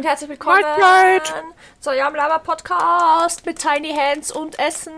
und 0.00 0.06
herzlich 0.06 0.30
willkommen 0.30 0.62
zu 1.78 1.90
eurem 1.90 2.14
Lava 2.14 2.38
Podcast 2.38 3.44
mit 3.44 3.58
Tiny 3.58 3.92
Hands 3.94 4.32
und 4.32 4.58
Essen. 4.58 4.94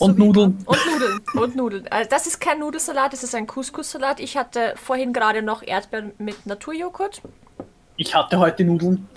Und 0.00 0.18
Nudeln. 0.18 0.58
Und 0.66 0.78
Nudeln. 0.90 1.20
Und 1.34 1.54
Nudeln. 1.54 1.86
Also 1.88 2.10
das 2.10 2.26
ist 2.26 2.40
kein 2.40 2.58
Nudelsalat, 2.58 3.12
das 3.12 3.22
ist 3.22 3.32
ein 3.36 3.46
Couscous-Salat. 3.46 4.18
Ich 4.18 4.36
hatte 4.36 4.74
vorhin 4.74 5.12
gerade 5.12 5.40
noch 5.42 5.62
Erdbeeren 5.62 6.10
mit 6.18 6.44
Naturjoghurt. 6.46 7.22
Ich 7.96 8.12
hatte 8.12 8.40
heute 8.40 8.64
Nudeln. 8.64 9.08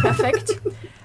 Perfekt. 0.00 0.58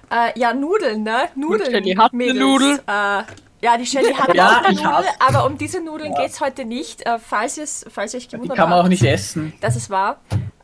äh, 0.10 0.40
ja, 0.40 0.54
Nudeln, 0.54 1.04
ne? 1.04 1.26
Nudeln. 1.36 1.70
Shelly 1.72 1.94
hat 1.96 2.14
eine 2.14 2.18
Mädels. 2.18 2.40
Nudel. 2.40 2.80
Äh, 2.88 3.24
ja, 3.62 3.78
die 3.78 3.86
Shelly 3.86 4.14
hat 4.14 4.34
Ja, 4.34 4.60
auch 4.60 4.64
eine 4.64 4.76
Nudel, 4.82 5.10
aber 5.20 5.46
um 5.46 5.58
diese 5.58 5.82
Nudeln 5.84 6.14
Ja. 6.14 6.22
geht's 6.22 6.40
heute 6.40 6.64
nicht. 6.64 7.06
Äh, 7.06 7.20
falls, 7.20 7.58
ihr's, 7.58 7.86
falls 7.90 8.14
ihr 8.14 8.20
euch 8.20 8.30
Die 8.30 8.38
gewundert 8.38 8.56
kann 8.56 8.70
man 8.70 8.78
auch 8.80 8.84
habt. 8.84 8.92
nicht 8.92 9.04
essen. 9.04 9.52
Das 9.60 9.76
ist 9.76 9.90
wahr. 9.90 10.22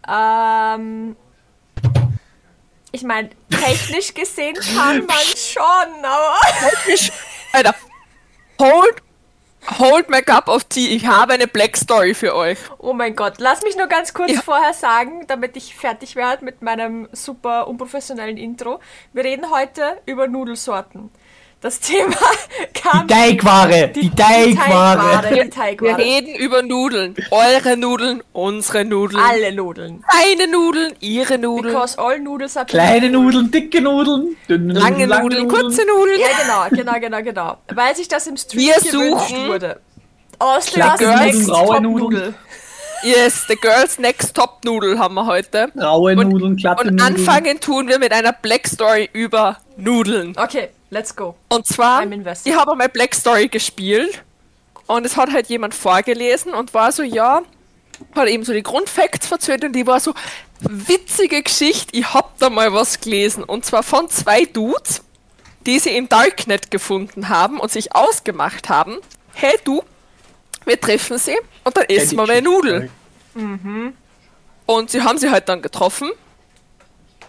Ähm, 0.08 1.17
ich 2.91 3.04
meine, 3.04 3.30
technisch 3.50 4.13
gesehen 4.13 4.55
kann 4.76 5.05
man 5.05 5.18
schon, 5.36 6.05
aber. 6.05 6.40
Ich, 6.88 7.12
Alter, 7.54 7.76
hold, 8.59 9.02
hold 9.80 10.09
my 10.09 10.22
cup 10.22 10.48
of 10.48 10.64
tea. 10.66 10.95
Ich 10.95 11.05
habe 11.05 11.34
eine 11.34 11.48
Black 11.48 11.77
Story 11.77 12.14
für 12.14 12.36
euch. 12.36 12.58
Oh 12.80 12.94
mein 12.94 13.16
Gott, 13.16 13.36
lass 13.40 13.62
mich 13.64 13.76
nur 13.77 13.88
ganz 13.88 14.14
kurz 14.14 14.31
Ja. 14.31 14.41
vorher 14.41 14.73
sagen, 14.73 15.26
damit 15.27 15.55
ich 15.58 15.76
fertig 15.76 16.16
werde 16.16 16.44
mit 16.44 16.62
meinem 16.62 17.08
super 17.12 17.67
unprofessionellen 17.67 18.38
Intro. 18.38 18.80
Wir 19.14 19.23
reden 19.23 19.50
heute 19.52 20.02
über 20.05 20.28
Nudelsorten. 20.28 21.09
Das 21.62 21.80
Thema 21.80 22.16
kam. 22.74 23.06
Die 23.06 23.14
Teigware, 23.14 23.88
die, 23.90 24.09
Teigware. 24.09 25.22
Die 25.30 25.36
Wir 25.36 25.50
Teigware. 25.52 25.98
reden 26.00 26.34
über 26.36 26.64
Nudeln. 26.64 27.16
Eure 27.30 27.78
Nudeln, 27.78 28.23
unsere 28.34 28.84
Nudeln. 28.84 29.22
Alle 29.23 29.53
Nudeln. 29.53 30.03
Deine 30.12 30.52
Nudeln, 30.52 30.94
ihre 31.02 31.38
Nudeln. 31.38 31.72
Because 31.73 32.00
all 32.00 32.20
noodles 32.20 32.58
are 32.58 32.66
Kleine 32.66 33.12
Nudeln, 33.12 33.52
dicke 33.52 33.80
Nudeln, 33.80 34.36
dünne 34.50 34.73
Lange 34.73 35.06
Nudeln, 35.06 35.22
Nudeln, 35.22 35.48
kurze 35.48 35.86
Nudeln. 35.86 36.20
Ja, 36.20 36.28
genau, 36.72 36.84
genau, 36.84 37.00
genau, 37.00 37.22
genau. 37.22 37.58
Weil 37.75 37.96
sich 37.96 38.08
das 38.08 38.25
im 38.25 38.38
Stream 38.38 38.62
Wir 38.64 38.73
gewünscht 38.73 39.30
suchen 39.30 39.48
wurde. 39.48 39.80
Kleine 40.66 41.25
Next 41.25 41.48
Nudeln, 41.48 42.34
Yes, 43.03 43.45
the 43.47 43.55
girls 43.55 43.97
next 43.97 44.35
top 44.35 44.63
Nudel 44.63 44.99
haben 44.99 45.16
wir 45.16 45.25
heute. 45.25 45.71
Raue 45.80 46.16
Und- 46.16 46.30
Nudeln, 46.30 46.55
glatte 46.55 46.81
Und 46.88 46.91
Nudeln. 46.97 47.16
anfangen 47.16 47.59
tun 47.59 47.88
wir 47.88 47.97
mit 47.97 48.11
einer 48.11 48.31
Black 48.33 48.67
Story 48.67 49.09
über 49.11 49.57
Nudeln. 49.75 50.35
Okay, 50.38 50.69
let's 50.91 51.16
go. 51.16 51.35
Und 51.49 51.66
zwar, 51.66 52.03
ich 52.45 52.55
habe 52.55 52.72
einmal 52.73 52.89
Black 52.89 53.16
Story 53.16 53.47
gespielt 53.47 54.23
und 54.85 55.05
es 55.05 55.17
hat 55.17 55.31
halt 55.31 55.47
jemand 55.47 55.73
vorgelesen 55.73 56.53
und 56.53 56.73
war 56.75 56.91
so, 56.91 57.02
ja, 57.02 57.41
hat 58.16 58.27
eben 58.27 58.44
so 58.44 58.53
die 58.53 58.63
Grundfacts 58.63 59.25
verzählt 59.27 59.63
und 59.63 59.73
die 59.73 59.88
war 59.88 59.99
so, 59.99 60.13
witzige 60.59 61.41
Geschichte, 61.41 61.97
ich 61.97 62.13
hab 62.13 62.38
da 62.38 62.49
mal 62.52 62.72
was 62.72 62.99
gelesen 62.99 63.44
und 63.44 63.66
zwar 63.66 63.81
von 63.81 64.09
zwei 64.09 64.45
Dudes, 64.45 65.02
die 65.66 65.79
sie 65.79 65.95
im 65.97 66.07
Darknet 66.07 66.69
gefunden 66.69 67.29
haben 67.29 67.59
und 67.59 67.72
sich 67.72 67.95
ausgemacht 67.95 68.69
haben, 68.69 68.97
hey 69.33 69.53
du, 69.63 69.81
wir 70.66 70.79
treffen 70.79 71.17
sie 71.17 71.35
und 71.64 71.78
dann 71.78 71.86
essen 71.86 72.17
wir 72.17 72.26
mal 72.28 72.42
Nudel. 72.42 72.90
Und 74.66 74.90
sie 74.90 75.02
haben 75.02 75.17
sie 75.17 75.30
halt 75.30 75.50
dann 75.50 75.62
getroffen 75.62 76.12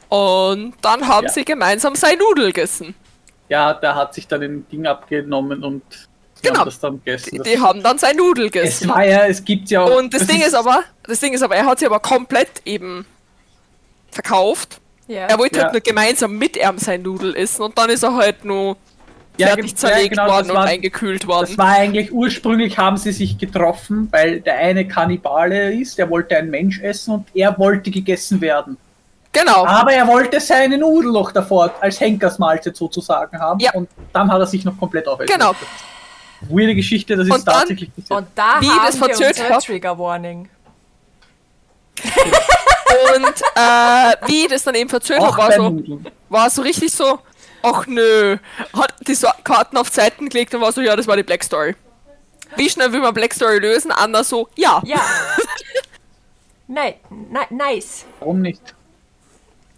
und 0.08 0.74
dann 0.82 1.08
haben 1.08 1.26
Ja. 1.26 1.32
sie 1.32 1.44
gemeinsam 1.44 1.94
sein 1.94 2.18
Nudel 2.18 2.46
gegessen. 2.46 2.94
Ja, 3.48 3.74
der 3.74 3.94
hat 3.94 4.14
sich 4.14 4.26
dann 4.28 4.42
ein 4.42 4.66
Ding 4.70 4.86
abgenommen 4.86 5.62
und 5.64 5.82
sie 6.34 6.42
Genau. 6.48 6.60
haben 6.60 6.64
das 6.66 6.80
dann 6.80 6.98
gegessen. 7.04 7.30
Die, 7.42 7.50
die 7.50 7.60
haben 7.60 7.82
dann 7.82 7.98
sein 7.98 8.16
Nudel 8.16 8.46
es 8.46 8.52
gegessen. 8.52 8.88
war 8.88 9.04
ja, 9.04 9.26
es 9.26 9.44
gibt 9.44 9.70
ja 9.70 9.82
auch. 9.82 9.96
Und 9.98 10.12
das, 10.14 10.26
Ding 10.26 10.40
ist 10.40 10.54
aber, 10.54 10.82
das 11.04 11.20
Ding 11.20 11.32
ist 11.34 11.42
aber, 11.42 11.56
er 11.56 11.66
hat 11.66 11.78
sie 11.78 11.86
aber 11.86 12.00
komplett 12.00 12.62
eben 12.64 13.04
verkauft. 14.10 14.80
Ja. 15.08 15.26
Er 15.26 15.38
wollte 15.38 15.58
Ja. 15.58 15.64
halt 15.64 15.72
nur 15.72 15.80
gemeinsam 15.82 16.36
mit 16.38 16.56
ihm 16.56 16.78
sein 16.78 17.02
Nudel 17.02 17.34
essen 17.36 17.62
und 17.62 17.76
dann 17.76 17.90
ist 17.90 18.02
er 18.02 18.14
halt 18.14 18.44
nur 18.44 18.76
ja, 19.38 19.46
fertig 19.48 19.76
zerlegt 19.76 20.16
ja, 20.16 20.24
genau, 20.24 20.36
worden 20.36 20.48
war, 20.48 20.62
und 20.62 20.68
eingekühlt 20.68 21.26
worden. 21.26 21.46
Das 21.48 21.58
war 21.58 21.68
eigentlich 21.68 22.12
ursprünglich 22.12 22.76
haben 22.78 22.96
sie 22.96 23.12
sich 23.12 23.38
getroffen, 23.38 24.08
weil 24.10 24.40
der 24.40 24.56
eine 24.58 24.86
Kannibale 24.86 25.72
ist, 25.72 25.98
der 25.98 26.10
wollte 26.10 26.36
ein 26.36 26.50
Mensch 26.50 26.80
essen 26.80 27.14
und 27.14 27.26
er 27.34 27.58
wollte 27.58 27.90
gegessen 27.90 28.40
werden. 28.40 28.76
genau. 29.32 29.64
Aber 29.66 29.92
er 29.92 30.06
wollte 30.06 30.38
seine 30.40 30.76
Nudel 30.78 31.12
noch 31.12 31.32
davor 31.32 31.72
als 31.80 31.98
Henkersmahlzeit 32.00 32.76
sozusagen 32.76 33.38
haben 33.38 33.60
Ja. 33.60 33.72
und 33.72 33.88
dann 34.12 34.30
hat 34.30 34.38
er 34.40 34.46
sich 34.46 34.64
noch 34.64 34.76
komplett 34.78 35.08
aufessen. 35.08 35.32
Genau. 35.32 35.52
Weirde 36.50 36.74
Geschichte, 36.74 37.16
das 37.16 37.26
ist 37.26 37.32
Und 37.32 37.46
dann- 37.46 37.54
tatsächlich 37.54 37.90
passiert. 37.94 38.10
Und 38.18 38.26
da 38.34 38.56
Wie 38.60 38.68
haben 38.68 38.84
das 38.86 38.96
wir 39.00 39.04
verzögert 39.06 39.30
unsere 39.38 39.54
hat. 39.54 39.64
Trigger 39.64 39.98
Warning. 39.98 40.48
Und 42.04 43.42
äh, 43.54 44.14
wie 44.26 44.48
das 44.48 44.62
dann 44.64 44.74
eben 44.74 44.90
verzögert 44.90 45.36
war, 45.36 45.52
so, 45.52 45.82
war 46.28 46.50
so 46.50 46.62
richtig 46.62 46.92
so, 46.92 47.18
ach 47.62 47.86
nö, 47.86 48.38
hat 48.72 48.94
die 49.06 49.14
so 49.14 49.28
Karten 49.44 49.76
auf 49.76 49.88
Seiten 49.88 50.28
gelegt 50.28 50.54
und 50.54 50.60
war 50.60 50.72
so, 50.72 50.80
ja, 50.80 50.96
das 50.96 51.06
war 51.06 51.16
die 51.16 51.22
Black 51.22 51.44
Story. 51.44 51.74
Wie 52.56 52.68
schnell 52.68 52.92
will 52.92 53.00
man 53.00 53.14
Black 53.14 53.32
Story 53.34 53.58
lösen? 53.58 53.90
Anna 53.90 54.22
so, 54.24 54.48
ja. 54.56 54.82
Ja. 54.84 55.00
Nein, 56.68 56.94
ni 57.10 57.40
nice. 57.50 58.04
Warum 58.20 58.40
nicht? 58.42 58.74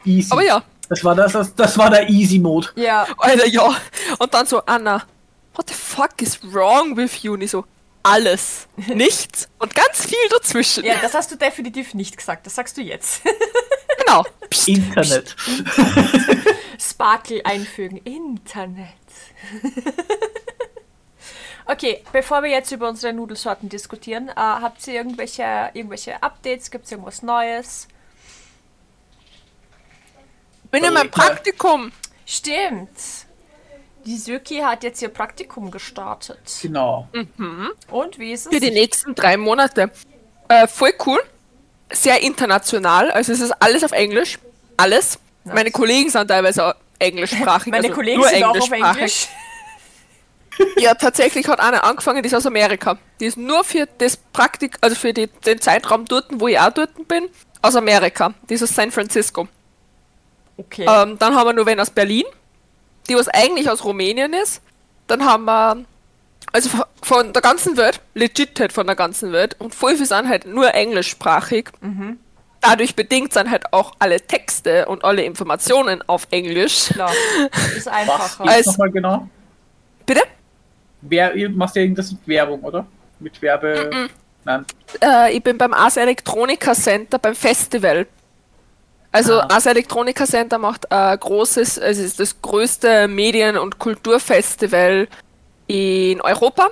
Easy. 0.05 0.31
Aber 0.31 0.45
ja, 0.45 0.62
Das 0.89 1.03
war, 1.05 1.15
das, 1.15 1.33
das, 1.33 1.55
das 1.55 1.78
war 1.78 1.91
der 1.91 2.09
Easy-Mode. 2.09 2.69
Ja. 2.77 3.06
Alter, 3.19 3.47
ja. 3.47 3.75
Und 4.19 4.34
dann 4.34 4.47
so, 4.47 4.61
Anna, 4.66 5.03
what 5.55 5.69
the 5.69 5.75
fuck 5.75 6.21
is 6.21 6.39
wrong 6.53 6.97
with 6.97 7.22
you? 7.22 7.34
Und 7.34 7.43
ich 7.43 7.51
so, 7.51 7.65
alles, 8.03 8.69
nichts 8.77 9.49
und 9.59 9.75
ganz 9.75 10.05
viel 10.05 10.28
dazwischen. 10.31 10.84
Ja, 10.84 10.97
das 11.01 11.15
hast 11.15 11.31
du 11.31 11.37
definitiv 11.37 11.95
nicht 11.95 12.16
gesagt. 12.16 12.47
Das 12.47 12.55
sagst 12.55 12.77
du 12.77 12.83
jetzt. 12.83 13.22
Genau. 14.05 14.25
Psst. 14.51 14.69
Internet. 14.69 15.34
Sparkle 16.79 17.45
einfügen. 17.45 17.99
Internet. 17.99 18.89
okay, 21.67 22.03
bevor 22.12 22.43
wir 22.43 22.51
jetzt 22.51 22.73
über 22.73 22.89
unsere 22.89 23.12
Nudelsorten 23.12 23.69
diskutieren, 23.69 24.29
äh, 24.29 24.35
habt 24.37 24.87
ihr 24.87 24.95
irgendwelche, 24.95 25.71
irgendwelche 25.75 26.23
Updates? 26.23 26.71
Gibt 26.71 26.87
es 26.87 26.93
irgendwas 26.93 27.23
Neues? 27.23 27.89
Bin 30.71 30.83
in 30.83 30.93
meinem 30.93 31.11
Praktikum. 31.11 31.93
Stimmt. 32.27 32.91
Die 34.07 34.19
Söki 34.19 34.59
hat 34.59 34.83
jetzt 34.83 35.01
ihr 35.01 35.09
Praktikum 35.09 35.71
gestartet. 35.71 36.41
Genau. 36.61 37.09
Und 37.91 38.19
wie 38.19 38.33
ist 38.33 38.47
es? 38.47 38.53
Für 38.53 38.61
die 38.61 38.71
nächsten 38.71 39.15
drei 39.15 39.37
Monate. 39.37 39.91
Äh, 40.49 40.67
voll 40.67 40.93
cool. 41.07 41.21
Sehr 41.91 42.23
international. 42.23 43.11
Also 43.11 43.33
es 43.33 43.41
ist 43.41 43.53
alles 43.63 43.84
auf 43.84 43.93
Englisch. 43.93 44.39
Alles. 44.77 45.19
Meine 45.44 45.71
Kollegen 45.71 46.10
sind 46.10 46.28
teilweise 46.28 46.66
auch 46.66 46.75
englischsprachig. 46.99 47.71
Meine 47.71 47.84
also 47.84 47.94
Kollegen 47.94 48.21
nur 48.21 48.28
sind 48.28 48.44
auch 48.44 48.56
auf. 48.59 48.71
Englisch. 48.71 49.28
Ja, 50.77 50.94
tatsächlich 50.94 51.49
hat 51.49 51.59
eine 51.59 51.82
angefangen, 51.82 52.22
die 52.22 52.28
ist 52.28 52.34
aus 52.34 52.47
Amerika. 52.47 52.97
Die 53.19 53.27
ist 53.27 53.37
nur 53.37 53.65
für 53.65 53.88
das 53.99 54.16
Praktik, 54.16 54.77
also 54.81 54.94
für 54.94 55.12
die, 55.12 55.27
den 55.27 55.60
Zeitraum 55.60 56.04
dort, 56.04 56.27
wo 56.31 56.47
ich 56.47 56.59
auch 56.60 56.71
dort 56.71 57.09
bin, 57.09 57.25
aus 57.60 57.75
Amerika. 57.75 58.33
Die 58.49 58.54
ist 58.54 58.62
aus 58.62 58.72
San 58.72 58.93
Francisco. 58.93 59.49
Okay. 60.56 60.87
Ähm, 60.88 61.19
dann 61.19 61.34
haben 61.34 61.49
wir 61.49 61.53
nur 61.54 61.66
wen 61.66 61.81
aus 61.81 61.91
Berlin, 61.91 62.22
die 63.09 63.16
was 63.16 63.27
eigentlich 63.27 63.69
aus 63.69 63.83
Rumänien 63.84 64.33
ist. 64.33 64.62
Dann 65.09 65.25
haben 65.25 65.44
wir, 65.47 65.84
also 66.53 66.71
von- 67.03 67.33
der 67.33 67.43
ganzen 67.43 67.77
Welt, 67.77 68.00
legit 68.15 68.60
halt 68.60 68.72
von 68.72 68.87
der 68.87 68.94
ganzen 68.94 69.33
Welt, 69.33 69.56
und 69.59 69.75
voll 69.75 69.97
viel 69.97 70.06
sind 70.06 70.28
halt 70.28 70.47
nur 70.47 70.72
englischsprachig. 70.72 71.71
Dadurch 72.67 72.97
bedingt 72.97 73.33
sind 73.35 73.51
halt 73.51 73.73
auch 73.73 73.93
alle 73.99 74.21
Texte 74.21 74.87
und 74.87 75.05
alle 75.05 75.23
Informationen 75.23 76.03
auf 76.07 76.27
Englisch. 76.31 76.87
Klar. 76.89 77.13
Ist 77.77 77.87
Was 77.87 77.89
einfacher. 77.89 78.45
Als- 78.49 78.61
ist 78.61 78.66
nochmal 78.69 78.91
genau? 78.91 79.28
Bitte? 80.07 80.22
Wer, 81.03 81.34
ihr 81.34 81.51
machst 81.51 81.77
ja 81.77 81.83
irgendwas 81.83 82.11
mit 82.13 82.27
Werbung, 82.27 82.61
oder? 82.63 82.87
Mit 83.21 83.41
Werbe... 83.43 84.09
Nein. 84.47 84.65
Äh, 85.03 85.37
ich 85.37 85.43
bin 85.43 85.57
beim 85.59 85.72
Ars 85.72 85.97
Electronica 85.97 86.75
Center 86.75 87.19
beim 87.19 87.34
Festival. 87.34 88.07
Also 89.13 89.41
Ah. 89.41 89.49
Ars 89.55 89.67
Electronica 89.67 90.25
Center 90.27 90.59
macht 90.59 90.91
ein 90.91 91.19
großes, 91.19 91.78
es 91.78 91.99
ist 91.99 92.21
das 92.21 92.41
größte 92.43 93.09
Medien- 93.09 93.57
und 93.59 93.78
Kulturfestival 93.78 95.09
in 95.67 96.21
Europa. 96.21 96.71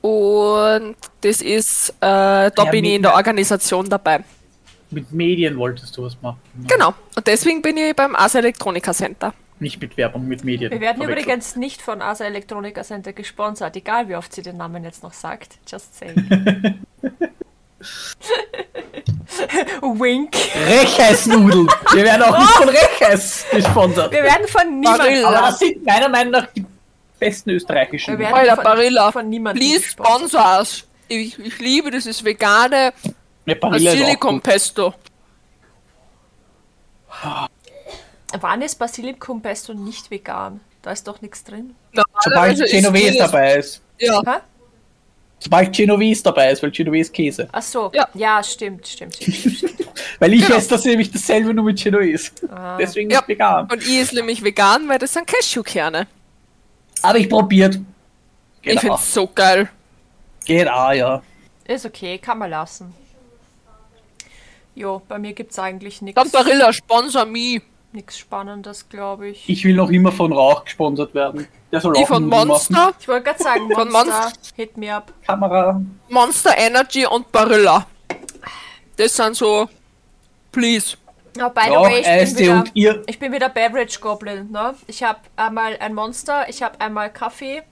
Und 0.00 0.96
das 1.22 1.42
ist, 1.42 1.90
äh, 1.90 1.94
da 2.00 2.64
bin 2.70 2.84
ich 2.84 2.94
in 2.94 3.02
der 3.02 3.14
Organisation 3.14 3.88
dabei. 3.88 4.24
Mit 4.90 5.12
Medien 5.12 5.58
wolltest 5.58 5.96
du 5.96 6.04
was 6.04 6.16
machen. 6.22 6.40
Genau. 6.66 6.94
Und 7.14 7.26
deswegen 7.26 7.60
bin 7.62 7.76
ich 7.76 7.94
beim 7.94 8.16
Ars 8.16 8.34
Electronica 8.34 8.92
Center. 8.92 9.34
Nicht 9.60 9.80
mit 9.80 9.96
Werbung, 9.96 10.26
mit 10.28 10.44
Medien. 10.44 10.70
Wir 10.70 10.80
werden 10.80 11.02
übrigens 11.02 11.56
nicht 11.56 11.82
von 11.82 12.00
Asa 12.00 12.24
Electronica 12.24 12.84
Center 12.84 13.12
gesponsert, 13.12 13.74
egal 13.76 14.08
wie 14.08 14.14
oft 14.14 14.32
sie 14.32 14.42
den 14.42 14.56
Namen 14.56 14.84
jetzt 14.84 15.02
noch 15.02 15.12
sagt. 15.12 15.58
Just 15.66 15.98
saying. 15.98 16.84
Wink. 19.82 20.36
Reches-Nudeln. 20.68 21.68
Wir 21.92 22.04
werden 22.04 22.22
auch 22.22 22.38
nicht 22.38 22.50
von 22.50 22.68
Reches 22.68 23.46
gesponsert. 23.50 24.12
Wir 24.12 24.22
werden 24.22 24.46
von 24.48 24.80
niemandem. 24.80 25.06
Barilla. 25.06 25.28
Aber 25.28 25.46
das 25.48 25.58
sind 25.58 25.84
meiner 25.84 26.08
Meinung 26.08 26.32
nach 26.32 26.46
die 26.54 26.64
besten 27.18 27.50
österreichischen. 27.50 28.12
Wir 28.12 28.26
werden 28.26 28.34
Alter, 28.34 28.54
von, 28.56 28.64
Barilla, 28.64 29.12
von 29.12 29.28
niemandem 29.28 29.60
please 29.60 29.82
gesponsert. 29.82 30.30
sponsor 30.30 30.58
us. 30.58 30.84
Ich, 31.08 31.38
ich 31.38 31.58
liebe 31.58 31.90
dieses 31.90 32.24
vegane 32.24 32.92
Auch 33.56 33.70
Basilikum 33.70 34.36
gut. 34.36 34.42
Pesto. 34.44 34.94
Wann 38.40 38.62
ist 38.62 38.76
Basilikum 38.76 39.40
Pesto 39.40 39.72
nicht 39.74 40.10
vegan? 40.10 40.60
Da 40.82 40.92
ist 40.92 41.06
doch 41.08 41.20
nichts 41.20 41.42
drin. 41.44 41.74
Sobald 42.22 42.58
Genovese 42.70 43.18
dabei 43.18 43.56
ist. 43.56 43.80
Ja, 43.98 44.22
Hä? 44.24 44.38
Sobald 45.40 45.72
Genovese 45.74 46.22
dabei 46.24 46.50
ist, 46.50 46.62
weil 46.62 46.70
Genovese 46.70 47.10
Käse. 47.12 47.48
Ach 47.52 47.62
so. 47.62 47.90
Ja. 47.94 48.08
Ja, 48.14 48.42
stimmt, 48.42 48.86
stimmt, 48.86 49.14
stimmt. 49.14 49.64
Weil 50.18 50.34
ich 50.34 50.42
Genau. 50.44 50.56
esse 50.56 50.70
das 50.70 50.84
nämlich 50.84 51.12
dasselbe 51.12 51.54
nur 51.54 51.64
mit 51.64 51.80
Genovese. 51.80 52.32
Ah. 52.50 52.76
Deswegen 52.76 53.08
Ja. 53.10 53.20
ist 53.20 53.28
vegan. 53.28 53.68
und 53.70 53.80
ich 53.82 53.98
ist 54.00 54.12
nämlich 54.12 54.42
vegan, 54.42 54.88
weil 54.88 54.98
das 54.98 55.12
sind 55.12 55.26
Cashewkerne. 55.28 56.08
Aber 57.02 57.18
ich 57.18 57.28
probiert. 57.28 57.78
Geht 58.62 58.74
ich 58.74 58.80
find's 58.80 59.14
so 59.14 59.28
geil. 59.28 59.68
Geht 60.44 60.68
auch, 60.68 60.90
ja. 60.92 61.22
Ist 61.66 61.86
okay, 61.86 62.18
kann 62.18 62.38
man 62.38 62.50
lassen. 62.50 62.92
Jo, 64.78 65.02
bei 65.08 65.18
mir 65.18 65.32
gibt's 65.32 65.58
eigentlich 65.58 66.02
nichts 66.02 66.20
Dann 66.22 66.30
Barilla, 66.30 66.72
sponsor 66.72 67.24
me. 67.24 67.60
nichts 67.90 68.16
Spannendes, 68.16 68.88
glaube 68.88 69.28
ich. 69.30 69.48
Ich 69.48 69.64
will 69.64 69.74
noch 69.74 69.90
immer 69.90 70.12
von 70.12 70.32
Rauch 70.32 70.64
gesponsert 70.64 71.14
werden. 71.14 71.48
Der 71.72 71.80
soll 71.80 71.94
Die 71.94 72.04
auch 72.04 72.06
von 72.06 72.26
Monster, 72.28 72.72
Machen. 72.72 72.94
Ich 73.00 73.08
wollte 73.08 73.24
gerade 73.24 73.42
sagen, 73.42 73.70
Von 73.72 73.90
Monster, 73.90 74.20
Monster. 74.20 74.54
hit 74.54 74.76
me 74.76 74.94
up. 74.94 75.12
Kamera. 75.26 75.80
Monster 76.08 76.56
Energy 76.56 77.04
und 77.06 77.30
Barilla. 77.32 77.86
Das 78.96 79.16
sind 79.16 79.34
so, 79.34 79.68
please. 80.52 80.96
Oh, 81.40 81.48
by 81.50 81.62
the 81.64 81.70
Rauch, 81.70 81.84
way, 81.90 82.00
ich 82.22 82.34
bin, 82.34 82.38
wieder, 82.38 82.54
und 82.54 82.70
ihr. 82.74 83.02
ich 83.06 83.18
bin 83.18 83.32
wieder 83.32 83.48
Beverage 83.48 83.98
Goblin. 84.00 84.50
Ne? 84.52 84.74
Ich 84.86 85.02
habe 85.02 85.18
einmal 85.34 85.76
ein 85.80 85.92
Monster, 85.94 86.48
ich 86.48 86.62
habe 86.62 86.80
einmal 86.80 87.12
Kaffee 87.12 87.62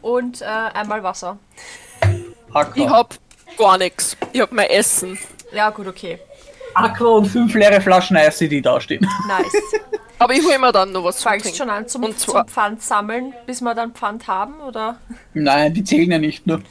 und 0.00 0.40
äh, 0.40 0.44
einmal 0.46 1.02
Wasser. 1.02 1.38
Aqua. 2.54 2.72
Ich 2.74 2.88
hab 2.88 3.14
gar 3.58 3.76
nichts. 3.76 4.16
Ich 4.32 4.40
hab 4.40 4.50
mein 4.52 4.68
Essen. 4.70 5.18
Ja, 5.54 5.70
gut, 5.70 5.86
okay. 5.86 6.18
Aqua 6.74 7.18
und 7.18 7.26
fünf 7.26 7.54
leere 7.54 7.80
Flaschen 7.80 8.16
Eistee, 8.16 8.48
die 8.48 8.62
da 8.62 8.80
stehen. 8.80 9.06
Nice. 9.28 9.52
Aber 10.18 10.32
ich 10.34 10.44
hol 10.44 10.56
mir 10.58 10.70
dann 10.72 10.92
noch 10.92 11.02
was 11.04 11.16
zu 11.16 11.24
Fangst 11.24 11.44
trinken. 11.44 11.58
schon 11.58 11.68
an 11.70 11.88
zum, 11.88 12.04
Und 12.04 12.18
zwar- 12.18 12.46
zum 12.46 12.54
Pfand 12.54 12.82
sammeln, 12.82 13.34
bis 13.44 13.60
wir 13.60 13.74
dann 13.74 13.92
Pfand 13.92 14.26
haben, 14.28 14.60
oder? 14.60 14.96
Nein, 15.34 15.74
die 15.74 15.82
zählen 15.82 16.10
ja 16.12 16.18
nicht 16.18 16.46
nur. 16.46 16.62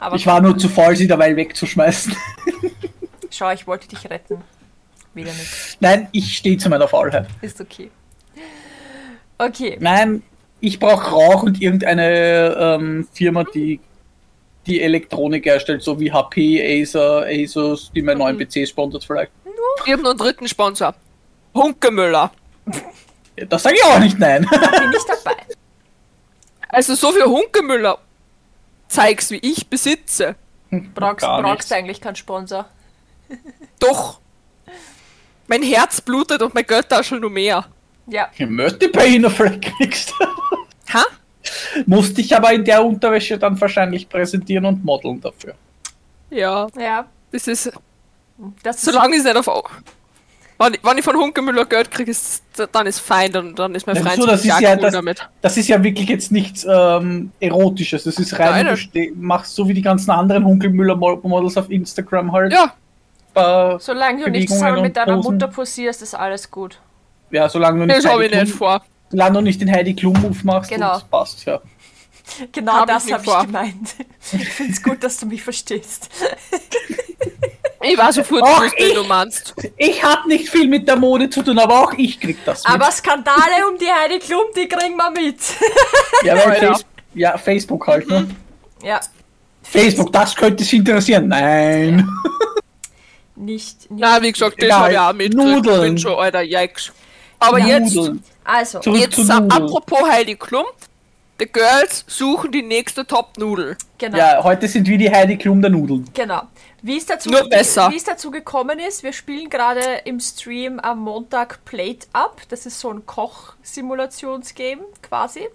Aber 0.00 0.16
Ich 0.16 0.26
war 0.26 0.40
nur 0.40 0.58
zu 0.58 0.68
faul, 0.68 0.96
sie 0.96 1.06
dabei 1.06 1.36
wegzuschmeißen. 1.36 2.14
schau, 3.30 3.50
ich 3.52 3.66
wollte 3.66 3.86
dich 3.88 4.10
retten. 4.10 4.42
Wieder 5.14 5.30
nicht. 5.32 5.76
Nein, 5.80 6.08
ich 6.12 6.36
stehe 6.36 6.58
zu 6.58 6.68
meiner 6.68 6.88
Faulheit. 6.88 7.28
Ist 7.40 7.60
okay. 7.60 7.90
Okay. 9.38 9.76
Nein, 9.80 10.22
ich 10.60 10.78
brauche 10.80 11.10
Rauch 11.10 11.42
und 11.44 11.62
irgendeine 11.62 12.56
ähm, 12.58 13.08
Firma, 13.12 13.44
die 13.44 13.80
die 14.66 14.80
Elektronik 14.82 15.44
herstellt, 15.44 15.82
so 15.82 15.98
wie 16.00 16.12
HP, 16.12 16.82
Acer, 16.82 17.24
Asus, 17.26 17.90
die 17.94 18.02
meinen 18.02 18.18
neuen 18.18 18.38
PC 18.38 18.66
sponsert 18.68 19.04
vielleicht. 19.04 19.32
Ich 19.84 19.92
hab 19.92 20.00
noch 20.00 20.10
einen 20.10 20.18
dritten 20.18 20.48
Sponsor. 20.48 20.94
Hunkemüller. 21.54 22.30
Ja, 23.36 23.44
Das 23.46 23.62
sage 23.62 23.76
ich 23.76 23.84
auch 23.84 23.98
nicht 23.98 24.18
nein. 24.18 24.42
Bin 24.42 24.92
ich 24.92 25.04
dabei. 25.04 25.36
Also 26.68 26.94
so 26.94 27.12
viel 27.12 27.24
Hunkemüller 27.24 27.98
zeig's, 28.88 29.30
wie 29.30 29.38
ich 29.38 29.68
besitze. 29.68 30.36
Brauchst, 30.94 31.20
Gar 31.20 31.42
brauchst 31.42 31.70
du 31.70 31.74
eigentlich 31.76 32.00
keinen 32.00 32.16
Sponsor. 32.16 32.66
Doch. 33.78 34.20
Mein 35.46 35.62
Herz 35.62 36.00
blutet 36.00 36.42
und 36.42 36.54
mein 36.54 36.66
Geldtaschel 36.66 37.20
nur 37.20 37.30
mehr. 37.30 37.66
Ja. 38.08 38.28
Ich 38.36 38.46
möchte 38.48 38.88
bei 38.88 39.06
Ihnen 39.06 39.30
vielleicht 39.30 39.62
kriegst. 39.62 40.12
Ha? 40.92 41.02
Musste 41.86 42.20
ich 42.20 42.34
aber 42.36 42.52
in 42.52 42.64
der 42.64 42.84
Unterwäsche 42.84 43.38
dann 43.38 43.60
wahrscheinlich 43.60 44.08
präsentieren 44.08 44.64
und 44.66 44.84
modeln 44.84 45.20
dafür. 45.20 45.54
Ja, 46.30 46.66
Ja. 46.78 47.06
das 47.32 47.46
ist. 47.48 47.72
Das 48.62 48.76
ist 48.76 48.84
Solange 48.84 49.16
ich 49.16 49.24
nicht 49.24 49.36
auf. 49.36 49.48
Wenn 50.58 50.72
ich, 50.74 50.80
wenn 50.82 50.96
ich 50.98 51.04
von 51.04 51.16
Hunkemüller 51.16 51.66
Geld 51.66 51.90
kriege, 51.90 52.10
ist, 52.10 52.42
dann 52.72 52.86
ist 52.86 52.98
fein, 53.00 53.30
dann, 53.30 53.54
dann 53.54 53.74
ist 53.74 53.86
mein 53.86 53.96
Freund 53.96 54.14
so, 54.16 54.26
das 54.26 54.42
ist 54.44 54.58
ja 54.60 54.72
cool 54.74 54.80
das- 54.80 54.92
damit. 54.94 55.28
Das 55.42 55.56
ist 55.58 55.68
ja 55.68 55.82
wirklich 55.82 56.08
jetzt 56.08 56.32
nichts 56.32 56.66
ähm, 56.68 57.30
Erotisches. 57.40 58.04
Das 58.04 58.18
ist 58.18 58.38
rein, 58.38 58.66
du 58.66 59.00
machst 59.16 59.54
so 59.54 59.68
wie 59.68 59.74
die 59.74 59.82
ganzen 59.82 60.10
anderen 60.10 60.44
Hunkelmüller-Models 60.46 61.58
auf 61.58 61.70
Instagram 61.70 62.32
halt. 62.32 62.52
Ja, 62.54 62.72
Äh, 63.34 63.78
Solange 63.78 64.24
du 64.24 64.30
nicht 64.30 64.48
zusammen 64.48 64.80
mit 64.80 64.96
deiner. 64.96 65.16
Mutter 65.18 65.48
posierst, 65.48 66.00
ist 66.00 66.14
alles 66.14 66.50
gut. 66.50 66.78
ja, 67.30 67.48
solange 67.50 67.80
du 67.80 67.86
nicht, 67.86 67.98
das 67.98 68.10
habe 68.10 68.24
ich 68.24 68.32
nicht 68.34 68.54
vor. 68.54 68.82
Solange 69.10 69.34
du 69.34 69.40
nicht 69.42 69.60
den 69.60 69.70
Heidi 69.70 69.94
Klum-Move 69.94 70.38
machst, 70.44 70.70
Genau. 70.70 70.94
das 70.94 71.04
passt, 71.04 71.44
ja. 71.44 71.60
Genau 72.52 72.72
Hab 72.72 72.88
ich 72.88 72.94
das 72.94 73.12
habe 73.12 73.24
ich 73.24 73.46
gemeint. 73.46 73.94
Ich 74.32 74.48
finde 74.48 74.72
es 74.72 74.82
gut, 74.82 75.02
dass 75.04 75.18
du 75.18 75.26
mich 75.26 75.42
verstehst. 75.42 76.08
Ich 77.82 77.96
war 77.96 78.12
sofort, 78.12 78.42
was 78.42 78.72
ich- 78.76 78.94
du 78.94 79.04
meinst. 79.04 79.54
Ich 79.76 80.02
habe 80.02 80.26
nicht 80.28 80.48
viel 80.48 80.66
mit 80.66 80.88
der 80.88 80.96
Mode 80.96 81.30
zu 81.30 81.42
tun, 81.42 81.58
aber 81.58 81.80
auch 81.84 81.92
ich 81.96 82.18
krieg 82.18 82.36
das 82.44 82.64
mit. 82.64 82.72
Aber 82.72 82.90
Skandale 82.90 83.68
um 83.70 83.78
die 83.78 83.86
Heidi 83.90 84.18
Klum, 84.18 84.44
die 84.56 84.66
kriegen 84.66 84.96
wir 84.96 85.10
mit. 85.12 85.38
ja, 86.24 86.34
weil 86.34 86.42
Alter. 86.52 86.66
Face 86.74 86.84
ja, 87.14 87.38
Facebook 87.38 87.86
halt, 87.86 88.08
ne? 88.08 88.28
Ja. 88.82 89.00
Facebook, 89.62 90.12
das 90.12 90.34
könnte 90.34 90.64
Sie 90.64 90.76
interessieren. 90.78 91.28
Nein. 91.28 92.08
Nicht. 93.36 93.90
nicht. 93.90 94.00
Na, 94.00 94.20
wie 94.22 94.32
gesagt, 94.32 94.60
das 94.62 94.72
habe 94.72 94.92
ich 94.92 94.98
auch. 94.98 95.14
Ich 95.14 95.30
Nudeln. 95.34 95.80
bin 95.82 95.98
schon, 95.98 96.14
alter, 96.18 96.40
yikes. 96.42 96.90
Aber 97.38 97.58
jetzt, 97.58 97.94
Nudeln. 97.94 98.22
Also, 98.46 98.80
Zurück 98.80 99.00
jetzt 99.00 99.18
Nudeln. 99.18 99.50
apropos 99.50 100.02
Heidi 100.08 100.36
Klum, 100.36 100.64
die 101.40 101.46
Girls 101.46 102.04
suchen 102.06 102.50
die 102.52 102.62
nächste 102.62 103.06
Top-Nudel. 103.06 103.76
genau. 103.98 104.16
Ja, 104.16 104.42
heute 104.42 104.68
sind 104.68 104.86
wir 104.88 104.96
die 104.96 105.10
Heidi 105.10 105.36
Klum 105.36 105.60
der 105.60 105.70
Nudeln. 105.70 106.08
Genau. 106.14 106.42
Wie 106.80 106.96
es 106.96 107.06
dazu, 107.06 107.28
Nur 107.30 107.48
besser. 107.48 107.90
Wie 107.90 107.96
es 107.96 108.04
dazu 108.04 108.30
gekommen 108.30 108.78
ist, 108.78 109.02
wir 109.02 109.12
spielen 109.12 109.50
gerade 109.50 110.02
im 110.04 110.20
Stream 110.20 110.78
am 110.78 111.00
Montag 111.00 111.64
Plate 111.64 112.06
Up. 112.12 112.42
Das 112.48 112.64
ist 112.64 112.78
so 112.78 112.90
ein 112.90 113.04
Koch-Simulationsgame 113.04 114.82
quasi. 115.02 115.48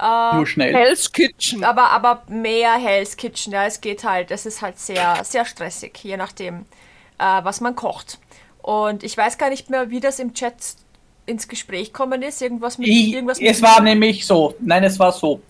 Nur 0.00 0.46
schnell. 0.46 0.74
Hell's 0.74 1.10
Kitchen. 1.10 1.64
Aber, 1.64 1.90
aber 1.90 2.22
mehr 2.28 2.74
Hell's 2.74 3.16
Kitchen. 3.16 3.52
Ja, 3.52 3.64
es 3.66 3.80
geht 3.80 4.04
halt, 4.04 4.30
es 4.30 4.46
ist 4.46 4.62
halt 4.62 4.78
sehr, 4.78 5.24
sehr 5.24 5.44
stressig, 5.44 5.98
je 6.02 6.16
nachdem, 6.16 6.66
äh, 7.18 7.42
was 7.42 7.60
man 7.60 7.74
kocht. 7.74 8.18
Und 8.62 9.02
ich 9.02 9.16
weiß 9.16 9.38
gar 9.38 9.50
nicht 9.50 9.70
mehr, 9.70 9.90
wie 9.90 10.00
das 10.00 10.18
im 10.18 10.34
Chat 10.34 10.54
ins 11.28 11.46
Gespräch 11.48 11.92
kommen 11.92 12.22
ist. 12.22 12.42
Irgendwas 12.42 12.78
mit. 12.78 12.88
Ich, 12.88 13.12
irgendwas 13.12 13.40
mit 13.40 13.50
es 13.50 13.62
war 13.62 13.80
nämlich 13.80 14.26
so. 14.26 14.54
Nein, 14.60 14.84
es 14.84 14.98
war 14.98 15.12
so. 15.12 15.40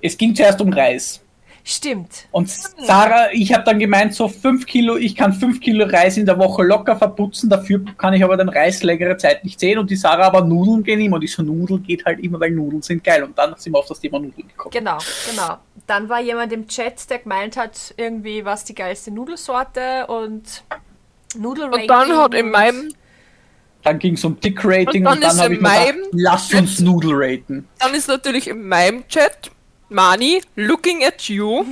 Es 0.00 0.16
ging 0.16 0.34
zuerst 0.34 0.60
um 0.60 0.72
Reis. 0.72 1.24
Stimmt. 1.66 2.26
Und 2.30 2.50
Sarah, 2.50 3.32
ich 3.32 3.54
habe 3.54 3.64
dann 3.64 3.78
gemeint, 3.78 4.14
so 4.14 4.28
5 4.28 4.66
Kilo, 4.66 4.96
ich 4.96 5.16
kann 5.16 5.32
5 5.32 5.60
Kilo 5.60 5.86
Reis 5.86 6.18
in 6.18 6.26
der 6.26 6.38
Woche 6.38 6.62
locker 6.62 6.94
verputzen, 6.94 7.48
dafür 7.48 7.82
kann 7.96 8.12
ich 8.12 8.22
aber 8.22 8.36
den 8.36 8.50
Reis 8.50 8.82
längere 8.82 9.16
Zeit 9.16 9.42
nicht 9.44 9.58
sehen 9.58 9.78
und 9.78 9.88
die 9.88 9.96
Sarah 9.96 10.26
aber 10.26 10.42
Nudeln 10.42 10.84
gehen 10.84 11.00
immer 11.00 11.16
und 11.16 11.24
ich 11.24 11.32
so, 11.32 11.42
Nudeln 11.42 11.82
geht 11.82 12.04
halt 12.04 12.20
immer, 12.20 12.38
weil 12.38 12.50
Nudeln 12.50 12.82
sind 12.82 13.02
geil 13.02 13.24
und 13.24 13.38
dann 13.38 13.54
sind 13.56 13.72
wir 13.72 13.78
auf 13.78 13.86
das 13.86 13.98
Thema 13.98 14.18
Nudeln 14.18 14.46
gekommen. 14.46 14.72
Genau, 14.72 14.98
genau. 15.30 15.56
Dann 15.86 16.06
war 16.10 16.20
jemand 16.20 16.52
im 16.52 16.68
Chat, 16.68 17.08
der 17.08 17.20
gemeint 17.20 17.56
hat, 17.56 17.94
irgendwie 17.96 18.44
was 18.44 18.64
die 18.64 18.74
geilste 18.74 19.10
Nudelsorte 19.10 20.06
und 20.08 20.64
Nudelranking. 21.38 21.80
Und 21.80 21.88
dann 21.88 22.16
hat 22.18 22.34
in 22.34 22.50
meinem, 22.50 22.92
Dann 23.84 23.98
ging 23.98 24.14
es 24.14 24.24
um 24.24 24.38
Dick-Rating 24.40 25.06
Und 25.06 25.12
und 25.14 25.20
dann 25.22 25.36
dann, 25.36 25.36
ist 25.36 25.42
habe 25.42 25.54
in 25.54 25.60
ich 25.60 25.62
mir 25.62 25.68
gedacht, 25.68 25.86
meinem 25.96 26.04
lass 26.12 26.54
uns 26.54 26.80
Nudel 26.80 27.10
raten. 27.14 27.68
dann 27.78 27.94
ist 27.94 28.08
natürlich 28.08 28.48
in 28.48 28.66
meinem 28.66 29.06
Chat 29.08 29.50
Mani, 29.90 30.40
looking 30.56 31.04
at 31.04 31.22
you, 31.28 31.64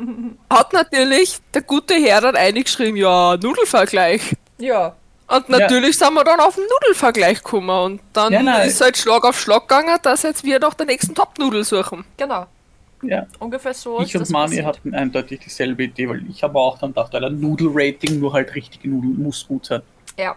hat 0.50 0.72
natürlich 0.72 1.38
der 1.54 1.62
gute 1.62 1.94
Herr 1.94 2.20
dann 2.20 2.36
eingeschrieben, 2.36 2.96
ja, 2.96 3.36
Nudelvergleich. 3.40 4.34
Ja, 4.58 4.94
Und 5.28 5.48
natürlich 5.48 5.96
sind 5.96 6.12
wir 6.14 6.24
dann 6.24 6.40
auf 6.40 6.56
den 6.56 6.64
Nudelvergleich 6.64 7.38
gekommen 7.42 7.70
und 7.70 8.00
dann 8.12 8.32
Ja, 8.32 8.42
nein. 8.42 8.68
ist 8.68 8.80
halt 8.80 8.98
Schlag 8.98 9.24
auf 9.24 9.40
Schlag 9.40 9.68
gegangen, 9.68 9.96
dass 10.02 10.24
jetzt 10.24 10.42
wir 10.44 10.58
nach 10.58 10.74
der 10.74 10.86
nächsten 10.86 11.14
Top-Nudel 11.14 11.64
suchen. 11.64 12.04
genau. 12.16 12.46
Ja. 13.02 13.26
Ungefähr 13.38 13.72
so 13.72 14.00
Ich 14.00 14.14
ist 14.14 14.20
und 14.20 14.30
Mani 14.30 14.48
passiert. 14.48 14.66
hatten 14.66 14.94
eindeutig 14.94 15.40
dieselbe 15.40 15.84
Idee, 15.84 16.06
weil 16.06 16.22
ich 16.28 16.42
habe 16.42 16.58
auch 16.58 16.76
dann 16.76 16.90
gedacht, 16.90 17.14
ein 17.14 17.40
Nudel-Rating, 17.40 18.18
nur 18.20 18.34
halt 18.34 18.54
richtige 18.54 18.90
Nudeln 18.90 19.22
muss 19.22 19.46
gut 19.48 19.64
sein. 19.64 19.80
Ja. 20.18 20.36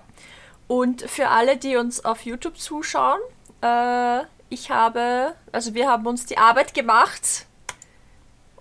Und 0.68 1.02
für 1.04 1.30
alle, 1.30 1.58
die 1.58 1.78
uns 1.78 2.04
auf 2.04 2.22
YouTube 2.22 2.58
zuschauen, 2.58 3.20
äh, 3.62 4.22
ich 4.50 4.70
habe, 4.70 5.34
also 5.52 5.74
wir 5.74 5.90
haben 5.90 6.06
uns 6.06 6.26
die 6.26 6.38
Arbeit 6.38 6.74
gemacht. 6.74 7.46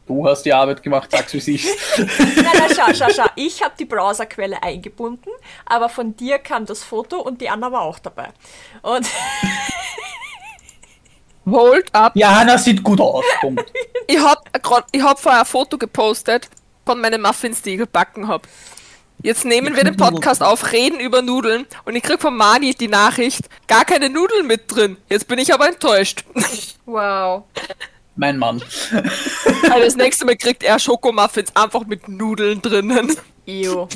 Du 0.07 0.27
hast 0.27 0.43
die 0.43 0.53
Arbeit 0.53 0.83
gemacht, 0.83 1.11
sag's 1.11 1.33
wie 1.33 1.39
es 1.39 1.49
ist. 1.49 1.99
Nein, 1.99 2.09
nein, 2.59 2.71
schau, 2.75 2.93
schau, 2.93 3.09
schau. 3.15 3.27
Ich 3.37 3.63
habe 3.63 3.75
die 3.79 3.85
Browserquelle 3.85 4.63
eingebunden, 4.63 5.31
aber 5.65 5.89
von 5.89 6.17
dir 6.17 6.39
kam 6.39 6.67
das 6.67 6.83
Foto 6.83 7.21
und 7.21 7.41
die 7.41 7.49
Anna 7.49 7.71
war 7.71 7.83
auch 7.83 7.99
dabei. 7.99 8.31
Und 8.83 9.07
Hold 11.47 11.93
up. 11.95 12.15
Ja, 12.15 12.37
Hanna 12.37 12.57
sieht 12.57 12.83
gut 12.83 13.01
aus. 13.01 13.25
Punkt. 13.41 13.73
Ich 14.07 14.19
hab, 14.19 14.63
grad, 14.63 14.87
ich 14.93 15.03
hab 15.03 15.19
vorher 15.19 15.41
ein 15.41 15.47
Foto 15.47 15.77
gepostet 15.77 16.49
von 16.87 17.01
meinen 17.01 17.21
Muffins, 17.21 17.63
die 17.63 17.73
ich 17.73 17.79
gebacken 17.79 18.29
hab. 18.29 18.47
Jetzt 19.23 19.45
nehmen 19.45 19.77
wir 19.77 19.85
den 19.85 19.97
Podcast 19.97 20.43
auf, 20.43 20.73
reden 20.73 20.99
über 20.99 21.23
Nudeln 21.23 21.67
und 21.85 21.95
ich 21.95 22.03
krieg 22.03 22.21
von 22.21 22.37
Mani 22.37 22.75
die 22.75 22.89
Nachricht, 22.89 23.49
gar 23.69 23.85
keine 23.85 24.11
Nudeln 24.11 24.49
mit 24.49 24.63
drin. 24.67 24.97
Jetzt 25.09 25.29
bin 25.29 25.39
ich 25.39 25.55
aber 25.55 25.69
enttäuscht. 25.69 26.25
wow. 26.87 27.45
Mein 28.17 28.37
Mann. 28.37 28.61
Also 29.71 29.85
das 29.85 29.95
nächste 29.95 30.25
Mal 30.25 30.37
kriegt 30.37 30.65
er 30.65 30.79
Schokomuffins 30.81 31.55
einfach 31.55 31.87
mit 31.87 32.09
Nudeln 32.09 32.61
drinnen. 32.61 33.17
Jo. 33.47 33.89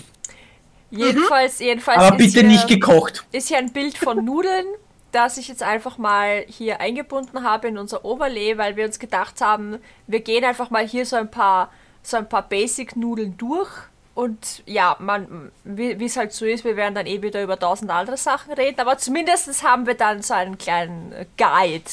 Jedenfalls, 0.90 1.58
jedenfalls 1.58 1.98
Aber 1.98 2.16
ist, 2.20 2.34
bitte 2.34 2.46
hier, 2.46 2.48
nicht 2.48 2.68
gekocht. 2.68 3.24
ist 3.32 3.48
hier 3.48 3.58
ein 3.58 3.72
Bild 3.72 3.98
von 3.98 4.24
Nudeln, 4.24 4.64
das 5.10 5.38
ich 5.38 5.48
jetzt 5.48 5.64
einfach 5.64 5.98
mal 5.98 6.44
hier 6.48 6.80
eingebunden 6.80 7.42
habe 7.42 7.66
in 7.66 7.78
unser 7.78 8.04
Overlay, 8.04 8.58
weil 8.58 8.76
wir 8.76 8.86
uns 8.86 9.00
gedacht 9.00 9.40
haben, 9.40 9.78
wir 10.06 10.20
gehen 10.20 10.44
einfach 10.44 10.70
mal 10.70 10.86
hier 10.86 11.04
so 11.04 11.16
ein 11.16 11.30
paar, 11.30 11.72
so 12.04 12.16
ein 12.16 12.28
paar 12.28 12.48
Basic-Nudeln 12.48 13.36
durch. 13.36 13.70
Und 14.16 14.62
ja, 14.64 14.96
man, 14.98 15.52
wie 15.64 16.02
es 16.02 16.16
halt 16.16 16.32
so 16.32 16.46
ist, 16.46 16.64
wir 16.64 16.74
werden 16.74 16.94
dann 16.94 17.04
eh 17.06 17.20
wieder 17.20 17.42
über 17.42 17.58
tausend 17.58 17.90
andere 17.90 18.16
Sachen 18.16 18.50
reden, 18.54 18.80
aber 18.80 18.96
zumindest 18.96 19.62
haben 19.62 19.86
wir 19.86 19.92
dann 19.92 20.22
so 20.22 20.32
einen 20.32 20.56
kleinen 20.56 21.14
Guide. 21.36 21.84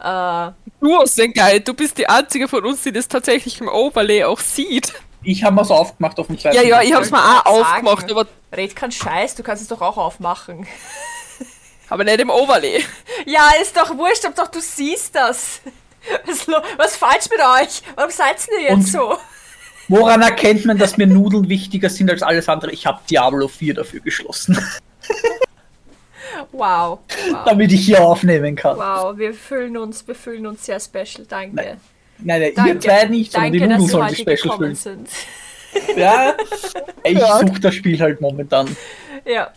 Äh, 0.00 0.50
Du 0.80 0.96
hast 0.98 1.16
den 1.16 1.32
Guide, 1.32 1.60
du 1.60 1.74
bist 1.74 1.96
die 1.96 2.08
einzige 2.08 2.48
von 2.48 2.64
uns, 2.64 2.82
die 2.82 2.90
das 2.90 3.06
tatsächlich 3.06 3.60
im 3.60 3.68
Overlay 3.68 4.24
auch 4.24 4.40
sieht. 4.40 4.92
Ich 5.22 5.44
habe 5.44 5.54
mal 5.54 5.64
so 5.64 5.74
aufgemacht 5.74 6.18
auf 6.18 6.26
dem 6.26 6.38
zweiten 6.40 6.56
Ja, 6.56 6.62
ja, 6.62 6.82
ich 6.82 6.92
hab's 6.92 7.10
Bildschirm. 7.10 7.24
mal 7.32 7.40
auch 7.44 7.60
aufgemacht, 7.60 8.10
aber, 8.10 8.26
red 8.52 8.74
kein 8.74 8.90
Scheiß, 8.90 9.36
du 9.36 9.44
kannst 9.44 9.62
es 9.62 9.68
doch 9.68 9.80
auch 9.80 9.96
aufmachen. 9.96 10.66
aber 11.88 12.02
nicht 12.02 12.18
im 12.20 12.30
Overlay. 12.30 12.84
Ja, 13.26 13.50
ist 13.62 13.76
doch 13.76 13.96
wurscht, 13.96 14.24
ob 14.26 14.34
doch 14.34 14.48
du 14.48 14.60
siehst 14.60 15.14
das. 15.14 15.60
Was, 16.26 16.46
was 16.76 16.96
falsch 16.96 17.28
mit 17.30 17.40
euch? 17.40 17.82
Warum 17.94 18.10
seid 18.10 18.36
ihr 18.50 18.62
jetzt 18.62 18.72
Und- 18.74 18.88
so? 18.88 19.18
Woran 19.88 20.20
erkennt 20.22 20.64
man, 20.66 20.76
dass 20.78 20.96
mir 20.98 21.06
Nudeln 21.06 21.48
wichtiger 21.48 21.88
sind 21.88 22.10
als 22.10 22.22
alles 22.22 22.48
andere? 22.48 22.72
Ich 22.72 22.84
habe 22.86 23.00
Diablo 23.10 23.48
4 23.48 23.74
dafür 23.74 24.00
geschlossen, 24.00 24.56
Wow. 26.52 27.00
Wow. 27.30 27.44
damit 27.46 27.72
ich 27.72 27.84
hier 27.86 28.02
aufnehmen 28.02 28.54
kann. 28.54 28.76
Wow, 28.76 29.16
wir 29.18 29.34
fühlen 29.34 29.76
uns, 29.76 30.06
wir 30.06 30.14
fühlen 30.14 30.46
uns 30.46 30.64
sehr 30.66 30.78
special, 30.80 31.26
danke. 31.28 31.54
Nein, 31.56 31.76
Nein, 32.18 32.40
nein, 32.40 32.52
danke. 32.54 32.72
ihr 32.72 32.80
zwei 32.80 33.04
nicht, 33.06 33.32
sondern 33.32 33.52
die 33.52 33.58
danke, 33.60 33.74
Nudeln 33.78 33.80
dass 33.80 33.86
Sie 33.86 33.92
sollen 33.92 34.14
die 34.14 34.30
heute 34.32 34.36
Special 34.38 34.56
fühlen. 34.56 34.74
sind. 34.74 35.08
Ja, 35.96 36.34
ich 37.04 37.18
Ja. 37.18 37.38
suche 37.40 37.60
das 37.60 37.74
Spiel 37.74 38.00
halt 38.00 38.20
momentan. 38.20 38.76
Ja. 39.24 39.52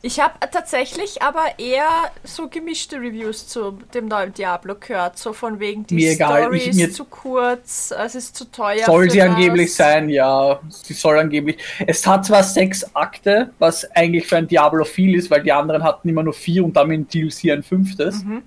Ich 0.00 0.20
habe 0.20 0.34
tatsächlich 0.52 1.22
aber 1.22 1.58
eher 1.58 1.88
so 2.22 2.48
gemischte 2.48 2.96
Reviews 2.96 3.48
zu 3.48 3.72
dem 3.94 4.06
neuen 4.06 4.32
Diablo 4.32 4.76
gehört. 4.76 5.18
So 5.18 5.32
von 5.32 5.58
wegen, 5.58 5.86
die 5.86 5.96
Mir 5.96 6.14
Story 6.14 6.58
ich- 6.58 6.78
ist 6.78 6.94
zu 6.94 7.04
kurz, 7.04 7.90
es 7.90 8.14
ist 8.14 8.36
zu 8.36 8.44
teuer. 8.50 8.84
Soll 8.86 9.10
sie 9.10 9.20
angeblich 9.22 9.68
das. 9.68 9.76
sein, 9.76 10.08
ja. 10.08 10.60
Sie 10.68 10.94
soll 10.94 11.18
angeblich. 11.18 11.58
Es 11.86 12.06
hat 12.06 12.26
zwar 12.26 12.44
sechs 12.44 12.94
Akte, 12.94 13.50
was 13.58 13.90
eigentlich 13.96 14.26
für 14.26 14.36
ein 14.36 14.46
Diablo 14.46 14.84
viel 14.84 15.16
ist, 15.16 15.30
weil 15.30 15.42
die 15.42 15.52
anderen 15.52 15.82
hatten 15.82 16.08
immer 16.08 16.22
nur 16.22 16.34
vier 16.34 16.64
und 16.64 16.76
damit 16.76 16.96
in 16.96 17.08
DLC 17.08 17.50
ein 17.52 17.62
fünftes. 17.64 18.22
Mhm. 18.22 18.42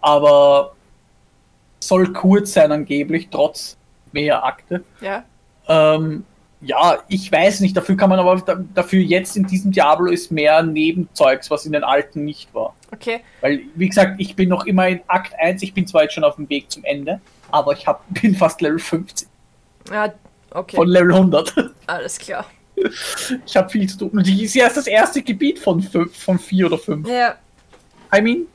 Aber 0.00 0.74
soll 1.80 2.12
kurz 2.12 2.52
sein 2.54 2.72
angeblich, 2.72 3.28
trotz 3.30 3.76
mehr 4.12 4.44
Akte. 4.44 4.82
Ja. 5.00 5.24
Ähm, 5.68 6.24
ja, 6.60 6.98
ich 7.08 7.30
weiß 7.30 7.60
nicht, 7.60 7.76
dafür 7.76 7.96
kann 7.96 8.08
man 8.10 8.18
aber 8.18 8.36
da- 8.40 8.64
dafür 8.74 9.00
jetzt 9.00 9.36
in 9.36 9.46
diesem 9.46 9.72
Diablo 9.72 10.06
ist 10.10 10.30
mehr 10.32 10.62
Nebenzeugs, 10.62 11.50
was 11.50 11.66
in 11.66 11.72
den 11.72 11.84
alten 11.84 12.24
nicht 12.24 12.52
war. 12.54 12.74
Okay. 12.92 13.20
Weil, 13.40 13.60
wie 13.74 13.88
gesagt, 13.88 14.14
ich 14.18 14.34
bin 14.36 14.48
noch 14.48 14.64
immer 14.66 14.88
in 14.88 15.00
Akt 15.06 15.34
1, 15.38 15.62
ich 15.62 15.74
bin 15.74 15.86
zwar 15.86 16.02
jetzt 16.04 16.14
schon 16.14 16.24
auf 16.24 16.36
dem 16.36 16.48
Weg 16.48 16.70
zum 16.70 16.84
Ende, 16.84 17.20
aber 17.50 17.72
ich 17.72 17.86
hab, 17.86 18.04
bin 18.22 18.34
fast 18.34 18.60
Level 18.62 18.78
50 18.78 19.28
Ja, 19.90 20.12
okay. 20.50 20.76
von 20.76 20.88
Level 20.88 21.12
100. 21.14 21.54
Alles 21.86 22.18
klar. 22.18 22.46
Ich 23.46 23.56
habe 23.56 23.70
viel 23.70 23.88
zu 23.88 23.98
tun. 23.98 24.10
Und 24.10 24.26
die 24.26 24.44
ist 24.44 24.54
erst 24.54 24.76
das 24.76 24.86
erste 24.86 25.22
Gebiet 25.22 25.58
von, 25.58 25.80
fünf, 25.80 26.16
von 26.16 26.38
vier 26.38 26.66
oder 26.66 26.78
fünf. 26.78 27.08
Ja. 27.08 27.36
I 28.14 28.20
mean, 28.20 28.46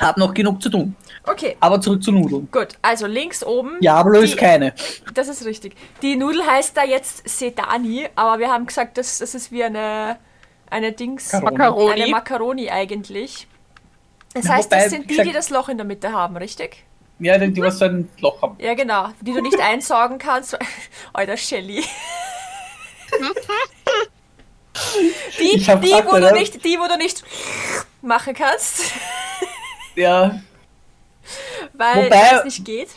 hab 0.00 0.16
noch 0.16 0.34
genug 0.34 0.60
zu 0.62 0.68
tun. 0.70 0.94
Okay. 1.24 1.56
Aber 1.60 1.80
zurück 1.80 2.02
zu 2.02 2.12
Nudeln. 2.12 2.48
Gut, 2.52 2.68
also 2.82 3.06
links 3.06 3.42
oben. 3.44 3.80
Diablo 3.80 4.20
die- 4.20 4.26
ist 4.26 4.36
keine. 4.36 4.74
Das 5.14 5.28
ist 5.28 5.44
richtig. 5.44 5.74
Die 6.02 6.16
Nudel 6.16 6.46
heißt 6.46 6.76
da 6.76 6.84
jetzt 6.84 7.28
Sedani, 7.28 8.08
aber 8.14 8.38
wir 8.38 8.48
haben 8.50 8.66
gesagt, 8.66 8.98
das, 8.98 9.18
das 9.18 9.34
ist 9.34 9.50
wie 9.52 9.64
eine, 9.64 10.18
eine 10.70 10.92
Dings. 10.92 11.32
Macaroni. 11.32 11.92
Eine 12.02 12.10
Macaroni 12.10 12.70
eigentlich. 12.70 13.46
Das 14.34 14.44
Ja, 14.44 14.50
heißt, 14.52 14.70
wobei, 14.70 14.82
das 14.82 14.90
sind 14.90 15.10
die, 15.10 15.16
die 15.22 15.32
das 15.32 15.50
Loch 15.50 15.68
in 15.68 15.78
der 15.78 15.86
Mitte 15.86 16.12
haben, 16.12 16.36
richtig? 16.36 16.84
Ja, 17.18 17.38
die, 17.38 17.50
die 17.50 17.62
was 17.62 17.78
so 17.78 17.86
ein 17.86 18.08
Loch 18.20 18.42
haben. 18.42 18.56
Ja, 18.60 18.74
genau. 18.74 19.08
Die 19.22 19.32
du 19.32 19.40
nicht 19.40 19.58
einsaugen 19.58 20.18
kannst. 20.18 20.58
Alter, 21.14 21.36
Shelly. 21.38 21.82
Die, 25.38 25.52
die, 25.52 25.58
gesagt, 25.58 26.06
wo 26.06 26.10
du 26.10 26.16
Alter. 26.16 26.32
nicht, 26.32 26.64
die, 26.64 26.78
wo 26.78 26.86
du 26.86 26.96
nicht 26.98 27.24
machen 28.02 28.34
kannst, 28.34 28.82
Ja, 29.96 30.40
weil 31.72 32.06
Wobei- 32.06 32.30
das 32.30 32.44
nicht 32.44 32.64
geht. 32.64 32.88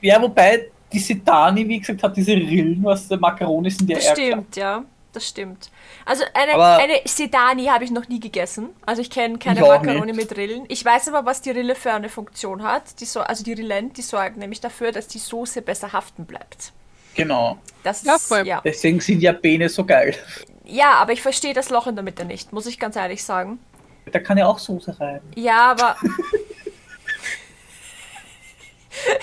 ja, 0.00 0.20
wobei 0.20 0.66
die 0.92 0.98
Sedani, 0.98 1.66
wie 1.68 1.78
gesagt, 1.80 2.02
hat 2.02 2.16
diese 2.16 2.32
Rillen, 2.32 2.82
was 2.82 3.06
der 3.08 3.18
Macaroni 3.18 3.70
sind 3.70 3.88
ja 3.88 3.96
Das 3.96 4.06
eher 4.06 4.12
stimmt, 4.16 4.56
ja. 4.56 4.84
Das 5.14 5.28
stimmt. 5.28 5.70
Also 6.06 6.24
eine, 6.32 6.54
Aber- 6.54 6.78
eine 6.78 6.94
Sedani 7.04 7.66
habe 7.66 7.84
ich 7.84 7.90
noch 7.90 8.08
nie 8.08 8.18
gegessen. 8.18 8.70
Also 8.86 9.02
ich 9.02 9.10
kenne 9.10 9.36
keine 9.38 9.60
Macaroni 9.60 10.14
mit 10.14 10.34
Rillen. 10.38 10.64
Ich 10.68 10.82
weiß 10.82 11.08
aber, 11.08 11.26
was 11.26 11.42
die 11.42 11.50
Rille 11.50 11.74
für 11.74 11.92
eine 11.92 12.08
Funktion 12.08 12.62
hat. 12.62 12.98
Die 12.98 13.04
so, 13.04 13.20
also 13.20 13.44
die 13.44 13.52
Rillen, 13.52 13.92
die 13.92 14.00
sorgen 14.00 14.38
nämlich 14.40 14.62
dafür, 14.62 14.90
dass 14.90 15.08
die 15.08 15.18
Soße 15.18 15.60
besser 15.60 15.92
haften 15.92 16.24
bleibt. 16.24 16.72
Genau. 17.14 17.58
Das 17.82 18.04
Ja, 18.04 18.14
ist, 18.14 18.26
voll. 18.26 18.46
ja. 18.46 18.62
Deswegen 18.64 19.00
sind 19.00 19.20
ja 19.20 19.32
Bene 19.32 19.68
so 19.68 19.84
geil. 19.84 20.14
ja, 20.64 20.92
aber 20.94 21.12
ich 21.12 21.20
verstehe 21.20 21.52
das 21.52 21.68
Loch 21.68 21.86
in 21.86 21.94
der 21.94 22.02
Mitte 22.04 22.24
nicht, 22.24 22.54
muss 22.54 22.64
ich 22.64 22.78
ganz 22.78 22.96
ehrlich 22.96 23.22
sagen. 23.22 23.58
Da 24.10 24.18
kann 24.18 24.38
ja 24.38 24.46
auch 24.46 24.58
Soße 24.58 24.98
rein. 24.98 25.20
Ja, 25.34 25.70
aber... 25.70 25.96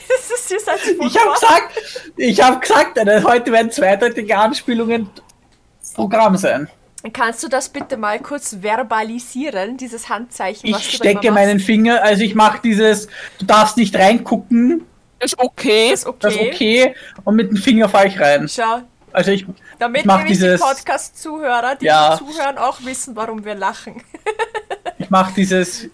das 0.07 0.31
ist 0.31 0.51
jetzt 0.51 0.67
halt 0.67 0.81
Ich 0.87 1.17
habe 1.17 1.33
gesagt, 1.33 1.81
ich 2.15 2.41
habe 2.41 2.59
gesagt, 2.59 2.97
äh, 2.97 3.23
heute 3.23 3.51
werden 3.51 3.71
zweideutige 3.71 4.37
Anspielungen 4.37 5.09
Programm 5.93 6.37
sein. 6.37 6.69
Kannst 7.13 7.43
du 7.43 7.47
das 7.47 7.69
bitte 7.69 7.95
mal 7.95 8.19
kurz 8.19 8.57
verbalisieren, 8.61 9.77
dieses 9.77 10.09
Handzeichen, 10.09 10.73
was 10.73 10.81
Ich 10.81 10.91
du 10.91 10.97
da 10.97 11.09
immer 11.09 11.19
stecke 11.19 11.33
meinen 11.33 11.59
Finger, 11.59 12.03
also 12.03 12.23
ich 12.23 12.35
mache 12.35 12.59
dieses, 12.61 13.07
du 13.37 13.45
darfst 13.45 13.77
nicht 13.77 13.95
reingucken, 13.95 14.85
Ist 15.19 15.39
okay. 15.39 15.91
Das 15.91 16.01
ist 16.01 16.07
okay. 16.07 16.17
das 16.19 16.35
ist 16.35 16.41
okay, 16.41 16.95
und 17.23 17.35
mit 17.35 17.51
dem 17.51 17.57
Finger 17.57 17.87
fahre 17.87 18.07
ich 18.07 18.19
rein. 18.19 18.49
Schau, 18.49 18.81
Also 19.19 19.31
ich, 19.31 19.45
damit 19.79 20.01
Ich 20.01 20.05
mach 20.07 20.17
nämlich 20.19 20.37
dieses- 20.37 20.61
die 20.61 20.65
Podcast-Zuhörer, 20.67 21.75
die 21.75 21.85
Ja. 21.85 22.17
zuhören, 22.17 22.57
auch 22.57 22.77
wissen, 22.85 23.15
warum 23.17 23.43
wir 23.43 23.53
lachen. 23.55 24.01
ich 24.97 25.09
mache 25.09 25.33
dieses, 25.35 25.87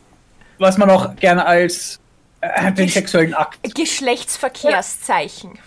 was 0.60 0.78
man 0.78 0.92
auch 0.92 1.16
gerne 1.16 1.44
als 1.44 2.00
äh, 2.42 2.72
den 2.72 2.88
sexuellen 2.88 3.34
Akt, 3.34 3.58
Geschlechtsverkehrszeichen. 3.74 5.58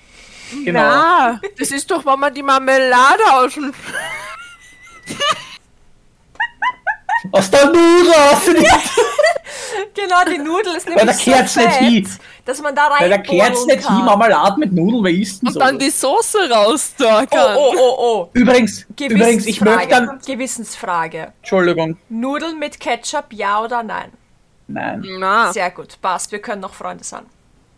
genau. 0.64 0.80
Na, 0.80 1.40
das 1.58 1.72
ist 1.72 1.90
doch, 1.90 2.06
wenn 2.06 2.20
man 2.20 2.32
die 2.32 2.44
Marmelade 2.44 3.22
aus 3.32 3.54
dem... 3.54 3.74
Aus 7.32 7.50
der 7.50 7.66
Nudel, 7.66 8.12
aus 8.32 8.44
der 8.44 8.54
Genau, 9.94 10.24
die 10.30 10.38
Nudel 10.38 10.76
ist 10.76 10.86
nämlich 10.88 11.16
so 11.16 11.30
nicht 11.30 11.50
fett, 11.50 11.72
hin. 11.74 12.08
dass 12.44 12.60
man 12.62 12.74
da 12.74 12.86
rein 12.86 13.00
Weil 13.00 13.08
der 13.08 13.22
Kerz 13.22 13.66
nicht 13.66 13.86
hin, 13.86 14.04
Marmelade 14.04 14.58
mit 14.60 14.72
Nudeln, 14.72 15.04
wer 15.04 15.12
isst 15.12 15.42
denn 15.42 15.48
Und 15.48 15.54
so? 15.54 15.60
dann 15.60 15.78
die 15.78 15.90
Soße 15.90 16.48
raus 16.50 16.94
da 16.96 17.22
Oh, 17.22 17.26
kann. 17.26 17.56
oh, 17.56 17.72
oh, 17.76 17.94
oh. 17.98 18.30
Übrigens, 18.32 18.86
übrigens, 19.00 19.46
ich 19.46 19.60
möchte 19.60 19.88
dann, 19.88 20.18
Gewissensfrage. 20.24 21.32
Entschuldigung, 21.40 21.96
Nudeln 22.08 22.58
mit 22.58 22.78
Ketchup, 22.78 23.26
ja 23.32 23.62
oder 23.62 23.82
nein? 23.82 24.12
nein. 24.68 25.04
Na, 25.18 25.52
Sehr 25.52 25.70
gut, 25.70 26.00
passt. 26.00 26.30
Wir 26.32 26.40
können 26.40 26.60
noch 26.62 26.74
Freunde 26.74 27.04
sein. 27.04 27.26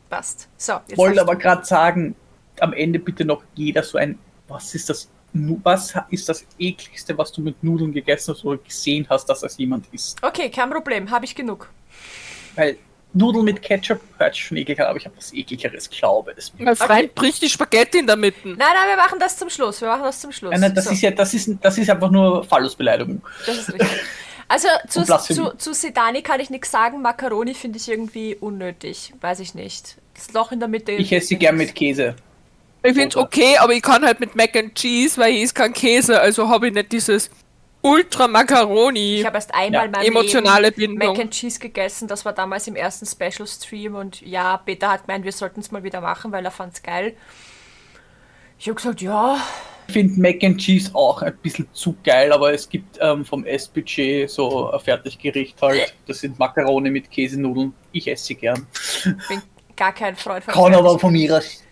Passt. 0.09 0.49
So, 0.57 0.75
jetzt 0.89 0.99
wollte 0.99 1.21
aber 1.21 1.37
gerade 1.37 1.65
sagen, 1.65 2.15
am 2.61 2.73
Ende 2.73 2.99
bitte 2.99 3.25
noch 3.25 3.43
jeder 3.55 3.83
so 3.83 3.97
ein, 3.97 4.19
was 4.49 4.75
ist 4.75 4.91
das, 4.91 5.09
was 5.33 5.95
ist 6.11 6.29
das 6.29 6.45
ekligste, 6.59 7.17
was 7.17 7.33
du 7.33 7.41
mit 7.41 7.63
Nudeln 7.63 7.93
gegessen 7.93 8.35
hast 8.35 8.45
oder 8.45 8.59
gesehen 8.59 9.07
hast, 9.09 9.27
dass 9.27 9.41
das 9.41 9.57
jemand 9.59 9.87
isst? 9.93 10.23
Okay, 10.23 10.51
kein 10.51 10.71
Problem, 10.71 11.11
habe 11.11 11.25
ich 11.25 11.35
genug. 11.35 11.71
Weil 12.57 12.77
Nudeln 13.13 13.45
mit 13.45 13.63
Ketchup 13.63 14.01
hört 14.19 14.37
schon 14.37 14.57
eklig 14.57 14.79
an, 14.81 14.87
aber 14.87 14.97
ich 14.99 15.05
habe 15.05 15.17
was 15.17 15.33
ekligeres, 15.33 15.91
glaube 15.91 16.33
es 16.37 16.53
mir. 16.55 16.65
mein 16.65 16.77
Freund 16.77 17.15
bricht 17.15 17.43
die 17.43 17.49
Spaghetti 17.49 17.99
in 17.99 18.07
der 18.07 18.17
Mitte. 18.17 18.39
Nein, 18.45 18.57
nein, 18.59 18.89
wir 18.89 18.97
machen 18.97 19.19
das 19.19 19.37
zum 19.37 19.51
Schluss. 19.51 19.81
Wir 19.81 19.89
machen 19.89 20.03
das 20.05 20.21
zum 20.21 20.33
Schluss. 20.33 20.53
Nein, 20.53 20.61
nein, 20.61 20.75
das 20.75 20.85
So. 20.85 20.93
ist 20.93 21.01
ja, 21.03 21.11
das 21.11 21.35
ist, 21.35 21.51
das 21.61 21.79
ist 21.79 21.91
einfach 21.91 22.11
nur 22.11 22.45
Phallusbeleidigung. 22.45 23.21
Das 23.47 23.57
ist 23.57 23.73
richtig. 23.73 23.89
Also 24.47 24.69
zu, 24.89 25.05
zu, 25.05 25.57
zu 25.57 25.75
Sedani 25.75 26.23
kann 26.23 26.41
ich 26.41 26.51
nichts 26.51 26.71
sagen. 26.71 27.03
Macaroni 27.03 27.55
finde 27.55 27.79
ich 27.79 27.89
irgendwie 27.89 28.37
unnötig. 28.37 29.13
Weiß 29.21 29.41
ich 29.41 29.55
nicht. 29.55 29.97
Das 30.15 30.33
Loch 30.33 30.53
in 30.53 30.61
der 30.61 30.69
Mitte. 30.69 30.93
Ich 30.93 31.13
esse 31.13 31.29
sie 31.29 31.37
gern 31.37 31.57
mit 31.57 31.75
Käse. 31.75 32.15
Ich 32.83 32.95
find's 32.95 33.17
okay, 33.17 33.57
aber 33.59 33.73
ich 33.75 33.83
kann 33.83 34.05
halt 34.05 34.21
mit 34.21 34.35
Mac 34.37 34.57
and 34.57 34.75
Cheese, 34.75 35.21
weil 35.21 35.35
ich 35.35 35.43
ist 35.43 35.55
kein 35.55 35.73
Käse, 35.73 36.21
also 36.21 36.49
habe 36.49 36.69
ich 36.69 36.75
nicht 36.75 36.93
dieses 36.93 37.31
Ultra 37.83 38.29
Macaroni. 38.29 39.21
Ich 39.21 39.27
habe 39.27 39.37
erst 39.37 39.55
einmal 39.55 39.91
Ja, 39.91 40.03
emotionale 40.03 40.71
Bindung. 40.73 41.11
Mac 41.11 41.19
and 41.19 41.31
Cheese 41.31 41.59
gegessen. 41.59 42.09
Das 42.09 42.25
war 42.25 42.33
damals 42.33 42.67
im 42.67 42.77
ersten 42.77 43.07
Special 43.07 43.47
Stream 43.47 43.95
und 43.95 44.21
ja, 44.23 44.59
Peter 44.59 44.91
hat 44.91 45.07
gemeint, 45.07 45.25
wir 45.25 45.33
sollten 45.33 45.61
es 45.61 45.71
mal 45.71 45.83
wieder 45.83 46.01
machen, 46.01 46.31
weil 46.33 46.45
er 46.45 46.51
fand's 46.51 46.83
geil. 46.83 47.17
Ich 48.59 48.67
habe 48.67 48.75
gesagt, 48.77 49.01
ja, 49.01 49.39
Ich 49.87 49.95
finde 49.95 50.21
Mac 50.21 50.45
and 50.45 50.59
Cheese 50.59 50.95
auch 50.95 51.23
ein 51.23 51.35
bisschen 51.39 51.67
zu 51.73 51.97
geil, 52.05 52.31
aber 52.33 52.53
es 52.53 52.69
gibt 52.69 52.99
ähm, 53.01 53.25
vom 53.25 53.45
S-Budget 53.47 54.29
so 54.31 54.71
ein 54.71 54.81
Fertiggericht 54.81 55.61
halt. 55.63 55.95
Das 56.07 56.21
sind 56.21 56.39
Makaroni 56.39 56.91
mit 56.91 57.11
Käsenudeln. 57.11 57.73
Ich 57.93 58.07
esse 58.07 58.27
sie 58.27 58.35
gern. 58.35 58.67
bin 59.29 59.43
gar 59.77 59.93
kein 59.95 60.15
Freund 60.17 60.45
von 60.45 60.53
Kann 60.53 60.75
aber 60.75 60.99
von 60.99 61.13
mir 61.13 61.39
aus. 61.39 61.65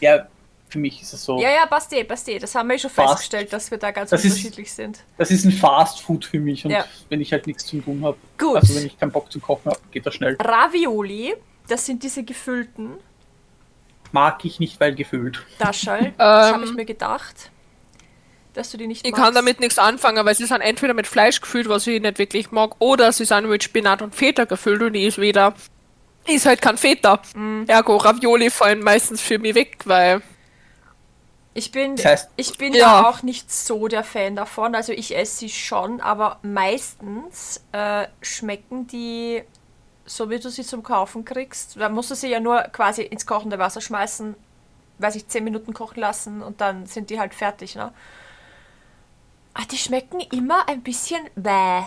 Ja, 0.00 0.28
für 0.76 0.80
mich 0.80 1.00
ist 1.02 1.12
es 1.14 1.24
so. 1.24 1.40
Ja, 1.40 1.48
ja, 1.50 1.66
passt 1.66 1.92
eh, 1.92 2.04
passt 2.04 2.28
eh. 2.28 2.38
Das 2.38 2.54
haben 2.54 2.68
wir 2.68 2.76
eh 2.76 2.78
schon 2.78 2.90
Fast. 2.90 3.08
festgestellt, 3.12 3.52
dass 3.52 3.70
wir 3.70 3.78
da 3.78 3.90
ganz 3.90 4.10
Das 4.10 4.24
ist- 4.24 4.32
unterschiedlich 4.32 4.72
sind. 4.72 5.00
Das 5.16 5.30
ist 5.30 5.44
ein 5.44 5.52
Fast 5.52 6.00
Food 6.02 6.24
für 6.24 6.38
mich 6.38 6.64
und 6.64 6.70
Ja. 6.72 6.84
wenn 7.08 7.20
ich 7.20 7.32
halt 7.32 7.46
nichts 7.46 7.64
zum 7.66 7.84
tun 7.84 8.04
habe, 8.04 8.16
Gut. 8.38 8.56
also 8.56 8.74
wenn 8.74 8.86
ich 8.86 8.98
keinen 8.98 9.10
Bock 9.12 9.32
zum 9.32 9.40
Kochen 9.42 9.70
habe, 9.70 9.80
geht 9.90 10.04
das 10.06 10.14
schnell. 10.14 10.36
Ravioli, 10.40 11.34
das 11.68 11.86
sind 11.86 12.02
diese 12.02 12.22
gefüllten 12.22 12.90
Mag 14.12 14.44
ich 14.44 14.60
nicht, 14.60 14.78
weil 14.80 14.94
gefüllt. 14.94 15.44
Daschal. 15.58 16.12
das 16.16 16.52
habe 16.52 16.62
Ähm, 16.62 16.68
ich 16.70 16.74
mir 16.76 16.84
gedacht, 16.84 17.50
dass 18.54 18.70
du 18.70 18.76
die 18.78 18.86
nicht 18.86 19.04
Ich 19.04 19.12
magst. 19.12 19.24
kann 19.24 19.34
damit 19.34 19.60
nichts 19.60 19.78
anfangen, 19.78 20.24
weil 20.24 20.34
sie 20.34 20.46
sind 20.46 20.60
entweder 20.60 20.94
mit 20.94 21.06
Fleisch 21.06 21.40
gefüllt, 21.40 21.68
was 21.68 21.86
ich 21.86 22.00
nicht 22.00 22.18
wirklich 22.18 22.50
mag, 22.52 22.76
oder 22.78 23.12
sie 23.12 23.24
sind 23.24 23.48
mit 23.48 23.64
Spinat 23.64 24.02
und 24.02 24.14
Feta 24.14 24.44
gefüllt 24.44 24.80
und 24.82 24.94
ich 24.94 25.06
ist 25.06 25.20
wieder. 25.20 25.54
Ist 26.26 26.46
halt 26.46 26.60
kein 26.62 26.76
Feta. 26.78 27.20
Mhm. 27.34 27.64
Ergo, 27.66 27.96
Ravioli 27.96 28.50
fallen 28.50 28.80
meistens 28.82 29.20
für 29.20 29.38
mich 29.38 29.54
weg, 29.54 29.78
weil. 29.84 30.22
Ich 31.56 31.72
bin, 31.72 31.96
Das 31.96 32.04
heißt- 32.04 32.28
ich 32.36 32.58
bin 32.58 32.74
Ja. 32.74 33.00
da 33.02 33.08
auch 33.08 33.22
nicht 33.22 33.50
so 33.50 33.88
der 33.88 34.04
Fan 34.04 34.36
davon. 34.36 34.74
Also 34.74 34.92
ich 34.92 35.16
esse 35.16 35.38
sie 35.38 35.48
schon, 35.48 36.02
aber 36.02 36.38
meistens 36.42 37.64
äh, 37.72 38.06
schmecken 38.20 38.86
die 38.86 39.42
so, 40.04 40.28
wie 40.28 40.38
du 40.38 40.50
sie 40.50 40.64
zum 40.64 40.82
Kaufen 40.82 41.24
kriegst. 41.24 41.80
Da 41.80 41.88
musst 41.88 42.10
du 42.10 42.14
sie 42.14 42.28
ja 42.28 42.40
nur 42.40 42.60
quasi 42.64 43.02
ins 43.02 43.24
kochende 43.24 43.58
Wasser 43.58 43.80
schmeißen, 43.80 44.34
weiß 44.98 45.14
ich, 45.16 45.28
10 45.28 45.44
Minuten 45.44 45.72
kochen 45.72 45.98
lassen 46.00 46.42
und 46.42 46.60
dann 46.60 46.84
sind 46.84 47.08
die 47.08 47.18
halt 47.18 47.34
fertig, 47.34 47.74
ne? 47.74 47.90
Ah, 49.54 49.62
die 49.70 49.78
schmecken 49.78 50.20
immer 50.20 50.68
ein 50.68 50.82
bisschen 50.82 51.22
bäh. 51.36 51.84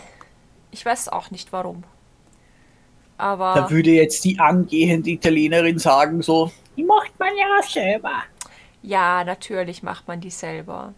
Ich 0.71 0.83
weiß 0.83 1.09
auch 1.09 1.29
nicht 1.29 1.53
warum. 1.53 1.83
Aber 3.19 3.53
Da 3.53 3.69
würde 3.69 3.91
jetzt 3.91 4.23
die 4.25 4.39
angehende 4.39 5.11
Italienerin 5.11 5.77
sagen 5.77 6.23
so, 6.23 6.51
die 6.75 6.83
macht 6.83 7.17
man 7.19 7.29
ja 7.37 7.61
selber. 7.61 8.23
Ja, 8.81 9.23
natürlich 9.23 9.83
macht 9.83 10.07
man 10.07 10.21
die 10.21 10.29
selber. 10.29 10.93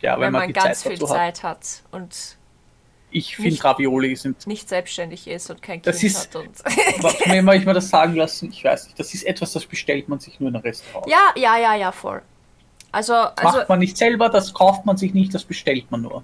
Ja, 0.00 0.14
wenn 0.16 0.22
wenn 0.26 0.32
man, 0.32 0.42
man 0.42 0.52
ganz 0.52 0.80
Zeit 0.82 0.92
viel 0.92 1.00
hat. 1.02 1.08
Zeit 1.08 1.42
hat 1.42 1.82
und 1.90 2.36
Ich 3.10 3.36
finde 3.36 3.62
Ravioli 3.64 4.14
sind 4.16 4.46
nicht 4.46 4.68
selbstständig 4.68 5.26
ist 5.26 5.48
und 5.50 5.62
kein 5.62 5.80
Das 5.82 5.98
Kind 6.00 6.12
ist- 6.12 6.34
hat. 6.34 6.36
Und 6.36 6.56
Von 7.18 7.32
wem 7.32 7.46
habe 7.46 7.56
ich 7.56 7.64
mir 7.64 7.72
das 7.74 7.88
sagen 7.88 8.14
lassen? 8.14 8.50
Ich 8.50 8.62
weiß 8.62 8.86
nicht. 8.86 8.98
Das 8.98 9.14
ist 9.14 9.22
etwas, 9.24 9.52
das 9.52 9.64
bestellt 9.64 10.08
man 10.08 10.18
sich 10.18 10.38
nur 10.40 10.50
in 10.50 10.56
einem 10.56 10.62
Restaurant. 10.64 11.06
ja, 11.10 11.32
ja, 11.36 11.56
ja, 11.56 11.74
ja, 11.74 11.92
voll. 11.92 12.20
Also, 12.92 13.14
also 13.14 13.58
Macht 13.58 13.68
man 13.68 13.78
nicht 13.78 13.96
selber, 13.96 14.28
das 14.28 14.52
kauft 14.54 14.86
man 14.86 14.96
sich 14.96 15.12
nicht, 15.14 15.34
das 15.34 15.44
bestellt 15.44 15.90
man 15.90 16.02
nur. 16.02 16.22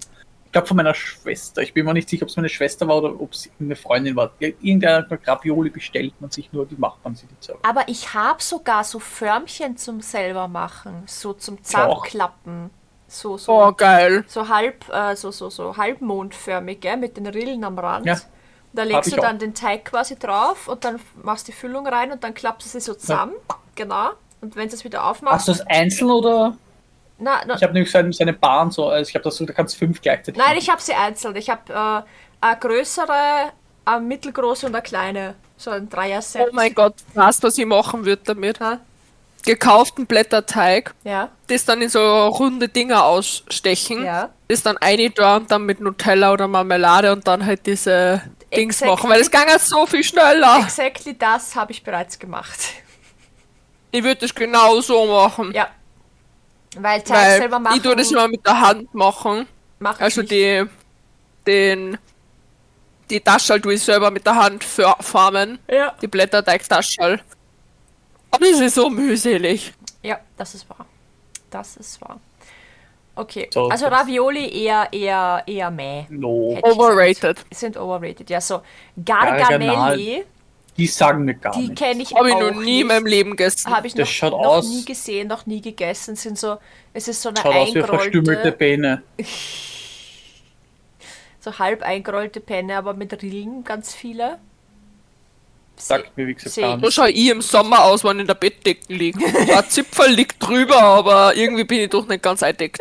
Ich 0.53 0.55
glaube 0.55 0.67
von 0.67 0.77
meiner 0.77 0.93
Schwester. 0.93 1.63
Ich 1.63 1.73
bin 1.73 1.83
mir 1.83 1.95
nicht 1.95 2.07
sicher, 2.07 2.21
ob 2.25 2.29
es 2.29 2.35
meine 2.35 2.47
Schwester 2.47 2.87
war 2.87 2.97
oder 2.97 3.19
ob 3.19 3.31
es 3.33 3.49
eine 3.59 3.75
Freundin 3.75 4.15
war. 4.15 4.33
Irgendeine 4.37 5.07
Ravioli 5.25 5.71
bestellt 5.71 6.13
man 6.19 6.29
sich 6.29 6.53
nur, 6.53 6.67
die 6.67 6.75
macht 6.75 7.03
man 7.03 7.15
sich 7.15 7.27
nicht 7.27 7.43
selber. 7.43 7.59
aber 7.67 7.87
ich 7.87 8.13
habe 8.13 8.39
sogar 8.39 8.83
so 8.83 8.99
Förmchen 8.99 9.77
zum 9.77 9.99
selber 10.01 10.47
machen, 10.47 11.05
so 11.07 11.33
zum 11.33 11.63
Zusammenklappen. 11.63 12.69
So, 13.07 13.35
so, 13.39 13.51
Oh, 13.51 13.71
geil. 13.71 14.25
so 14.27 14.47
halb, 14.47 14.87
äh, 14.93 15.15
so, 15.15 15.31
so, 15.31 15.49
so 15.49 15.75
halbmondförmig, 15.75 16.81
gell, 16.81 16.97
mit 16.97 17.17
den 17.17 17.25
Rillen 17.25 17.63
am 17.63 17.79
Rand. 17.79 18.05
Ja. 18.05 18.19
Da 18.73 18.83
legst 18.83 19.11
du 19.11 19.15
dann 19.15 19.37
auch. 19.37 19.39
den 19.39 19.55
Teig 19.55 19.85
quasi 19.85 20.19
drauf 20.19 20.67
und 20.67 20.85
dann 20.85 20.99
machst 21.23 21.47
die 21.47 21.51
Füllung 21.51 21.87
rein 21.87 22.11
und 22.11 22.23
dann 22.23 22.35
klappst 22.35 22.67
du 22.67 22.71
sie 22.71 22.79
so 22.79 22.93
zusammen. 22.93 23.33
Genau. 23.73 24.11
Und 24.41 24.55
wenn 24.55 24.69
du 24.69 24.75
es 24.75 24.83
wieder 24.83 24.99
Hast 25.01 25.09
aufmachst. 25.17 25.47
du 25.47 25.51
das 25.53 25.61
einzeln 25.61 26.11
oder? 26.11 26.55
Na, 27.23 27.41
na, 27.45 27.55
Ich 27.55 27.63
habe 27.63 27.73
nämlich 27.73 27.91
seine, 27.91 28.11
seine 28.11 28.33
Bahn 28.33 28.69
so, 28.69 28.89
also 28.89 29.09
ich 29.09 29.15
habe 29.15 29.23
das 29.23 29.37
so, 29.37 29.45
da 29.45 29.53
kannst 29.53 29.75
du 29.75 29.79
fünf 29.79 30.01
gleichzeitig. 30.01 30.37
Nein, 30.37 30.47
machen. 30.47 30.57
ich 30.59 30.69
habe 30.69 30.81
sie 30.81 30.93
einzeln. 30.93 31.35
Ich 31.37 31.49
habe 31.49 31.71
äh, 31.71 32.45
eine 32.45 32.59
größere, 32.59 33.51
eine 33.85 34.01
mittelgroße 34.01 34.65
und 34.67 34.75
eine 34.75 34.81
kleine. 34.83 35.35
So 35.55 35.71
ein 35.71 35.89
Dreier-Set. 35.89 36.47
Oh 36.49 36.53
mein 36.53 36.73
Gott, 36.73 36.95
weißt 37.13 37.43
was 37.43 37.57
ich 37.57 37.65
machen 37.65 38.05
würde 38.05 38.21
damit? 38.25 38.59
Ha? 38.59 38.79
Gekauften 39.45 40.05
Blätterteig, 40.05 40.93
Ja, 41.03 41.29
das 41.47 41.65
dann 41.65 41.81
in 41.81 41.89
so 41.89 42.27
runde 42.27 42.69
Dinger 42.69 43.03
ausstechen, 43.03 44.03
ja. 44.05 44.29
das 44.47 44.63
dann 44.63 44.77
eine 44.77 45.09
da 45.09 45.35
und 45.35 45.51
dann 45.51 45.65
mit 45.65 45.81
Nutella 45.81 46.31
oder 46.31 46.47
Marmelade 46.47 47.11
und 47.11 47.27
dann 47.27 47.45
halt 47.45 47.65
diese 47.65 48.21
Dings 48.55 48.81
Exactly. 48.81 48.87
machen, 48.87 49.09
weil 49.09 49.19
das 49.19 49.31
ging 49.31 49.41
jetzt 49.47 49.67
so 49.67 49.85
viel 49.85 50.03
schneller. 50.03 50.59
Exactly 50.59 51.17
das 51.17 51.55
habe 51.57 51.73
ich 51.73 51.83
bereits 51.83 52.17
gemacht. 52.19 52.57
Ich 53.91 54.03
würde 54.03 54.21
das 54.21 54.33
genau 54.33 54.79
so 54.81 55.05
machen. 55.05 55.51
Ja. 55.53 55.67
Weil 56.79 57.01
Teig 57.01 57.15
weil 57.17 57.37
selber 57.39 57.59
machen. 57.59 57.77
ich 57.77 57.83
tue 57.83 57.95
das 57.95 58.11
immer 58.11 58.27
mit 58.27 58.45
der 58.45 58.59
Hand 58.59 58.93
machen. 58.93 59.47
mach 59.79 59.95
ich 59.97 60.01
Also 60.01 60.21
nicht. 60.21 60.31
die, 60.31 60.65
den, 61.45 61.97
die 63.09 63.19
Taschel 63.19 63.61
tue 63.61 63.73
ich 63.75 63.81
selber 63.83 64.09
mit 64.11 64.25
der 64.25 64.35
Hand 64.35 64.63
formen. 64.63 65.59
Ja. 65.69 65.93
Die 66.01 66.07
Blätterteigtaschel. 66.07 67.21
Aber 68.31 68.45
das 68.49 68.59
ist 68.59 68.75
so 68.75 68.89
mühselig. 68.89 69.73
ja, 70.01 70.19
das 70.37 70.55
ist 70.55 70.67
wahr. 70.69 70.85
Das 71.51 71.77
ist 71.77 72.01
wahr. 72.01 72.19
Okay, 73.15 73.47
So, 73.53 73.67
also 73.69 73.85
Ravioli 73.85 74.63
eher, 74.63 74.87
eher, 74.91 75.43
eher 75.45 75.69
meh. 75.69 76.05
No, 76.09 76.57
Overrated. 76.63 77.45
Sind 77.53 77.77
overrated, 77.77 78.27
ja. 78.31 78.41
So, 78.41 78.63
Garganelli, 79.05 80.25
die 80.77 80.87
sagen 80.87 81.23
mir 81.25 81.35
gar 81.35 81.53
die 81.53 81.67
nicht. 81.69 81.75
kenne 81.77 82.01
ich 82.03 82.13
Habe 82.15 82.29
ich 82.29 82.35
auch 82.35 82.39
noch 82.41 82.51
nie 82.55 82.81
in 82.81 82.87
nicht. 82.87 82.87
meinem 82.87 83.05
Leben 83.05 83.29
gegessen. 83.31 83.71
Habe 83.75 83.87
ich 83.87 83.93
Das 83.93 84.07
noch, 84.07 84.13
schaut 84.13 84.31
noch 84.31 84.39
aus- 84.39 84.69
nie 84.69 84.83
gesehen, 84.85 85.27
noch 85.27 85.45
nie 85.45 85.61
gegessen. 85.61 86.15
Sind 86.15 86.37
so, 86.39 86.57
es 86.93 87.07
ist 87.07 87.21
so 87.21 87.29
eine 87.29 87.37
Schaut 87.39 87.53
aus 87.55 87.75
wie 87.75 87.81
verstümmelte 87.81 88.31
eingerollte, 88.31 88.51
Beine. 88.57 89.03
so 91.39 91.59
halb 91.59 91.83
eingerollte 91.83 92.39
Penne, 92.39 92.77
aber 92.77 92.93
mit 92.93 93.21
Rillen 93.21 93.63
ganz 93.63 93.93
viele. 93.93 94.39
Sagt 95.75 96.15
mir 96.17 96.27
wie 96.27 96.33
gesagt 96.35 96.55
gar 96.55 96.75
ich. 96.75 96.79
So 96.81 96.85
nicht. 96.85 96.93
schaue 96.93 97.09
ich 97.11 97.29
im 97.29 97.41
Sommer 97.41 97.83
aus, 97.83 98.03
wenn 98.03 98.17
ich 98.17 98.21
in 98.21 98.27
der 98.27 98.35
Bettdecke 98.35 98.93
liege. 98.93 99.19
Ein 99.25 99.63
Zipfel 99.69 100.09
liegt 100.11 100.41
drüber, 100.45 100.81
aber 100.81 101.35
irgendwie 101.35 101.63
bin 101.63 101.79
ich 101.81 101.89
doch 101.89 102.07
nicht 102.07 102.21
ganz 102.23 102.43
eindeckt. 102.43 102.79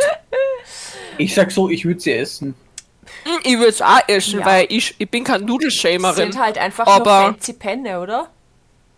Ich 1.18 1.34
sag 1.34 1.50
so, 1.50 1.68
ich 1.68 1.84
würde 1.84 2.00
sie 2.00 2.12
essen. 2.12 2.54
Hm, 3.24 3.38
Ich 3.44 3.54
würde 3.58 3.68
es 3.70 3.82
auch 3.82 4.00
essen, 4.08 4.40
Ja. 4.40 4.46
weil 4.46 4.66
ich, 4.68 4.94
ich 4.98 5.10
bin 5.10 5.24
kein 5.24 5.44
Nudelshamerin. 5.44 6.32
Sind 6.32 6.38
halt 6.42 6.58
einfach 6.58 6.86
aber- 6.86 7.22
nur 7.22 7.30
fancy 7.32 7.52
Penne, 7.54 8.00
oder? 8.00 8.28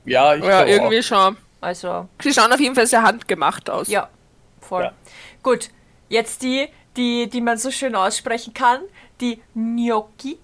Ja, 0.04 0.34
ich 0.34 0.44
Ja, 0.44 0.64
irgendwie 0.66 0.98
auch. 1.00 1.02
schon. 1.02 1.36
Also, 1.60 2.06
Sie 2.22 2.32
schauen 2.34 2.52
auf 2.52 2.60
jeden 2.60 2.74
Fall 2.74 2.86
sehr 2.86 3.02
handgemacht 3.02 3.70
aus. 3.70 3.88
ja, 3.88 4.08
voll. 4.60 4.84
Ja. 4.84 4.92
Gut, 5.42 5.70
jetzt 6.10 6.42
die, 6.42 6.68
die, 6.96 7.28
die 7.30 7.40
man 7.40 7.56
so 7.56 7.70
schön 7.70 7.94
aussprechen 7.94 8.52
kann. 8.52 8.80
Die 9.20 9.40
Gnocchi, 9.54 10.38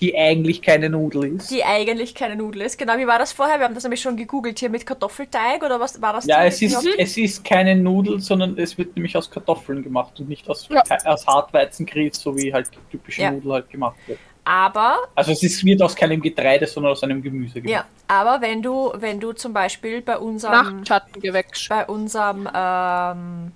Die 0.00 0.16
eigentlich 0.16 0.62
keine 0.62 0.88
Nudel 0.88 1.36
ist. 1.36 1.50
die 1.50 1.62
eigentlich 1.62 2.14
keine 2.14 2.34
Nudel 2.36 2.62
ist. 2.62 2.78
Genau, 2.78 2.96
wie 2.96 3.06
war 3.06 3.18
das 3.18 3.32
vorher? 3.32 3.58
Wir 3.58 3.66
haben 3.66 3.74
das 3.74 3.82
nämlich 3.84 4.00
schon 4.00 4.16
gegoogelt 4.16 4.58
hier 4.58 4.70
mit 4.70 4.86
Kartoffelteig 4.86 5.62
oder 5.62 5.78
was 5.78 6.00
war 6.00 6.14
das? 6.14 6.24
Ja, 6.26 6.44
es 6.44 6.62
ist, 6.62 6.86
es 6.98 7.16
ist 7.18 7.44
keine 7.44 7.76
Nudel, 7.76 8.20
sondern 8.20 8.56
es 8.58 8.78
wird 8.78 8.96
nämlich 8.96 9.16
aus 9.16 9.30
Kartoffeln 9.30 9.82
gemacht 9.82 10.18
und 10.18 10.28
nicht 10.28 10.48
aus, 10.48 10.68
Ja. 10.70 10.82
aus 11.04 11.26
Hartweizengrieß, 11.26 12.18
so 12.18 12.36
wie 12.36 12.52
halt 12.52 12.68
die 12.72 12.90
typische 12.92 13.22
Ja. 13.22 13.30
Nudel 13.30 13.52
halt 13.52 13.70
gemacht 13.70 13.96
wird. 14.06 14.18
Aber 14.42 14.96
Also 15.14 15.32
es 15.32 15.42
ist, 15.42 15.62
wird 15.64 15.82
aus 15.82 15.94
keinem 15.94 16.20
Getreide, 16.20 16.66
sondern 16.66 16.92
aus 16.92 17.02
einem 17.02 17.22
Gemüse 17.22 17.58
Ja, 17.58 17.62
gemacht. 17.82 17.86
aber 18.08 18.40
wenn 18.40 18.62
du, 18.62 18.90
wenn 18.96 19.20
du 19.20 19.32
zum 19.32 19.52
Beispiel 19.52 20.00
bei 20.00 20.16
unserem, 20.16 20.78
Nachtschattengewächs. 20.78 21.68
bei 21.68 21.84
unserem 21.86 22.48
ähm. 22.54 23.52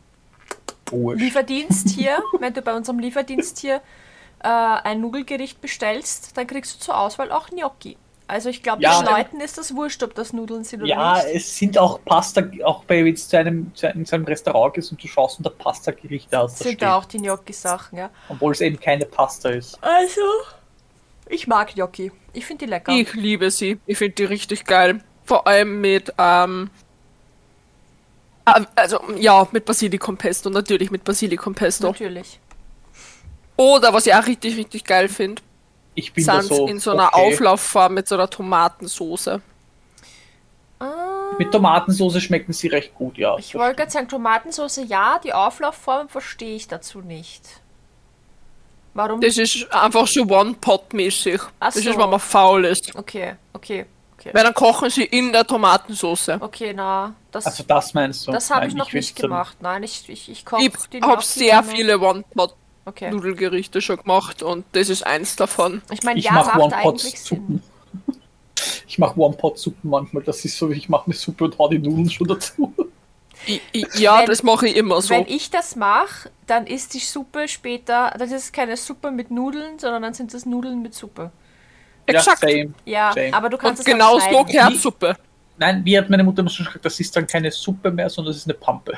Lieferdienst 0.92 1.88
hier, 1.90 2.22
wenn 2.38 2.52
du 2.52 2.60
bei 2.62 2.74
unserem 2.74 2.98
Lieferdienst 2.98 3.58
hier 3.58 3.80
äh, 4.44 4.48
ein 4.48 5.00
Nudelgericht 5.00 5.60
bestellst, 5.60 6.36
dann 6.36 6.46
kriegst 6.46 6.74
du 6.74 6.78
zur 6.78 6.98
Auswahl 6.98 7.32
auch 7.32 7.48
Gnocchi. 7.48 7.96
Also 8.26 8.48
ich 8.48 8.62
glaube, 8.62 8.82
Ja. 8.82 9.02
den 9.02 9.06
Leuten 9.12 9.40
ist 9.40 9.58
das 9.58 9.74
wurscht, 9.74 10.02
ob 10.02 10.14
das 10.14 10.32
Nudeln 10.32 10.64
sind 10.64 10.80
oder 10.82 10.88
Ja, 10.88 11.14
nicht. 11.16 11.34
es 11.34 11.56
sind 11.58 11.76
auch 11.76 12.00
Pasta, 12.04 12.42
auch 12.64 12.84
bei 12.84 13.04
wenn 13.04 13.14
du 13.14 13.20
zu 13.20 13.38
einem, 13.38 13.74
zu 13.74 13.86
einem, 13.86 14.00
in 14.00 14.04
seinem 14.06 14.24
Restaurant 14.24 14.74
gehst 14.74 14.92
und 14.92 15.02
du 15.02 15.08
schaust 15.08 15.38
und 15.38 15.46
da 15.46 15.50
Pasta-Gerichte 15.50 16.38
aus, 16.40 16.56
das 16.56 16.66
sind 16.66 16.80
da 16.80 16.96
auch 16.96 17.04
die 17.04 17.18
Gnocchi-Sachen, 17.18 17.98
ja. 17.98 18.10
obwohl 18.28 18.52
es 18.52 18.60
eben 18.62 18.80
keine 18.80 19.04
Pasta 19.04 19.50
ist. 19.50 19.78
Also, 19.82 20.22
ich 21.28 21.46
mag 21.46 21.74
Gnocchi. 21.74 22.12
Ich 22.32 22.46
finde 22.46 22.64
die 22.64 22.70
lecker. 22.70 22.92
Ich 22.92 23.12
liebe 23.14 23.50
sie. 23.50 23.78
Ich 23.86 23.98
finde 23.98 24.14
die 24.14 24.24
richtig 24.24 24.64
geil. 24.64 25.00
Vor 25.24 25.46
allem 25.46 25.80
mit, 25.82 26.12
ähm, 26.18 26.70
ah, 28.46 28.60
also, 28.74 29.00
ja, 29.16 29.46
mit 29.52 29.64
Basilikumpesto. 29.66 30.50
Natürlich 30.50 30.90
mit 30.90 31.04
Basilikumpesto. 31.04 31.88
Natürlich. 31.88 32.40
Oder, 33.56 33.92
was 33.92 34.06
ich 34.06 34.14
auch 34.14 34.26
richtig, 34.26 34.56
richtig 34.56 34.84
geil 34.84 35.08
finde, 35.08 35.42
Ich 35.94 36.12
bin 36.12 36.24
sind 36.24 36.42
so 36.42 36.66
in 36.66 36.80
so 36.80 36.90
einer 36.90 37.08
okay. 37.12 37.34
Auflaufform 37.34 37.94
mit 37.94 38.08
so 38.08 38.16
einer 38.16 38.28
Tomatensoße. 38.28 39.40
Mit 41.38 41.50
Tomatensauce 41.50 42.20
schmecken 42.22 42.52
sie 42.52 42.68
recht 42.68 42.94
gut, 42.94 43.16
ja. 43.18 43.36
ich 43.38 43.54
wollte 43.54 43.76
gerade 43.76 43.90
sagen, 43.90 44.08
Tomatensauce 44.08 44.80
ja, 44.86 45.18
die 45.22 45.32
Auflaufform 45.32 46.08
verstehe 46.08 46.56
ich 46.56 46.68
dazu 46.68 47.00
nicht. 47.00 47.42
Warum? 48.92 49.20
Das 49.20 49.36
ist 49.38 49.72
einfach 49.72 50.06
so 50.06 50.22
One-Pot-mäßig. 50.22 51.40
Ach 51.58 51.72
Das 51.72 51.82
so. 51.82 51.90
ist, 51.90 51.98
wenn 51.98 52.10
man 52.10 52.20
faul 52.20 52.64
ist. 52.64 52.94
Okay, 52.94 53.34
okay, 53.52 53.86
okay. 54.16 54.30
Weil 54.32 54.44
dann 54.44 54.54
kochen 54.54 54.88
sie 54.90 55.04
in 55.04 55.32
der 55.32 55.44
Tomatensauce. 55.44 56.28
Okay, 56.40 56.72
na, 56.72 57.14
das, 57.32 57.46
Also 57.46 57.64
das 57.64 57.92
meinst 57.94 58.26
du? 58.26 58.32
das 58.32 58.50
habe 58.50 58.68
ich 58.68 58.74
noch 58.74 58.92
nicht 58.92 59.16
gemacht. 59.16 59.56
Nein, 59.60 59.82
ich, 59.82 60.08
ich, 60.08 60.28
ich 60.28 60.44
koche 60.44 60.62
Ich 60.62 61.02
habe 61.02 61.22
sehr 61.22 61.64
viele 61.64 61.98
One-Pot-Nudelgerichte 61.98 62.63
Okay. 62.86 63.80
schon 63.80 63.96
gemacht 63.96 64.42
und 64.42 64.64
das 64.72 64.88
ist 64.90 65.06
eins 65.06 65.36
davon. 65.36 65.82
Ich 65.90 66.02
meine, 66.02 66.18
Ich 66.18 66.26
ja, 66.26 66.32
mache 66.32 66.58
macht 66.58 66.72
eigentlich 66.74 67.18
Sinn. 67.20 67.38
One-Pot-Suppen. 67.38 67.62
Ich 68.86 68.98
mache 68.98 69.18
One-Pot-Suppen 69.18 69.90
manchmal. 69.90 70.22
Das 70.22 70.44
ist 70.44 70.56
so, 70.58 70.70
ich 70.70 70.88
mache 70.88 71.06
eine 71.06 71.14
Suppe 71.14 71.44
und 71.44 71.58
hau 71.58 71.68
die 71.68 71.78
Nudeln 71.78 72.10
schon 72.10 72.28
dazu. 72.28 72.72
I- 73.48 73.60
I- 73.74 73.86
Ja, 73.96 74.20
Wenn- 74.20 74.26
das 74.26 74.42
mache 74.42 74.68
ich 74.68 74.76
immer 74.76 75.00
so. 75.02 75.10
Wenn 75.10 75.26
ich 75.26 75.50
das 75.50 75.76
mache, 75.76 76.30
dann 76.46 76.66
ist 76.66 76.94
die 76.94 76.98
Suppe 77.00 77.48
später, 77.48 78.14
das 78.18 78.30
ist 78.32 78.52
keine 78.52 78.76
Suppe 78.76 79.10
mit 79.10 79.30
Nudeln, 79.30 79.78
sondern 79.78 80.02
dann 80.02 80.14
sind 80.14 80.32
das 80.32 80.46
Nudeln 80.46 80.82
mit 80.82 80.94
Suppe. 80.94 81.30
Exakt. 82.06 82.42
Ja, 82.42 82.48
same. 82.50 82.74
Ja, 82.84 83.12
Same. 83.14 83.34
aber 83.34 83.48
du 83.48 83.56
kannst 83.56 83.80
Und 83.80 83.88
es 83.88 83.92
genau 83.92 84.16
auch 84.16 84.20
so 84.20 84.28
schneiden. 84.28 84.46
gehört 84.46 84.76
Suppe. 84.76 85.16
Nein, 85.56 85.84
wie 85.84 85.96
hat 85.96 86.10
meine 86.10 86.24
Mutter 86.24 86.40
immer 86.40 86.50
schon 86.50 86.66
gesagt, 86.66 86.84
das 86.84 86.98
ist 86.98 87.14
dann 87.14 87.26
keine 87.28 87.50
Suppe 87.52 87.90
mehr, 87.92 88.10
sondern 88.10 88.32
es 88.32 88.38
ist 88.38 88.46
eine 88.46 88.54
Pampe. 88.54 88.92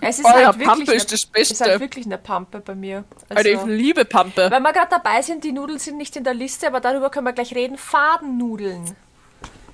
Es 0.00 0.18
ist 0.18 0.24
Oh 0.26 0.28
ja, 0.30 0.46
halt 0.46 0.58
wirklich 0.58 0.68
Pampe 0.68 0.90
eine, 0.90 0.94
ist 0.96 1.12
das 1.12 1.20
ist 1.20 1.32
Beste. 1.32 1.64
halt 1.64 1.80
wirklich 1.80 2.06
eine 2.06 2.18
Pampe 2.18 2.58
bei 2.60 2.74
mir. 2.74 3.04
Alter, 3.28 3.50
Also, 3.54 3.68
ich 3.70 3.76
liebe 3.78 4.04
Pampe. 4.04 4.50
wenn 4.50 4.62
wir 4.62 4.72
gerade 4.72 4.88
dabei 4.90 5.22
sind, 5.22 5.44
die 5.44 5.52
Nudeln 5.52 5.78
sind 5.78 5.98
nicht 5.98 6.16
in 6.16 6.24
der 6.24 6.34
Liste, 6.34 6.66
aber 6.66 6.80
darüber 6.80 7.08
können 7.08 7.26
wir 7.26 7.32
gleich 7.32 7.54
reden. 7.54 7.78
Fadennudeln. 7.78 8.96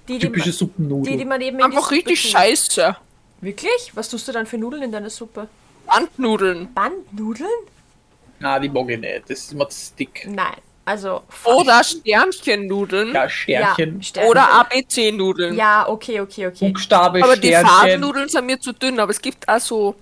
Die, 0.06 0.14
die, 0.14 0.26
Typische 0.26 0.48
man, 0.50 0.52
Suppennudel. 0.52 1.12
die, 1.12 1.18
die 1.18 1.24
man 1.24 1.40
eben 1.40 1.58
in 1.60 1.70
die 1.70 1.76
Einfach 1.76 1.90
richtig 1.90 2.22
tut. 2.22 2.30
scheiße. 2.32 2.96
Wirklich? 3.40 3.92
Was 3.94 4.08
tust 4.10 4.28
du 4.28 4.32
dann 4.32 4.44
für 4.46 4.58
Nudeln 4.58 4.82
in 4.82 4.92
deine 4.92 5.10
Suppe? 5.10 5.48
Bandnudeln. 5.86 6.72
Bandnudeln? 6.74 7.48
Na, 8.40 8.58
die 8.58 8.68
mag 8.68 8.88
ich 8.90 8.98
nicht. 9.00 9.22
Das 9.30 9.38
ist 9.38 9.52
immer 9.52 9.68
zu 9.68 9.92
dick. 9.98 10.26
Nein. 10.28 10.56
Also. 10.88 11.22
Oder 11.44 11.84
Sternchennudeln. 11.84 13.12
Ja, 13.14 13.28
Sternchen. 13.28 13.96
Ja, 13.96 14.02
Sternchen. 14.02 14.30
Oder 14.30 14.50
ABC-Nudeln. 14.52 15.54
Ja, 15.54 15.86
okay, 15.88 16.20
okay, 16.20 16.46
okay. 16.46 16.68
Buchstabe, 16.72 17.22
Aber 17.22 17.36
die 17.36 17.48
Sternchen. 17.48 17.66
Fadennudeln 17.66 18.28
sind 18.28 18.46
mir 18.46 18.58
zu 18.58 18.72
dünn. 18.72 18.98
Aber 18.98 19.10
es 19.10 19.20
gibt 19.20 19.48
also 19.48 19.94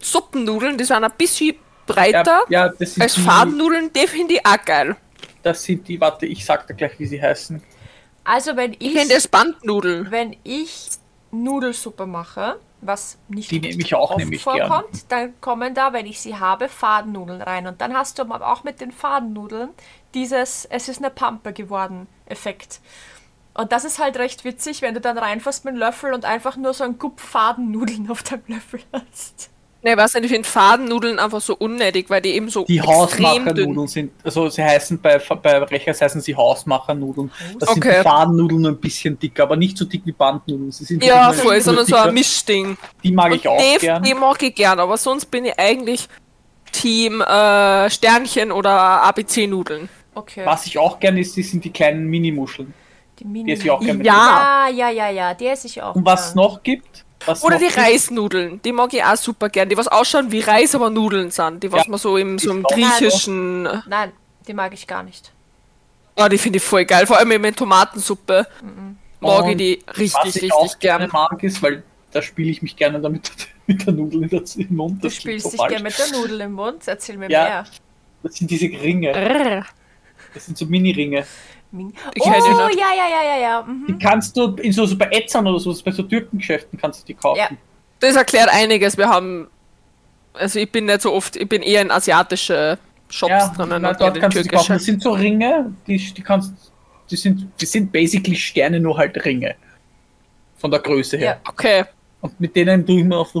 Suppennudeln, 0.00 0.76
die 0.78 0.84
sind 0.84 1.04
ein 1.04 1.12
bisschen 1.16 1.56
breiter. 1.86 2.40
Ja, 2.48 2.66
ja, 2.66 2.72
Als 2.98 3.14
die, 3.14 3.20
Fadennudeln, 3.20 3.92
die 3.92 4.06
finde 4.08 4.34
ich 4.34 4.46
auch 4.46 4.64
geil. 4.64 4.96
Das 5.42 5.62
sind 5.62 5.86
die, 5.86 6.00
warte, 6.00 6.26
ich 6.26 6.44
sag 6.44 6.66
dir 6.66 6.74
gleich, 6.74 6.98
wie 6.98 7.06
sie 7.06 7.22
heißen. 7.22 7.62
Also, 8.24 8.56
wenn 8.56 8.72
Ich 8.78 8.80
ich, 8.80 8.94
kenne 8.94 9.14
das 9.14 9.28
Bandnudeln. 9.28 10.10
wenn 10.10 10.36
ich 10.42 10.88
Nudelsuppe 11.30 12.06
mache, 12.06 12.60
was 12.80 13.18
nicht 13.28 13.50
Die 13.50 13.60
nehme 13.60 13.82
ich 13.82 13.94
auch 13.94 14.10
oft 14.12 14.18
nämlich 14.18 14.48
gern. 14.50 14.68
vorkommt, 14.68 15.10
dann 15.10 15.40
kommen 15.40 15.74
da, 15.74 15.92
wenn 15.92 16.06
ich 16.06 16.20
sie 16.20 16.36
habe, 16.36 16.68
Fadennudeln 16.68 17.42
rein. 17.42 17.66
Und 17.66 17.80
dann 17.80 17.94
hast 17.96 18.18
du 18.18 18.22
aber 18.22 18.46
auch 18.52 18.64
mit 18.64 18.80
den 18.80 18.92
Fadennudeln 18.92 19.70
dieses, 20.14 20.66
es 20.70 20.88
ist 20.88 20.98
eine 20.98 21.10
Pampe 21.10 21.52
geworden, 21.52 22.06
Effekt. 22.26 22.80
Und 23.54 23.72
das 23.72 23.84
ist 23.84 23.98
halt 23.98 24.18
recht 24.18 24.44
witzig, 24.44 24.82
wenn 24.82 24.94
du 24.94 25.00
dann 25.00 25.16
reinfährst 25.16 25.64
mit 25.64 25.74
dem 25.74 25.78
Löffel 25.78 26.12
und 26.12 26.24
einfach 26.24 26.56
nur 26.56 26.74
so 26.74 26.84
ein 26.84 26.98
Gupp 26.98 27.20
Fadennudeln 27.20 28.10
auf 28.10 28.22
deinem 28.22 28.42
Löffel 28.48 28.80
hast. 28.92 29.50
Ne, 29.82 29.96
was 29.96 30.14
ich 30.16 30.26
finde 30.28 30.48
Fadennudeln 30.48 31.18
einfach 31.20 31.40
so 31.40 31.54
unnötig, 31.54 32.10
weil 32.10 32.20
die 32.20 32.30
eben 32.30 32.48
so 32.48 32.64
Die 32.64 32.80
Hausmachernudeln 32.82 33.86
sind, 33.86 34.10
also 34.24 34.48
sie 34.48 34.64
heißen 34.64 35.00
bei, 35.00 35.18
bei 35.18 35.58
Rechers 35.58 36.00
heißen 36.00 36.20
sie 36.20 36.34
Hausmachernudeln. 36.34 37.30
Das 37.60 37.68
sind 37.72 37.84
Okay. 37.84 37.98
die 37.98 38.02
Fadennudeln 38.02 38.62
nur 38.62 38.72
ein 38.72 38.78
bisschen 38.80 39.16
dicker, 39.18 39.44
aber 39.44 39.54
nicht 39.54 39.78
so 39.78 39.84
dick 39.84 40.02
wie 40.04 40.12
Bandnudeln. 40.12 40.72
Sie 40.72 40.84
sind 40.84 41.04
Ja, 41.04 41.32
voll, 41.32 41.60
sondern 41.60 41.86
so 41.86 41.94
dicker. 41.94 42.08
ein 42.08 42.14
Mischding. 42.14 42.76
Die 43.04 43.12
mag 43.12 43.30
Und 43.30 43.36
ich 43.36 43.46
auch 43.46 43.58
die, 43.58 43.78
gern. 43.78 44.02
die 44.02 44.14
mag 44.14 44.42
ich 44.42 44.54
gern, 44.54 44.80
aber 44.80 44.96
sonst 44.96 45.26
bin 45.26 45.44
ich 45.44 45.56
eigentlich 45.58 46.08
Team 46.72 47.20
äh, 47.20 47.88
Sternchen 47.90 48.52
oder 48.52 49.02
ABC-Nudeln. 49.02 49.88
Okay. 50.14 50.42
Was 50.46 50.66
ich 50.66 50.78
auch 50.78 50.98
gern 51.00 51.16
ist, 51.18 51.36
die 51.36 51.42
sind 51.42 51.64
die 51.64 51.70
kleinen 51.72 52.06
Mini-Muscheln. 52.06 52.72
Die 53.18 53.24
Mini 53.24 53.46
Die 53.46 53.52
esse 53.52 53.62
ich 53.64 53.70
auch 53.70 53.80
gern 53.80 53.98
mit 53.98 54.06
Ja. 54.06 54.68
ja, 54.68 54.88
ja, 54.88 54.90
ja, 54.90 55.10
ja, 55.10 55.34
die 55.34 55.46
esse 55.46 55.66
ich 55.66 55.80
auch. 55.82 55.94
Und 55.94 56.04
was 56.04 56.34
gern. 56.34 56.36
noch 56.44 56.62
gibt? 56.62 57.04
Was 57.24 57.42
Oder 57.42 57.54
noch 57.54 57.60
die 57.60 57.66
gibt, 57.68 57.78
Reisnudeln, 57.78 58.60
die 58.62 58.72
mag 58.72 58.92
ich 58.92 59.02
auch 59.02 59.16
super 59.16 59.48
gern. 59.48 59.68
Die 59.68 59.76
was 59.76 59.88
ausschauen 59.88 60.30
wie 60.32 60.40
Reis, 60.40 60.74
aber 60.74 60.90
Nudeln 60.90 61.30
sind. 61.30 61.62
Die 61.62 61.72
was 61.72 61.84
Ja, 61.84 61.90
man 61.90 61.98
so 61.98 62.16
im, 62.18 62.38
so 62.38 62.50
im 62.50 62.64
auch- 62.64 62.70
griechischen. 62.70 63.62
Nein, 63.86 64.12
die 64.46 64.52
mag 64.52 64.72
ich 64.74 64.86
gar 64.86 65.02
nicht. 65.02 65.32
Ah, 66.14 66.28
die 66.28 66.38
finde 66.38 66.58
ich 66.58 66.62
voll 66.64 66.84
geil. 66.84 67.06
Vor 67.06 67.16
allem 67.18 67.30
in 67.32 67.42
der 67.42 67.54
Tomatensuppe 67.54 68.46
mag 69.20 69.48
ich 69.50 69.56
die 69.56 69.82
Was 69.86 69.98
richtig, 69.98 70.42
ich 70.44 70.52
auch 70.52 70.62
richtig 70.64 70.80
gerne 70.80 71.08
gern. 71.08 71.12
mag, 71.30 71.42
ist, 71.42 71.62
weil 71.62 71.82
da 72.12 72.22
spiele 72.22 72.50
ich 72.50 72.62
mich 72.62 72.76
gerne 72.76 73.00
damit 73.00 73.30
mit 73.66 73.86
der 73.86 73.92
Nudel 73.94 74.22
in 74.24 74.28
der, 74.28 74.42
im 74.56 74.74
Mund. 74.76 75.02
Du 75.04 75.10
spielst 75.10 75.44
so 75.44 75.50
dich 75.50 75.66
gerne 75.68 75.82
mit 75.82 75.98
der 75.98 76.18
Nudel 76.18 76.40
im 76.42 76.52
Mund. 76.52 76.82
Erzähl 76.86 77.16
mir 77.16 77.30
Ja. 77.30 77.44
mehr. 77.44 77.64
Das 78.22 78.34
sind 78.34 78.50
diese 78.50 78.66
Ringe. 78.66 79.64
Das 80.34 80.46
sind 80.46 80.58
so 80.58 80.66
Mini-Ringe. 80.66 81.24
Ich 82.14 82.22
Oh, 82.24 82.28
ja, 82.28 82.38
ja, 82.70 83.08
ja, 83.08 83.22
ja, 83.24 83.40
ja. 83.40 83.62
Mhm. 83.62 83.86
Die 83.88 83.98
kannst 83.98 84.36
du 84.36 84.54
in 84.56 84.72
so, 84.72 84.86
so 84.86 84.96
bei 84.96 85.08
Ätzern 85.10 85.46
oder 85.46 85.58
so, 85.58 85.74
bei 85.84 85.90
so 85.90 86.02
Türkengeschäften 86.02 86.78
kannst 86.78 87.02
du 87.02 87.06
die 87.06 87.14
kaufen. 87.14 87.38
Ja. 87.38 87.48
Das 88.00 88.16
erklärt 88.16 88.48
einiges. 88.50 88.96
Wir 88.96 89.08
haben. 89.08 89.48
Also 90.32 90.58
ich 90.58 90.70
bin 90.70 90.84
nicht 90.86 91.00
so 91.02 91.12
oft, 91.12 91.36
ich 91.36 91.48
bin 91.48 91.62
eher 91.62 91.82
in 91.82 91.90
asiatische 91.90 92.78
Shops 93.08 93.30
Ja, 93.30 93.48
drinnen 93.48 93.82
na, 93.82 93.94
dort 93.94 94.20
kannst 94.20 94.36
du 94.36 94.42
die 94.42 94.48
kaufen. 94.48 94.66
türkische. 94.66 94.72
Das 94.74 94.84
sind 94.84 95.02
so 95.02 95.12
Ringe, 95.12 95.72
die, 95.86 95.96
die 95.96 96.22
kannst 96.22 96.52
die 97.10 97.16
sind, 97.16 97.48
die 97.60 97.66
sind 97.66 97.92
basically 97.92 98.36
Sterne, 98.36 98.80
nur 98.80 98.96
halt 98.98 99.24
Ringe. 99.24 99.54
Von 100.56 100.70
der 100.70 100.80
Größe 100.80 101.16
her. 101.16 101.40
Okay. 101.48 101.84
Und 102.26 102.40
mit 102.40 102.56
denen 102.56 102.84
tue 102.86 103.00
ich 103.00 103.04
mir 103.04 103.16
auf 103.16 103.32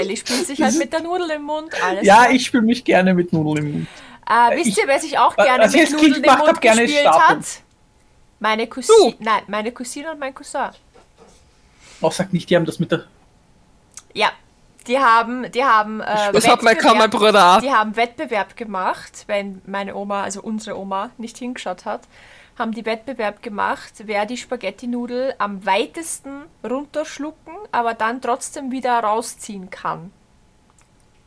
Ellie 0.00 0.16
spielt 0.16 0.46
sich 0.46 0.60
halt 0.62 0.76
mit 0.78 0.92
der 0.92 1.00
Nudel 1.02 1.30
im 1.30 1.42
Mund. 1.42 1.70
Alles 1.82 2.04
Ja, 2.06 2.22
klar. 2.22 2.30
ich 2.32 2.46
spiele 2.46 2.62
mich 2.62 2.84
gerne 2.84 3.14
mit 3.14 3.32
Nudeln 3.32 3.66
im 3.66 3.72
Mund. 3.72 3.88
Äh, 4.28 4.56
wisst 4.56 4.68
ich- 4.68 4.78
ihr, 4.78 4.84
wer 4.86 4.98
sich 4.98 5.18
auch 5.18 5.36
gerne 5.36 5.64
was 5.64 5.74
ich 5.74 5.80
mit 5.80 5.82
als 5.82 5.90
Kind 5.90 6.02
Nudeln 6.02 6.14
im 6.16 6.22
gemacht 6.22 6.38
hab, 6.40 6.46
Mund 6.46 6.60
gerne 6.60 6.82
gespielt 6.82 7.08
hat? 7.08 7.38
Meine 8.40 8.66
Cousine. 8.66 9.14
Nein, 9.18 9.42
meine 9.48 9.72
Cousine 9.72 10.10
und 10.12 10.18
mein 10.18 10.34
Cousin. 10.34 10.70
Auch 12.00 12.12
sagt 12.12 12.32
nicht, 12.32 12.48
die 12.50 12.56
haben 12.56 12.64
das 12.64 12.78
mit 12.78 12.90
der. 12.90 13.04
Ja, 14.14 14.30
die 14.86 14.98
haben, 14.98 15.50
die 15.52 15.62
haben, 15.64 16.00
äh, 16.00 16.32
Das 16.32 16.48
hat 16.48 16.62
mein, 16.62 16.76
kann 16.76 16.98
mein 16.98 17.10
Bruder 17.10 17.56
auch. 17.56 17.60
die 17.60 17.70
haben 17.70 17.94
Wettbewerb 17.96 18.56
gemacht, 18.56 19.24
wenn 19.26 19.62
meine 19.66 19.94
Oma, 19.94 20.22
also 20.22 20.40
unsere 20.42 20.76
Oma, 20.78 21.10
nicht 21.18 21.36
hingeschaut 21.38 21.84
hat, 21.84 22.02
haben 22.62 22.72
die 22.72 22.86
Wettbewerb 22.86 23.42
gemacht, 23.42 23.92
wer 24.04 24.24
die 24.24 24.36
Spaghetti-Nudel 24.36 25.34
am 25.38 25.66
weitesten 25.66 26.42
runterschlucken, 26.68 27.54
aber 27.72 27.94
dann 27.94 28.20
trotzdem 28.22 28.70
wieder 28.70 28.98
rausziehen 29.00 29.68
kann. 29.68 30.12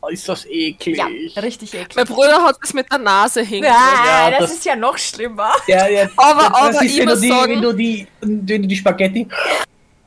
Ist 0.10 0.30
das 0.30 0.46
eklig. 0.46 0.98
Ja, 0.98 1.08
richtig 1.42 1.74
eklig. 1.74 1.96
Mein 1.96 2.06
Bruder 2.06 2.44
hat 2.44 2.58
das 2.62 2.74
mit 2.74 2.90
der 2.92 3.00
Nase 3.00 3.42
hingekriegt. 3.42 3.76
Ah, 3.76 4.30
Ja, 4.30 4.32
das, 4.32 4.40
das- 4.50 4.52
ist 4.60 4.66
ja 4.66 4.76
noch 4.76 4.98
schlimmer. 4.98 5.52
Ja, 5.68 5.88
ja, 5.88 6.08
Aber- 6.16 6.44
das 6.44 6.54
aber 6.54 6.70
ist, 6.70 6.82
ich 6.84 6.98
wenn 7.00 7.08
du, 7.10 7.20
die, 7.20 7.28
sagen- 7.28 7.52
wenn, 7.54 7.62
du 7.62 7.74
die, 7.74 8.08
wenn 8.22 8.46
du 8.62 8.68
die 8.68 8.76
Spaghetti 8.76 9.28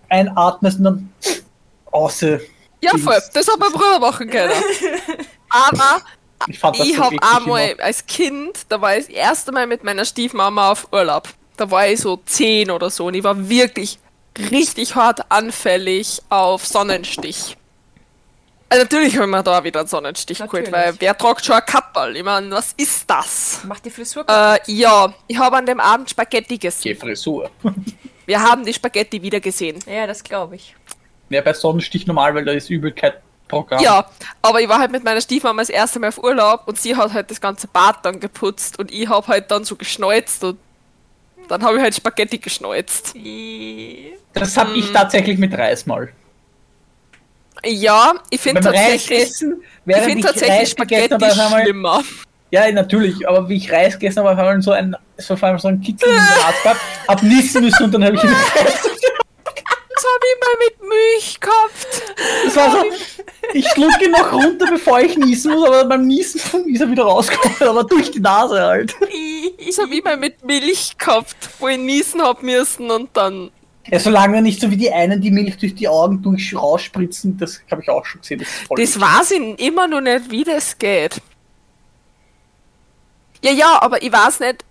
einatmest 0.09 0.79
und 0.79 0.85
dann 0.85 1.13
außer. 1.91 2.39
Ja, 2.81 2.97
voll. 2.97 3.21
Das 3.35 3.49
hat 3.49 3.59
mein 3.59 3.73
Bruder 3.73 3.99
machen 3.99 4.31
können. 4.31 4.53
Aber 5.51 6.01
Ich 6.47 6.59
fand 6.59 6.79
das 6.79 6.87
ich 6.87 6.97
so 6.97 7.03
habe 7.05 7.17
einmal 7.21 7.71
immer. 7.71 7.83
als 7.83 8.07
Kind, 8.07 8.61
da 8.69 8.81
war 8.81 8.97
ich 8.97 9.07
das 9.07 9.15
erste 9.15 9.53
Mal 9.53 9.67
mit 9.67 9.83
meiner 9.85 10.05
Stiefmama 10.05 10.71
auf 10.73 10.89
Urlaub. 10.93 11.29
Da 11.57 11.71
war 11.71 11.89
ich 11.89 12.01
so 12.01 12.17
zehn 12.25 12.71
oder 12.71 12.91
so 12.91 13.07
und 13.07 13.15
ich 13.15 13.25
war 13.25 13.49
wirklich 13.49 13.99
richtig 14.51 14.95
hart 14.95 15.31
anfällig 15.31 16.23
auf 16.29 16.65
Sonnenstich. 16.65 17.57
Also 18.71 18.85
natürlich 18.85 19.15
habe 19.17 19.25
ich 19.25 19.31
mir 19.31 19.43
da 19.43 19.65
wieder 19.65 19.81
einen 19.81 19.89
Sonnenstich 19.89 20.39
geholt, 20.39 20.71
Natürlich. 20.71 20.73
weil 20.73 20.95
wer 20.99 21.17
tragt 21.17 21.45
schon 21.45 21.57
ein 21.57 21.65
Kapperl? 21.65 22.15
Ich 22.17 22.23
meine, 22.23 22.51
was 22.51 22.75
ist 22.77 23.09
das? 23.11 23.61
Macht 23.65 23.85
die 23.87 23.91
Frisur 23.91 24.27
kaputt. 24.27 24.69
Äh, 24.69 24.73
ja, 24.73 25.13
ich 25.27 25.39
habe 25.39 25.57
an 25.57 25.65
dem 25.67 25.81
Abend 25.81 26.11
Spaghetti 26.11 26.59
gesehen. 26.59 26.93
Die 26.95 27.01
Frisur. 27.01 27.51
Wir 28.27 28.43
haben 28.43 28.65
die 28.67 28.75
Spaghetti 28.75 29.23
wieder 29.23 29.41
gesehen. 29.41 29.79
Ja, 29.87 30.07
das 30.07 30.23
glaube 30.23 30.57
ich. 30.57 30.77
Ja, 31.31 31.41
bei 31.41 31.55
Sonnenstich 31.55 32.07
normal, 32.07 32.35
weil 32.35 32.45
da 32.45 32.53
ist 32.53 32.69
Übelkeit 32.69 33.23
Programm. 33.49 33.83
Ja, 33.83 34.07
aber 34.43 34.61
ich 34.61 34.69
war 34.69 34.79
halt 34.79 34.93
mit 34.93 35.03
meiner 35.05 35.21
Stiefmama 35.21 35.63
das 35.63 35.71
erste 35.71 35.99
Mal 35.99 36.09
auf 36.09 36.23
Urlaub 36.23 36.63
und 36.67 36.79
sie 36.79 36.95
hat 36.95 37.13
halt 37.13 37.31
das 37.31 37.41
ganze 37.41 37.67
Bad 37.67 38.05
dann 38.05 38.21
geputzt 38.21 38.79
und 38.79 38.91
ich 38.93 39.09
habe 39.09 39.27
halt 39.27 39.51
dann 39.51 39.65
so 39.65 39.75
geschneuzt 39.77 40.45
und 40.45 40.59
dann 41.49 41.63
habe 41.63 41.77
ich 41.79 41.83
halt 41.83 41.95
Spaghetti 41.95 42.39
geschneuzt. 42.39 43.15
Das 44.35 44.57
habe 44.57 44.71
Mm. 44.73 44.77
ich 44.77 44.93
tatsächlich 44.93 45.39
mit 45.39 45.57
Reis 45.57 45.87
mal. 45.87 46.13
Ja, 47.65 48.15
ich 48.31 48.41
finde 48.41 48.61
Reis 48.65 48.73
tatsächlich, 48.75 49.21
essen, 49.23 49.57
ich 49.63 49.67
während 49.85 50.05
find 50.05 50.19
ich, 50.21 50.25
tatsächlich 50.27 50.59
Reis 50.61 50.77
gegessen 50.77 51.19
Spaghetti 51.19 51.41
einmal, 51.41 51.63
schlimmer. 51.63 52.03
ja, 52.51 52.71
natürlich, 52.71 53.27
aber 53.29 53.49
wie 53.49 53.57
ich 53.57 53.73
Reis 53.73 53.95
gegessen 53.95 54.19
habe, 54.21 54.31
auf 54.31 54.39
einmal 54.39 54.63
so 54.63 54.71
ein, 54.73 54.95
so 55.17 55.35
auf 55.35 55.43
einmal 55.43 55.59
so 55.61 55.69
ein 55.69 55.81
Kitzel 55.81 56.09
in 56.09 56.15
den 56.15 56.45
Arzt 56.47 56.63
gehabt, 56.63 56.81
hab 57.09 57.23
niesen 57.25 57.65
müssen 57.65 57.85
und 57.85 57.93
dann 57.95 58.05
habe 58.05 58.15
ich 58.17 58.23
ihn 58.25 58.31
Das 58.31 58.98
habe 60.15 60.27
ich 60.27 60.41
mal 60.41 60.57
mit 60.67 60.89
Milch 60.89 61.41
gehabt. 61.41 62.15
Das 62.45 62.57
war 62.57 62.71
so, 62.71 62.85
ich 63.55 63.69
schlucke 63.69 64.11
noch 64.11 64.33
runter, 64.33 64.67
bevor 64.71 65.01
ich 65.01 65.17
niesen 65.17 65.53
muss, 65.53 65.69
aber 65.69 65.85
beim 65.85 66.07
Niesen 66.07 66.41
ist 66.67 66.81
er 66.81 66.91
wieder 66.91 67.05
rausgekommen, 67.05 67.57
aber 67.69 67.85
durch 67.85 68.11
die 68.11 68.21
Nase 68.21 68.61
halt. 68.61 68.95
Habe 69.01 69.95
ich 69.95 70.05
mal 70.05 70.17
mit 70.17 70.45
Milch 70.45 70.97
gehabt, 70.99 71.37
wo 71.59 71.69
ich 71.69 71.79
niesen 71.79 72.23
hab 72.23 72.43
müssen 72.43 72.91
und 72.91 73.17
dann. 73.17 73.51
Ja, 73.91 73.99
solange 73.99 74.43
nicht 74.43 74.61
so 74.61 74.71
wie 74.71 74.77
die 74.77 74.93
einen 74.93 75.21
die 75.21 75.31
Milch 75.31 75.57
durch 75.57 75.75
die 75.75 75.89
Augen 75.89 76.21
durch 76.23 76.55
rausspritzen, 76.55 77.39
das 77.39 77.61
habe 77.71 77.83
ich 77.83 77.89
auch 77.89 78.05
schon 78.05 78.21
gesehen. 78.21 78.41
Das, 78.41 78.49
Das 78.69 79.01
weiß 79.01 79.31
ich 79.31 79.61
immer 79.61 79.87
noch 79.87 80.03
nicht, 80.03 80.31
wie 80.31 80.45
das 80.45 80.77
geht. 80.77 81.21
Ja, 83.43 83.53
ja, 83.53 83.81
aber 83.81 84.03
ich 84.03 84.13
weiß 84.13 84.41
nicht, 84.41 84.65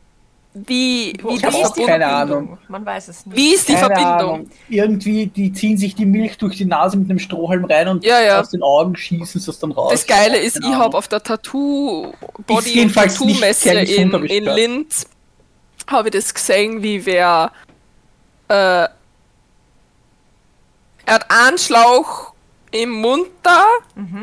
wie, 0.66 1.14
wie 1.24 1.36
Ich 1.36 1.42
das 1.42 1.56
auch 1.56 1.62
verbunden 1.68 1.90
keine 1.90 2.08
Ahnung. 2.08 2.58
Man 2.68 2.86
weiß 2.86 3.08
es 3.10 3.26
nicht. 3.26 3.38
Wie 3.38 3.54
ist 3.54 3.68
die 3.68 3.74
Keine 3.74 3.86
Verbindung? 3.86 4.34
Ahnung. 4.34 4.50
Irgendwie, 4.70 5.28
die 5.28 5.54
ziehen 5.54 5.78
sich 5.78 5.96
die 5.96 6.06
Milch 6.06 6.38
durch 6.38 6.58
die 6.58 6.66
Nase 6.66 6.98
mit 6.98 7.10
einem 7.10 7.20
Strohhalm 7.20 7.66
rein 7.66 7.88
und 7.88 8.04
Ja, 8.04 8.22
ja. 8.22 8.40
aus 8.40 8.50
den 8.50 8.64
Augen 8.64 8.96
schießen 8.96 9.40
sie 9.42 9.50
es 9.50 9.60
dann 9.60 9.72
raus. 9.72 9.92
Das 9.92 10.08
Geile 10.08 10.38
ist, 10.38 10.62
Keine 10.62 10.74
ich 10.74 10.80
habe 10.80 10.98
auf 10.98 11.08
der 11.08 11.22
Tattoo 11.22 12.12
Ist 12.12 12.48
Body 12.48 12.70
und 12.70 12.76
jedenfalls 12.76 13.20
nicht 13.20 13.40
Tattoo-Messe 13.40 13.62
sehr 13.62 13.86
gesund, 13.86 14.00
in, 14.00 14.14
hab 14.14 14.24
ich 14.24 14.32
in 14.32 14.46
gehört. 14.46 14.58
er 21.06 21.14
hat 21.16 21.26
einen 21.30 21.58
Schlauch 21.58 22.34
im 22.72 22.92
Mund 22.92 23.28
da, 23.44 23.64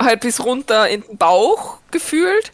halt 0.00 0.20
bis 0.20 0.44
runter 0.44 0.88
in 0.88 1.02
den 1.02 1.16
Bauch 1.16 1.78
gefühlt 1.90 2.52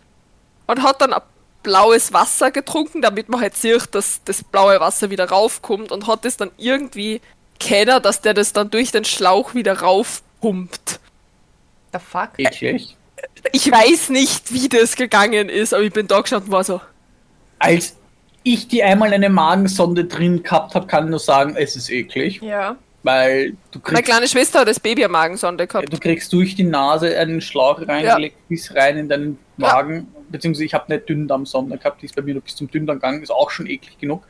und 0.67 0.83
hat 0.83 1.01
dann 1.01 1.13
ein 1.13 1.23
blaues 1.63 2.13
Wasser 2.13 2.51
getrunken, 2.51 3.03
damit 3.03 3.29
man 3.29 3.41
halt 3.41 3.57
sieht, 3.57 3.95
dass 3.95 4.21
das 4.25 4.43
blaue 4.43 4.81
Wasser 4.81 5.11
wieder 5.11 5.29
raufkommt 5.29 5.93
und 5.93 6.07
hat 6.07 6.25
es 6.25 6.37
dann 6.37 6.51
irgendwie 6.57 7.21
kennen, 7.59 8.03
dass 8.03 8.21
der 8.23 8.35
das 8.35 8.53
dann 8.53 8.71
durch 8.71 8.91
den 8.93 9.05
Schlauch 9.05 9.55
wieder 9.55 9.81
raufpumpt. 9.81 11.01
The 11.93 11.99
fuck? 11.99 12.31
Eklig. 12.39 12.97
Ich 13.53 13.71
weiß 13.71 14.11
nicht, 14.11 14.53
wie 14.53 14.69
das 14.69 14.97
gegangen 14.97 15.49
ist, 15.49 15.75
aber 15.75 15.83
ich 15.83 15.93
bin 15.93 16.07
da 16.07 16.21
gestanden 16.21 16.49
und 16.49 16.53
war 16.53 16.65
so, 16.65 16.81
Als 17.59 17.97
ich 18.43 18.69
die 18.69 18.83
einmal 18.83 19.13
eine 19.13 19.29
Magensonde 19.29 20.05
drin 20.07 20.43
gehabt 20.43 20.75
habe, 20.75 20.87
kann 20.87 21.05
ich 21.05 21.11
nur 21.11 21.19
sagen, 21.19 21.57
es 21.57 21.77
ist 21.77 21.91
eklig. 21.91 22.41
Ja. 22.43 22.77
Weil 23.03 23.51
du 23.71 23.79
meine 23.79 23.95
kriegst, 23.97 24.05
kleine 24.05 24.29
Schwester 24.29 24.61
hat 24.61 24.69
das 24.69 24.79
Baby 24.81 25.05
am 25.05 25.13
Magensonde 25.13 25.67
gehabt. 25.67 25.93
du 25.93 25.99
kriegst 25.99 26.33
durch 26.33 26.55
die 26.55 26.65
Nase 26.65 27.17
einen 27.19 27.41
Schlauch 27.41 27.81
reingelegt 27.87 28.37
bis 28.49 28.75
rein 28.75 28.99
in 28.99 29.09
deinen 29.09 29.39
Ja. 29.57 30.03
Beziehungsweise 30.31 30.65
ich 30.65 30.75
habe 30.75 30.87
eine 30.89 30.99
Dünndarmsonde 30.99 31.77
gehabt, 31.79 32.01
die 32.03 32.07
ist 32.07 32.17
bei 32.17 32.23
mir 32.23 32.35
noch 32.35 32.43
bis 32.43 32.57
zum 32.57 32.71
Dünndarm 32.71 32.99
gegangen, 32.99 33.23
ist 33.23 33.31
auch 33.31 33.51
schon 33.51 33.67
eklig 33.67 33.99
genug. 33.99 34.23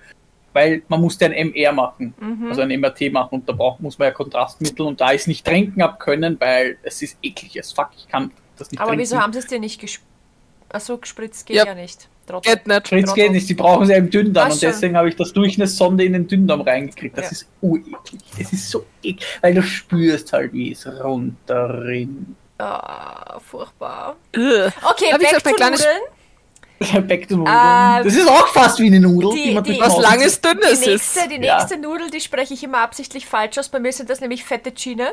Weil 0.53 0.83
man 0.89 1.01
musste 1.01 1.27
ein 1.27 1.33
MR 1.33 1.73
machen, 1.73 2.13
also 2.49 2.63
ein 2.63 2.71
MRT 2.81 3.13
machen 3.13 3.37
und 3.37 3.49
da 3.49 3.53
braucht, 3.53 3.81
muss 3.81 3.99
man 3.99 4.09
ja 4.09 4.13
Kontrastmittel 4.13 4.85
und 4.85 5.01
da 5.01 5.11
ist 5.13 5.29
nicht 5.29 5.47
trinken 5.47 5.81
ab 5.81 6.01
können, 6.01 6.37
weil 6.41 6.77
es 6.83 7.03
ist 7.03 7.17
eklig 7.23 7.57
as 7.61 7.71
fuck. 7.73 7.91
Ich 7.97 8.09
kann 8.09 8.33
das 8.57 8.69
nicht 8.73 8.81
Aber 8.81 8.89
trinken. 8.89 9.03
wieso 9.03 9.19
haben 9.21 9.33
sie 9.33 9.39
es 9.39 9.47
dir 9.47 9.61
nicht 9.61 9.81
gespritzt? 9.81 10.09
Achso, 10.71 10.99
gespritzt 10.99 11.47
geht 11.47 11.57
Ja. 11.57 11.67
ja, 11.67 11.75
nicht. 11.77 12.09
Trotzdem. 12.27 12.53
Geht 12.55 12.67
nicht. 12.67 12.87
Spritz 12.87 13.15
geht 13.15 13.33
nicht, 13.33 13.49
die 13.49 13.55
brauchen 13.55 13.87
sie 13.87 13.93
ja 13.93 13.99
im 13.99 14.11
Dünndarm 14.11 14.49
Ach 14.49 14.53
und 14.55 14.63
deswegen 14.63 14.97
habe 14.97 15.09
ich 15.09 15.15
das 15.17 15.33
durch 15.33 15.57
eine 15.57 15.67
Sonde 15.69 16.05
in 16.05 16.13
den 16.15 16.27
Dünndarm 16.27 16.61
reingekriegt. 16.63 17.17
Das 17.17 17.27
Ja. 17.27 17.31
ist 17.31 17.49
ureklig. 17.61 18.21
Es 18.39 18.53
ist 18.53 18.71
so 18.71 18.85
eklig, 19.05 19.25
weil 19.43 19.55
du 19.55 19.63
spürst 19.63 20.33
halt, 20.33 20.53
wie 20.53 20.73
es 20.73 20.85
runterrinnt. 20.87 22.35
Ah, 22.63 23.39
furchtbar. 23.41 24.17
Okay, 24.33 24.43
Hab 24.83 25.21
ich 25.21 25.29
back 25.31 25.43
gesagt, 25.43 25.59
to 25.59 25.71
Nudeln. 25.71 27.07
Back 27.09 27.29
to 27.29 27.37
Nudeln. 27.37 27.57
Ähm, 27.57 28.05
das 28.05 28.15
ist 28.15 28.29
auch 28.29 28.47
fast 28.49 28.79
wie 28.79 28.87
eine 28.87 29.01
Nudel, 29.01 29.33
die- 29.35 29.53
man 29.55 29.65
die- 29.65 29.77
durch 29.77 29.89
Was 29.91 29.99
langes, 29.99 30.41
dünnes 30.41 30.81
Die 30.81 30.91
ist. 30.91 31.15
nächste, 31.17 31.29
die 31.29 31.45
Ja. 31.45 31.57
nächste 31.59 31.77
Nudel, 31.79 32.11
die 32.11 32.21
spreche 32.21 32.55
ich 32.55 32.63
immer 32.63 32.79
absichtlich 32.79 33.27
falsch 33.27 33.59
aus. 33.59 33.69
Bei 33.69 33.79
mir 33.81 33.93
sind 33.93 34.09
das 34.11 34.21
nämlich 34.21 34.45
Fettuccine. 34.45 35.13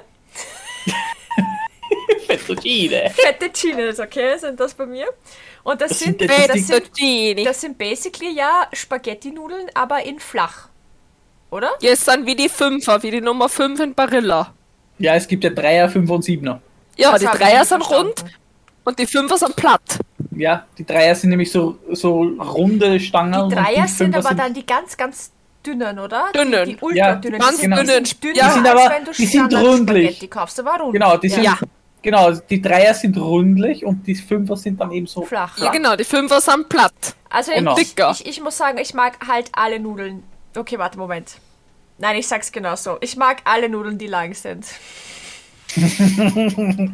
Fettuccine. 2.28 3.10
Fettuccine, 3.12 3.94
okay, 4.00 4.38
sind 4.38 4.60
das 4.60 4.74
bei 4.74 4.86
mir. 4.86 5.08
Und 5.64 5.82
das, 5.82 5.90
Das 5.90 6.00
sind, 6.00 6.20
sind- 6.20 6.30
das, 6.32 6.48
das 6.48 6.68
sind, 6.68 7.46
das 7.46 7.62
sind 7.62 7.78
basically 7.78 8.32
ja 8.32 8.68
Spaghetti-Nudeln, 8.74 9.68
aber 9.74 10.04
in 10.04 10.20
flach. 10.20 10.70
Oder? 11.50 11.72
Jetzt 11.80 12.06
sind 12.06 12.26
wie 12.26 12.36
die 12.36 12.50
Fünfer, 12.50 13.02
wie 13.04 13.12
die 13.12 13.22
Nummer 13.22 13.48
5 13.50 13.80
in 13.80 13.94
Barilla. 13.94 14.54
Ja, 15.00 15.16
es 15.16 15.28
gibt 15.28 15.44
ja 15.44 15.50
Dreier, 15.50 15.88
Fünfer 15.90 16.16
und 16.16 16.24
Siebener. 16.24 16.62
Ja, 16.98 17.12
Das 17.12 17.22
die 17.22 17.28
Dreier 17.28 17.64
sind 17.66 17.84
verstanden. 17.84 18.08
rund 18.20 18.26
und 18.84 19.00
die 19.00 19.06
Fünfer 19.08 19.38
sind 19.38 19.56
platt. 19.56 19.82
Ja, 20.36 20.66
die 20.78 20.86
Dreier 20.86 21.16
sind 21.16 21.30
nämlich 21.32 21.52
so, 21.52 21.78
so 21.92 22.22
runde 22.22 23.00
Stangen. 23.00 23.34
Die 23.34 23.40
und 23.40 23.56
Dreier 23.56 23.88
sind 23.88 24.14
Fünfer 24.14 24.20
aber 24.30 24.36
dann 24.36 24.54
die 24.54 24.66
ganz, 24.66 24.96
ganz 24.98 25.32
dünnen, 25.66 26.00
oder? 26.00 26.26
Dünnen. 26.36 26.66
Die, 26.70 26.76
die 26.76 26.82
ultra 26.82 26.98
Ja, 26.98 27.16
dünnen. 27.16 27.40
ganz 27.40 27.56
die 27.58 27.62
sind, 27.64 27.72
dünnen. 27.76 28.04
Die 28.04 28.10
sind 28.10 28.24
dünner, 28.24 28.36
Ja. 28.36 28.48
Die 28.48 28.54
sind 28.54 28.68
als 28.68 28.82
aber- 28.82 28.96
wenn 28.96 29.06
du 29.06 29.12
die 29.12 29.26
sind 29.26 29.54
rundlich. 29.56 30.30
kaufst. 30.30 30.60
Aber 30.60 30.78
rund. 30.84 30.94
Genau, 30.94 31.18
die 31.18 31.30
sind, 31.30 31.44
Ja. 31.44 31.58
genau, 32.02 32.32
die 32.32 32.62
Dreier 32.62 32.94
sind 32.94 33.18
rundlich 33.18 33.84
und 33.86 34.06
die 34.08 34.16
Fünfer 34.16 34.56
sind 34.58 34.80
dann 34.80 34.92
eben 34.92 35.08
so 35.08 35.24
Flach. 35.24 35.58
Ja, 35.58 35.72
genau, 35.72 35.96
die 35.96 36.04
Fünfer 36.04 36.40
sind 36.42 36.70
platt. 36.70 36.94
Also 37.30 37.52
Genau. 37.52 37.78
ich, 37.78 37.90
Dicker. 37.96 38.12
ich, 38.12 38.26
ich 38.26 38.42
muss 38.42 38.58
sagen, 38.58 38.78
ich 38.78 38.94
mag 38.94 39.18
halt 39.28 39.50
alle 39.54 39.80
Nudeln. 39.80 40.24
Okay, 40.56 40.78
warte, 40.80 40.98
Moment. 40.98 41.38
Nein, 42.00 42.16
ich 42.18 42.28
sag's 42.28 42.52
genau 42.52 42.76
so. 42.76 42.98
Ich 43.02 43.18
mag 43.18 43.38
alle 43.44 43.68
Nudeln, 43.70 43.98
die 43.98 44.08
lang 44.08 44.34
sind. 44.36 44.66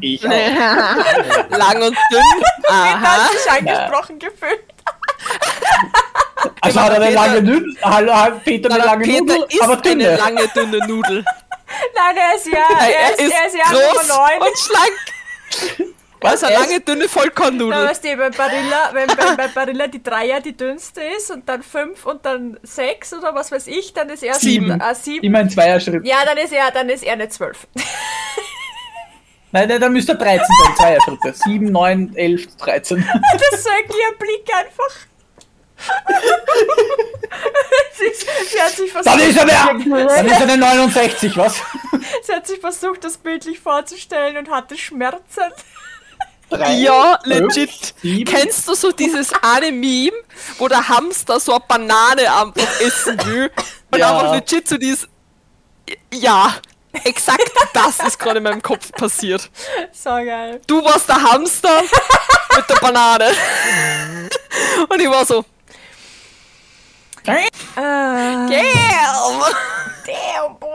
Ich 0.02 0.26
auch. 0.26 0.30
Lang 1.50 1.82
und 1.82 1.98
dünn. 2.12 2.44
Aha. 2.68 3.02
hat 3.02 3.32
sich 3.32 3.52
angesprochen 3.52 4.20
gefühlt. 4.20 4.64
Also 6.62 6.80
hat 6.82 6.90
er 6.92 6.96
eine 6.98 7.06
Peter- 7.08 7.22
lange 7.28 7.42
Nudel, 7.42 7.78
hallo, 7.84 8.14
hat 8.14 8.44
Peter 8.44 8.70
eine 8.70 8.80
Na, 8.80 8.86
lange 8.86 9.04
Peter 9.06 9.22
Nudel, 9.22 9.46
ist 9.50 9.62
aber 9.62 9.74
eine 9.74 9.82
dünne. 9.82 10.16
lange, 10.18 10.48
dünne 10.50 10.88
Nudel. 10.88 11.26
Nein, 11.96 12.18
er 12.18 12.36
ist 12.36 12.48
ja, 12.48 12.60
er 12.80 13.12
ist, 13.12 13.20
er 13.34 13.48
ist 13.48 13.56
ja 13.56 13.64
groß 13.72 14.08
Nummer 14.08 14.28
9. 14.40 14.40
und 14.42 14.58
schlank. 14.58 15.90
Was? 16.22 16.32
Also 16.32 16.46
eine 16.48 16.56
Er 16.56 16.60
lange, 16.62 16.80
dünne 16.82 17.08
Vollkornnudel. 17.10 17.86
weißt 17.86 18.04
du, 18.04 18.16
bei 18.18 18.30
Barilla, 18.30 18.90
wenn 18.94 19.08
bei, 19.08 19.36
bei 19.36 19.48
Barilla 19.50 19.88
die 19.88 20.02
Dreier 20.04 20.40
die 20.42 20.56
dünnste 20.56 21.02
ist 21.18 21.32
und 21.32 21.48
dann 21.50 21.64
fünf 21.64 22.06
und 22.06 22.26
dann 22.26 22.58
sechs 22.64 23.14
oder 23.14 23.36
was 23.36 23.52
weiß 23.52 23.68
ich, 23.68 23.94
dann 23.94 24.10
ist 24.10 24.24
er 24.24 24.34
Sieben. 24.36 24.82
Ah, 24.82 24.96
sieben. 24.96 25.24
Immer 25.26 25.40
ein 25.40 25.50
Zweierschritt. 25.50 26.06
Ja, 26.06 26.18
dann 26.26 26.38
ist 26.38 26.54
er, 26.54 26.72
dann 26.72 26.90
ist 26.90 27.04
er 27.04 27.14
eine 27.14 27.28
zwölf. 27.30 27.68
Nein, 29.54 29.68
nein, 29.70 29.80
dann 29.80 29.94
müsste 29.94 30.12
er 30.14 30.18
13 30.18 30.40
sein, 30.40 30.76
Zweierschritte. 30.76 31.34
7, 31.46 31.72
9, 31.72 32.16
11, 32.16 32.58
13. 32.58 33.08
Das 33.52 33.64
sagt 33.64 33.90
ihr 33.90 34.18
Blick 34.18 34.50
einfach. 34.54 34.96
sie, 37.94 38.60
hat 38.60 38.72
sich 38.72 38.92
versucht, 38.92 39.14
Dann 39.14 39.20
ist 39.20 39.38
er 39.38 39.44
eine, 39.70 39.84
dann 40.08 40.26
ist 40.28 40.40
er 40.40 40.42
eine 40.44 40.58
69, 40.58 41.38
was? 41.38 41.56
sie 42.24 42.34
hat 42.34 42.48
sich 42.48 42.60
versucht, 42.60 43.04
das 43.04 43.18
bildlich 43.18 43.60
vorzustellen 43.60 44.38
und 44.38 44.50
hatte 44.50 44.78
Schmerzen. 44.78 45.44
Drei, 46.50 46.74
Ja, 46.76 47.20
fünf, 47.24 47.56
legit. 47.56 47.94
sieben. 48.02 48.32
Kennst 48.32 48.68
du 48.68 48.74
so 48.76 48.92
dieses 48.92 49.32
eine 49.42 49.72
Meme, 49.72 50.12
wo 50.58 50.68
der 50.68 50.88
Hamster 50.88 51.40
so 51.40 51.54
eine 51.54 51.64
Banane 51.68 52.22
einfach 52.34 52.82
essen 52.82 53.18
will 53.26 53.52
und 53.92 54.00
Ja. 54.00 54.12
einfach 54.18 54.34
legit 54.34 54.68
so 54.68 54.78
dieses 54.78 55.08
Ja, 56.14 56.56
exakt 57.04 57.52
das 57.74 58.00
ist 58.00 58.20
gerade 58.20 58.38
in 58.38 58.44
meinem 58.44 58.62
Kopf 58.62 58.92
passiert. 58.92 59.50
So 59.92 60.10
geil. 60.12 60.62
Du 60.68 60.84
warst 60.84 61.08
der 61.10 61.22
Hamster 61.22 61.82
mit 62.56 62.70
der 62.70 62.76
Banane. 62.76 63.32
Und 64.90 65.02
ich 65.02 65.10
war 65.10 65.26
so, 65.26 65.44
Äh, 67.26 67.50
damn! 67.76 68.50
damn, 70.06 70.60
boy. 70.60 70.70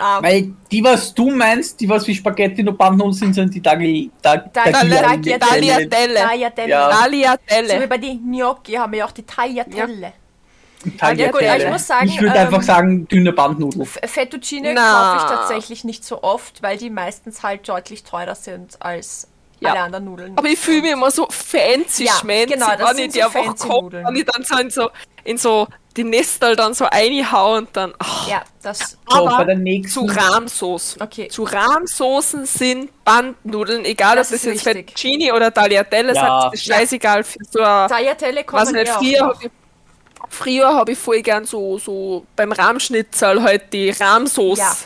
Ah, 0.00 0.22
Weil 0.22 0.52
die, 0.70 0.82
was 0.84 1.12
du 1.12 1.28
meinst, 1.32 1.80
die, 1.80 1.88
was 1.88 2.06
wie 2.06 2.14
Spaghetti 2.14 2.62
nur 2.62 2.78
Bandnudeln 2.78 3.12
sind, 3.12 3.34
sind 3.34 3.52
die 3.52 3.60
Dagi... 3.60 4.08
Dag, 4.22 4.52
Dag- 4.54 4.72
Tagliatelle. 4.72 5.38
Tagliatelle. 5.40 6.14
Tagliatelle. 6.20 6.68
Ja. 6.70 7.74
So 7.76 7.82
wie 7.82 7.86
bei 7.88 7.98
den 7.98 8.22
Gnocchi 8.30 8.74
haben 8.74 8.92
wir 8.92 9.04
auch 9.04 9.10
die 9.10 9.24
Tagliatelle. 9.26 10.12
Ja, 11.00 11.30
gut, 11.32 11.40
ich 11.42 11.68
muss 11.68 11.86
sagen, 11.86 12.06
Ich 12.08 12.20
würde 12.20 12.36
ähm, 12.36 12.46
einfach 12.46 12.62
sagen, 12.62 13.08
dünne 13.08 13.32
Bandnudeln. 13.32 13.84
Fettuccine 13.86 14.74
Na. 14.74 14.92
kaufe 14.92 15.16
ich 15.16 15.38
tatsächlich 15.38 15.84
nicht 15.84 16.04
so 16.04 16.22
oft, 16.22 16.62
weil 16.62 16.78
die 16.78 16.90
meistens 16.90 17.42
halt 17.42 17.68
deutlich 17.68 18.04
teurer 18.04 18.34
sind 18.36 18.80
als 18.80 19.26
Ja. 19.60 19.70
alle 19.72 19.80
anderen 19.80 20.04
Nudeln. 20.04 20.38
Aber 20.38 20.46
ich 20.46 20.58
fühle 20.58 20.82
mich 20.82 20.92
immer 20.92 21.10
so 21.10 21.26
fancy 21.30 22.04
Ja, 22.04 22.12
schmancy, 22.12 22.54
genau, 22.54 22.66
das 22.76 22.90
wenn 22.90 22.96
sind 22.96 23.16
ich 23.16 23.24
so 23.24 23.28
die 23.30 23.38
einfach 23.38 23.56
koche, 23.56 23.92
wenn 23.92 24.16
ich 24.16 24.24
dann 24.24 24.44
so 24.44 24.58
in 24.58 24.70
so, 24.70 24.90
in 25.24 25.36
so 25.38 25.66
die 25.96 26.04
Nestel 26.04 26.54
dann 26.54 26.74
so 26.74 26.84
reinhau 26.84 27.56
und 27.56 27.70
dann. 27.72 27.92
ach, 27.98 28.28
ja, 28.28 28.42
das. 28.62 28.96
So, 29.08 29.26
aber 29.26 29.38
bei 29.38 29.44
der 29.46 29.56
zu 29.56 29.62
nächsten... 29.62 30.10
Rahmsoßen. 30.10 31.02
Okay. 31.02 31.26
Zu 31.26 31.42
Rahmsoßen 31.42 32.46
sind 32.46 32.90
Bandnudeln, 33.04 33.84
egal 33.84 34.14
Das 34.14 34.28
ob 34.28 34.34
das 34.34 34.44
ist 34.44 34.44
jetzt. 34.44 34.62
Fettuccine 34.62 35.34
oder 35.34 35.52
Tagliatelle 35.52 36.14
Ja. 36.14 36.42
sind, 36.42 36.54
ist 36.54 36.64
scheißegal 36.64 37.24
für 37.24 37.38
so 37.50 37.58
ein, 37.60 37.88
Tagliatelle 37.88 38.44
was 38.46 38.66
kommen 38.68 38.74
nicht, 38.76 39.20
auch 39.20 39.34
früher 40.28 40.74
habe 40.74 40.92
ich, 40.92 40.98
voll 40.98 41.22
gern 41.22 41.44
so, 41.44 41.78
so 41.78 42.24
beim 42.36 42.52
Rahmschnitzel 42.52 43.42
halt 43.42 43.72
die 43.72 43.90
Rahmsoße 43.90 44.60
Ja. 44.60 44.76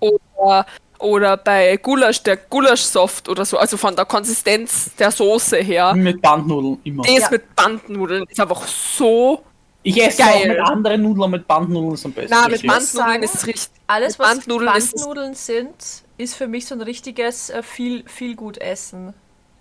oder, 0.00 0.66
oder 0.98 1.36
bei 1.36 1.76
Gulasch 1.76 2.22
der 2.22 2.36
Gulaschsaft 2.36 3.28
oder 3.28 3.44
so, 3.44 3.58
also 3.58 3.76
von 3.76 3.94
der 3.96 4.04
Konsistenz 4.04 4.90
der 4.98 5.10
Soße 5.10 5.58
her. 5.58 5.94
Mit 5.94 6.20
Bandnudeln 6.22 6.78
immer. 6.84 7.02
Das 7.04 7.14
Ja. 7.18 7.28
mit 7.30 7.54
Bandnudeln 7.56 8.24
ist 8.28 8.40
einfach 8.40 8.66
so. 8.66 9.42
Ich 9.84 10.02
esse 10.02 10.22
Geil. 10.22 10.42
auch 10.42 10.46
mit 10.46 10.58
anderen 10.60 11.02
Nudeln, 11.02 11.30
mit 11.30 11.46
Bandnudeln 11.46 11.94
ist 11.94 12.04
am 12.04 12.12
besten. 12.12 12.30
Na, 12.34 12.48
mit. 12.48 12.66
Bandnudeln 12.66 12.82
sagen, 12.82 13.22
ist 13.22 13.34
es 13.36 13.46
richtig. 13.46 13.70
Alles, 13.86 14.18
was 14.18 14.28
Bandnudeln 14.28 14.74
ist 14.76 14.84
es- 14.86 14.90
Bandnudeln 14.92 15.34
sind, 15.34 15.74
ist 16.18 16.34
für 16.34 16.48
mich 16.48 16.66
so 16.66 16.74
ein 16.74 16.82
richtiges 16.82 17.48
äh, 17.50 17.62
viel, 17.62 18.04
viel 18.08 18.34
gut 18.34 18.58
Essen. 18.58 19.14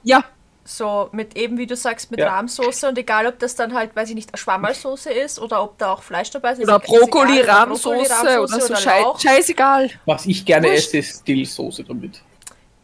Ja, 0.03 0.23
So 0.69 1.07
mit 1.13 1.37
eben, 1.37 1.57
wie 1.57 1.65
du 1.65 1.77
sagst, 1.77 2.11
mit 2.11 2.19
Ja. 2.19 2.27
Rahmsoße 2.27 2.89
und 2.89 2.97
egal, 2.97 3.25
ob 3.25 3.39
das 3.39 3.55
dann 3.55 3.73
halt, 3.73 3.95
weiß 3.95 4.09
ich 4.09 4.15
nicht, 4.15 4.31
eine 4.33 4.37
Schwammerlsoße 4.37 5.09
ist 5.09 5.39
oder 5.39 5.63
ob 5.63 5.77
da 5.77 5.93
auch 5.93 6.03
Fleisch 6.03 6.29
dabei 6.31 6.51
ist. 6.51 6.61
oder 6.61 6.75
ist 6.75 6.85
Brokkoli-Rahmsoße 6.87 8.41
oder 8.41 8.47
so. 8.59 8.65
oder 8.65 8.75
Schei 8.75 9.01
Lauch. 9.01 9.17
scheißegal. 9.17 9.89
Was 10.05 10.25
ich 10.25 10.43
gerne 10.45 10.67
Wurscht. 10.67 10.87
esse, 10.89 10.97
ist 10.97 11.25
Dillsoße 11.25 11.85
damit. 11.85 12.21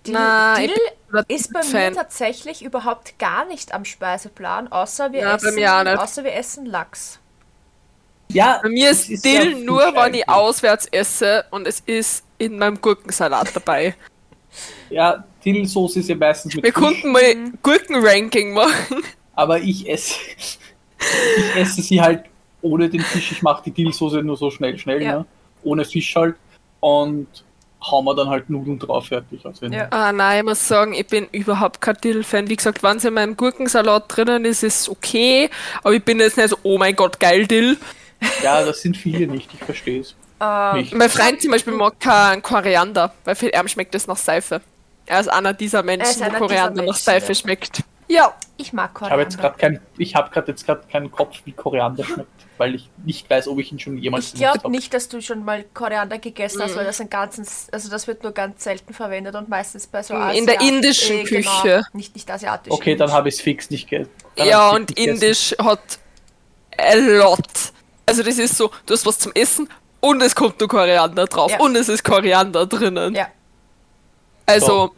Dill, 0.08 0.13
Na, 0.13 0.56
Dill 0.56 0.72
ist 1.28 1.52
bei 1.52 1.60
mir 1.60 1.65
Fan. 1.65 1.93
tatsächlich 1.93 2.63
überhaupt 2.63 3.19
gar 3.19 3.43
nicht 3.46 3.74
am 3.74 3.84
Speiseplan, 3.84 4.72
außer 4.72 5.12
wir, 5.12 5.19
Ja, 5.19 5.36
essen, 5.36 5.56
mir 5.56 6.02
außer 6.02 6.24
wir 6.24 6.34
essen 6.36 6.65
Lachs. 6.65 7.19
Ja, 8.30 8.60
Bei 8.63 8.69
mir 8.69 8.91
ist 8.91 9.10
es 9.10 9.22
Dill 9.22 9.56
nur, 9.65 9.93
wenn 9.93 10.13
ich 10.13 10.28
auswärts 10.30 10.88
esse 10.89 11.43
und 11.52 11.67
es 11.67 11.82
ist 11.82 12.24
in 12.38 12.58
meinem 12.58 12.80
Gurkensalat 12.80 13.54
dabei. 13.54 13.93
Ja, 14.89 15.26
Dillsoße 15.45 15.99
ist 15.99 16.10
ja 16.10 16.15
meistens 16.15 16.56
mit 16.56 16.63
Wir 16.63 16.73
Fisch, 16.73 16.82
konnten 16.82 17.12
mal 17.12 17.21
Gurkenranking 17.62 18.53
machen. 18.53 19.03
aber 19.36 19.60
ich 19.60 19.88
esse, 19.89 20.15
ich 20.38 21.56
esse 21.56 21.82
sie 21.82 22.01
halt 22.01 22.23
ohne 22.62 22.89
den 22.89 23.01
Fisch. 23.01 23.32
Ich 23.32 23.41
mache 23.41 23.63
die 23.65 23.71
Dillsoße 23.71 24.21
nur 24.23 24.38
so 24.38 24.49
schnell, 24.51 24.77
schnell, 24.77 25.01
Ja. 25.01 25.19
ne? 25.19 25.25
ohne 25.63 25.86
Fisch 25.86 26.15
halt. 26.15 26.36
Und 26.79 27.27
hauen 27.82 28.06
wir 28.06 28.15
dann 28.15 28.29
halt 28.29 28.49
Nudeln 28.49 28.79
drauf 28.79 29.08
fertig. 29.08 29.45
Also 29.45 29.65
Ja. 29.65 29.88
Ah 29.89 30.12
nein, 30.13 30.39
ich 30.39 30.45
muss 30.45 30.65
sagen, 30.67 30.93
ich 30.93 31.08
bin 31.08 31.27
überhaupt 31.32 31.82
kein 31.82 31.95
Dill-Fan. 32.01 32.49
Wie 32.49 32.56
gesagt, 32.56 32.82
wenn 32.84 32.97
es 32.97 33.06
in 33.06 33.13
meinem 33.13 33.36
Gurkensalat 33.36 34.06
drinnen 34.08 34.45
ist, 34.45 34.63
ist 34.63 34.82
es 34.82 34.89
okay. 34.89 35.49
Aber 35.84 35.93
ich 35.93 36.03
bin 36.03 36.19
jetzt 36.19 36.38
nicht 36.38 36.49
so, 36.49 36.58
oh 36.63 36.77
mein 36.77 36.95
Gott, 36.95 37.19
geil 37.19 37.45
Dill. 37.47 37.77
ja, 38.41 38.63
das 38.63 38.82
sind 38.82 38.95
viele 38.95 39.27
nicht, 39.27 39.49
ich 39.53 39.60
verstehe 39.63 39.99
es. 40.01 40.15
Äh, 40.41 40.73
Nicht. 40.75 40.93
Mein 40.93 41.10
Freund 41.10 41.41
zum 41.41 41.51
Beispiel 41.51 41.73
mag 41.73 41.99
keinen 41.99 42.41
Koriander, 42.41 43.13
weil 43.23 43.36
für 43.36 43.47
ihn 43.49 43.67
schmeckt 43.69 43.95
es 43.95 44.08
nach 44.08 44.17
Seife. 44.17 44.62
Er 45.06 45.20
ist 45.20 45.28
einer 45.28 45.54
dieser 45.54 45.80
Er 45.80 45.84
Menschen, 45.84 46.24
einer 46.24 46.39
Koriander 46.39 46.82
dieser 46.82 46.86
nach 46.94 46.98
Seife 47.00 47.28
ja. 47.30 47.36
schmeckt. 47.36 47.84
Ja. 48.08 48.34
ich 48.58 48.74
mag 48.74 48.92
Ich 49.02 49.10
habe 49.10 49.22
jetzt 49.22 49.38
Koriander. 49.38 49.58
gerade 49.58 49.76
kein, 49.78 49.82
ich 49.98 50.16
habe 50.16 50.30
gerade 50.30 50.52
jetzt 50.52 50.66
gerade 50.66 50.84
keinen 50.92 51.12
Kopf, 51.12 51.38
wie 51.46 51.52
Koriander 51.54 52.04
schmeckt, 52.04 52.28
weil 52.58 52.76
ich 52.76 52.89
nicht 53.04 53.30
weiß, 53.30 53.48
ob 53.48 53.58
ich 53.60 53.72
ihn 53.72 53.80
schon 53.80 53.98
jemals 53.98 54.28
Ich 54.28 54.34
glaube 54.36 54.52
benutzt 54.60 54.63
habe. 54.66 54.72
nicht, 54.76 54.94
dass 54.94 55.10
du 55.10 55.22
schon 55.22 55.44
mal 55.44 55.63
Koriander 55.74 56.20
gegessen 56.20 56.60
Mhm. 56.60 56.63
hast, 56.63 56.76
weil 56.76 56.86
das 56.86 57.02
ein 57.02 57.10
ganzes, 57.10 57.68
also 57.72 57.89
das 57.89 58.06
wird 58.08 58.22
nur 58.24 58.32
ganz 58.34 58.63
selten 58.63 58.94
verwendet 58.94 59.36
und 59.36 59.50
meistens 59.50 59.88
bei 59.88 60.04
so 60.04 60.13
In 60.13 60.46
der 60.46 60.60
Asiat- 60.60 60.68
indischen 60.70 61.20
äh, 61.20 61.24
Küche. 61.24 61.84
Nicht, 61.94 62.13
nicht 62.16 62.30
asiatisch. 62.30 62.72
Okay, 62.72 62.96
dann 62.96 63.06
indisch. 63.08 63.16
habe 63.18 63.30
ich 63.30 63.36
es 63.36 63.42
fix 63.42 63.70
nicht 63.70 63.89
ge 63.89 64.06
dann 64.36 64.48
Ja, 64.48 64.70
und 64.72 64.88
gegessen. 64.88 65.10
Indisch 65.10 65.56
hat 65.60 65.80
a 66.78 66.94
lot. 66.96 67.39
Also 68.06 68.22
das 68.22 68.38
ist 68.38 68.58
so, 68.58 68.70
du 68.86 68.94
hast 68.94 69.06
was 69.06 69.18
zum 69.18 69.32
Essen 69.34 69.68
und 70.02 70.22
es 70.22 70.36
kommt 70.36 70.60
nur 70.60 70.70
Koriander 70.70 71.26
drauf 71.26 71.52
Ja. 71.52 71.60
und 71.62 71.76
es 71.76 71.89
ist 71.89 72.04
Koriander 72.04 72.66
drinnen. 72.68 73.16
Ja. 73.16 73.28
Also 74.45 74.91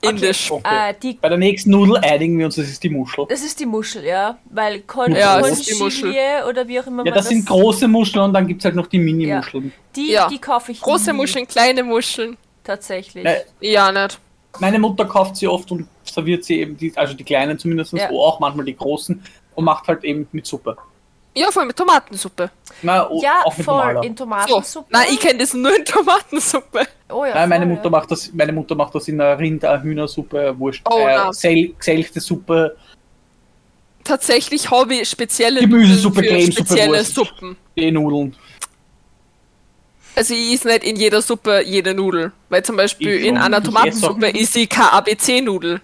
Indisch. 0.00 0.50
Okay. 0.50 0.90
Äh, 0.90 0.94
die, 1.02 1.14
Bei 1.14 1.28
der 1.30 1.38
nächsten 1.38 1.70
Nudel 1.70 1.96
einigen 1.98 2.38
wir 2.38 2.46
uns, 2.46 2.56
das 2.56 2.68
ist 2.68 2.82
die 2.82 2.90
Muschel. 2.90 3.24
das 3.28 3.42
ist 3.42 3.58
die 3.58 3.66
Muschel, 3.66 4.04
ja. 4.04 4.36
Weil 4.50 4.80
Con 4.80 5.14
Ja, 5.14 5.40
es 5.40 5.60
ist 5.60 5.70
die 5.70 5.74
Muschel. 5.82 6.02
Conchiglie 6.12 6.46
oder 6.48 6.68
wie 6.68 6.78
auch 6.80 6.86
immer 6.86 7.04
Ja, 7.04 7.10
man 7.10 7.14
das 7.18 7.28
sind 7.28 7.46
große 7.46 7.88
Muscheln 7.88 8.24
und 8.24 8.32
dann 8.34 8.46
gibt 8.46 8.60
es 8.60 8.64
halt 8.66 8.74
noch 8.74 8.86
die 8.86 8.98
Mini-Muscheln. 8.98 9.72
Die, 9.96 10.12
Ja. 10.12 10.28
die 10.28 10.38
kaufe 10.38 10.72
ich 10.72 10.80
Große 10.80 11.12
nie, 11.12 11.16
Muscheln, 11.16 11.48
kleine 11.48 11.82
Muscheln. 11.82 12.36
Tatsächlich. 12.62 13.24
Ne, 13.24 13.44
Ja, 13.60 13.90
nicht. 13.92 14.18
Meine 14.60 14.78
Mutter 14.78 15.04
kauft 15.06 15.36
sie 15.36 15.48
oft 15.48 15.70
und 15.72 15.88
serviert 16.04 16.44
sie 16.44 16.60
eben, 16.60 16.76
die, 16.76 16.92
also 16.96 17.14
die 17.14 17.24
kleinen 17.24 17.58
zumindest, 17.58 17.92
Ja. 17.94 18.08
so 18.08 18.22
auch 18.22 18.40
manchmal 18.40 18.66
die 18.66 18.76
großen 18.76 19.22
und 19.54 19.64
macht 19.64 19.88
halt 19.88 20.04
eben 20.04 20.28
mit 20.32 20.46
Suppe. 20.46 20.76
Ja, 21.36 21.50
vor 21.50 21.60
allem 21.62 21.68
mit 21.68 21.76
Tomatensuppe. 21.76 22.50
Na, 22.82 23.10
o- 23.10 23.20
Ja, 23.22 23.42
auch 23.44 23.56
mit 23.56 23.64
voll. 23.64 23.74
normaler. 23.76 24.02
In 24.04 24.16
So. 24.16 24.24
Tomatensuppe. 24.24 24.86
Nein, 24.90 25.06
ich 25.10 25.18
kenne 25.20 25.38
das 25.40 25.52
nur 25.54 25.76
in 25.76 25.84
Tomatensuppe. 25.84 26.86
oh, 27.10 27.24
ja, 27.24 27.34
Nein, 27.34 27.48
meine 27.48 27.64
voll, 27.66 27.74
Mutter 27.74 27.84
ja. 27.84 27.90
macht 27.90 28.10
das, 28.10 28.30
meine 28.32 28.52
Mutter 28.52 28.74
macht 28.76 28.94
das 28.94 29.08
in 29.08 29.20
einer 29.20 29.36
Rinder, 29.38 29.82
Hühnersuppe, 29.82 30.54
Wurst, 30.58 30.80
Oh, 30.88 31.06
äh, 31.06 31.32
sel 31.32 31.74
geselchte 31.78 32.20
Suppe, 32.20 32.76
Tatsächlich 34.04 34.70
habe 34.70 34.96
ich 34.96 35.08
spezielle 35.08 35.60
Gemüsesuppe, 35.60 36.20
Nudeln 36.20 36.52
spezielle 36.52 36.98
Wurst. 36.98 37.14
Suppen. 37.14 37.56
die 37.74 37.90
Nudeln. 37.90 38.36
Also 40.14 40.34
ich 40.34 40.52
is 40.52 40.64
nicht 40.64 40.84
in 40.84 40.96
jeder 40.96 41.22
Suppe 41.22 41.62
jede 41.64 41.94
Nudel. 41.94 42.30
Weil 42.50 42.62
zum 42.62 42.76
Beispiel 42.76 43.14
Ich 43.14 43.26
in 43.26 43.38
einer 43.38 43.58
Ich 43.58 43.64
Tomatensuppe 43.64 44.26
esse 44.28 44.38
ist 44.38 44.52
sie 44.52 44.66
keine 44.66 44.92
ABC-Nudel. 44.92 45.80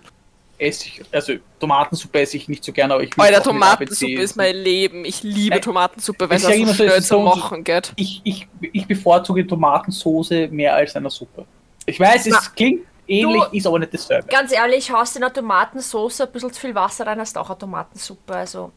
Esse 0.61 0.89
ich, 0.89 1.03
also 1.11 1.33
Tomatensuppe 1.59 2.21
esse 2.21 2.37
ich 2.37 2.47
nicht 2.49 2.63
so 2.63 2.71
gerne, 2.73 2.93
aber 2.95 3.03
ich 3.03 3.17
will 3.17 3.25
Alter, 3.25 3.43
Tomatensuppe 3.43 4.21
ist 4.21 4.37
mein 4.37 4.55
Leben. 4.57 5.05
Ich 5.07 5.23
liebe 5.23 5.57
Äh, 5.57 5.61
Tomatensuppe, 5.61 6.29
weil 6.29 6.37
ich 6.37 6.43
es 6.43 6.49
sag 6.49 6.55
so 6.57 6.61
immer 6.63 6.71
es 6.71 6.77
schnell 6.77 7.03
zu 7.03 7.19
machen 7.21 7.65
geht. 7.65 7.93
Ich, 7.97 8.21
ich, 8.25 8.47
ich 8.73 8.87
bevorzuge 8.87 9.47
Tomatensoße 9.47 10.49
mehr 10.49 10.75
als 10.75 10.95
einer 10.97 11.09
Suppe. 11.11 11.47
Ich 11.87 11.99
weiß, 11.99 12.27
es 12.27 12.33
Na, 12.33 12.41
klingt 12.55 12.83
ähnlich, 13.09 13.43
du- 13.45 13.57
ist 13.57 13.67
aber 13.67 13.79
nicht 13.79 13.95
dasselbe. 13.95 14.29
Ganz 14.29 14.53
ehrlich, 14.53 14.91
haust 14.93 15.17
in 15.17 15.23
einer 15.23 15.33
Tomatensauce 15.33 16.21
ein 16.21 16.31
bisschen 16.31 16.53
zu 16.53 16.61
viel 16.61 16.75
Wasser 16.75 17.07
rein, 17.07 17.19
hast 17.19 17.39
auch 17.39 17.49
eine 17.49 17.59
Tomatensuppe. 17.59 18.35
Also, 18.37 18.71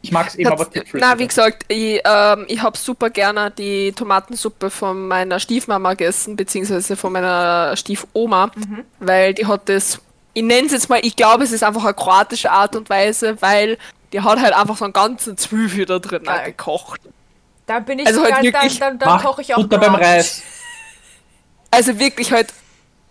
Ich 0.00 0.12
mag 0.12 0.28
es 0.28 0.36
eben 0.36 0.48
aber 0.52 0.62
Tats- 0.64 0.70
dickflüssiger. 0.74 1.12
Na, 1.14 1.18
wie 1.18 1.26
gesagt, 1.26 1.64
ich, 1.66 2.00
ähm, 2.04 2.44
ich 2.46 2.62
habe 2.62 2.78
super 2.78 3.10
gerne 3.10 3.50
die 3.50 3.90
Tomatensuppe 3.92 4.70
von 4.70 5.08
meiner 5.08 5.40
Stiefmama 5.40 5.90
gegessen, 5.94 6.36
beziehungsweise 6.36 6.94
von 6.96 7.12
meiner 7.12 7.76
Stiefoma, 7.76 8.46
Mhm. 8.54 8.84
weil 9.00 9.34
die 9.34 9.44
hat 9.46 9.68
das, 9.68 10.00
ich 10.38 10.44
nenne 10.44 10.66
es 10.66 10.72
jetzt 10.72 10.88
mal, 10.88 11.00
ich 11.02 11.16
glaube, 11.16 11.42
es 11.44 11.52
ist 11.52 11.64
einfach 11.64 11.82
eine 11.84 11.94
kroatische 11.94 12.50
Art 12.50 12.76
und 12.76 12.88
Weise, 12.88 13.36
weil 13.42 13.76
die 14.12 14.20
hat 14.20 14.40
halt 14.40 14.52
einfach 14.54 14.76
so 14.76 14.84
einen 14.84 14.92
ganzen 14.92 15.36
Zwiebel 15.36 15.84
da 15.84 15.98
drin 15.98 16.22
Geil. 16.22 16.46
gekocht. 16.52 17.00
dann 17.66 17.84
bin 17.84 17.98
ich 17.98 18.06
Also 18.06 18.22
halt 18.22 18.32
dann, 18.34 18.44
dann, 18.44 18.52
wirklich- 18.52 18.78
dann, 18.78 18.98
dann 18.98 19.08
Mach 19.08 19.22
koche 19.24 19.42
ich 19.42 19.52
auch 19.54 19.58
Butter 19.58 19.78
beim. 19.78 19.94
Reis. 19.96 20.42
Also 21.70 21.98
wirklich 21.98 22.32
halt, 22.32 22.52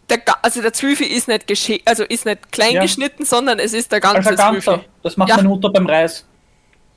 der, 0.09 0.19
also 0.41 0.61
der 0.61 0.73
Zwiebel 0.73 1.05
ist 1.05 1.27
nicht 1.27 1.45
gesche 1.47 1.79
also 1.85 2.03
ist 2.03 2.25
nicht 2.25 2.51
klein 2.51 2.73
Ja. 2.73 2.81
geschnitten, 2.81 3.25
sondern 3.25 3.59
es 3.59 3.73
ist 3.73 3.91
der 3.91 3.99
ganze 3.99 4.29
ein 4.29 4.35
ganzer. 4.35 4.61
Zwiebel. 4.61 4.85
Das 5.03 5.17
macht 5.17 5.29
Ja. 5.29 5.35
meine 5.35 5.49
Mutter 5.49 5.69
beim 5.69 5.85
Reis. 5.85 6.25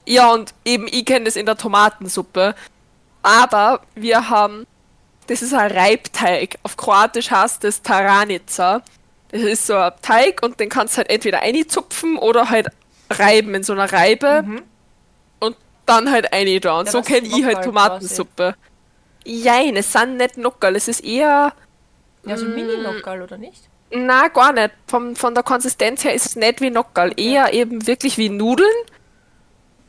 Ja, 0.06 0.32
und 0.32 0.54
eben, 0.64 0.86
ich 0.86 1.04
kenne 1.04 1.24
das 1.26 1.36
in 1.36 1.44
der 1.44 1.56
Tomatensuppe. 1.56 2.54
Aber 3.22 3.80
wir 3.94 4.30
haben, 4.30 4.66
das 5.26 5.42
ist 5.42 5.52
ein 5.52 5.70
Reibteig. 5.70 6.58
Auf 6.62 6.76
Kroatisch 6.76 7.30
heißt 7.30 7.62
das 7.64 7.82
Taranica. 7.82 8.80
Das 9.32 9.42
ist 9.42 9.66
so 9.66 9.76
ein 9.76 9.92
Teig 10.02 10.42
und 10.42 10.58
den 10.60 10.68
kannst 10.68 10.94
du 10.94 10.98
halt 10.98 11.10
entweder 11.10 11.40
einzupfen 11.42 12.16
oder 12.18 12.50
halt 12.50 12.68
reiben 13.10 13.54
in 13.54 13.62
so 13.62 13.72
einer 13.72 13.92
Reibe. 13.92 14.44
Und 15.38 15.56
dann 15.86 16.10
halt 16.10 16.32
eine 16.32 16.58
da. 16.60 16.78
Und 16.80 16.86
Ja, 16.86 16.92
so 16.92 17.02
kenne 17.02 17.28
ich 17.28 17.44
halt 17.44 17.62
Tomatensuppe. 17.64 18.54
Jein, 19.24 19.76
es 19.76 19.92
sind 19.92 20.16
nicht 20.16 20.36
Nockerl, 20.38 20.76
es 20.76 20.88
ist 20.88 21.04
eher. 21.04 21.52
Ja, 22.24 22.34
Mm. 22.34 22.38
so 22.38 22.44
Mini-Nockerl, 22.46 23.22
oder 23.22 23.38
nicht? 23.38 23.62
Na, 23.90 24.28
gar 24.28 24.52
nicht. 24.52 24.70
Vom, 24.86 25.16
von 25.16 25.34
der 25.34 25.42
Konsistenz 25.42 26.04
her 26.04 26.14
ist 26.14 26.26
es 26.26 26.36
nicht 26.36 26.60
wie 26.60 26.70
Nockerl. 26.70 27.12
Eher 27.16 27.52
eben 27.52 27.86
wirklich 27.86 28.18
wie 28.18 28.28
Nudeln. 28.28 28.68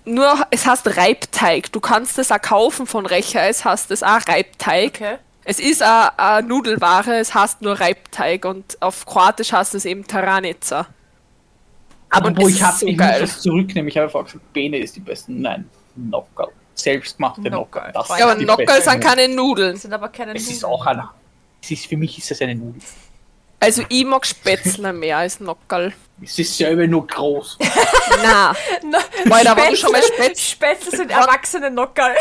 Nur, 0.05 0.47
es 0.49 0.65
heißt 0.65 0.97
Reibteig. 0.97 1.71
Du 1.71 1.79
kannst 1.79 2.17
es 2.17 2.31
auch 2.31 2.41
kaufen 2.41 2.87
von 2.87 3.05
Recher, 3.05 3.43
es 3.47 3.63
heißt 3.63 3.91
es 3.91 4.01
auch 4.01 4.27
Reibteig. 4.27 4.93
Okay. 4.95 5.17
Es 5.43 5.59
ist 5.59 5.81
eine 5.81 6.45
Nudelware, 6.47 7.17
es 7.19 7.33
heißt 7.33 7.61
nur 7.61 7.79
Reibteig 7.79 8.45
und 8.45 8.79
auf 8.81 9.05
Kroatisch 9.05 9.51
heißt 9.51 9.73
es 9.75 9.85
eben 9.85 10.05
Taranica. 10.05 10.87
Aber 12.11 12.35
wo 12.37 12.47
ich 12.47 12.61
habe, 12.61 12.73
ist 12.73 12.79
so 12.81 12.87
ich 12.87 12.97
muss 12.97 13.19
das 13.19 13.41
zurücknehmen. 13.41 13.87
Ich 13.87 13.97
habe 13.97 14.09
vorher 14.09 14.25
gesagt, 14.25 14.53
Bene 14.53 14.77
ist 14.77 14.95
die 14.95 14.99
besten. 14.99 15.41
Nein, 15.41 15.69
Nockerl. 15.95 16.49
Selbstgemachte 16.75 17.41
Nockerl. 17.41 17.91
Nockerl. 17.91 17.91
Das 17.93 18.19
Ja, 18.19 18.25
aber 18.29 18.39
ist 18.39 18.45
Nockerl 18.45 18.65
beste 18.65 18.89
sind 18.91 19.03
keine 19.03 19.27
Nudeln. 19.29 19.77
Sind 19.77 19.93
aber 19.93 20.09
keine 20.09 20.35
Es 20.35 20.43
ist 20.43 20.61
Nudeln. 20.61 20.65
auch 20.73 20.85
eine. 20.85 21.09
Es 21.63 21.71
ist, 21.71 21.85
für 21.85 21.97
mich 21.97 22.17
ist 22.17 22.29
das 22.29 22.41
eine 22.41 22.55
Nudel. 22.55 22.81
Also 23.59 23.83
ich 23.89 24.05
mag 24.05 24.25
Spätzle 24.25 24.91
mehr 24.91 25.17
als 25.17 25.39
Nockerl. 25.39 25.93
Es 26.21 26.37
ist 26.37 26.57
selber 26.57 26.85
nur 26.87 27.05
groß. 27.07 27.57
Na, 28.23 28.55
Na, 28.83 28.97
weil 29.25 29.43
da 29.45 29.55
war 29.55 29.75
schon 29.75 29.91
mal 29.91 30.01
Spätzle, 30.01 30.35
Spätzle. 30.35 30.41
Spätzle 30.41 30.97
sind 30.97 31.11
erwachsene 31.11 31.71
Nockerl. 31.71 32.15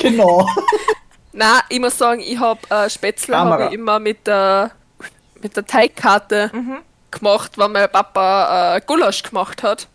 genau. 0.00 0.46
Na, 1.32 1.60
ich 1.68 1.80
muss 1.80 1.96
sagen, 1.96 2.20
ich 2.20 2.38
habe 2.38 2.60
äh, 2.70 2.90
Spätzle 2.90 3.36
habe 3.38 3.66
ich 3.66 3.72
immer 3.72 3.98
mit 3.98 4.26
der 4.26 4.70
mit 5.40 5.56
der 5.56 5.64
Teigkarte 5.66 6.50
Mhm. 6.52 6.78
gemacht, 7.10 7.52
weil 7.56 7.68
mein 7.68 7.90
Papa 7.90 8.76
äh, 8.76 8.80
Gulasch 8.86 9.22
gemacht 9.22 9.62
hat. 9.62 9.88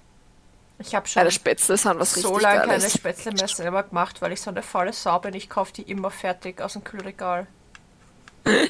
Ich 0.79 0.93
habe 0.93 1.07
schon 1.07 1.29
Spätzle 1.31 1.77
sind 1.77 1.99
was 1.99 2.13
so 2.13 2.37
lange 2.37 2.61
keine. 2.67 2.89
Spätzle 2.89 3.31
mehr 3.31 3.47
selber 3.47 3.83
gemacht, 3.83 4.21
weil 4.21 4.31
ich 4.33 4.41
so 4.41 4.49
eine 4.51 4.61
faule 4.61 4.93
Sau 4.93 5.17
bin. 5.19 5.33
Ich 5.33 5.49
kaufe 5.49 5.73
die 5.73 5.83
immer 5.83 6.11
fertig 6.11 6.61
aus 6.61 6.73
dem 6.73 6.83
Kühlregal. 6.83 7.47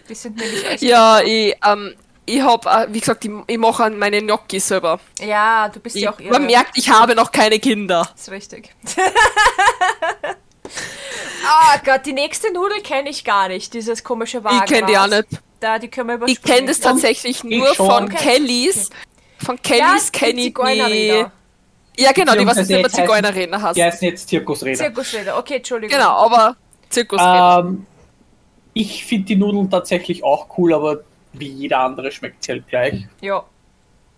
Die 0.10 0.16
sind 0.16 0.38
nämlich 0.38 0.66
echt. 0.70 0.82
Ja, 0.84 1.20
ich, 1.22 1.56
ähm, 1.66 1.96
ich 2.26 2.42
habe, 2.42 2.70
äh, 2.70 2.88
wie 2.94 3.00
gesagt, 3.00 3.26
ich, 3.26 3.32
ich 3.48 3.58
mache 3.58 3.90
meine 3.92 4.22
Gnocchi 4.22 4.60
selber. 4.60 5.00
Ja, 5.20 5.68
du 5.70 5.80
bist 5.80 5.96
Ich, 5.96 6.04
ja 6.04 6.12
auch 6.14 6.20
irre. 6.20 6.32
man 6.32 6.46
merkt, 6.46 6.78
ich 6.78 6.90
habe 6.90 7.14
noch 7.16 7.32
keine 7.32 7.60
Kinder. 7.60 8.08
Das 8.14 8.22
ist 8.24 8.32
richtig. 8.32 8.74
Ah 11.46 11.78
Gott, 11.86 12.06
die 12.06 12.14
nächste 12.14 12.52
Nudel 12.54 12.82
kenne 12.82 13.10
ich 13.10 13.24
gar 13.24 13.48
nicht, 13.48 13.74
dieses 13.74 14.04
komische 14.04 14.44
Wagen. 14.44 14.58
Ich 14.66 14.72
kenne 14.72 14.88
die 14.88 14.98
auch 14.98 15.08
nicht. 15.08 15.28
Da, 15.60 15.80
die 15.80 15.88
können 15.88 16.20
wir 16.20 16.28
Ich 16.28 16.42
kenne 16.42 16.68
das 16.68 16.80
tatsächlich 16.80 17.44
nur 17.44 17.74
schon. 17.74 17.88
von 17.88 18.04
Okay. 18.06 18.16
Kellys. 18.18 18.90
Von 19.44 19.56
ja, 19.56 19.62
Kellys 19.64 20.12
die 20.12 20.20
kenne 20.20 20.42
ich 20.42 20.54
die. 20.54 21.26
Ja, 22.00 22.12
genau, 22.12 22.34
die 22.36 22.46
was 22.46 22.58
jetzt 22.58 22.68
Beziehungsweise 22.68 22.74
immer 22.74 22.82
jetzt 22.82 22.94
heißen- 22.96 23.02
Zigeunerräder 23.02 23.62
hast. 23.62 23.76
Die 23.76 23.84
heißen 23.84 24.08
jetzt 24.08 24.30
Zirkusräder. 24.30 24.78
Zirkusräder, 24.78 25.38
okay, 25.38 25.56
Entschuldigung. 25.58 25.98
Genau, 25.98 26.12
aber 26.12 26.56
Zirkusräder. 26.90 27.66
Ähm, 27.68 27.86
ich 28.74 29.04
finde 29.06 29.26
die 29.26 29.36
Nudeln 29.36 29.70
tatsächlich 29.72 30.24
auch 30.24 30.48
cool, 30.60 30.74
aber 30.76 31.00
wie 31.34 31.48
jeder 31.50 31.80
andere 31.80 32.12
schmeckt 32.12 32.44
sie 32.44 32.52
halt 32.52 32.68
gleich. 32.68 33.08
Ja. 33.22 33.44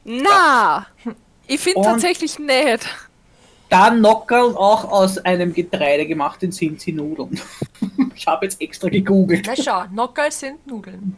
Na, 0.04 0.88
ich 1.48 1.60
finde 1.62 1.80
Und- 1.80 1.86
tatsächlich 1.86 2.38
nicht. 2.40 2.86
Dann 3.70 4.02
Nockerl 4.02 4.56
auch 4.56 4.92
aus 4.92 5.20
einem 5.20 5.54
Getreide 5.54 6.08
gemacht, 6.08 6.42
den 6.42 6.52
sind 6.52 6.82
sie 6.82 6.92
Nudeln. 6.92 7.40
ich 8.16 8.26
habe 8.26 8.46
jetzt 8.46 8.60
extra 8.60 8.90
gegoogelt. 8.90 9.46
Na 9.46 9.56
schau, 9.56 9.84
Nockerl 9.94 10.32
sind 10.32 10.66
Nudeln. 10.66 11.16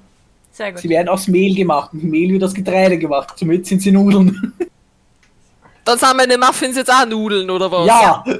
Sehr 0.51 0.73
gut. 0.73 0.81
Sie 0.81 0.89
werden 0.89 1.07
aus 1.07 1.27
Mehl 1.27 1.55
gemacht. 1.55 1.93
Mit 1.93 2.03
Mehl 2.03 2.33
wird 2.33 2.43
aus 2.43 2.53
Getreide 2.53 2.97
gemacht. 2.97 3.39
Somit 3.39 3.65
sind 3.65 3.81
sie 3.81 3.91
Nudeln. 3.91 4.53
Dann 5.85 5.97
sind 5.97 6.17
meine 6.17 6.37
Muffins 6.37 6.75
jetzt 6.75 6.91
auch 6.91 7.05
Nudeln, 7.05 7.49
oder 7.49 7.71
was? 7.71 7.87
ja, 7.87 8.23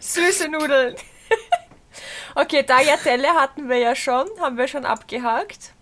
Süße 0.00 0.48
Nudeln. 0.48 0.94
okay, 2.34 2.62
Tagliatelle 2.62 3.28
hatten 3.28 3.68
wir 3.68 3.76
ja 3.76 3.94
schon, 3.94 4.26
haben 4.40 4.56
wir 4.56 4.66
schon 4.66 4.86
abgehakt. 4.86 5.73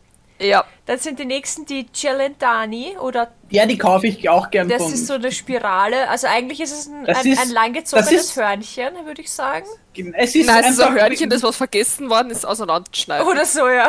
Ja. 0.42 0.64
Dann 0.86 0.98
sind 0.98 1.18
die 1.18 1.24
nächsten 1.24 1.64
die 1.66 1.86
Celentani 1.92 2.96
oder 2.98 3.32
Ja, 3.50 3.66
die 3.66 3.78
kaufe 3.78 4.06
ich 4.08 4.28
auch 4.28 4.50
gern 4.50 4.68
das 4.68 4.82
von. 4.82 4.92
ist 4.92 5.06
so 5.06 5.14
eine 5.14 5.30
Spirale. 5.32 6.08
Also 6.08 6.26
eigentlich 6.26 6.60
ist 6.60 6.72
es 6.72 6.86
ein, 6.88 7.06
ein, 7.06 7.26
ist- 7.26 7.40
ein 7.40 7.50
langgezogenes 7.50 8.10
ist- 8.12 8.36
Hörnchen, 8.36 8.90
würde 9.04 9.22
ich 9.22 9.30
sagen. 9.30 9.66
es 10.14 10.34
ist 10.34 10.46
Nein, 10.46 10.64
es 10.64 10.70
ist 10.72 10.80
ein 10.80 10.94
Hörnchen, 10.94 11.30
das 11.30 11.42
was 11.42 11.56
vergessen 11.56 12.10
worden 12.10 12.30
ist, 12.30 12.44
auseinanderschneiden. 12.44 13.26
Oder 13.26 13.44
so, 13.44 13.68
ja. 13.68 13.88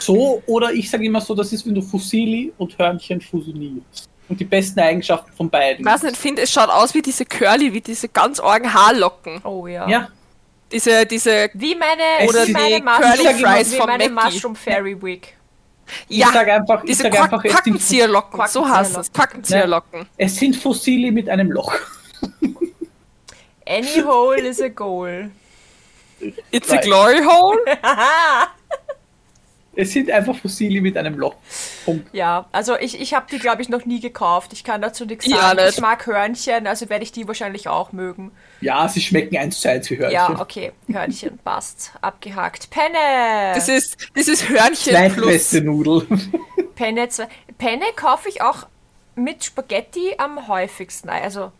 so, 0.00 0.42
oder 0.46 0.72
ich 0.72 0.90
sage 0.90 1.04
immer 1.04 1.20
so, 1.20 1.34
das 1.34 1.52
ist, 1.52 1.66
wenn 1.66 1.74
du 1.74 1.82
Fossili 1.82 2.52
und 2.58 2.76
Hörnchen 2.78 3.20
fusionierst. 3.20 4.08
Und 4.28 4.40
die 4.40 4.44
besten 4.44 4.80
Eigenschaften 4.80 5.30
von 5.32 5.50
beiden. 5.50 5.86
Ich 5.86 5.92
weiß 5.92 6.02
nicht, 6.02 6.14
ich 6.14 6.18
finde, 6.18 6.42
es 6.42 6.50
schaut 6.50 6.70
aus 6.70 6.94
wie 6.94 7.02
diese 7.02 7.26
Curly, 7.26 7.72
wie 7.74 7.80
diese 7.82 8.08
ganz 8.08 8.40
argen 8.40 8.72
Haarlocken. 8.72 9.42
Oh 9.44 9.66
ja. 9.66 9.86
Ja, 9.86 10.08
Diese, 10.72 11.04
diese, 11.04 11.50
Wie 11.52 11.74
meine, 11.74 12.02
sind 12.32 12.52
meine 12.54 12.80
Mushroom, 12.82 13.12
Curly 13.12 13.34
Fries 13.44 13.72
wie 13.72 13.76
von 13.76 13.86
meine. 13.86 14.08
Mushroom 14.08 14.56
Fairy 14.56 15.00
Wig. 15.00 15.36
Ich 16.08 16.18
ja, 16.18 16.28
sage 16.32 16.52
einfach, 16.52 16.82
ich 16.82 16.90
diese 16.90 17.04
sag 17.04 17.12
Quack 17.12 17.24
einfach 17.24 17.44
es, 17.44 17.50
sind, 17.50 17.64
Quackenzieherlocken, 17.64 18.46
so 18.48 18.68
heißt 18.68 18.96
es. 18.96 19.12
Quackenzieherlocken. 19.12 20.06
es 20.16 20.36
sind 20.36 20.56
Fossili 20.56 21.10
mit 21.10 21.28
einem 21.28 21.50
Loch. 21.50 21.74
Any 23.66 24.02
hole 24.02 24.40
is 24.40 24.60
a 24.60 24.68
goal. 24.68 25.30
It's 26.50 26.70
a 26.70 26.76
glory 26.76 27.22
hole? 27.22 27.58
Es 29.76 29.92
sind 29.92 30.10
einfach 30.10 30.36
Fossili 30.36 30.80
mit 30.80 30.96
einem 30.96 31.18
Loch. 31.18 31.34
Punkt. 31.84 32.08
Ja, 32.14 32.46
also 32.52 32.76
ich, 32.78 33.00
ich 33.00 33.14
habe 33.14 33.26
die, 33.30 33.38
glaube 33.38 33.62
ich, 33.62 33.68
noch 33.68 33.84
nie 33.84 34.00
gekauft. 34.00 34.52
Ich 34.52 34.64
kann 34.64 34.80
dazu 34.82 35.04
nichts 35.04 35.26
Ja, 35.26 35.36
sagen. 35.38 35.56
nicht. 35.64 35.74
ich 35.74 35.80
mag 35.80 36.06
Hörnchen, 36.06 36.66
also 36.66 36.88
werde 36.88 37.02
ich 37.04 37.12
die 37.12 37.26
wahrscheinlich 37.26 37.68
auch 37.68 37.92
mögen. 37.92 38.30
Ja, 38.60 38.88
sie 38.88 39.00
schmecken 39.00 39.36
eins 39.36 39.60
zu 39.60 39.68
eins 39.70 39.90
wie 39.90 39.98
Hörnchen. 39.98 40.14
Ja, 40.14 40.40
okay. 40.40 40.72
Hörnchen, 40.90 41.38
passt. 41.44 41.92
Abgehakt. 42.00 42.70
Penne! 42.70 43.52
Das 43.54 43.68
ist, 43.68 43.96
das 44.14 44.28
ist 44.28 44.48
Hörnchen 44.48 45.12
plus. 45.14 45.52
Nudel. 45.52 46.06
Penne, 46.74 47.08
zwei- 47.08 47.28
Penne 47.58 47.84
kaufe 47.96 48.28
ich 48.28 48.42
auch 48.42 48.66
mit 49.16 49.44
Spaghetti 49.44 50.14
am 50.18 50.48
häufigsten. 50.48 51.08
Also 51.08 51.52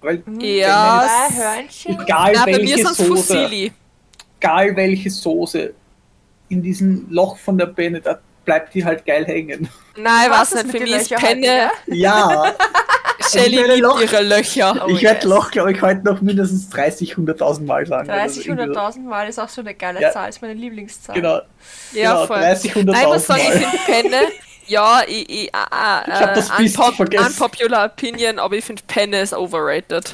Weil 0.00 0.22
Ja, 0.40 1.06
zwei 1.28 1.36
Hörnchen. 1.36 2.00
egal 2.02 2.34
Ja, 2.34 2.44
bei 2.44 2.50
mir 2.52 2.58
welche 2.58 2.76
sind 2.76 2.86
es 2.90 2.96
Soße, 2.98 3.06
Fusilli. 3.08 3.72
egal 4.40 4.76
welche 4.76 5.10
Soße 5.10 5.74
in 6.52 6.62
diesem 6.62 7.06
Loch 7.10 7.36
von 7.38 7.58
der 7.58 7.66
Penne, 7.66 8.00
da 8.00 8.18
bleibt 8.44 8.74
die 8.74 8.84
halt 8.84 9.04
geil 9.06 9.24
hängen. 9.26 9.68
Nein, 9.96 10.26
ich 10.26 10.30
Was 10.30 10.54
nicht, 10.54 10.66
für 10.70 10.80
mich 10.80 10.92
ist 10.92 11.10
Penne, 11.14 11.70
heute, 11.86 11.96
Ja, 11.96 12.54
Shelly 13.30 13.62
liebt 13.62 13.78
Loch- 13.80 14.00
ihre 14.00 14.20
Löcher. 14.22 14.84
Oh, 14.84 14.88
ich 14.90 15.02
werde 15.02 15.20
yes. 15.20 15.24
Loch, 15.24 15.50
glaube 15.52 15.72
ich, 15.72 15.80
heute 15.80 16.04
noch 16.04 16.20
mindestens 16.20 16.68
30, 16.70 17.14
100.000 17.14 17.64
Mal 17.64 17.86
sagen. 17.86 18.08
30, 18.08 18.50
Also 18.50 18.60
irgendwie 18.62 18.78
100.000 18.78 19.00
Mal 19.08 19.28
ist 19.28 19.38
auch 19.38 19.48
so 19.48 19.60
eine 19.60 19.74
geile 19.74 20.00
Ja. 20.00 20.10
Zahl, 20.10 20.28
ist 20.28 20.42
meine 20.42 20.54
Lieblingszahl. 20.54 21.14
Genau, 21.14 21.40
Ja, 21.92 22.12
genau 22.14 22.26
voll. 22.26 22.38
30, 22.40 22.74
Nein, 22.74 22.88
ich 22.88 23.06
muss 23.06 23.14
100.000 23.14 23.18
sagen, 23.20 23.40
ich 23.42 23.48
Mal. 23.48 23.60
finde 23.70 23.78
Penne, 23.86 24.28
ja, 24.66 25.02
ich, 25.06 25.30
ich, 25.30 25.44
äh, 25.44 25.48
Ich 25.48 26.20
hab 26.20 26.34
das 26.34 26.50
äh, 26.50 26.52
Biest 26.58 26.76
unpop 26.78 26.94
vergessen. 26.96 27.26
unpopular 27.26 27.86
opinion, 27.86 28.38
aber 28.40 28.56
ich 28.56 28.64
finde 28.64 28.82
Penne 28.88 29.20
ist 29.20 29.34
overrated. 29.34 30.12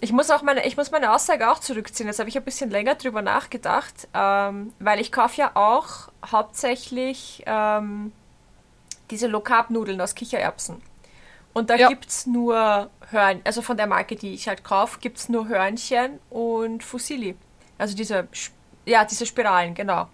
Ich 0.00 0.12
muss 0.12 0.30
auch 0.30 0.42
meine, 0.42 0.66
ich 0.66 0.76
muss 0.76 0.90
meine 0.90 1.12
Aussage 1.14 1.50
auch 1.50 1.60
zurückziehen. 1.60 2.08
Jetzt 2.08 2.18
habe 2.18 2.28
ich 2.28 2.36
ein 2.36 2.44
bisschen 2.44 2.70
länger 2.70 2.94
drüber 2.96 3.22
nachgedacht, 3.22 4.08
ähm, 4.12 4.72
weil 4.78 5.00
ich 5.00 5.12
kaufe 5.12 5.36
ja 5.40 5.52
auch 5.54 6.10
hauptsächlich 6.30 7.42
ähm, 7.46 8.12
diese 9.10 9.28
Low-Carb-Nudeln 9.28 10.00
aus 10.00 10.14
Kichererbsen. 10.14 10.82
Und 11.52 11.70
da 11.70 11.76
Ja. 11.76 11.88
gibt 11.88 12.08
es 12.08 12.26
nur 12.26 12.90
Hörnchen, 13.10 13.42
also 13.44 13.62
von 13.62 13.76
der 13.76 13.86
Marke, 13.86 14.16
die 14.16 14.34
ich 14.34 14.48
halt 14.48 14.64
kaufe, 14.64 14.98
gibt 15.00 15.18
es 15.18 15.28
nur 15.28 15.48
Hörnchen 15.48 16.18
und 16.28 16.82
Fusilli. 16.82 17.36
Also 17.78 17.96
diese, 17.96 18.26
ja, 18.84 19.04
diese 19.04 19.24
Spiralen, 19.24 19.74
genau. 19.74 20.08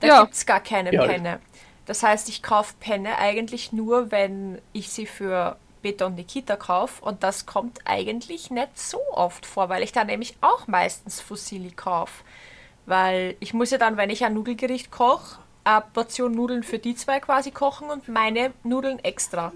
Da 0.00 0.06
Ja. 0.06 0.22
gibt 0.22 0.34
es 0.34 0.46
gar 0.46 0.60
keine 0.60 0.92
Ja. 0.92 1.04
Penne. 1.04 1.40
Das 1.86 2.02
heißt, 2.02 2.28
ich 2.28 2.42
kaufe 2.42 2.74
Penne 2.80 3.18
eigentlich 3.18 3.72
nur, 3.72 4.10
wenn 4.10 4.60
ich 4.72 4.88
sie 4.90 5.06
für 5.06 5.56
Beta 5.82 6.06
und 6.06 6.14
Nikita 6.16 6.56
kaufe. 6.56 7.04
Und 7.04 7.22
das 7.22 7.46
kommt 7.46 7.80
eigentlich 7.84 8.50
nicht 8.50 8.78
so 8.78 9.00
oft 9.12 9.46
vor, 9.46 9.68
weil 9.68 9.82
ich 9.82 9.92
da 9.92 10.04
nämlich 10.04 10.36
auch 10.40 10.66
meistens 10.66 11.20
Fusilli 11.20 11.70
kaufe. 11.70 12.24
Weil 12.86 13.36
ich 13.40 13.52
muss 13.54 13.70
ja 13.70 13.78
dann, 13.78 13.96
wenn 13.96 14.10
ich 14.10 14.24
ein 14.24 14.34
Nudelgericht 14.34 14.90
koche, 14.90 15.38
eine 15.64 15.82
Portion 15.92 16.32
Nudeln 16.34 16.62
für 16.62 16.78
die 16.78 16.94
zwei 16.94 17.20
quasi 17.20 17.50
kochen 17.50 17.90
und 17.90 18.08
meine 18.08 18.52
Nudeln 18.62 18.98
extra. 19.00 19.52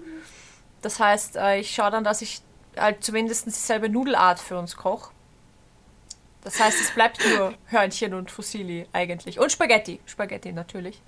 Das 0.81 0.99
heißt, 0.99 1.37
äh, 1.37 1.59
ich 1.59 1.73
schaue 1.73 1.91
dann, 1.91 2.03
dass 2.03 2.21
ich 2.21 2.41
halt 2.77 3.03
zumindest 3.03 3.45
dieselbe 3.47 3.89
Nudelart 3.89 4.39
für 4.39 4.57
uns 4.59 4.75
koche. 4.75 5.11
Das 6.43 6.59
heißt, 6.59 6.79
es 6.81 6.91
bleibt 6.91 7.19
nur 7.37 7.53
Hörnchen 7.67 8.13
und 8.13 8.29
Fusilli 8.29 8.85
eigentlich. 8.91 9.39
Und 9.39 9.51
Spaghetti. 9.51 9.99
Spaghetti 10.05 10.51
natürlich. 10.51 11.01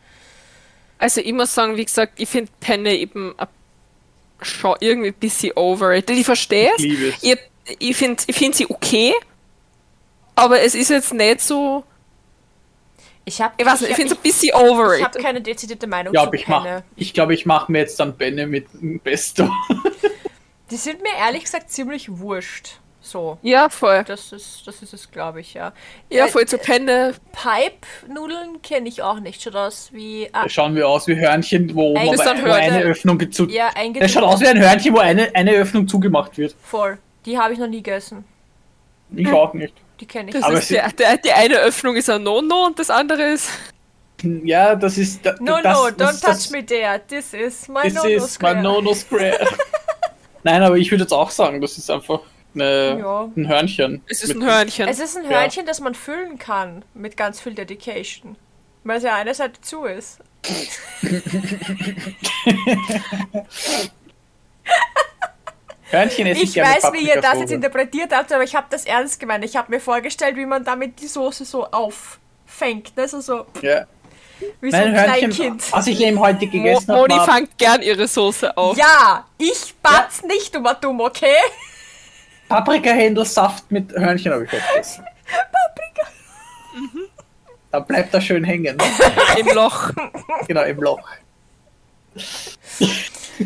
Also 0.97 1.19
ich 1.19 1.33
muss 1.33 1.53
sagen, 1.53 1.75
wie 1.75 1.83
gesagt, 1.83 2.13
ich 2.21 2.29
finde 2.29 2.49
Penne 2.61 2.93
eben 2.95 3.35
a- 3.37 3.49
schon 4.41 4.75
irgendwie 4.79 5.09
ein 5.09 5.13
bisschen 5.13 5.53
overrated. 5.55 6.17
Ich 6.17 6.25
verstehe 6.25 6.69
es. 6.75 6.83
Ich 6.83 6.91
liebe 6.91 7.07
es. 7.09 7.23
Ich, 7.23 7.37
ich 7.79 7.97
finde 7.97 8.23
ich 8.27 8.35
find 8.35 8.55
sie 8.55 8.67
okay, 8.69 9.13
aber 10.35 10.61
es 10.61 10.75
ist 10.75 10.89
jetzt 10.89 11.13
nicht 11.13 11.41
so. 11.41 11.83
Ich 13.27 13.41
habe 13.41 13.55
Ich 13.57 13.65
weiß 13.65 13.81
nicht, 13.81 13.89
ich 13.89 13.95
finde 13.95 14.13
es 14.13 14.19
ein 14.19 14.21
bisschen 14.21 14.49
ich 14.49 14.53
hab 14.53 14.61
overrated. 14.61 15.21
keine 15.21 15.41
dezidierte 15.41 15.87
Meinung 15.87 16.13
Ich 16.13 16.19
glaube, 16.19 16.37
zu 16.37 16.43
ich 16.43 16.47
mache 16.47 16.83
ich 16.95 17.13
glaub, 17.13 17.31
ich 17.31 17.45
mach 17.45 17.67
mir 17.69 17.79
jetzt 17.79 17.99
dann 17.99 18.15
Penne 18.17 18.45
mit 18.45 18.67
dem 18.73 18.99
Pesto. 18.99 19.49
Die 20.69 20.77
sind 20.77 21.01
mir 21.01 21.13
ehrlich 21.17 21.43
gesagt 21.43 21.71
ziemlich 21.71 22.19
wurscht. 22.19 22.79
So. 23.07 23.37
Ja, 23.43 23.69
voll. 23.69 24.03
Das 24.07 24.31
ist, 24.31 24.63
das 24.65 24.81
ist 24.81 24.91
es, 24.91 25.11
glaube 25.11 25.39
ich, 25.41 25.53
ja. 25.53 25.73
Ja, 26.09 26.25
Äh, 26.25 26.27
voll 26.27 26.47
zu 26.47 26.57
Penne. 26.57 27.13
Pipe-Nudeln 27.33 28.63
kenne 28.63 28.89
ich 28.89 29.03
auch 29.03 29.19
nicht. 29.19 29.43
Schaut 29.43 29.55
aus 29.55 29.89
wie. 29.91 30.27
Ah, 30.33 30.49
schauen 30.49 30.75
wir 30.75 30.87
aus 30.89 31.05
wie 31.07 31.15
Hörnchen, 31.15 31.75
wo, 31.75 31.93
das 31.93 32.25
sind 32.25 32.43
wo 32.43 32.51
eine. 32.51 32.79
Öffnung 32.81 33.31
zu. 33.31 33.45
ja, 33.47 33.69
Das 33.99 34.11
schaut 34.11 34.23
aus 34.23 34.41
wie 34.41 34.47
ein 34.47 34.59
Hörnchen, 34.59 34.93
wo 34.95 34.99
eine, 34.99 35.29
eine 35.35 35.51
Öffnung 35.51 35.87
zugemacht 35.87 36.35
wird. 36.39 36.55
Voll. 36.63 36.97
Die 37.25 37.37
habe 37.37 37.53
ich 37.53 37.59
noch 37.59 37.67
nie 37.67 37.83
gegessen. 37.83 38.25
Ich 39.15 39.31
auch 39.31 39.53
nicht. 39.53 39.73
Die 39.99 40.07
kenne 40.07 40.29
ich. 40.29 40.35
Das 40.35 40.43
Aber 40.43 40.55
ist 40.57 40.67
sie- 40.67 40.73
der, 40.73 40.91
der, 40.91 41.17
die 41.17 41.31
eine 41.31 41.55
Öffnung 41.59 41.95
ist 41.95 42.09
ein 42.09 42.23
No-No 42.23 42.65
und 42.65 42.79
das 42.79 42.89
andere 42.89 43.21
ist. 43.33 43.49
Ja, 44.23 44.75
das 44.75 44.97
ist. 44.97 45.23
Da, 45.25 45.35
No, 45.39 45.57
das, 45.61 45.77
no, 45.77 45.89
das, 45.91 46.21
don't 46.21 46.25
das, 46.25 46.43
touch 46.47 46.51
me 46.51 46.65
there. 46.65 46.99
This 47.07 47.33
is 47.35 47.67
my 47.67 47.83
This 47.83 47.93
no-no 47.93 48.09
is 48.09 48.21
my 48.23 48.27
square. 48.29 48.61
no-no 48.63 48.93
square. 48.95 49.47
Nein, 50.43 50.63
aber 50.63 50.77
ich 50.77 50.89
würde 50.91 51.03
jetzt 51.03 51.13
auch 51.13 51.29
sagen, 51.29 51.61
das 51.61 51.77
ist 51.77 51.89
einfach 51.91 52.21
eine, 52.55 52.97
Ja. 52.99 53.29
ein 53.35 53.47
Hörnchen. 53.47 54.01
Es 54.09 54.23
ist 54.23 54.35
ein 54.35 54.43
Hörnchen. 54.43 54.87
Es 54.87 54.99
ist 54.99 55.15
ein 55.17 55.23
Ja. 55.25 55.39
Hörnchen, 55.41 55.65
das 55.65 55.79
man 55.79 55.93
füllen 55.95 56.37
kann 56.39 56.83
mit 56.93 57.15
ganz 57.17 57.39
viel 57.41 57.53
Dedication. 57.53 58.35
Weil 58.83 58.97
es 58.97 59.03
ja 59.03 59.15
eine 59.15 59.33
Seite 59.33 59.59
zu 59.61 59.85
ist. 59.85 60.19
Hörnchen 65.91 66.27
esse 66.27 66.41
ich, 66.43 66.55
weiß, 66.55 66.91
wie 66.93 67.07
ihr 67.07 67.21
das 67.21 67.39
jetzt 67.39 67.51
interpretiert 67.51 68.11
habt, 68.13 68.31
aber 68.33 68.43
ich 68.43 68.55
habe 68.55 68.67
das 68.69 68.85
ernst 68.85 69.19
gemeint. 69.19 69.45
Ich 69.45 69.55
habe 69.55 69.71
mir 69.71 69.79
vorgestellt, 69.79 70.35
wie 70.35 70.45
man 70.45 70.63
damit 70.63 70.99
die 70.99 71.07
Soße 71.07 71.45
so 71.45 71.65
auffängt. 71.67 72.97
Ne? 72.97 73.07
So, 73.07 73.21
so 73.21 73.45
Ja. 73.61 73.85
wie 74.61 74.71
so 74.71 74.77
ein 74.77 74.93
Hörnchen, 74.95 75.29
Kleinkind. 75.31 75.71
was 75.71 75.85
ich 75.87 76.01
eben 76.01 76.19
heute 76.19 76.47
gegessen 76.47 76.87
habe, 76.87 77.01
Moni 77.01 77.13
war 77.15 77.25
fängt 77.25 77.57
gern 77.57 77.81
ihre 77.83 78.07
Soße 78.07 78.57
auf. 78.57 78.75
Ja, 78.77 79.25
ich 79.37 79.75
bat's 79.81 80.23
nicht, 80.23 80.55
du 80.55 80.63
dumm, 80.81 80.99
okay? 81.01 81.35
Paprikahändelsaft 82.49 83.71
mit 83.71 83.91
Hörnchen 83.93 84.31
habe 84.33 84.45
ich 84.45 84.51
heute 84.51 84.63
gegessen. 84.73 85.03
Paprika. 85.25 86.07
Da 87.71 87.79
bleibt 87.79 88.13
er 88.13 88.21
schön 88.21 88.43
hängen. 88.43 88.77
Im 89.37 89.47
Loch. 89.55 89.89
genau, 90.47 90.63
im 90.63 90.79
Loch. 90.81 91.01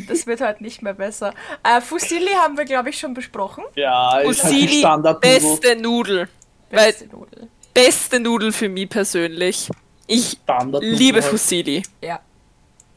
Das 0.07 0.27
wird 0.27 0.41
halt 0.41 0.61
nicht 0.61 0.81
mehr 0.81 0.93
besser. 0.93 1.33
Äh, 1.63 1.81
Fusilli 1.81 2.31
haben 2.33 2.57
wir, 2.57 2.65
glaube 2.65 2.89
ich, 2.89 2.99
schon 2.99 3.13
besprochen. 3.13 3.63
Ja, 3.75 4.19
ist 4.19 4.43
halt 4.43 4.53
die 4.53 4.59
Fusilli, 4.61 4.79
standard 4.79 5.21
beste 5.21 5.75
Nudel. 5.75 6.29
Weil 6.69 6.91
Beste 6.91 7.07
Nudel. 7.07 7.47
beste 7.73 8.19
Nudel 8.19 8.51
für 8.51 8.69
mich 8.69 8.87
persönlich. 8.89 9.69
Ich 10.05 10.37
Standard 10.43 10.83
liebe 10.83 11.21
Fusilli. 11.23 11.81
Ja, 12.03 12.19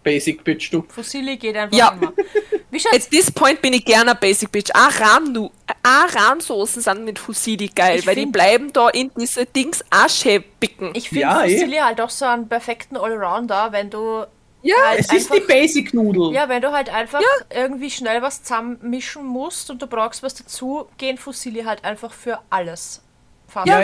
Basic 0.03 0.43
Bitch, 0.45 0.71
du. 0.73 0.85
Fusilli 0.89 1.37
geht 1.39 1.57
einfach 1.57 1.77
Ja. 1.77 1.97
immer. 1.99 2.13
At 2.95 3.11
this 3.11 3.31
point 3.31 3.61
bin 3.63 3.73
ich 3.75 3.85
gerne 3.85 4.15
Basic 4.15 4.51
Bitch. 4.51 4.71
Aran, 4.75 5.49
Aran-Soßen 5.83 6.83
sind 6.83 7.05
mit 7.05 7.19
Fusilli 7.19 7.69
geil, 7.69 7.99
Ich 8.01 8.07
weil 8.07 8.15
die 8.15 8.27
bleiben 8.27 8.73
da 8.73 8.89
in 8.89 9.11
diese 9.19 9.47
Dings 9.47 9.85
auch 9.91 10.09
schön 10.09 10.45
bicken. 10.61 10.91
Ich 10.95 11.09
finde 11.09 11.23
Ja, 11.23 11.45
eh. 11.45 11.55
Fusilli 11.59 11.77
halt 11.79 12.01
auch 12.01 12.11
so 12.11 12.25
einen 12.25 12.49
perfekten 12.49 12.97
Allrounder, 12.97 13.73
wenn 13.73 13.91
du 13.91 14.25
ja, 14.63 14.77
halt 14.89 15.01
Es 15.01 15.13
ist 15.13 15.35
die 15.35 15.41
Basic 15.41 15.93
Nudel. 15.93 16.33
Ja, 16.33 16.49
wenn 16.49 16.63
du 16.63 16.71
halt 16.71 16.89
einfach 16.89 17.21
irgendwie 17.51 17.91
schnell 17.91 18.23
was 18.23 18.43
zusammenmischen 18.45 19.25
musst 19.27 19.71
und 19.71 19.83
du 19.83 19.89
brauchst 19.89 20.23
was 20.23 20.35
dazu, 20.35 20.87
gehen 20.99 21.19
Fusilli 21.19 21.65
halt 21.65 21.85
einfach 21.85 22.13
für 22.13 22.39
alles. 22.49 23.03
Fast. 23.49 23.67
Ja. 23.67 23.83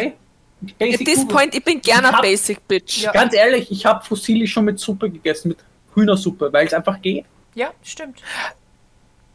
Basic 0.78 1.00
at 1.00 1.06
this 1.06 1.18
Nudel. 1.18 1.34
point, 1.36 1.54
ich 1.56 1.64
bin 1.64 1.80
gerne 1.80 2.12
hab- 2.12 2.22
Basic 2.22 2.66
Bitch. 2.68 3.02
Ja. 3.02 3.10
Ganz 3.12 3.34
ehrlich, 3.34 3.70
ich 3.72 3.84
habe 3.86 4.04
Fusilli 4.04 4.46
schon 4.46 4.64
mit 4.66 4.78
Suppe 4.78 5.10
gegessen, 5.10 5.48
mit 5.48 5.58
Hühnersuppe, 5.94 6.52
weil 6.52 6.66
es 6.68 6.72
einfach 6.74 7.00
geht. 7.02 7.24
Ja, 7.56 7.72
stimmt. 7.82 8.22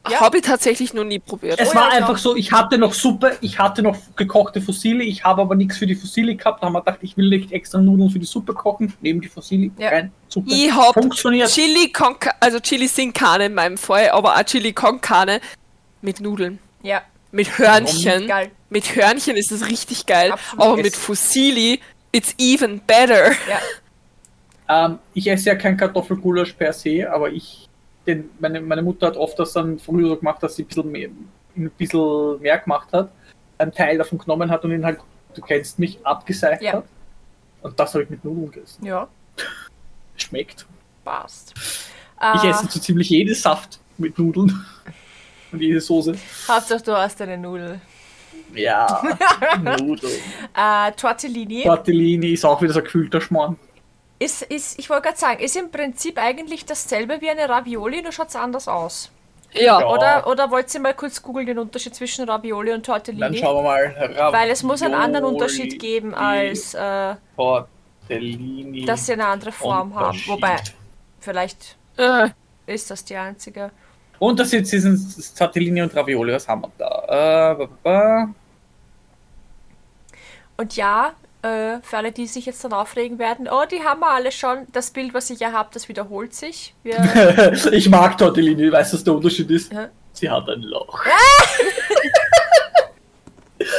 Ja. 0.10 0.20
Habe 0.20 0.38
ich 0.38 0.44
tatsächlich 0.44 0.94
noch 0.94 1.06
nie 1.06 1.20
probiert. 1.20 1.60
Es 1.62 1.72
Oh 1.72 1.76
war 1.76 1.90
ja, 1.94 1.98
einfach 2.00 2.18
so, 2.18 2.36
ich 2.36 2.52
hatte 2.52 2.78
noch 2.78 2.94
Suppe, 2.94 3.38
ich 3.40 3.58
hatte 3.58 3.82
noch 3.82 3.98
gekochte 4.18 4.62
Fusilli, 4.62 5.06
ich 5.06 5.24
habe 5.24 5.42
aber 5.42 5.56
nichts 5.56 5.78
für 5.78 5.86
die 5.88 5.96
Fusilli 5.96 6.36
gehabt. 6.36 6.62
Da 6.62 6.66
haben 6.68 6.74
wir 6.74 6.82
gedacht, 6.82 7.00
ich 7.02 7.16
will 7.16 7.30
nicht 7.30 7.54
extra 7.54 7.80
Nudeln 7.80 8.10
für 8.10 8.20
die 8.20 8.26
Suppe 8.26 8.54
kochen, 8.54 8.94
neben 9.02 9.22
die 9.22 9.30
Fusilli 9.30 9.72
Ja. 9.78 9.90
rein, 9.90 10.12
Suppe. 10.28 10.52
Ich 10.54 10.72
hab 10.74 10.94
Funktioniert. 10.94 11.50
Chili 11.50 11.90
con 11.94 12.16
also 12.42 12.60
Chili 12.60 12.88
sin 12.90 13.14
Carne 13.14 13.46
in 13.46 13.54
meinem 13.54 13.78
Fall, 13.78 14.10
aber 14.10 14.36
auch 14.36 14.44
Chili 14.44 14.74
con 14.74 15.00
Carne 15.00 15.40
mit 16.02 16.20
Nudeln. 16.20 16.60
Ja, 16.82 17.02
Mit 17.32 17.58
Hörnchen. 17.58 18.28
geil. 18.28 18.52
Mit 18.70 18.96
Hörnchen 18.98 19.38
ist 19.38 19.52
es 19.54 19.68
richtig 19.70 20.06
geil, 20.06 20.34
Absolut. 20.34 20.66
aber 20.66 20.78
mit 20.78 20.96
Fusilli 20.98 21.80
it's 22.12 22.36
even 22.38 22.82
better. 22.86 23.32
Ja, 23.48 23.60
Ähm, 24.86 25.00
ich 25.14 25.28
esse 25.28 25.50
ja 25.50 25.56
kein 25.56 25.78
Kartoffelgulasch 25.78 26.54
per 26.54 26.74
se, 26.74 27.10
aber 27.10 27.32
ich, 27.32 27.70
den, 28.08 28.30
meine, 28.40 28.60
meine 28.62 28.82
Mutter 28.82 29.08
hat 29.08 29.18
oft 29.18 29.38
das 29.40 29.54
dann 29.54 29.80
früher 29.80 30.10
so 30.10 30.18
gemacht, 30.18 30.42
dass 30.44 30.56
sie 30.56 30.64
ein 30.64 30.68
bisschen 30.68 30.92
mehr, 30.92 31.10
ein 31.56 31.70
bisschen 31.78 32.40
mehr 32.42 32.58
gemacht 32.60 32.90
hat, 32.92 33.12
einen 33.58 33.72
Teil 33.72 33.98
davon 33.98 34.18
genommen 34.18 34.50
hat 34.52 34.64
und 34.66 34.72
ihn 34.72 34.86
halt, 34.86 35.00
du 35.36 35.42
kennst 35.42 35.80
mich, 35.80 36.00
abgeseicht 36.06 36.62
Ja. 36.62 36.74
hat. 36.74 36.86
Und 37.62 37.80
das 37.80 37.94
habe 37.94 38.04
ich 38.04 38.10
mit 38.10 38.24
Nudeln 38.26 38.52
gegessen. 38.52 38.86
ja, 38.86 39.08
Schmeckt. 40.18 40.66
passt. 41.04 41.54
Ich 42.36 42.44
Äh, 42.44 42.50
esse 42.50 42.68
so 42.70 42.80
ziemlich 42.80 43.10
jede 43.10 43.34
Saft 43.36 43.80
mit 43.98 44.18
Nudeln. 44.18 44.66
Und 45.52 45.62
jede 45.62 45.80
Soße. 45.82 46.16
Hauptsache 46.48 46.82
du 46.84 46.98
hast 46.98 47.22
eine 47.22 47.38
Nudel. 47.38 47.80
Ja, 48.56 49.02
Nudeln. 49.62 50.12
Äh, 50.56 50.92
Tortellini 50.94 51.64
Tortellini 51.64 52.32
ist 52.34 52.44
auch 52.46 52.62
wieder 52.62 52.74
so 52.74 52.80
ein 52.80 52.86
gekühlter 52.86 53.22
Schmarrn. 53.22 53.58
Ist, 54.24 54.42
ist, 54.44 54.80
ich 54.80 54.90
wollte 54.90 55.04
gerade 55.04 55.18
sagen, 55.18 55.40
ist 55.44 55.56
im 55.56 55.72
Prinzip 55.72 56.18
eigentlich 56.18 56.66
dasselbe 56.66 57.22
wie 57.22 57.30
eine 57.30 57.48
Ravioli, 57.50 58.02
nur 58.02 58.12
schaut 58.12 58.30
es 58.30 58.36
anders 58.36 58.68
aus. 58.68 59.12
Ja. 59.54 59.80
Ja. 59.82 59.88
Oder, 59.88 60.26
oder 60.28 60.50
wollt 60.50 60.74
ihr 60.74 60.80
mal 60.82 60.94
kurz 60.96 61.22
googeln 61.22 61.46
den 61.46 61.60
Unterschied 61.60 61.94
zwischen 61.94 62.28
Ravioli 62.28 62.72
und 62.74 62.88
Dann 62.88 62.96
Tortellini? 63.04 63.38
schauen 63.38 63.58
wir 63.58 63.64
mal. 63.64 63.86
Ravioli, 63.98 64.34
Weil 64.34 64.50
es 64.50 64.64
muss 64.64 64.82
einen 64.82 64.96
anderen 64.96 65.26
Unterschied 65.26 65.80
geben, 65.80 66.16
als 66.16 66.74
äh, 66.74 67.16
Tortellini. 67.36 68.86
dass 68.86 69.06
sie 69.06 69.14
eine 69.14 69.28
andere 69.28 69.52
Form 69.52 69.94
haben. 69.94 70.06
Unterschied. 70.08 70.28
Wobei, 70.34 70.56
vielleicht 71.20 71.78
Äh, 71.98 72.30
ist 72.66 72.90
das 72.90 73.06
die 73.06 73.16
einzige. 73.16 73.72
Und 74.20 74.40
das 74.40 74.52
jetzt 74.54 74.70
sind 74.72 75.38
Tortellini 75.38 75.82
und 75.84 75.96
Ravioli. 75.96 76.34
Was 76.34 76.48
haben 76.48 76.62
wir 76.64 76.72
da? 76.78 77.68
Äh. 77.84 78.28
Und 80.58 80.76
ja, 80.76 81.14
äh, 81.44 81.80
für 81.82 81.98
alle, 81.98 82.12
die 82.12 82.28
sich 82.28 82.46
jetzt 82.46 82.64
dann 82.64 82.74
aufregen 82.74 83.20
werden, 83.20 83.48
oh, 83.52 83.64
die 83.70 83.84
haben 83.84 84.00
wir 84.00 84.12
alle 84.12 84.32
schon. 84.32 84.66
Das 84.72 84.92
Bild, 84.92 85.14
was 85.14 85.30
ich 85.30 85.40
ja 85.40 85.52
habe, 85.52 85.70
das 85.74 85.90
wiederholt 85.90 86.34
sich. 86.34 86.74
Ich 87.72 87.90
mag 87.90 88.18
Tortellini. 88.18 88.72
Weißt 88.72 88.94
du, 88.94 88.98
was 88.98 89.04
der 89.04 89.14
Unterschied 89.14 89.50
ist? 89.52 89.72
Ja. 89.72 89.90
Sie 90.14 90.30
hat 90.30 90.48
ein 90.50 90.62
Loch. 90.62 91.04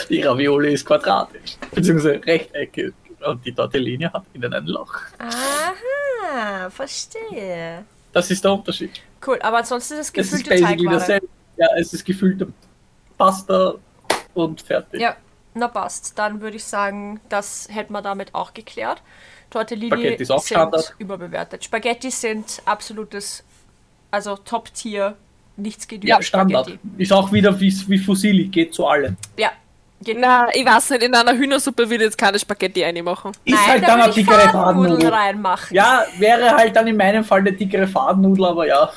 die 0.08 0.22
Ravioli 0.22 0.74
ist 0.74 0.84
quadratisch. 0.86 1.56
Beziehungsweise 1.74 2.20
rechteckig. 2.24 2.92
Und 3.26 3.44
die 3.46 3.52
Tortellini 3.52 4.04
hat 4.04 4.24
innen 4.34 4.52
ein 4.52 4.66
Loch. 4.66 4.94
aha, 5.18 6.68
verstehe. 6.70 7.84
Das 8.12 8.30
ist 8.30 8.44
der 8.44 8.52
Unterschied. 8.52 8.90
Cool, 9.26 9.38
aber 9.40 9.58
ansonsten 9.58 9.94
ist 9.94 10.00
es 10.00 10.12
Es 10.26 10.32
ist 10.32 10.44
gefüllte 10.44 10.50
basically 10.50 10.76
Teigware. 10.76 10.98
dasselbe. 10.98 11.28
Ja, 11.56 11.66
es 11.76 11.92
ist 11.94 12.04
gefüllte 12.04 12.48
Pasta 13.16 13.74
und 14.34 14.60
fertig. 14.60 15.00
Ja, 15.00 15.16
na 15.54 15.68
passt. 15.68 16.18
Dann 16.18 16.40
würde 16.40 16.56
ich 16.56 16.64
sagen, 16.64 17.20
das 17.28 17.68
hätten 17.70 17.92
wir 17.92 18.02
damit 18.02 18.34
auch 18.34 18.54
geklärt. 18.54 19.02
Tortellini 19.50 19.88
Spaghetti 19.90 20.22
ist 20.22 20.30
auch 20.30 20.42
sind 20.42 20.56
Standard. 20.56 20.94
überbewertet. 20.98 21.64
Spaghetti 21.64 22.10
sind 22.10 22.60
absolutes, 22.64 23.44
also 24.10 24.36
Top-Tier. 24.36 25.16
Nichts 25.56 25.86
geht 25.86 26.02
Ja, 26.04 26.16
über 26.16 26.22
Standard. 26.24 26.66
Spaghetti. 26.66 27.02
Ist 27.02 27.12
auch 27.12 27.30
wieder 27.32 27.58
wie, 27.60 27.72
wie 27.88 27.98
Fusilli, 27.98 28.48
geht 28.48 28.74
zu 28.74 28.86
allen. 28.86 29.16
Ja, 29.36 29.52
geht 30.02 30.18
na, 30.18 30.48
ich 30.52 30.66
weiß 30.66 30.90
nicht, 30.90 31.02
in 31.04 31.14
einer 31.14 31.34
Hühnersuppe 31.36 31.84
würde 31.88 31.96
ich 32.04 32.08
jetzt 32.10 32.18
keine 32.18 32.38
Spaghetti 32.38 32.82
reinmachen. 32.82 33.32
Ist 33.44 33.66
Nein, 33.66 33.66
halt 33.66 33.86
da 33.86 33.86
dann 33.86 34.00
würde 34.00 34.02
eine 34.02 34.12
dickere 34.12 34.48
Fadennudeln 34.48 35.04
Fadennudel. 35.04 35.08
reinmachen. 35.08 35.76
Ja, 35.76 36.04
wäre 36.18 36.56
halt 36.56 36.74
dann 36.74 36.88
in 36.88 36.96
meinem 36.96 37.24
Fall 37.24 37.40
eine 37.40 37.52
dickere 37.52 37.86
Fadennudel, 37.86 38.44
aber 38.46 38.66
ja. 38.66 38.90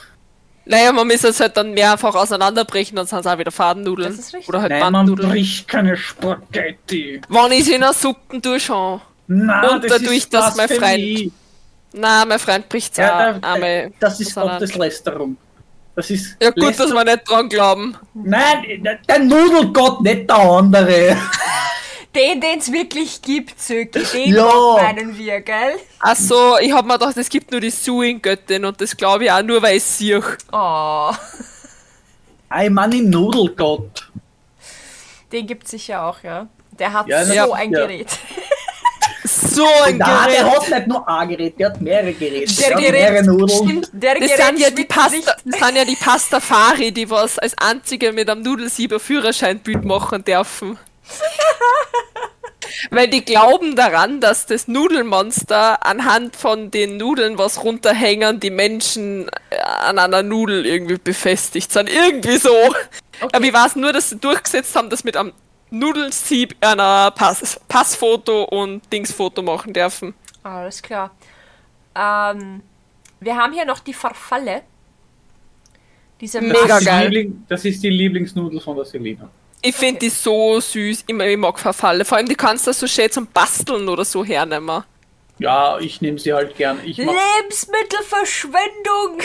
Naja, 0.69 0.91
man 0.91 1.07
muss 1.07 1.23
es 1.23 1.39
halt 1.39 1.55
dann 1.55 1.73
mehrfach 1.73 2.13
auseinanderbrechen, 2.15 2.95
dann 2.95 3.05
sind 3.07 3.19
es 3.19 3.25
auch 3.27 3.37
wieder 3.37 3.51
Fadennudeln. 3.51 4.09
Das 4.09 4.19
ist 4.19 4.33
richtig. 4.33 4.49
Oder 4.49 4.61
halt 4.61 4.71
Nein, 4.71 4.81
man 4.81 4.93
Bandnudeln. 4.93 5.29
bricht 5.29 5.67
keine 5.67 5.95
Spaghetti. 5.95 7.21
Wenn 7.29 7.51
ich 7.53 7.65
sie 7.65 7.73
in 7.75 7.83
einer 7.83 7.93
Suppe 7.93 8.59
schon. 8.59 9.01
Na, 9.27 9.71
Und 9.75 9.89
dadurch, 9.89 10.29
dass 10.29 10.55
mein 10.55 10.67
Blasphemie. 10.67 11.31
Na, 11.93 12.25
mein 12.25 12.39
Freund 12.39 12.67
bricht 12.69 12.97
Ja, 12.97 13.31
ja, 13.31 13.33
da, 13.33 13.53
einmal. 13.53 13.91
das 13.99 14.19
ist. 14.19 14.35
Gotteslästerung. 14.35 15.37
Das 15.95 16.09
ist. 16.11 16.35
Ja 16.41 16.49
gut, 16.51 16.63
dass 16.63 16.77
Läster- 16.79 16.93
wir 16.93 17.03
nicht 17.05 17.29
dran 17.29 17.49
glauben. 17.49 17.95
Nein, 18.13 18.87
der 19.09 19.19
Nudelgott, 19.19 20.01
nicht 20.01 20.29
der 20.29 20.37
andere. 20.37 21.17
Den, 22.17 22.41
den 22.41 22.57
es 22.59 22.71
wirklich 22.71 23.21
gibt, 23.21 23.59
Zöki, 23.61 23.99
den 24.11 24.33
Ja. 24.35 24.49
Meinen 24.81 25.15
wir, 25.17 25.39
gell? 25.41 25.75
Ach 25.99 26.15
so, 26.15 26.57
ich 26.59 26.71
hab 26.71 26.85
mir 26.85 26.93
gedacht, 26.97 27.15
es 27.17 27.29
gibt 27.29 27.51
nur 27.51 27.61
die 27.61 27.69
Suing-Göttin 27.69 28.65
und 28.65 28.81
das 28.81 28.97
glaube 28.97 29.25
ich 29.25 29.31
auch 29.31 29.43
nur, 29.43 29.61
weil 29.61 29.77
ich 29.77 29.83
sehe. 29.83 30.23
Oh, 30.51 31.11
Ein 32.49 32.73
Mann 32.73 32.91
im 32.91 33.09
Nudelgott. 33.11 34.09
den 35.31 35.45
gibt 35.45 35.67
sicher 35.67 36.03
auch, 36.05 36.23
ja. 36.23 36.47
Der 36.79 36.91
hat 36.93 37.07
Ja, 37.07 37.23
so 37.25 37.33
ja. 37.33 37.51
ein 37.53 37.71
Ja. 37.71 37.81
Gerät. 37.85 38.07
So 39.29 39.65
ein 39.83 39.97
Na, 39.97 40.25
der 40.27 40.43
Gerät. 40.43 40.55
hat 40.55 40.69
nicht 40.69 40.87
nur 40.87 41.07
ein 41.09 41.27
Gerät, 41.29 41.59
der 41.59 41.67
hat 41.69 41.81
mehrere 41.81 42.13
Geräte. 42.13 42.53
Der 42.55 42.69
hat 42.75 42.77
Gerät 42.77 42.91
mehrere 42.93 43.23
Nudeln. 43.25 43.49
stimmt, 43.49 43.89
der 43.91 44.15
Das 44.15 44.29
Gerät 44.29 44.45
sind 44.45 44.59
ja 44.59 44.69
die 44.69 44.85
Pasta, 44.85 45.35
das 45.43 45.59
sind 45.59 45.75
ja 45.75 45.83
die 45.85 45.95
Pastafari, 45.95 46.91
die 46.93 47.09
was 47.09 47.37
als 47.39 47.57
einzige 47.57 48.13
mit 48.13 48.29
einem 48.29 48.41
Nudelsieber 48.43 48.99
Führerscheinbild 48.99 49.83
machen 49.83 50.23
dürfen. 50.23 50.77
Weil 52.91 53.07
die 53.07 53.23
glauben 53.23 53.75
daran, 53.75 54.21
dass 54.21 54.45
das 54.45 54.67
Nudelmonster 54.67 55.85
anhand 55.85 56.35
von 56.35 56.71
den 56.71 56.97
Nudeln, 56.97 57.37
was 57.37 57.63
runterhängen, 57.63 58.39
die 58.39 58.49
Menschen 58.49 59.29
äh, 59.49 59.59
an 59.59 59.99
einer 59.99 60.23
Nudel 60.23 60.65
irgendwie 60.65 60.97
befestigt 60.97 61.71
sind. 61.71 61.89
Irgendwie 61.89 62.37
so. 62.37 62.55
Aber 63.31 63.45
ich 63.45 63.53
weiß 63.53 63.75
nur, 63.77 63.93
dass 63.93 64.09
sie 64.09 64.17
durchgesetzt 64.17 64.75
haben, 64.75 64.89
dass 64.89 65.03
mit 65.03 65.17
einem 65.17 65.33
Nudelsieb 65.69 66.55
einer 66.61 67.11
Pass 67.11 67.59
Passfoto 67.67 68.43
und 68.43 68.81
Dingsfoto 68.91 69.41
machen 69.41 69.73
dürfen. 69.73 70.13
Alles 70.43 70.81
klar. 70.81 71.11
Ähm, 71.95 72.61
wir 73.19 73.35
haben 73.35 73.53
hier 73.53 73.65
noch 73.65 73.79
die 73.79 73.93
Farfalle. 73.93 74.61
Diese 76.21 76.41
Mega 76.41 76.67
das, 76.67 76.71
ist 76.71 76.79
die 76.79 76.85
geil. 76.85 77.09
Liebling, 77.09 77.45
das 77.47 77.65
ist 77.65 77.83
die 77.83 77.89
Lieblingsnudel 77.89 78.59
von 78.59 78.75
der 78.75 78.85
Selina. 78.85 79.29
Ich 79.61 79.75
finde 79.75 79.99
die 79.99 80.09
so 80.09 80.59
süß. 80.59 81.03
Ich, 81.07 81.15
ich 81.15 81.37
mag 81.37 81.59
Verfalle. 81.59 82.03
Vor 82.05 82.17
allem, 82.17 82.27
die 82.27 82.35
kannst 82.35 82.65
du 82.67 82.73
so 82.73 82.87
schön 82.87 83.11
zum 83.11 83.27
Basteln 83.27 83.87
oder 83.89 84.05
so 84.05 84.23
hernehmen. 84.23 84.83
Ja, 85.39 85.79
ich 85.79 85.99
nehme 86.01 86.19
sie 86.19 86.33
halt 86.33 86.55
gern. 86.57 86.79
Lebensmittelverschwendung. 86.83 89.21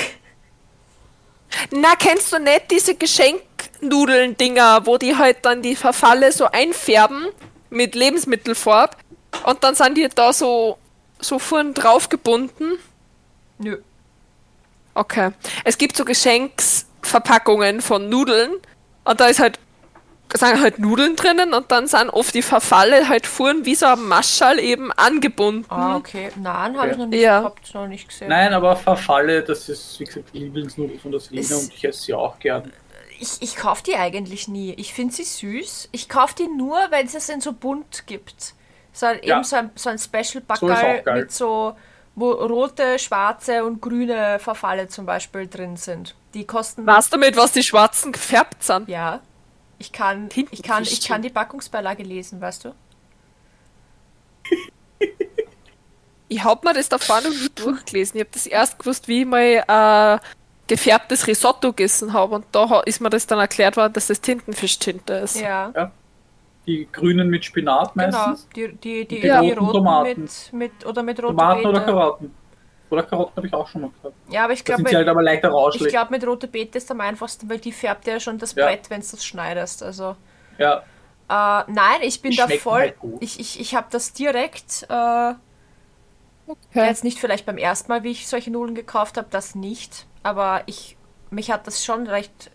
Na, 1.70 1.94
kennst 1.96 2.32
du 2.32 2.38
nicht 2.38 2.70
diese 2.70 2.94
Geschenknudeln-Dinger, 2.94 4.86
wo 4.86 4.96
die 4.98 5.16
halt 5.16 5.38
dann 5.42 5.62
die 5.62 5.76
Verfalle 5.76 6.32
so 6.32 6.46
einfärben 6.46 7.28
mit 7.70 7.94
Lebensmittelfarb 7.94 8.96
und 9.44 9.64
dann 9.64 9.74
sind 9.74 9.96
die 9.96 10.08
da 10.08 10.32
so, 10.32 10.78
so 11.20 11.38
vorn 11.38 11.74
drauf 11.74 12.08
gebunden? 12.08 12.78
Nö. 13.58 13.78
Okay. 14.94 15.30
Es 15.64 15.78
gibt 15.78 15.96
so 15.96 16.04
Geschenksverpackungen 16.04 17.80
von 17.80 18.08
Nudeln 18.08 18.52
und 19.04 19.20
da 19.20 19.26
ist 19.26 19.40
halt 19.40 19.58
sind 20.34 20.60
halt 20.62 20.78
Nudeln 20.78 21.16
drinnen 21.16 21.52
und 21.54 21.70
dann 21.70 21.86
sind 21.86 22.10
oft 22.10 22.34
die 22.34 22.42
Verfalle 22.42 23.08
halt 23.08 23.26
vorn 23.26 23.64
wie 23.64 23.74
so 23.74 23.86
ein 23.86 24.02
Maschall 24.08 24.58
eben 24.58 24.90
angebunden. 24.92 25.66
Ah, 25.68 25.96
okay. 25.96 26.30
Nein, 26.36 26.76
habe 26.78 26.90
ich 26.90 26.96
noch 26.96 27.06
nicht 27.06 27.20
Ja. 27.20 27.40
gehabt, 27.40 27.74
noch 27.74 27.86
nicht 27.86 28.08
gesehen. 28.08 28.28
nein, 28.28 28.52
aber 28.54 28.76
Verfalle, 28.76 29.42
das 29.42 29.68
ist, 29.68 29.98
wie 30.00 30.04
gesagt, 30.04 30.28
die 30.32 30.38
Lieblingsnudel 30.38 30.98
von 30.98 31.10
der 31.12 31.20
Selina 31.20 31.56
und 31.56 31.72
ich 31.74 31.84
esse 31.84 32.02
sie 32.02 32.14
auch 32.14 32.38
gern. 32.38 32.72
Ich, 33.20 33.40
ich 33.40 33.56
kaufe 33.56 33.82
die 33.84 33.94
eigentlich 33.96 34.48
nie. 34.48 34.72
Ich 34.74 34.94
finde 34.94 35.14
sie 35.14 35.22
süß. 35.24 35.90
Ich 35.92 36.08
kaufe 36.08 36.34
die 36.36 36.48
nur, 36.48 36.78
wenn 36.90 37.06
es 37.06 37.14
es 37.14 37.28
in 37.28 37.40
so 37.40 37.52
bunt 37.52 38.06
gibt. 38.06 38.54
So 38.92 39.06
ein, 39.06 39.20
Ja. 39.22 39.36
eben 39.36 39.44
so 39.44 39.56
ein, 39.56 39.70
so 39.76 39.90
ein 39.90 39.98
special 39.98 40.24
So 40.24 40.40
Backerl 40.66 41.02
geil. 41.02 41.20
mit 41.20 41.30
so, 41.32 41.76
wo 42.16 42.32
rote, 42.32 42.98
schwarze 42.98 43.64
und 43.64 43.80
grüne 43.80 44.38
Verfalle 44.40 44.88
zum 44.88 45.06
Beispiel 45.06 45.46
drin 45.46 45.76
sind. 45.76 46.14
Die 46.34 46.44
kosten. 46.46 46.84
Weißt 46.86 47.12
du 47.14 47.18
mit 47.18 47.36
was 47.36 47.52
die 47.52 47.62
Schwarzen 47.62 48.10
gefärbt 48.12 48.62
sind? 48.64 48.88
Ja. 48.88 49.20
Ich 49.82 49.90
kann, 49.90 50.28
ich, 50.52 50.62
kann, 50.62 50.84
ich 50.84 51.00
kann 51.08 51.22
die 51.22 51.28
Packungsbeilage 51.30 52.04
lesen, 52.04 52.40
weißt 52.40 52.66
du? 52.66 52.74
Ich 56.28 56.44
hab 56.44 56.62
mir 56.64 56.72
das 56.72 56.88
davor 56.88 57.20
noch 57.20 57.30
nie 57.30 57.48
durchgelesen. 57.52 58.16
Ich 58.20 58.24
hab 58.24 58.30
das 58.32 58.46
erst 58.46 58.78
gewusst, 58.78 59.08
wie 59.08 59.22
ich 59.22 59.26
mal 59.26 59.64
äh, 59.66 60.18
gefärbtes 60.68 61.26
Risotto 61.26 61.72
gegessen 61.72 62.12
habe 62.12 62.36
und 62.36 62.44
da 62.52 62.80
ist 62.82 63.00
mir 63.00 63.10
das 63.10 63.26
dann 63.26 63.40
erklärt 63.40 63.76
worden, 63.76 63.92
dass 63.92 64.06
das 64.06 64.20
Tintenfischtinte 64.20 65.14
ist. 65.14 65.40
Ja. 65.40 65.90
Die 66.68 66.88
grünen 66.92 67.28
mit 67.28 67.44
Spinat 67.44 67.92
Genau. 67.94 68.06
meistens. 68.28 68.48
Die, 68.54 68.68
die, 68.72 69.04
die, 69.08 69.16
die 69.16 69.20
die 69.22 69.28
roten 69.30 69.58
roten 69.58 69.72
Tomaten. 69.72 70.20
mit, 70.22 70.52
mit 70.52 70.86
oder 70.86 71.02
mit 71.02 71.18
roten 71.20 71.36
Tomaten 71.36 71.66
oder 71.66 71.80
Beete. 71.80 71.92
Karotten. 71.92 72.34
Oder 72.92 73.02
Karotten 73.04 73.36
habe 73.36 73.46
ich 73.46 73.54
auch 73.54 73.66
schon 73.68 73.82
mal 73.82 73.90
gehabt. 73.90 74.16
Ja, 74.26 74.44
aber 74.44 74.52
ich 74.52 74.64
glaube, 74.64 74.90
halt 74.94 75.08
aber 75.08 75.22
leichter 75.22 75.50
ich 75.72 75.86
glaube, 75.88 76.10
mit 76.12 76.26
rote 76.26 76.48
Beete 76.48 76.78
ist 76.78 76.90
am 76.90 77.00
einfachsten, 77.00 77.48
weil 77.50 77.58
die 77.58 77.72
färbt 77.72 78.06
ja 78.06 78.20
schon 78.20 78.38
das 78.38 78.54
Ja. 78.54 78.66
Brett, 78.66 78.90
wenn 78.90 79.00
du 79.00 79.06
das 79.10 79.24
schneidest. 79.24 79.82
Also. 79.82 80.16
Ja, 80.58 80.86
Äh, 81.28 81.64
nein, 81.72 82.02
ich 82.02 82.22
bin 82.22 82.32
Die 82.32 82.36
da 82.36 82.48
voll. 82.48 82.80
halt 82.80 82.98
gut. 82.98 83.20
ich 83.20 83.38
ich, 83.40 83.60
ich 83.60 83.74
habe 83.74 83.86
das 83.90 84.12
direkt. 84.12 84.84
Äh, 84.88 84.94
ja, 84.94 85.36
Okay. 86.48 86.86
jetzt 86.86 87.04
nicht 87.04 87.18
vielleicht 87.18 87.46
beim 87.46 87.58
ersten 87.58 87.90
Mal, 87.92 88.02
wie 88.02 88.10
ich 88.10 88.28
solche 88.28 88.50
Nudeln 88.50 88.74
gekauft 88.74 89.16
habe, 89.16 89.28
das 89.30 89.54
nicht. 89.54 90.06
Aber 90.22 90.62
ich 90.66 90.96
mich 91.30 91.50
hat 91.50 91.66
das 91.66 91.84
schon 91.84 92.06
recht 92.06 92.50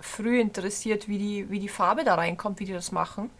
früh 0.00 0.38
interessiert, 0.40 1.08
wie 1.08 1.18
die, 1.18 1.50
wie 1.50 1.60
die 1.60 1.68
Farbe 1.68 2.04
da 2.04 2.14
reinkommt, 2.14 2.60
wie 2.60 2.66
die 2.66 2.72
das 2.74 2.92
machen. 2.92 3.30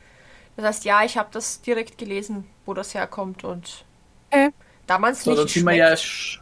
Das 0.57 0.67
heißt, 0.67 0.85
ja, 0.87 1.05
ich 1.05 1.19
habe 1.19 1.31
das 1.33 1.63
direkt 1.63 1.99
gelesen, 1.99 2.47
wo 2.67 2.75
das 2.75 2.95
herkommt 2.95 3.45
und 3.45 3.85
Okay. 4.33 4.51
Da 4.89 4.99
man 4.99 5.13
es 5.13 5.23
so, 5.23 5.31
nicht 5.31 5.41
dann 5.41 5.49
sind 5.49 5.65
wir 5.67 5.75
ja 5.75 5.93
sch- 5.93 6.39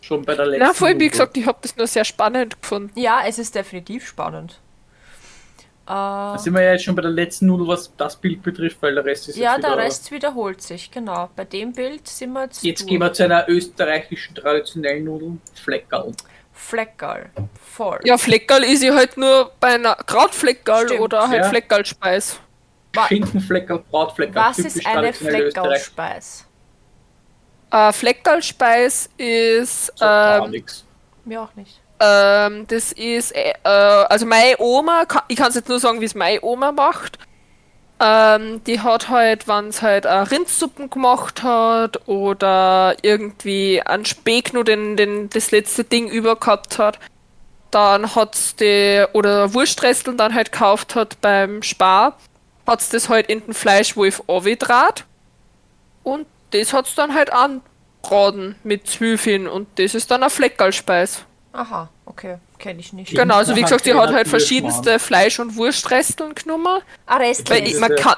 schon 0.00 0.24
bei 0.24 0.34
der 0.34 0.46
letzten. 0.46 0.64
Na, 0.64 0.72
vorhin, 0.72 0.98
wie 1.00 1.08
gesagt, 1.08 1.36
ich 1.36 1.46
habe 1.46 1.58
das 1.60 1.76
nur 1.76 1.86
sehr 1.86 2.04
spannend 2.06 2.60
gefunden. 2.62 2.98
Ja, 2.98 3.20
es 3.26 3.38
ist 3.38 3.54
definitiv 3.54 4.06
spannend. 4.08 4.58
Äh, 5.86 5.90
Da 5.90 6.38
sind 6.38 6.54
wir 6.54 6.62
ja 6.62 6.72
jetzt 6.72 6.84
schon 6.84 6.94
bei 6.94 7.02
der 7.02 7.10
letzten 7.10 7.46
Nudel, 7.46 7.66
was 7.68 7.90
das 7.96 8.16
Bild 8.16 8.42
betrifft, 8.42 8.76
weil 8.80 8.94
der 8.94 9.04
Rest 9.04 9.28
ist 9.28 9.36
ja, 9.36 9.56
wieder... 9.58 9.68
der 9.76 9.78
Rest 9.84 10.10
wiederholt 10.10 10.62
sich, 10.62 10.90
genau. 10.90 11.28
Bei 11.36 11.44
dem 11.44 11.72
Bild 11.72 12.06
sind 12.08 12.32
wir 12.32 12.44
jetzt. 12.44 12.62
Jetzt 12.62 12.80
durch. 12.82 12.88
gehen 12.90 13.00
wir 13.00 13.12
zu 13.12 13.24
einer 13.24 13.48
österreichischen 13.48 14.34
traditionellen 14.34 15.04
Nudel, 15.04 15.38
Fleckerl. 15.54 16.12
Fleckerl. 16.52 17.30
Voll. 17.62 18.00
Ja, 18.04 18.18
Fleckerl 18.18 18.64
ist 18.64 18.82
ich 18.82 18.90
halt 18.90 19.16
nur 19.16 19.52
bei 19.60 19.74
einer 19.74 19.94
Krautfleckerl 19.94 20.86
Stimmt, 20.88 21.00
oder 21.02 21.28
halt 21.28 21.42
ja. 21.44 21.48
Fleckerlspeis. 21.48 22.40
Schinkenfleckerl, 23.06 23.84
Brautfleckerl, 23.90 24.34
Was 24.34 24.56
typisch 24.56 24.76
ist 24.76 24.86
eine. 24.86 25.12
Fleckerlspeis? 25.12 26.47
Äh, 27.70 27.92
Fleckerlspeis 27.92 29.10
ist, 29.16 29.86
So 29.96 30.04
gar 30.04 30.44
ähm, 30.44 30.50
nix. 30.50 30.84
Mir 31.24 31.42
auch 31.42 31.54
nicht. 31.54 31.80
ähm, 32.00 32.66
das 32.68 32.92
ist, 32.92 33.32
äh, 33.32 33.52
äh, 33.64 33.68
also 33.68 34.24
meine 34.26 34.56
Oma, 34.58 35.04
ich 35.28 35.36
kann 35.36 35.48
es 35.48 35.54
jetzt 35.56 35.68
nur 35.68 35.78
sagen, 35.80 36.00
wie 36.00 36.06
es 36.06 36.14
meine 36.14 36.42
Oma 36.42 36.72
macht. 36.72 37.18
Ähm, 38.00 38.62
die 38.64 38.80
hat 38.80 39.08
halt, 39.08 39.48
wenn 39.48 39.68
es 39.68 39.82
halt 39.82 40.04
äh, 40.04 40.12
Rindsuppen 40.12 40.88
gemacht 40.88 41.42
hat 41.42 42.08
oder 42.08 42.94
irgendwie 43.02 43.82
an 43.84 44.04
Speck 44.04 44.52
nur 44.54 44.62
den, 44.64 44.96
den, 44.96 45.28
das 45.30 45.50
letzte 45.50 45.82
Ding 45.82 46.08
über 46.08 46.36
gehabt 46.36 46.78
hat, 46.78 47.00
dann 47.72 48.14
hat's 48.14 48.54
die, 48.56 49.04
oder 49.12 49.52
Wurstresteln 49.52 50.16
dann 50.16 50.34
halt 50.34 50.52
gekauft 50.52 50.94
hat 50.94 51.20
beim 51.20 51.62
Spar, 51.62 52.16
hat's 52.66 52.88
das 52.90 53.08
halt 53.08 53.28
in 53.28 53.44
den 53.44 53.54
Fleischwolf 53.54 54.22
angedraht 54.28 55.04
und 56.04 56.26
das 56.50 56.72
hat's 56.72 56.94
dann 56.94 57.14
halt 57.14 57.32
anbraten 57.32 58.54
mit 58.64 58.86
Zwiebeln 58.86 59.46
und 59.48 59.68
das 59.78 59.94
ist 59.94 60.10
dann 60.10 60.22
ein 60.22 60.30
Fleckerlspeis. 60.30 61.24
Aha, 61.52 61.88
okay. 62.06 62.36
Kenne 62.58 62.80
ich 62.80 62.92
nicht. 62.92 63.14
Genau, 63.14 63.36
also 63.36 63.54
wie 63.54 63.60
nachher 63.62 63.76
gesagt, 63.78 63.86
die 63.86 63.94
hat 63.94 64.12
halt 64.12 64.26
verschiedenste 64.28 64.98
Fleisch- 64.98 65.38
und 65.38 65.56
Wurstresteln 65.56 66.34
genommen. 66.34 66.82
Ah, 67.06 67.16
Rest 67.16 67.48
Weil 67.50 67.66
ich, 67.68 67.78
man 67.78 67.94
kann, 67.94 68.16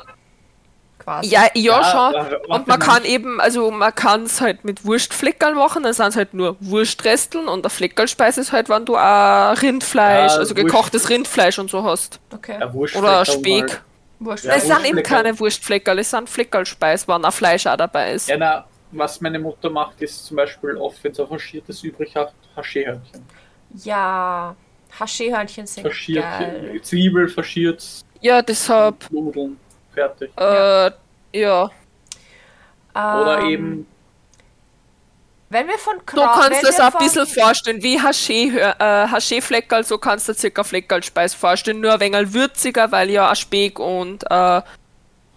quasi. 0.99 1.29
ja, 1.29 1.43
ja, 1.55 1.81
Ja, 1.81 1.85
schon. 2.13 2.35
Und 2.49 2.67
man 2.67 2.79
kann 2.81 3.05
eben, 3.05 3.41
also 3.41 3.71
man 3.71 3.95
kann 3.95 4.23
es 4.23 4.41
halt 4.41 4.65
mit 4.65 4.85
Wurstfleckerl 4.87 5.55
machen, 5.55 5.83
dann 5.83 5.93
sind 5.93 6.07
es 6.09 6.17
halt 6.17 6.33
nur 6.35 6.57
Wurstresteln 6.61 7.49
und 7.49 7.63
der 7.65 7.71
Fleckerlspeis 7.71 8.39
ist 8.39 8.53
halt, 8.53 8.69
wenn 8.71 8.85
du 8.87 8.97
auch 8.97 9.61
Rindfleisch, 9.61 10.33
Ja, 10.33 10.39
also 10.39 10.55
Wurst- 10.55 10.67
gekochtes 10.67 11.11
Rindfleisch 11.11 11.59
und 11.59 11.71
so 11.71 11.85
hast. 11.85 12.19
Okay. 12.33 12.59
Oder 12.97 13.25
Speck. 13.27 13.83
Mal. 14.21 14.27
Wurscht. 14.31 14.45
Ja, 14.45 14.55
es 14.55 14.67
sind 14.67 14.85
eben 14.85 15.03
keine 15.03 15.39
Wurstfleckerl, 15.39 15.99
es 15.99 16.11
sind 16.11 16.29
Fleckerlspeis, 16.29 17.09
wenn 17.09 17.25
ein 17.25 17.33
Fleisch 17.33 17.67
auch 17.67 17.77
dabei 17.77 18.13
ist. 18.13 18.29
Ja, 18.29 18.37
na, 18.37 18.65
was 18.93 19.21
meine 19.21 19.39
Mutter 19.39 19.71
macht, 19.71 20.01
ist 20.03 20.27
zum 20.27 20.37
Beispiel 20.37 20.77
oft, 20.77 21.03
wenn 21.03 21.15
sie 21.15 21.23
auch 21.23 21.31
Haschiertes 21.31 21.83
übrig 21.83 22.15
hat, 22.17 22.33
Haschéhörnchen. 22.57 23.23
Ja, 23.85 24.55
Haschéhörnchen 24.99 25.67
sind 25.67 25.85
Faschiert, 25.87 26.25
geil. 26.25 26.81
Zwiebel, 26.83 27.29
faschiert, 27.29 27.85
Ja, 28.21 28.43
deshalb, 28.43 29.11
Nudeln, 29.11 29.57
fertig. 29.95 30.31
äh, 30.37 30.91
ja. 31.33 31.71
Oder 32.93 33.39
Ähm, 33.43 33.49
eben, 33.49 33.87
Wenn 35.53 35.67
wir 35.67 35.79
von 35.79 35.97
Du 35.99 36.05
Kraut. 36.07 36.41
kannst 36.43 36.63
das 36.63 36.79
ein 36.79 36.93
bisschen 37.01 37.27
vorstellen, 37.27 37.83
wie 37.83 37.97
äh, 37.97 38.01
Haché-Fleckerl, 38.01 39.83
so 39.83 39.99
kannst 39.99 40.29
du 40.29 40.35
circa 40.35 40.63
Fleckerlspeis 40.63 41.35
vorstellen, 41.35 41.81
nur 41.81 41.95
ein 41.95 42.01
wenig 42.01 42.33
würziger, 42.33 42.91
weil 42.93 43.11
ja 43.11 43.31
auch 43.31 43.35
Speck 43.35 43.81
und, 43.81 44.23
äh, 44.31 44.63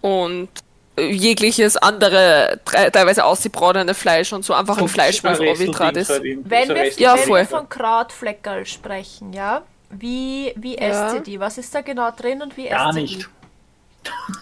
und 0.02 0.48
äh, 0.96 1.10
jegliches 1.10 1.76
andere, 1.76 2.60
teilweise 2.64 3.24
ausgebratene 3.24 3.92
Fleisch 3.92 4.32
und 4.32 4.44
so 4.44 4.54
einfach 4.54 4.78
ein 4.78 4.86
Fleischwolf 4.86 5.40
aufgetrat 5.40 5.96
ist. 5.96 6.10
halt 6.10 6.22
Wenn 6.22 6.68
wir, 6.68 6.92
Ja, 6.92 7.16
wenn 7.16 7.28
wir 7.28 7.46
von 7.46 7.68
Krautfleckerl 7.68 8.66
sprechen, 8.66 9.32
ja? 9.32 9.62
Wie, 9.90 10.52
wie 10.54 10.76
Ja. 10.76 11.06
esst 11.06 11.14
ihr 11.16 11.20
die? 11.22 11.40
Was 11.40 11.58
ist 11.58 11.74
da 11.74 11.80
genau 11.80 12.12
drin 12.12 12.40
und 12.40 12.56
wie 12.56 12.68
Gar 12.68 12.90
esst 12.90 12.98
ihr 12.98 13.02
nicht. 13.02 13.28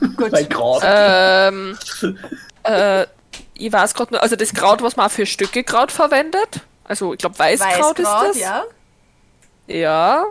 die? 0.03 0.09
Gut. 0.17 0.33
Weil 0.33 0.47
Kraut. 0.49 0.83
Ähm, 0.85 1.79
äh, 2.65 3.07
ich 3.55 3.73
weiß 3.73 3.95
gerade 3.95 4.15
nur, 4.15 4.23
also 4.23 4.37
das 4.37 4.53
Kraut, 4.53 4.83
was 4.83 4.97
man 4.97 5.07
auch 5.07 5.11
für 5.11 5.27
Stückekraut 5.27 5.93
verwendet, 5.93 6.61
also 6.85 7.13
ich 7.13 7.19
glaube 7.19 7.39
Weißkraut, 7.39 7.99
ist 7.99 8.09
das. 8.09 8.39
ja? 8.39 8.65
Ja. 9.67 10.27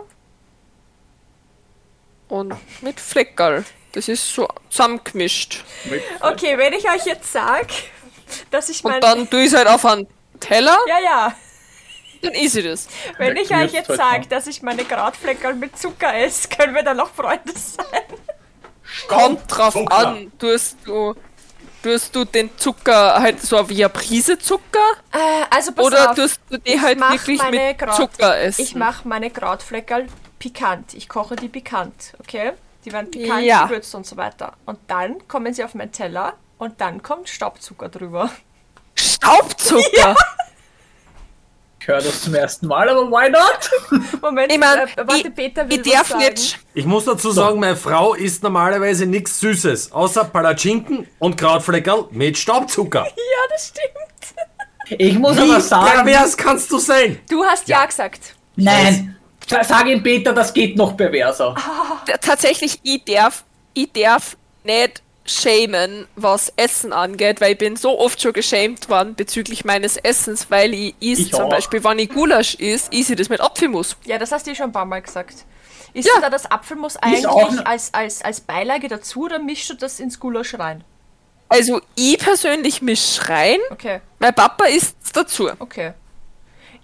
Und 2.28 2.54
mit 2.80 3.00
Fleckerl. 3.00 3.64
Das 3.92 4.08
ist 4.08 4.34
so 4.34 4.48
zusammengemischt. 4.70 5.64
Okay, 6.20 6.56
wenn 6.56 6.72
ich 6.72 6.88
euch 6.88 7.04
jetzt 7.04 7.30
sag, 7.30 7.66
dass 8.50 8.70
ich 8.70 8.82
mein... 8.84 8.94
Und 8.94 9.04
dann 9.04 9.28
tue 9.28 9.40
ich 9.40 9.48
es 9.48 9.54
halt 9.54 9.68
auf 9.68 9.84
einen 9.84 10.06
Teller, 10.40 10.78
ja, 10.88 10.98
ja. 10.98 11.34
dann 12.22 12.32
ist 12.32 12.56
ich 12.56 12.64
das. 12.64 12.88
Wenn 13.18 13.36
ich 13.36 13.50
euch 13.54 13.72
jetzt 13.72 13.94
sage, 13.94 14.26
dass 14.28 14.46
ich 14.46 14.62
meine 14.62 14.84
Krautfleckerl 14.84 15.54
mit 15.54 15.78
Zucker 15.78 16.14
esse, 16.14 16.48
können 16.48 16.74
wir 16.74 16.82
dann 16.82 16.96
noch 16.96 17.12
Freunde 17.12 17.52
sein? 17.54 18.02
Kommt 19.08 19.42
drauf 19.48 19.74
Zucker. 19.74 19.96
an, 19.96 20.32
tust 20.38 20.78
du, 20.84 21.14
tust 21.82 22.14
du 22.14 22.24
den 22.24 22.56
Zucker 22.58 23.14
halt 23.20 23.40
so 23.42 23.68
wie 23.68 23.84
eine 23.84 23.88
Prise 23.92 24.38
Zucker 24.38 24.78
Äh, 25.12 25.44
also 25.50 25.72
pass 25.72 25.84
oder 25.86 26.10
auf, 26.10 26.16
tust 26.16 26.40
du 26.50 26.58
die 26.58 26.80
halt 26.80 26.98
wirklich 27.00 27.42
mit 27.50 27.78
Kraut- 27.78 27.94
Zucker 27.96 28.38
essen? 28.38 28.62
ich 28.62 28.74
mache 28.74 29.06
meine 29.08 29.30
Krautfleckerl 29.30 30.06
pikant. 30.38 30.94
Ich 30.94 31.08
koche 31.08 31.36
die 31.36 31.48
pikant, 31.48 32.14
okay? 32.20 32.52
Die 32.84 32.92
werden 32.92 33.10
pikant 33.10 33.44
Ja. 33.44 33.64
gewürzt 33.66 33.94
und 33.94 34.06
so 34.06 34.16
weiter. 34.16 34.54
Und 34.66 34.78
dann 34.88 35.26
kommen 35.28 35.54
sie 35.54 35.62
auf 35.64 35.74
meinen 35.74 35.92
Teller 35.92 36.34
und 36.58 36.80
dann 36.80 37.02
kommt 37.02 37.28
Staubzucker 37.28 37.88
drüber. 37.88 38.30
Staubzucker! 38.96 40.14
Ich 41.82 41.88
höre 41.88 41.98
das 42.00 42.22
zum 42.22 42.34
ersten 42.36 42.68
Mal, 42.68 42.88
aber 42.88 43.10
why 43.10 43.28
not? 43.28 44.02
Moment, 44.22 44.52
Ich 44.52 44.58
mein, 44.58 44.78
äh, 44.78 44.86
warte, 44.98 45.28
ich, 45.28 45.34
Peter 45.34 45.68
will 45.68 45.80
ich 45.84 45.92
darf 45.92 46.08
sagen. 46.08 46.22
nicht. 46.24 46.58
Ich 46.74 46.84
muss 46.86 47.04
dazu 47.06 47.32
sagen, 47.32 47.58
meine 47.58 47.74
Frau 47.74 48.14
isst 48.14 48.42
normalerweise 48.44 49.04
nichts 49.04 49.40
Süßes, 49.40 49.90
außer 49.90 50.24
Palatschinken 50.24 51.08
und 51.18 51.36
Krautfleckerl 51.36 52.06
mit 52.12 52.38
Staubzucker. 52.38 53.04
Ja, 53.16 53.48
das 53.50 53.68
stimmt. 53.68 55.00
Ich 55.00 55.18
muss 55.18 55.36
Wie 55.36 55.40
aber 55.40 55.60
sagen, 55.60 56.04
pervers 56.04 56.36
kannst 56.36 56.70
du 56.70 56.78
sein? 56.78 57.18
Du 57.28 57.42
hast 57.44 57.66
ja, 57.68 57.84
gesagt. 57.84 58.36
nein. 58.56 59.16
Sa- 59.48 59.64
Sag 59.64 59.86
ihm 59.86 60.02
Peter, 60.02 60.32
das 60.32 60.54
geht 60.54 60.76
noch 60.76 60.96
perverser. 60.96 61.56
T- 62.06 62.12
Tatsächlich, 62.20 62.78
ich 62.84 63.02
darf, 63.04 63.44
ich 63.74 63.90
darf 63.92 64.36
nicht 64.62 65.02
schämen, 65.24 66.06
was 66.16 66.52
Essen 66.56 66.92
angeht, 66.92 67.40
weil 67.40 67.52
ich 67.52 67.58
bin 67.58 67.76
so 67.76 67.98
oft 67.98 68.20
schon 68.20 68.32
geschämt 68.32 68.88
worden 68.88 69.14
bezüglich 69.14 69.64
meines 69.64 69.96
Essens, 69.96 70.50
weil 70.50 70.74
ich 70.74 70.94
is 71.00 71.18
Ich 71.20 71.30
zum 71.32 71.42
auch. 71.42 71.48
Beispiel, 71.50 71.82
wenn 71.84 71.98
ich 72.00 72.08
Gulasch 72.08 72.54
is, 72.56 72.88
is 72.90 73.08
ich 73.10 73.16
das 73.16 73.28
mit 73.28 73.40
Apfelmus. 73.40 73.96
Ja, 74.04 74.18
das 74.18 74.32
hast 74.32 74.46
du 74.46 74.54
schon 74.54 74.66
ein 74.66 74.72
paar 74.72 74.84
Mal 74.84 75.00
gesagt. 75.02 75.44
Isst 75.94 76.08
Ja. 76.12 76.20
da 76.20 76.30
das 76.30 76.50
Apfelmus 76.50 76.96
eigentlich 76.96 77.26
auch 77.26 77.50
ne- 77.52 77.66
als, 77.66 77.92
als, 77.94 78.22
als 78.22 78.40
Beilage 78.40 78.88
dazu 78.88 79.24
oder 79.24 79.38
mischst 79.38 79.70
du 79.70 79.74
das 79.74 80.00
ins 80.00 80.18
Gulasch 80.18 80.54
rein? 80.58 80.82
Also 81.48 81.80
ich 81.94 82.18
persönlich 82.18 82.80
misch 82.80 83.20
rein, 83.28 83.58
Okay, 83.70 84.00
mein 84.18 84.34
Papa 84.34 84.64
isst 84.64 84.96
dazu. 85.12 85.50
okay. 85.58 85.92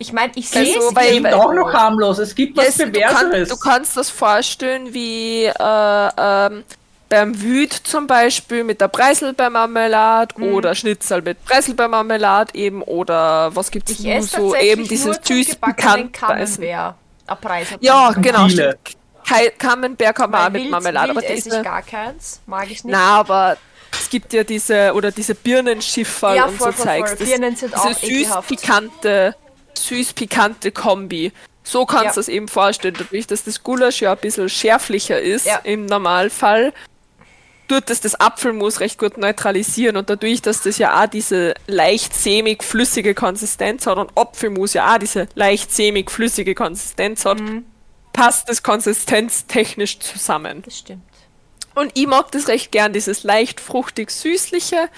Ich 0.01 0.13
meine, 0.13 0.31
ich 0.37 0.55
Also, 0.57 0.59
sehe 0.73 0.79
es 0.79 0.95
weil- 0.95 1.07
Es 1.07 1.13
gibt 1.15 1.25
weil- 1.25 1.35
auch 1.35 1.53
noch 1.55 1.73
harmlos. 1.73 2.19
Es 2.19 2.35
gibt 2.35 2.57
was 2.57 2.69
Es, 2.69 2.77
du, 2.77 2.93
kann, 2.93 3.31
du 3.33 3.57
kannst 3.57 3.97
das 3.97 4.11
vorstellen 4.11 4.93
wie 4.95 5.47
äh, 5.47 6.09
ähm, 6.19 6.63
beim 7.09 7.41
Wüt 7.41 7.73
zum 7.73 8.07
Beispiel 8.07 8.65
mit 8.65 8.81
der 8.81 8.89
Preiselbeermarmelade 8.89 10.35
Mhm. 10.39 10.53
oder 10.55 10.75
Schnitzel 10.75 11.23
mit 11.23 11.43
Preiselbeermarmelade 11.45 12.55
eben 12.55 12.83
oder 12.83 13.55
was 13.57 13.71
gibt's 13.71 13.93
Ich 13.93 14.01
nur 14.01 14.23
so 14.23 14.55
eben 14.55 14.87
dieses 14.87 15.19
süß 15.23 15.57
pikant. 15.57 16.19
Ja, 17.81 18.13
genau. 18.13 18.49
Stimmt. 18.49 18.77
Kai- 19.27 19.53
Camembert 19.59 20.15
kann 20.17 20.31
man 20.31 20.47
auch 20.47 20.51
mit 20.51 20.63
wild, 20.63 20.71
Marmelade, 20.71 21.11
aber 21.11 21.21
wild 21.21 21.31
esse 21.31 21.37
ich 21.39 21.45
diese, 21.45 21.63
gar 21.63 21.83
keins. 21.83 22.41
Mag 22.47 22.65
ich 22.71 22.83
nicht. 22.85 22.93
na, 22.93 23.19
aber 23.21 23.57
es 23.93 24.09
gibt 24.09 24.33
ja 24.33 24.43
diese 24.45 24.93
oder 24.95 25.11
diese 25.11 25.35
Birnenschifferl 25.35 26.37
Ja, 26.37 26.45
und 26.47 26.57
voll, 26.57 26.73
so. 26.75 26.85
Zeugs. 26.85 27.15
Das- 27.17 27.29
Birnen 27.29 27.55
sind 27.57 27.75
diese 27.75 27.83
auch 27.83 28.03
ekelhaft. 28.03 28.49
süß-pikante, 28.49 29.35
süß-pikante 29.75 30.73
Kombi. 30.73 31.33
So 31.63 31.85
kannst 31.85 32.05
Ja. 32.05 32.11
du 32.13 32.21
das 32.21 32.29
eben 32.29 32.49
vorstellen, 32.49 32.95
dadurch, 32.99 33.27
dass 33.27 33.45
das 33.45 33.63
Gulasch 33.63 34.01
ja 34.01 34.13
ein 34.13 34.19
bisschen 34.19 34.49
schärflicher 34.49 35.21
ist 35.21 35.45
Ja. 35.47 35.61
im 35.65 35.85
Normalfall. 35.85 36.73
Tut 37.69 37.91
das 37.91 38.01
das 38.01 38.19
Apfelmus 38.19 38.81
recht 38.81 38.99
gut 38.99 39.19
neutralisieren 39.19 39.97
und 39.97 40.11
dadurch, 40.11 40.43
dass 40.43 40.63
das 40.63 40.79
ja 40.79 41.03
auch 41.03 41.07
diese 41.07 41.55
leicht 41.67 42.15
sämig 42.15 42.65
flüssige 42.65 43.15
Konsistenz 43.15 43.87
hat 43.87 43.99
und 43.99 44.11
Apfelmus 44.17 44.73
ja 44.75 44.95
auch 44.95 44.99
diese 44.99 45.29
leicht 45.35 45.71
sämig 45.71 46.11
flüssige 46.11 46.55
Konsistenz 46.55 47.25
hat, 47.25 47.39
passt 48.13 48.49
das 48.49 48.63
konsistenztechnisch 48.63 50.01
zusammen. 50.01 50.63
Das 50.65 50.79
stimmt. 50.79 51.03
Und 51.75 51.93
ich 51.95 52.07
mag 52.07 52.33
das 52.33 52.49
recht 52.49 52.73
gern, 52.73 52.93
dieses 52.93 53.23
leicht 53.23 53.61
fruchtig-süßliche 53.61 54.89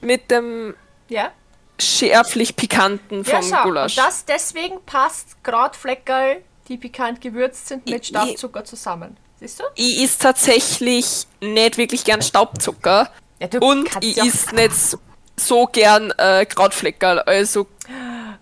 mit 0.00 0.30
dem 0.30 0.74
Ja? 1.08 1.32
schärflich-pikanten 1.80 3.24
Ja, 3.24 3.40
vom 3.40 3.50
schau. 3.50 3.62
Gulasch. 3.64 3.96
Und 3.98 4.04
das 4.04 4.24
deswegen 4.24 4.80
passt 4.86 5.42
Krautfleckerl, 5.42 6.42
die 6.68 6.76
pikant 6.76 7.20
gewürzt 7.20 7.68
sind, 7.68 7.86
mit 7.86 8.06
Stabzucker 8.06 8.64
zusammen. 8.64 9.16
Siehst 9.40 9.60
du? 9.60 9.64
Ich 9.74 10.02
is 10.02 10.18
tatsächlich 10.18 11.26
nicht 11.40 11.76
wirklich 11.78 12.04
gern 12.04 12.22
Staubzucker 12.22 13.10
Ja, 13.40 13.48
du 13.48 13.58
und 13.58 13.88
ich 14.02 14.16
ja- 14.16 14.24
is 14.24 14.50
nicht 14.52 14.74
so- 14.74 14.98
so 15.36 15.66
gern 15.66 16.10
äh, 16.16 16.46
Krautfleckerl. 16.46 17.18
Also, 17.20 17.66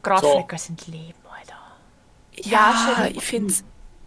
Krautfleckerl 0.03 0.59
sind 0.59 0.87
Leben, 0.87 1.15
Alter. 1.29 1.59
ja, 2.49 2.97
schön. 2.97 3.17
ich 3.17 3.25
find's 3.25 3.65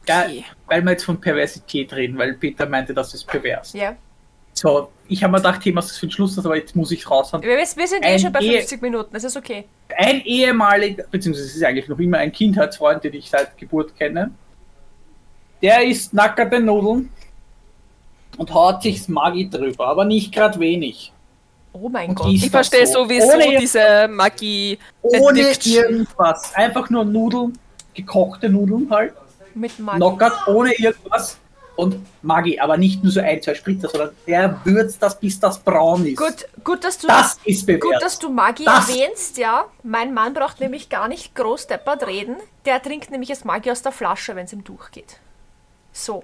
Ja, 0.08 0.22
okay. 0.24 0.46
weil 0.68 0.82
wir 0.84 0.92
jetzt 0.92 1.04
von 1.04 1.20
Perversität 1.20 1.92
reden, 1.94 2.18
weil 2.18 2.34
Peter 2.36 2.66
meinte, 2.66 2.94
das 2.94 3.14
ist 3.14 3.26
pervers. 3.28 3.74
Ja. 3.74 3.96
So, 4.54 4.92
ich 5.08 5.22
habe 5.24 5.32
mir 5.34 5.38
gedacht, 5.38 5.62
Thema 5.62 5.82
ist 5.82 5.98
für 5.98 6.08
den 6.08 6.12
Schluss, 6.12 6.40
aber 6.40 6.56
jetzt 6.56 6.76
muss 6.76 6.90
ich 6.92 7.08
raushauen. 7.10 7.44
Wir, 7.44 7.58
wir 7.58 7.66
sind 7.88 8.04
eh 8.04 8.08
Ein 8.14 8.20
schon 8.20 8.32
bei 8.32 8.40
Ehe- 8.40 8.58
50 8.60 8.82
Minuten, 8.82 9.10
das 9.14 9.24
ist 9.26 9.36
okay. 9.38 9.66
Ein 9.96 10.22
ehemaliger, 10.22 11.04
beziehungsweise 11.12 11.48
es 11.48 11.56
ist 11.58 11.64
eigentlich 11.64 11.88
noch 11.90 12.00
immer 12.00 12.18
ein 12.18 12.32
Kindheitsfreund, 12.32 13.04
den 13.04 13.14
ich 13.14 13.30
seit 13.30 13.56
Geburt 13.58 13.96
kenne, 13.96 14.32
der 15.62 15.84
isst 15.86 16.14
nackerte 16.14 16.60
Nudeln 16.60 17.12
und 18.38 18.54
haut 18.54 18.82
sich 18.84 19.08
Maggi 19.08 19.50
drüber, 19.50 19.88
aber 19.88 20.06
nicht 20.06 20.34
gerade 20.34 20.60
wenig. 20.60 21.12
Oh 21.74 21.90
mein 21.90 22.10
Und 22.10 22.16
Gott. 22.16 22.32
Ich 22.34 22.50
verstehe 22.50 22.88
so? 22.88 23.04
sowieso 23.04 23.34
Ohne- 23.34 23.58
diese 23.60 24.08
Magie. 24.10 24.80
Ohne 25.02 25.52
irgendwas. 25.64 26.54
Einfach 26.56 26.90
nur 26.90 27.06
Nudeln, 27.06 27.58
gekochte 27.94 28.50
Nudeln 28.50 28.88
halt, 28.90 29.14
Mit 29.54 29.78
Maggi. 29.80 29.98
knockert, 29.98 30.48
ohne 30.48 30.74
irgendwas. 30.74 31.38
Und 31.76 31.96
Maggi, 32.24 32.60
aber 32.60 32.76
nicht 32.78 33.04
nur 33.04 33.12
so 33.14 33.20
ein, 33.20 33.40
zwei 33.40 33.54
Spritzer, 33.54 33.90
sondern 33.90 34.10
er 34.26 34.60
würzt 34.64 35.00
das, 35.04 35.20
bis 35.20 35.40
das 35.40 35.60
braun 35.60 36.08
ist. 36.08 36.18
Gut, 36.18 36.48
gut, 36.64 36.84
dass 36.84 36.98
du 36.98 37.06
Das 37.06 37.38
ist 37.46 37.68
bewährt. 37.68 37.84
Gut, 37.84 38.02
dass 38.02 38.18
du 38.18 38.30
Maggi 38.30 38.66
Das- 38.66 38.90
erwähnst, 38.90 39.38
ja. 39.38 39.66
Mein 39.84 40.12
Mann 40.16 40.34
braucht 40.34 40.60
nämlich 40.60 40.90
gar 40.90 41.08
nicht 41.08 41.36
groß 41.36 41.68
deppert 41.68 42.08
reden. 42.08 42.36
Der 42.66 42.82
trinkt 42.82 43.12
nämlich 43.12 43.30
das 43.30 43.46
Maggi 43.46 43.70
aus 43.70 43.84
der 43.84 43.92
Flasche, 43.92 44.36
wenn 44.36 44.46
es 44.46 44.54
ihm 44.54 44.64
durchgeht. 44.64 45.18
So. 45.98 46.24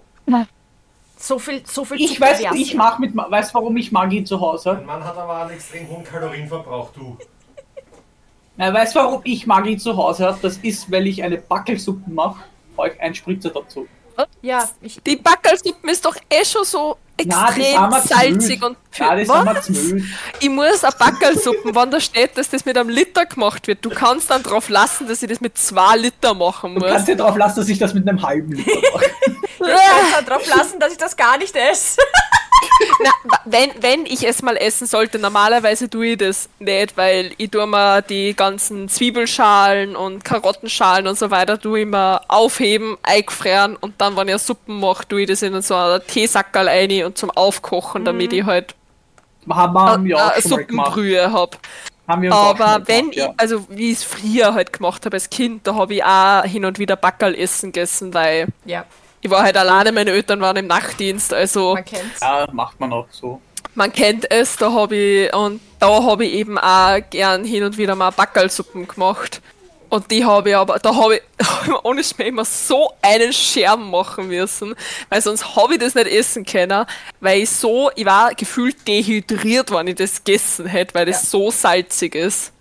So 1.17 1.39
viel, 1.39 1.65
so 1.65 1.83
viel 1.85 1.99
ich 2.01 2.15
zu 2.15 2.21
weiß, 2.21 2.41
pervers. 2.41 2.59
ich 2.59 2.75
mach 2.75 2.99
mit, 2.99 3.15
Ma- 3.15 3.29
weiß, 3.31 3.53
warum 3.55 3.75
ich 3.77 3.91
Maggi 3.91 4.23
zu 4.23 4.39
Hause 4.39 4.71
habe. 4.71 4.79
Mein 4.79 4.99
Mann 4.99 5.03
hat 5.05 5.17
aber 5.17 5.37
einen 5.43 5.51
extrem 5.51 5.87
hohen 5.89 6.03
Kalorienverbrauch, 6.03 6.91
du. 6.91 7.17
Na, 8.57 8.71
weißt 8.73 8.93
du, 8.95 8.99
warum 8.99 9.21
ich 9.23 9.47
Maggi 9.47 9.77
zu 9.77 9.95
Hause 9.95 10.27
habe? 10.27 10.37
Das 10.41 10.57
ist, 10.57 10.91
weil 10.91 11.07
ich 11.07 11.23
eine 11.23 11.37
Backelsuppe 11.37 12.09
mache, 12.11 12.43
euch 12.77 12.99
ein 13.01 13.15
Spritzer 13.15 13.49
dazu. 13.49 13.87
Ja, 14.41 14.69
ich, 14.81 15.01
Die 15.03 15.15
Backelsuppen 15.15 15.89
ist 15.89 16.03
doch 16.05 16.15
eh 16.29 16.45
schon 16.45 16.63
so 16.65 16.97
Ja, 17.21 17.45
extrem 17.47 17.89
wir 17.89 18.01
salzig 18.01 18.63
und 18.63 18.77
Ja. 18.95 19.15
Ich 20.39 20.49
muss 20.49 20.83
eine 20.83 20.93
Backelsuppen, 20.97 21.75
wenn 21.75 21.91
da 21.91 21.99
steht, 21.99 22.37
dass 22.37 22.49
das 22.49 22.65
mit 22.65 22.77
einem 22.77 22.89
Liter 22.89 23.25
gemacht 23.25 23.67
wird. 23.67 23.83
Du 23.85 23.89
kannst 23.89 24.29
dann 24.29 24.43
drauf 24.43 24.69
lassen, 24.69 25.07
dass 25.07 25.21
ich 25.23 25.29
das 25.29 25.41
mit 25.41 25.57
zwei 25.57 25.95
Liter 25.97 26.33
machen 26.33 26.75
Du 26.75 26.81
muss. 26.81 26.89
kannst 26.91 27.07
dir 27.07 27.15
drauf 27.15 27.37
lassen, 27.37 27.55
dass 27.59 27.69
ich 27.69 27.79
das 27.79 27.93
mit 27.93 28.07
einem 28.07 28.21
halben 28.21 28.51
Liter 28.53 28.71
mache. 28.93 29.05
ich 29.59 30.13
kann 30.13 30.25
drauf 30.25 30.47
lassen, 30.47 30.79
dass 30.79 30.91
ich 30.91 30.97
das 30.97 31.15
gar 31.15 31.37
nicht 31.37 31.55
esse. 31.55 31.99
Na, 33.03 33.11
wenn, 33.45 33.71
wenn 33.81 34.05
ich 34.05 34.27
es 34.27 34.41
mal 34.41 34.57
essen 34.57 34.87
sollte, 34.87 35.19
normalerweise 35.19 35.89
tue 35.89 36.07
ich 36.07 36.17
das 36.17 36.49
nicht, 36.59 36.97
weil 36.97 37.31
ich 37.37 37.51
tue 37.51 37.65
mir 37.67 38.01
die 38.01 38.35
ganzen 38.35 38.89
Zwiebelschalen 38.89 39.95
und 39.95 40.23
Karottenschalen 40.23 41.07
und 41.07 41.17
so 41.17 41.31
weiter 41.31 41.59
tue 41.59 41.81
ich 41.81 41.85
mir 41.85 42.21
aufheben, 42.27 42.97
eingefrieren 43.03 43.75
und 43.75 43.99
dann, 43.99 44.15
wenn 44.17 44.27
ich 44.27 44.37
Suppen 44.39 44.79
mache, 44.79 45.07
tue 45.07 45.21
ich 45.21 45.27
das 45.27 45.41
in 45.41 45.61
so 45.61 45.75
einen 45.75 46.05
Teesackerl 46.07 46.67
rein 46.67 47.05
und 47.05 47.17
zum 47.17 47.31
Aufkochen, 47.31 48.05
damit 48.05 48.33
ich 48.33 48.43
halt 48.45 48.75
haben 49.49 49.73
wir, 49.73 49.81
haben 49.81 50.05
wir 50.05 50.17
auch 50.17 50.31
eine 50.31 50.41
schon 50.41 50.51
mal 50.51 50.65
gemacht. 50.65 50.87
Suppenbrühe 50.87 51.31
habe. 51.31 51.57
Aber 52.05 52.81
wenn 52.85 53.11
gemacht, 53.11 53.15
ja. 53.15 53.25
ich, 53.25 53.39
also 53.39 53.65
wie 53.69 53.91
ich 53.91 53.97
es 53.97 54.03
früher 54.03 54.53
halt 54.53 54.73
gemacht 54.73 55.05
habe 55.05 55.15
als 55.15 55.29
Kind, 55.29 55.65
da 55.65 55.75
habe 55.75 55.95
ich 55.95 56.03
auch 56.03 56.43
hin 56.43 56.65
und 56.65 56.79
wieder 56.79 56.95
Backerl 56.95 57.35
essen 57.35 57.71
gegessen, 57.71 58.13
weil 58.13 58.47
Ja, 58.65 58.85
ich 59.23 59.29
war 59.31 59.43
halt 59.43 59.57
alleine, 59.57 59.91
meine 59.91 60.11
Eltern 60.11 60.41
waren 60.41 60.57
im 60.57 60.67
Nachtdienst, 60.67 61.33
also 61.33 61.73
man 61.73 61.85
kennt's. 61.85 62.19
Ja, 62.21 62.47
macht 62.51 62.79
man 62.79 62.91
auch 62.93 63.07
so. 63.09 63.41
man 63.75 63.91
kennt 63.91 64.29
es, 64.29 64.55
da 64.57 64.71
habe 64.71 64.95
ich, 64.95 65.33
und 65.33 65.59
da 65.79 66.03
habe 66.03 66.25
ich 66.25 66.33
eben 66.33 66.57
auch 66.59 66.99
gern 67.09 67.43
hin 67.45 67.63
und 67.63 67.77
wieder 67.77 67.95
mal 67.95 68.11
Backerlsuppen 68.11 68.87
gemacht. 68.87 69.41
Und 69.89 70.09
die 70.09 70.25
habe 70.25 70.49
ich 70.49 70.55
aber, 70.55 70.79
da 70.79 70.95
habe 70.95 71.15
ich, 71.17 71.21
ich 71.67 71.73
ohne 71.83 72.03
Schmäh 72.03 72.29
immer 72.29 72.45
so 72.45 72.93
einen 73.01 73.31
Scherben 73.31 73.91
machen 73.91 74.27
müssen, 74.27 74.73
weil 75.09 75.21
sonst 75.21 75.55
habe 75.55 75.73
ich 75.75 75.79
das 75.79 75.93
nicht 75.93 76.07
essen 76.07 76.45
können, 76.45 76.85
weil 77.19 77.41
ich 77.43 77.49
so, 77.51 77.91
ich 77.95 78.05
war 78.05 78.33
gefühlt 78.33 78.87
dehydriert, 78.87 79.69
wenn 79.71 79.87
ich 79.87 79.95
das 79.95 80.23
gegessen 80.23 80.65
hätte, 80.65 80.95
weil 80.95 81.05
das 81.05 81.21
Ja. 81.23 81.29
so 81.29 81.51
salzig 81.51 82.15
ist. 82.15 82.51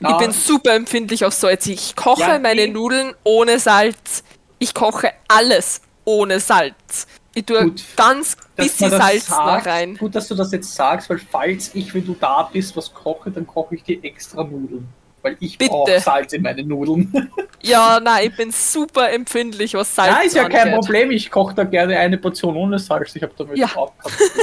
Ich 0.00 0.08
Ja, 0.08 0.18
bin 0.18 0.32
super 0.32 0.74
empfindlich 0.74 1.24
auf 1.24 1.32
Salz. 1.34 1.66
Ich 1.68 1.94
koche 1.96 2.20
Ja, 2.22 2.38
meine 2.38 2.62
ich- 2.64 2.72
Nudeln 2.72 3.14
ohne 3.24 3.58
Salz. 3.60 4.24
Ich 4.58 4.74
koche 4.74 5.12
alles 5.28 5.80
ohne 6.06 6.40
Salz. 6.40 7.06
Ich 7.34 7.44
tue 7.44 7.64
Gut, 7.64 7.84
ganz 7.96 8.34
bisschen 8.56 8.88
Salz 8.88 9.28
noch 9.28 9.36
sagt. 9.36 9.66
rein. 9.66 9.96
Gut, 9.98 10.14
dass 10.14 10.26
du 10.28 10.34
das 10.34 10.52
jetzt 10.52 10.74
sagst, 10.74 11.10
weil 11.10 11.18
falls 11.18 11.74
ich, 11.74 11.92
wenn 11.92 12.06
du 12.06 12.16
da 12.18 12.48
bist, 12.50 12.74
was 12.74 12.94
koche, 12.94 13.30
dann 13.30 13.46
koche 13.46 13.74
ich 13.74 13.82
dir 13.82 14.02
extra 14.02 14.42
Nudeln. 14.42 14.88
Weil 15.20 15.36
ich 15.40 15.58
Bitte. 15.58 15.70
brauche 15.70 16.00
Salz 16.00 16.32
in 16.32 16.40
meine 16.42 16.62
Nudeln. 16.62 17.30
Ja, 17.62 17.98
nein, 17.98 18.28
ich 18.30 18.36
bin 18.36 18.52
super 18.52 19.10
empfindlich, 19.10 19.74
was 19.74 19.92
Salz 19.92 20.10
ja, 20.12 20.20
ist 20.20 20.36
ja 20.36 20.48
kein 20.48 20.68
angeht. 20.68 20.74
Problem. 20.74 21.10
Ich 21.10 21.30
koche 21.32 21.52
da 21.54 21.64
gerne 21.64 21.98
eine 21.98 22.16
Portion 22.16 22.54
ohne 22.56 22.78
Salz. 22.78 23.16
Ich 23.16 23.22
habe 23.22 23.32
damit 23.36 23.58
Ja. 23.58 23.66
kein. 23.66 23.88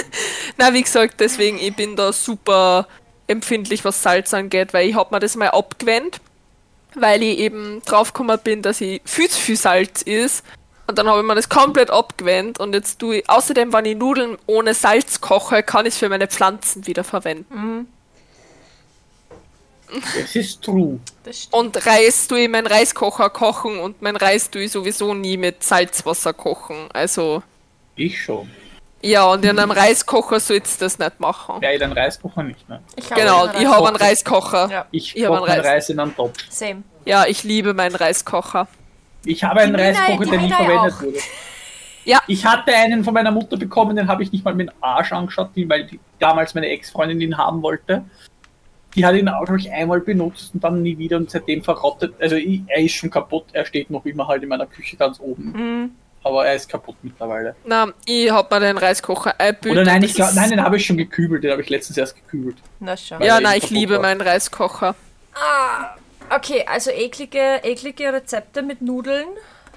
Na, 0.57 0.73
wie 0.73 0.81
gesagt, 0.83 1.19
deswegen, 1.21 1.57
ich 1.57 1.73
bin 1.73 1.95
da 1.95 2.11
super 2.11 2.85
empfindlich, 3.27 3.85
was 3.85 4.03
Salz 4.03 4.33
angeht, 4.33 4.73
weil 4.73 4.89
ich 4.89 4.95
hab 4.95 5.11
mir 5.11 5.19
das 5.21 5.35
mal 5.37 5.47
abgewendet, 5.49 6.19
weil 6.95 7.23
ich 7.23 7.39
eben 7.39 7.81
draufgekommen 7.85 8.37
bin, 8.43 8.61
dass 8.61 8.81
ich 8.81 9.01
viel 9.05 9.29
zu 9.29 9.39
viel 9.39 9.55
Salz 9.55 10.01
ist. 10.01 10.43
Und 10.85 10.97
dann 10.97 11.07
habe 11.07 11.21
ich 11.21 11.25
mir 11.25 11.35
das 11.35 11.47
komplett 11.47 11.89
abgewendet 11.89 12.59
und 12.59 12.73
jetzt 12.73 12.99
tue 12.99 13.17
ich, 13.19 13.29
außerdem, 13.29 13.71
wenn 13.71 13.85
ich 13.85 13.95
Nudeln 13.97 14.37
ohne 14.47 14.73
Salz 14.73 15.21
koche, 15.21 15.63
kann 15.63 15.85
ich 15.85 15.93
es 15.93 15.97
für 15.99 16.09
meine 16.09 16.27
Pflanzen 16.27 16.85
wieder 16.87 17.03
verwenden. 17.05 17.87
Es 20.19 20.35
ist 20.35 20.61
true. 20.63 20.99
Das. 21.23 21.47
Und 21.51 21.85
Reis 21.85 22.27
tue 22.27 22.39
ich 22.39 22.45
in 22.45 22.51
meinen 22.51 22.67
Reiskocher 22.67 23.29
kochen 23.29 23.79
und 23.79 24.01
mein 24.01 24.15
Reis 24.15 24.49
tue 24.49 24.63
ich 24.63 24.71
sowieso 24.71 25.13
nie 25.13 25.37
mit 25.37 25.63
Salzwasser 25.63 26.33
kochen. 26.33 26.89
Also, 26.93 27.43
Ich 27.95 28.21
schon. 28.21 28.49
ja, 29.01 29.25
und 29.25 29.45
in 29.45 29.57
einem 29.59 29.69
Reiskocher 29.71 30.39
sollst 30.39 30.81
du 30.81 30.85
das 30.85 30.97
nicht 30.97 31.19
machen. 31.19 31.61
Ja, 31.61 31.77
den 31.77 31.91
Reiskocher 31.91 32.41
nicht, 32.43 32.67
ne? 32.67 32.81
Ich 32.95 33.07
Genau, 33.09 33.47
ich 33.57 33.65
habe 33.67 33.87
einen 33.87 33.95
Reiskocher. 33.97 34.67
Ja, 34.69 34.85
Ich 34.91 35.15
Ich 35.15 35.23
hab 35.23 35.29
koche 35.37 35.51
einen 35.51 35.61
Reis. 35.61 35.65
Reis 35.71 35.89
in 35.89 35.99
einen 35.99 36.15
Topf. 36.15 36.33
same. 36.49 36.83
Ja, 37.05 37.25
ich 37.25 37.43
liebe 37.43 37.73
meinen 37.73 37.95
Reiskocher. 37.95 38.67
Ich 39.25 39.43
habe 39.43 39.61
einen 39.61 39.75
Reiskocher, 39.75 40.25
der 40.29 40.39
nie 40.41 40.49
verwendet 40.51 40.93
auch. 40.93 41.01
wurde. 41.01 41.17
Ja. 42.05 42.21
Ich 42.27 42.45
hatte 42.45 42.75
einen 42.75 43.01
von 43.05 43.13
meiner 43.13 43.31
Mutter 43.31 43.55
bekommen, 43.55 43.95
den 43.95 44.09
habe 44.09 44.23
ich 44.23 44.31
nicht 44.33 44.43
mal 44.43 44.53
mit 44.53 44.67
dem 44.67 44.75
Arsch 44.81 45.13
angeschaut, 45.13 45.51
weil 45.55 45.85
die, 45.87 46.01
damals 46.19 46.53
meine 46.53 46.67
Ex-Freundin 46.67 47.21
ihn 47.21 47.37
haben 47.37 47.61
wollte. 47.61 48.03
Die 48.93 49.05
hat 49.05 49.15
ihn 49.15 49.29
auch, 49.29 49.45
glaube 49.45 49.61
ich, 49.61 49.71
einmal 49.71 50.01
benutzt 50.01 50.53
und 50.53 50.61
dann 50.65 50.81
nie 50.81 50.97
wieder 50.97 51.15
und 51.15 51.31
seitdem 51.31 51.63
verrottet. 51.63 52.13
Also 52.19 52.35
er 52.35 52.77
ist 52.83 52.91
schon 52.91 53.09
kaputt, 53.09 53.45
er 53.53 53.63
steht 53.65 53.89
noch 53.89 54.03
immer 54.05 54.27
halt 54.27 54.43
in 54.43 54.49
meiner 54.49 54.65
Küche 54.65 54.97
ganz 54.97 55.17
oben. 55.21 55.53
Mhm. 55.55 55.91
Aber 56.25 56.45
er 56.45 56.55
ist 56.55 56.67
kaputt 56.67 56.97
mittlerweile. 57.03 57.55
Na, 57.65 57.87
ich 58.05 58.29
hab 58.29 58.51
mir 58.51 58.59
den 58.59 58.77
Reiskocher 58.77 59.39
eingebildet. 59.39 59.81
Oder 59.83 59.89
nein, 59.93 60.03
ich 60.03 60.13
glaub, 60.13 60.27
ist- 60.27 60.35
nein, 60.35 60.49
den 60.49 60.61
habe 60.61 60.75
ich 60.75 60.85
schon 60.85 60.97
gekübelt, 60.97 61.45
den 61.45 61.51
habe 61.51 61.61
ich 61.61 61.69
letztens 61.69 61.97
erst 61.97 62.15
gekübelt. 62.17 62.57
Na 62.81 62.97
schon. 62.97 63.19
weil 63.21 63.27
Ja, 63.27 63.39
nein, 63.39 63.55
eben 63.55 63.63
ich 63.65 63.69
liebe 63.71 63.93
war. 63.93 64.01
meinen 64.01 64.19
Reiskocher. 64.19 64.93
Okay, 66.29 66.65
also 66.67 66.89
eklige, 66.91 67.59
eklige 67.63 68.11
Rezepte 68.13 68.61
mit 68.61 68.81
Nudeln, 68.81 69.27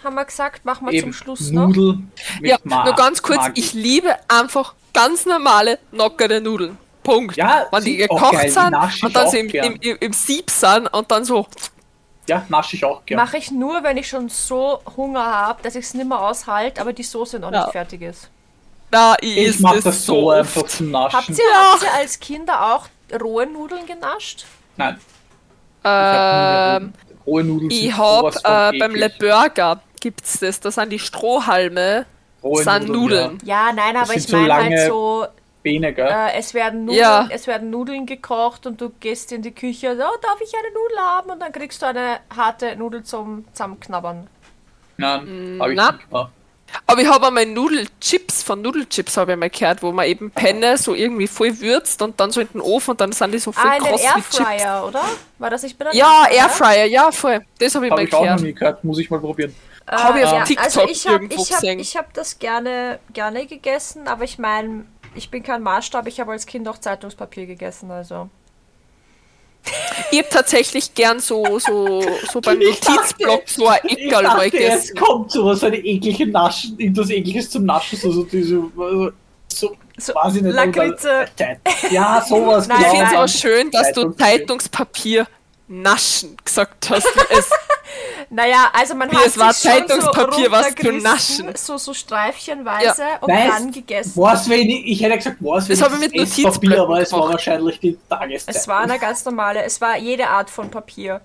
haben 0.03 0.15
wir 0.15 0.25
gesagt. 0.25 0.65
Machen 0.65 0.89
wir 0.91 1.01
zum 1.03 1.13
Schluss 1.13 1.51
noch. 1.51 1.67
Nudel 1.69 1.99
mit 2.41 2.51
Ja, 2.51 2.59
Ma 2.65 2.85
nur 2.85 2.95
ganz 2.95 3.23
kurz, 3.23 3.39
Maggi. 3.39 3.61
ich 3.61 3.73
liebe 3.75 4.15
einfach 4.29 4.75
ganz 4.95 5.27
normale, 5.27 5.79
knockerte 5.93 6.41
Nudeln. 6.41 6.79
Punkt. 7.03 7.37
Ja, 7.37 7.67
Wenn 7.71 7.85
die 7.85 7.97
gekocht 7.99 8.51
sind 8.51 8.75
und 9.05 9.15
dann 9.17 9.31
so 9.31 9.37
im, 9.37 9.49
im, 9.51 9.77
im, 9.81 9.97
im 10.01 10.13
Sieb 10.13 10.51
sind 10.51 10.89
und 10.89 11.09
dann 11.11 11.25
so, 11.25 11.47
Ja, 12.27 12.45
nasche 12.49 12.75
ich 12.77 12.85
auch 12.85 13.05
gerne. 13.07 13.23
Mache 13.23 13.37
ich 13.37 13.51
nur, 13.53 13.85
wenn 13.85 13.97
ich 13.97 14.09
schon 14.09 14.29
so 14.29 14.81
Hunger 14.97 15.25
habe, 15.25 15.63
dass 15.63 15.77
ich 15.77 15.85
es 15.85 15.95
nicht 15.95 16.09
mehr 16.09 16.21
aushalte, 16.21 16.81
aber 16.81 16.93
die 16.93 17.05
Soße 17.05 17.39
noch 17.39 17.53
Ja. 17.53 17.61
nicht 17.63 17.73
fertig 17.73 18.03
ist. 18.03 18.29
na, 18.91 19.15
ich, 19.21 19.37
Ich 19.37 19.61
mag 19.61 19.81
das, 19.85 20.05
so 20.05 20.31
oft. 20.33 20.39
einfach 20.39 20.63
zum 20.65 20.91
Naschen. 20.91 21.17
Habt 21.17 21.29
ihr, 21.29 21.37
habt 21.55 21.83
ihr 21.83 21.93
als 21.95 22.19
Kinder 22.19 22.75
auch 22.75 22.89
rohe 23.23 23.47
Nudeln 23.47 23.87
genascht? 23.87 24.45
Nein. 24.77 24.99
Ähm, 25.87 26.93
Rohe 27.27 27.45
Nudeln 27.45 27.71
ich 27.71 27.97
hab 27.97 28.35
von 28.35 28.43
äh, 28.45 28.79
beim 28.79 28.95
Le. 28.95 29.11
Burger 29.19 29.81
gibt's 30.01 30.41
das, 30.41 30.61
das 30.61 30.75
sind 30.77 30.91
die 30.91 30.99
Strohhalme, 30.99 32.07
Rohe 32.43 32.63
sind 32.63 32.89
Nudeln. 32.89 33.39
Ja, 33.45 33.73
nein, 33.75 33.97
aber 33.97 34.15
ich 34.15 34.31
meine 34.31 34.55
halt 34.55 34.89
so 34.89 35.27
Bene, 35.67 35.93
gell? 35.93 36.07
Äh, 36.07 36.35
es, 36.39 36.55
werden 36.55 36.85
Nudeln, 36.85 37.01
Ja. 37.01 37.29
es 37.29 37.49
werden 37.49 37.71
Nudeln 37.71 38.07
gekocht 38.07 38.67
und 38.67 38.81
du 38.81 38.91
gehst 39.01 39.33
in 39.33 39.43
die 39.43 39.51
Küche 39.51 39.91
und 39.91 39.99
oh, 39.99 40.17
darf 40.23 40.41
ich 40.41 40.53
eine 40.55 40.73
Nudel 40.73 40.99
haben? 40.99 41.31
Und 41.31 41.41
dann 41.43 41.51
kriegst 41.51 41.83
du 41.83 41.87
eine 41.87 42.21
harte 42.37 42.77
Nudel 42.77 43.03
zum 43.03 43.45
Zusammenknabbern. 43.53 44.29
Nein, 44.97 45.59
habe 45.61 45.73
ich 45.73 45.77
na. 45.77 45.91
nicht 45.91 46.09
gemacht. 46.09 46.31
Aber 46.87 47.01
ich 47.01 47.09
habe 47.09 47.27
einmal 47.29 47.47
Nudelchips, 47.47 48.43
von 48.43 48.61
Nudelchips 48.63 49.17
habe 49.17 49.33
ich 49.33 49.39
mal 49.39 49.51
gehört, 49.51 49.83
wo 49.83 49.93
man 49.93 50.07
eben 50.07 50.31
Penne 50.31 50.77
so 50.79 50.95
irgendwie 50.95 51.27
voll 51.27 51.59
würzt 51.61 52.03
und 52.03 52.19
dann 52.21 52.31
so 52.31 52.41
in 52.41 52.49
den 52.53 52.61
Ofen 52.61 52.93
und 52.93 53.01
dann 53.01 53.13
sind 53.13 53.33
die 53.33 53.39
so 53.39 53.53
voll 53.53 53.71
Ah, 53.71 53.79
kross 53.79 54.09
wie 54.15 54.23
Chips. 54.23 54.41
Airfryer, 54.41 54.87
oder? 54.87 55.03
War 55.39 55.51
das 55.51 55.63
nicht 55.63 55.79
bei 55.79 55.85
der 55.87 55.95
Ja, 55.95 56.27
Airfryer, 56.31 56.85
ja, 56.87 57.11
voll. 57.13 57.45
Das 57.59 57.75
habe 57.75 57.87
ich 57.87 57.93
Habe 57.93 58.03
mal 58.03 58.09
ich 58.09 58.15
auch 58.15 58.27
noch 58.27 58.37
gehört. 58.37 58.41
nie 58.41 58.53
gehört, 58.55 58.85
muss 58.85 58.99
ich 58.99 59.11
mal 59.11 59.21
probieren. 59.21 59.55
Hab 59.87 60.17
ich 60.17 60.25
auf 60.25 60.33
ja, 60.33 60.45
TikTok 60.45 60.65
also 60.65 60.89
ich 60.89 61.07
habe 61.07 61.25
irgendwo 61.25 61.43
ich 61.45 61.53
hab, 61.53 61.61
gesehen. 61.61 61.79
ich 61.79 61.97
hab 61.97 62.13
das 62.15 62.39
gerne, 62.39 62.99
gerne 63.13 63.47
gegessen, 63.47 64.09
aber 64.09 64.25
ich 64.25 64.39
meine, 64.39 64.85
ich 65.15 65.31
bin 65.31 65.43
kein 65.43 65.63
Maßstab, 65.63 66.07
ich 66.09 66.21
habe 66.21 66.33
als 66.33 66.47
Kind 66.47 66.69
auch 66.69 66.79
Zeitungspapier 66.79 67.47
gegessen, 67.47 67.91
also. 67.91 68.29
Ich 70.11 70.19
habe 70.19 70.29
tatsächlich 70.31 70.95
gern 70.95 71.19
so, 71.21 71.59
so, 71.59 72.03
so 72.33 72.41
beim 72.41 72.61
Ich 72.61 72.81
dachte- 72.81 72.93
Notizblock 72.93 73.43
so 73.49 73.67
ein 73.69 73.81
Eckerl 73.85 74.23
mal 74.23 74.35
dachte, 74.37 74.51
gegessen. 74.51 74.73
jetzt 74.95 74.97
kommt 74.97 75.31
sowas, 75.33 75.65
eine 75.65 75.79
eklige 75.79 76.27
Naschen, 76.29 76.79
irgendwas 76.79 77.11
ekliges 77.11 77.51
zum 77.51 77.65
Naschen, 77.65 77.99
so, 77.99 78.13
so 78.13 78.23
diese, 78.25 78.63
so, 78.77 79.11
so, 79.53 79.77
So, 79.99 80.15
weiß 80.15 80.37
ich 80.37 80.43
nicht. 80.43 80.55
Lakritze. 80.55 81.27
Ja, 81.91 82.25
sowas, 82.27 82.69
Nein, 82.69 82.79
Ich 82.81 82.87
genau. 82.87 82.99
finde 83.07 83.07
es 83.25 83.35
auch 83.35 83.41
schön, 83.41 83.71
dass 83.71 83.93
du 83.93 84.11
Zeitungspapier. 84.13 85.27
Zeitungspapier 85.27 85.27
naschen 85.69 86.37
gesagt 86.45 86.91
hast. 86.91 87.07
wie 87.07 87.35
es 87.39 87.51
Naja, 88.31 88.71
also 88.73 88.95
man 88.95 89.11
Wie 89.11 89.17
hat 89.17 89.27
es 89.27 89.39
war 89.39 89.53
sich 89.53 89.71
schon 89.71 89.87
Zeitungspapier, 89.87 90.47
so 90.47 90.51
was 90.51 90.75
zu 90.75 90.93
naschen. 90.93 91.57
So, 91.57 91.79
so 91.79 91.95
streifchenweise 91.95 93.05
und 93.21 93.33
Weißt, 93.33 93.49
dann 93.49 93.71
gegessen. 93.73 94.13
Was, 94.17 94.49
wenn 94.49 94.69
ich, 94.69 94.87
ich 94.87 95.03
hätte 95.03 95.17
gesagt, 95.17 95.37
was, 95.41 95.69
Das 95.69 95.79
wenn 95.79 95.85
habe 95.85 95.95
ich 95.95 96.01
mit 96.01 96.15
Notizblöcken 96.15 96.81
aber 96.81 97.01
es 97.01 97.13
war 97.13 97.29
wahrscheinlich 97.29 97.79
die 97.81 97.99
Tageszeit. 98.09 98.55
Es 98.55 98.67
war 98.69 98.81
eine 98.81 98.99
ganz 98.99 99.25
normale, 99.25 99.63
es 99.63 99.81
war 99.81 99.97
jede 99.97 100.29
Art 100.29 100.51
von 100.51 100.71
Papier. 100.71 101.21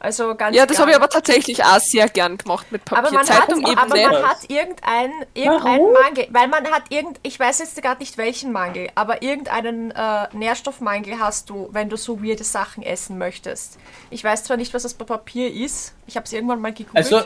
Also 0.00 0.34
ganz 0.36 0.56
Ja, 0.56 0.64
das 0.64 0.78
habe 0.78 0.90
ich 0.90 0.96
aber 0.96 1.08
tatsächlich 1.08 1.64
auch 1.64 1.80
sehr 1.80 2.08
gern 2.08 2.38
gemacht 2.38 2.70
mit 2.70 2.84
Papier. 2.84 2.98
aber 3.04 3.10
man, 3.10 3.20
hat, 3.20 3.26
Zeitung 3.26 3.66
eben 3.66 3.78
aber 3.78 3.94
nicht. 3.94 4.10
man 4.10 4.22
hat 4.28 4.38
irgendein, 4.48 5.10
irgendeinen 5.34 5.80
Warum? 5.80 5.92
Mangel, 5.92 6.26
weil 6.30 6.48
man 6.48 6.66
hat 6.70 6.84
irgend, 6.90 7.18
ich 7.22 7.38
weiß 7.38 7.58
jetzt 7.58 7.80
gerade 7.82 8.00
nicht 8.00 8.16
welchen 8.16 8.52
Mangel, 8.52 8.88
aber 8.94 9.22
irgendeinen 9.22 9.90
äh, 9.90 10.28
Nährstoffmangel 10.32 11.18
hast 11.18 11.50
du, 11.50 11.68
wenn 11.72 11.88
du 11.88 11.96
so 11.96 12.22
weirde 12.22 12.44
Sachen 12.44 12.82
essen 12.82 13.18
möchtest. 13.18 13.78
Ich 14.10 14.22
weiß 14.22 14.44
zwar 14.44 14.56
nicht, 14.56 14.72
was 14.72 14.84
das 14.84 14.94
bei 14.94 15.04
Papier 15.04 15.52
ist, 15.52 15.94
ich 16.06 16.16
habe 16.16 16.24
es 16.26 16.32
irgendwann 16.32 16.60
mal 16.60 16.72
gegoogelt. 16.72 16.96
Also, 16.96 17.22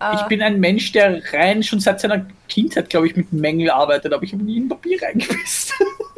Äh. 0.00 0.14
ich 0.14 0.22
bin 0.22 0.40
ein 0.42 0.58
Mensch, 0.58 0.92
der 0.92 1.22
rein 1.34 1.62
schon 1.62 1.78
seit 1.78 2.00
seiner 2.00 2.24
Kindheit, 2.48 2.88
glaube 2.88 3.06
ich, 3.06 3.16
mit 3.16 3.32
Mängel 3.34 3.70
arbeitet, 3.70 4.12
aber 4.14 4.22
ich 4.24 4.32
habe 4.32 4.42
nie 4.42 4.56
in 4.56 4.68
Papier 4.68 5.00
reingebissen. 5.02 5.76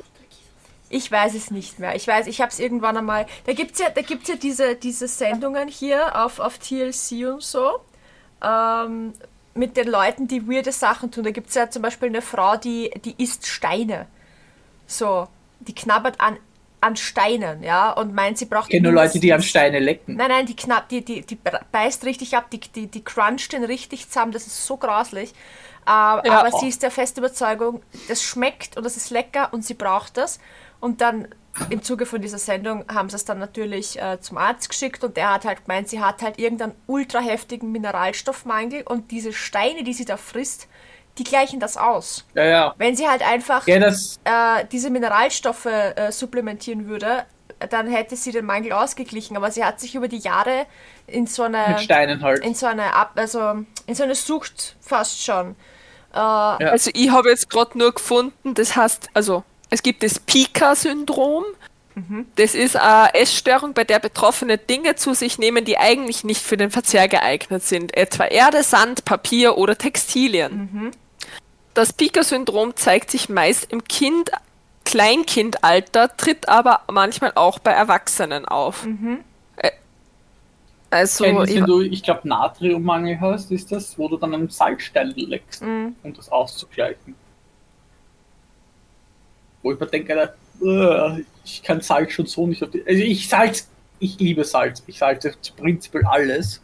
Ich 0.92 1.10
weiß 1.10 1.34
es 1.34 1.50
nicht 1.50 1.78
mehr. 1.78 1.96
Ich 1.96 2.06
weiß, 2.06 2.26
ich 2.26 2.42
habe 2.42 2.50
es 2.50 2.60
irgendwann 2.60 2.96
einmal. 2.98 3.26
Da 3.46 3.54
gibt 3.54 3.72
es 3.72 3.78
ja, 3.78 3.88
da 3.88 4.02
gibt's 4.02 4.28
ja 4.28 4.36
diese, 4.36 4.76
diese 4.76 5.08
Sendungen 5.08 5.68
hier 5.68 6.22
auf, 6.22 6.38
auf 6.38 6.58
TLC 6.58 7.32
und 7.32 7.42
so. 7.42 7.80
Ähm, 8.44 9.14
mit 9.54 9.76
den 9.78 9.88
Leuten, 9.88 10.28
die 10.28 10.46
weirde 10.48 10.70
Sachen 10.70 11.10
tun. 11.10 11.24
Da 11.24 11.30
gibt 11.30 11.48
es 11.48 11.54
ja 11.54 11.70
zum 11.70 11.80
Beispiel 11.80 12.08
eine 12.08 12.20
Frau, 12.20 12.56
die, 12.56 12.90
die 13.04 13.22
isst 13.22 13.46
Steine. 13.46 14.06
So, 14.86 15.28
die 15.60 15.74
knabbert 15.74 16.20
an, 16.20 16.36
an 16.82 16.96
Steinen, 16.96 17.62
ja, 17.62 17.92
und 17.92 18.14
meint, 18.14 18.36
sie 18.36 18.44
braucht. 18.44 18.70
Nur 18.72 18.92
Leute, 18.92 19.18
die 19.18 19.32
an 19.32 19.42
Steine 19.42 19.78
lecken. 19.78 20.16
Nein, 20.16 20.28
nein, 20.28 20.46
die, 20.46 20.56
knapp, 20.56 20.90
die, 20.90 21.02
die, 21.02 21.22
die 21.22 21.38
beißt 21.72 22.04
richtig 22.04 22.36
ab, 22.36 22.50
die, 22.50 22.60
die, 22.60 22.86
die 22.88 23.02
cruncht 23.02 23.52
den 23.52 23.64
richtig 23.64 24.08
zusammen, 24.08 24.32
das 24.32 24.46
ist 24.46 24.66
so 24.66 24.76
grauslich. 24.76 25.32
Äh, 25.86 25.90
Aber 25.90 26.50
sie 26.58 26.68
ist 26.68 26.82
der 26.82 26.90
festen 26.90 27.20
Überzeugung, 27.20 27.82
das 28.08 28.22
schmeckt 28.22 28.76
und 28.76 28.84
das 28.84 28.96
ist 28.96 29.10
lecker 29.10 29.48
und 29.52 29.64
sie 29.64 29.74
braucht 29.74 30.16
das. 30.16 30.38
Und 30.82 31.00
dann 31.00 31.28
im 31.70 31.80
Zuge 31.82 32.06
von 32.06 32.20
dieser 32.20 32.38
Sendung 32.38 32.84
haben 32.92 33.08
sie 33.08 33.14
es 33.14 33.24
dann 33.24 33.38
natürlich 33.38 34.00
äh, 34.02 34.20
zum 34.20 34.36
Arzt 34.36 34.68
geschickt 34.68 35.04
und 35.04 35.16
der 35.16 35.32
hat 35.32 35.44
halt 35.44 35.64
gemeint, 35.64 35.88
sie 35.88 36.00
hat 36.00 36.22
halt 36.22 36.40
irgendeinen 36.40 36.74
ultra 36.88 37.20
heftigen 37.20 37.70
Mineralstoffmangel 37.70 38.82
und 38.82 39.12
diese 39.12 39.32
Steine, 39.32 39.84
die 39.84 39.92
sie 39.92 40.04
da 40.04 40.16
frisst, 40.16 40.66
die 41.18 41.24
gleichen 41.24 41.60
das 41.60 41.76
aus. 41.76 42.26
Ja, 42.34 42.44
ja. 42.44 42.74
Wenn 42.78 42.96
sie 42.96 43.06
halt 43.06 43.22
einfach 43.22 43.68
Ja, 43.68 43.78
das, 43.78 44.18
äh, 44.24 44.64
diese 44.72 44.90
Mineralstoffe 44.90 45.66
äh, 45.66 46.10
supplementieren 46.10 46.88
würde, 46.88 47.26
dann 47.70 47.86
hätte 47.86 48.16
sie 48.16 48.32
den 48.32 48.44
Mangel 48.44 48.72
ausgeglichen. 48.72 49.36
Aber 49.36 49.52
sie 49.52 49.64
hat 49.64 49.78
sich 49.78 49.94
über 49.94 50.08
die 50.08 50.18
Jahre 50.18 50.66
in 51.06 51.28
so 51.28 51.44
eine, 51.44 51.64
mit 51.68 51.80
Steinen 51.82 52.22
halt. 52.22 52.44
in 52.44 52.56
so 52.56 52.66
eine, 52.66 52.92
Ab 52.92 53.12
also 53.14 53.64
in 53.86 53.94
so 53.94 54.02
eine 54.02 54.16
Sucht 54.16 54.76
fast 54.80 55.22
schon. 55.22 55.54
Äh, 56.12 56.18
Also 56.18 56.90
ich 56.92 57.10
habe 57.10 57.28
jetzt 57.28 57.48
gerade 57.50 57.78
nur 57.78 57.92
gefunden, 57.92 58.54
das 58.54 58.74
heißt, 58.74 59.10
also 59.14 59.44
es 59.72 59.82
gibt 59.82 60.02
das 60.02 60.20
Pika-Syndrom. 60.20 61.44
Das 62.36 62.54
ist 62.54 62.76
eine 62.76 63.14
Essstörung, 63.14 63.72
bei 63.74 63.84
der 63.84 63.98
Betroffene 63.98 64.58
Dinge 64.58 64.96
zu 64.96 65.14
sich 65.14 65.38
nehmen, 65.38 65.64
die 65.64 65.78
eigentlich 65.78 66.24
nicht 66.24 66.42
für 66.42 66.56
den 66.56 66.70
Verzehr 66.70 67.08
geeignet 67.08 67.62
sind, 67.62 67.96
etwa 67.96 68.24
Erde, 68.24 68.62
Sand, 68.62 69.04
Papier 69.04 69.56
oder 69.58 69.76
Textilien. 69.76 70.92
Das 71.74 71.92
Pika-Syndrom 71.94 72.76
zeigt 72.76 73.10
sich 73.10 73.28
meist 73.30 73.72
im 73.72 73.84
Kind, 73.84 74.30
Kleinkindalter, 74.84 76.16
tritt 76.16 76.48
aber 76.48 76.80
manchmal 76.90 77.32
auch 77.34 77.58
bei 77.58 77.70
Erwachsenen 77.72 78.44
auf. 78.46 78.86
Äh, 79.56 79.70
Also, 80.90 81.24
Kennst, 81.24 81.50
ich, 81.50 81.56
wenn 81.56 81.66
du, 81.66 81.80
ich 81.80 82.02
glaube, 82.02 82.28
Natriummangel 82.28 83.20
hast, 83.20 83.50
ist 83.50 83.72
das, 83.72 83.98
wo 83.98 84.08
du 84.08 84.18
dann 84.18 84.34
einen 84.34 84.50
Salzstein 84.50 85.08
leckst, 85.16 85.62
Mhm. 85.62 85.96
um 86.02 86.12
das 86.14 86.30
auszugleichen. 86.30 87.14
Wo 89.62 89.72
ich 89.72 89.78
mir 89.80 89.86
denke, 89.86 90.34
äh, 90.64 91.22
ich 91.44 91.62
kann 91.62 91.80
Salz 91.80 92.12
schon 92.12 92.26
so 92.26 92.46
nicht 92.46 92.62
auf 92.62 92.70
die. 92.70 92.80
Also 92.86 93.02
ich 93.02 93.28
Salz, 93.28 93.68
ich 93.98 94.18
liebe 94.18 94.44
Salz. 94.44 94.82
Ich 94.86 94.98
salze 94.98 95.34
prinzipiell 95.56 96.04
alles, 96.06 96.60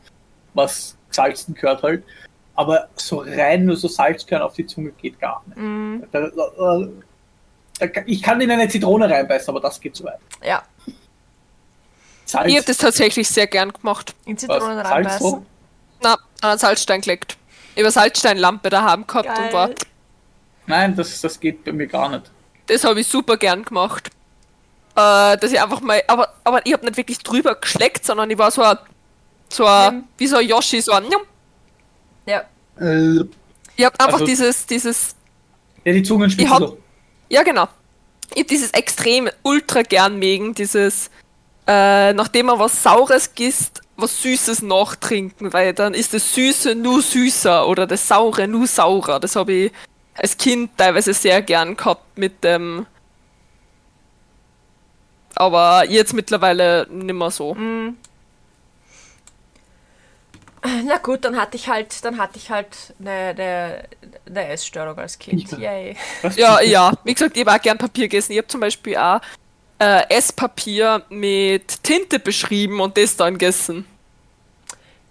was 0.55 0.97
salzen 1.11 1.55
gehört 1.55 1.83
halt. 1.83 2.03
Aber 2.55 2.89
so 2.97 3.23
rein 3.25 3.65
nur 3.67 3.77
so 3.77 3.87
Salzkörner 3.87 4.45
auf 4.45 4.55
die 4.55 4.67
Zunge 4.67 4.91
geht 4.91 5.21
gar 5.21 5.43
nicht. 5.47 5.57
mh, 5.59 6.07
Da, 6.11 6.29
da, 6.29 6.89
da, 7.79 7.87
kann- 7.87 8.05
ich 8.07 8.21
kann 8.21 8.41
in 8.41 8.51
eine 8.51 8.69
Zitrone 8.69 9.09
reinbeißen, 9.09 9.49
aber 9.51 9.61
das 9.61 9.81
geht 9.81 9.95
zu 9.95 10.03
weit. 10.05 10.19
ja, 10.45 10.63
Salz, 12.25 12.49
ich 12.51 12.57
habe 12.57 12.67
das 12.67 12.77
tatsächlich 12.79 13.29
sehr 13.29 13.47
gern 13.47 13.73
gemacht. 13.73 14.15
in 14.27 14.35
was, 14.35 14.41
Zitronen 14.41 14.77
Salz 14.77 14.89
reinbeißen. 14.91 15.21
so? 15.31 15.47
Na, 16.03 16.15
an 16.15 16.51
einen 16.51 16.59
Salzstein 16.59 17.01
gelegt. 17.01 17.37
Über 17.77 17.91
Salzsteinlampe 17.93 18.71
daheim 18.71 19.07
gehabt 19.07 19.29
und 19.39 19.53
war. 19.53 19.67
Geil. 19.69 19.77
Nein, 20.67 20.97
das, 20.97 21.21
das 21.21 21.39
geht 21.41 21.65
bei 21.65 21.73
mir 21.73 21.87
gar 21.87 22.09
nicht. 22.11 22.31
Das 22.69 22.85
habe 22.85 23.01
ich 23.01 23.07
super 23.07 23.37
gern 23.37 23.65
gemacht. 23.65 24.09
Äh, 24.95 25.37
dass 25.37 25.53
ich 25.53 25.61
einfach 25.61 25.81
mal. 25.81 26.03
Aber, 26.07 26.33
aber 26.45 26.65
ich 26.67 26.73
habe 26.73 26.85
nicht 26.87 26.97
wirklich 26.97 27.19
drüber 27.19 27.55
geschleckt, 27.55 28.05
sondern 28.05 28.31
ich 28.31 28.39
war 28.39 28.51
so 28.51 28.63
ein. 28.63 28.79
So 29.51 29.65
ein, 29.67 29.95
Mhm. 29.97 30.05
wie 30.19 30.27
so 30.27 30.37
ein 30.37 30.47
Yoshi, 30.47 30.81
so 30.81 30.93
ein. 30.93 31.05
Ja, 32.27 32.43
Äh, 32.81 33.25
Ich 33.77 33.85
habe 33.85 33.99
einfach 34.01 34.15
Also- 34.15 34.27
dieses, 34.27 34.67
dieses. 34.67 35.15
Ja, 35.85 35.93
die 35.93 36.03
Zungenspitze 36.03 36.47
Ich 36.47 36.51
hab- 36.53 36.59
so. 36.61 36.79
Ja, 37.29 37.43
genau. 37.43 37.67
Ich 38.35 38.41
hab 38.43 38.49
dieses 38.49 38.71
extrem 38.73 39.29
ultra 39.43 39.83
gern 39.83 40.19
mögen, 40.19 40.55
dieses. 40.55 41.11
Äh, 41.67 42.13
nachdem 42.13 42.47
man 42.47 42.59
was 42.59 42.83
Saures 42.83 43.35
gisst, 43.35 43.83
was 43.97 44.23
Süßes 44.23 44.63
nachtrinken, 44.63 45.53
weil 45.53 45.75
dann 45.75 45.93
ist 45.95 46.13
das 46.15 46.35
Süße 46.35 46.75
nur 46.75 47.03
süßer 47.03 47.67
oder 47.69 47.87
das 47.87 48.07
Saure 48.09 48.49
nur 48.49 48.67
saurer. 48.67 49.21
Das 49.21 49.37
habe 49.37 49.53
ich 49.53 49.73
als 50.19 50.37
Kind 50.37 50.77
teilweise 50.77 51.15
sehr 51.15 51.41
gern 51.43 51.77
gehabt 51.77 52.19
mit 52.19 52.43
dem. 52.45 52.87
Aber 55.35 55.85
jetzt 55.89 56.13
mittlerweile 56.13 56.87
nimmer 56.91 57.31
so. 57.31 57.57
na 60.85 60.97
gut, 60.99 61.25
dann 61.25 61.37
hatte 61.37 61.57
ich 61.57 61.69
halt, 61.69 62.05
dann 62.05 62.19
hatte 62.19 62.39
ich 62.39 62.51
halt 62.51 62.77
eine, 62.99 63.11
eine, 63.11 63.85
eine 64.27 64.49
Essstörung 64.49 64.99
als 64.99 65.19
Kind. 65.19 65.53
Ja. 65.53 65.59
Yay. 65.59 65.97
Ja, 66.37 66.61
ja. 66.61 66.93
Wie 67.05 67.15
gesagt, 67.15 67.37
ich 67.37 67.47
habe 67.47 67.57
auch 67.57 67.63
gern 67.63 67.79
Papier 67.79 68.05
gegessen. 68.05 68.33
Ich 68.33 68.39
habe 68.39 68.49
zum 68.49 68.61
Beispiel 68.61 68.97
auch 68.97 69.21
äh, 69.79 70.03
Esspapier 70.09 71.05
mit 71.09 71.83
Tinte 71.85 72.19
beschrieben 72.19 72.81
und 72.81 72.97
das 72.97 73.17
dann 73.17 73.35
gegessen. 73.35 73.87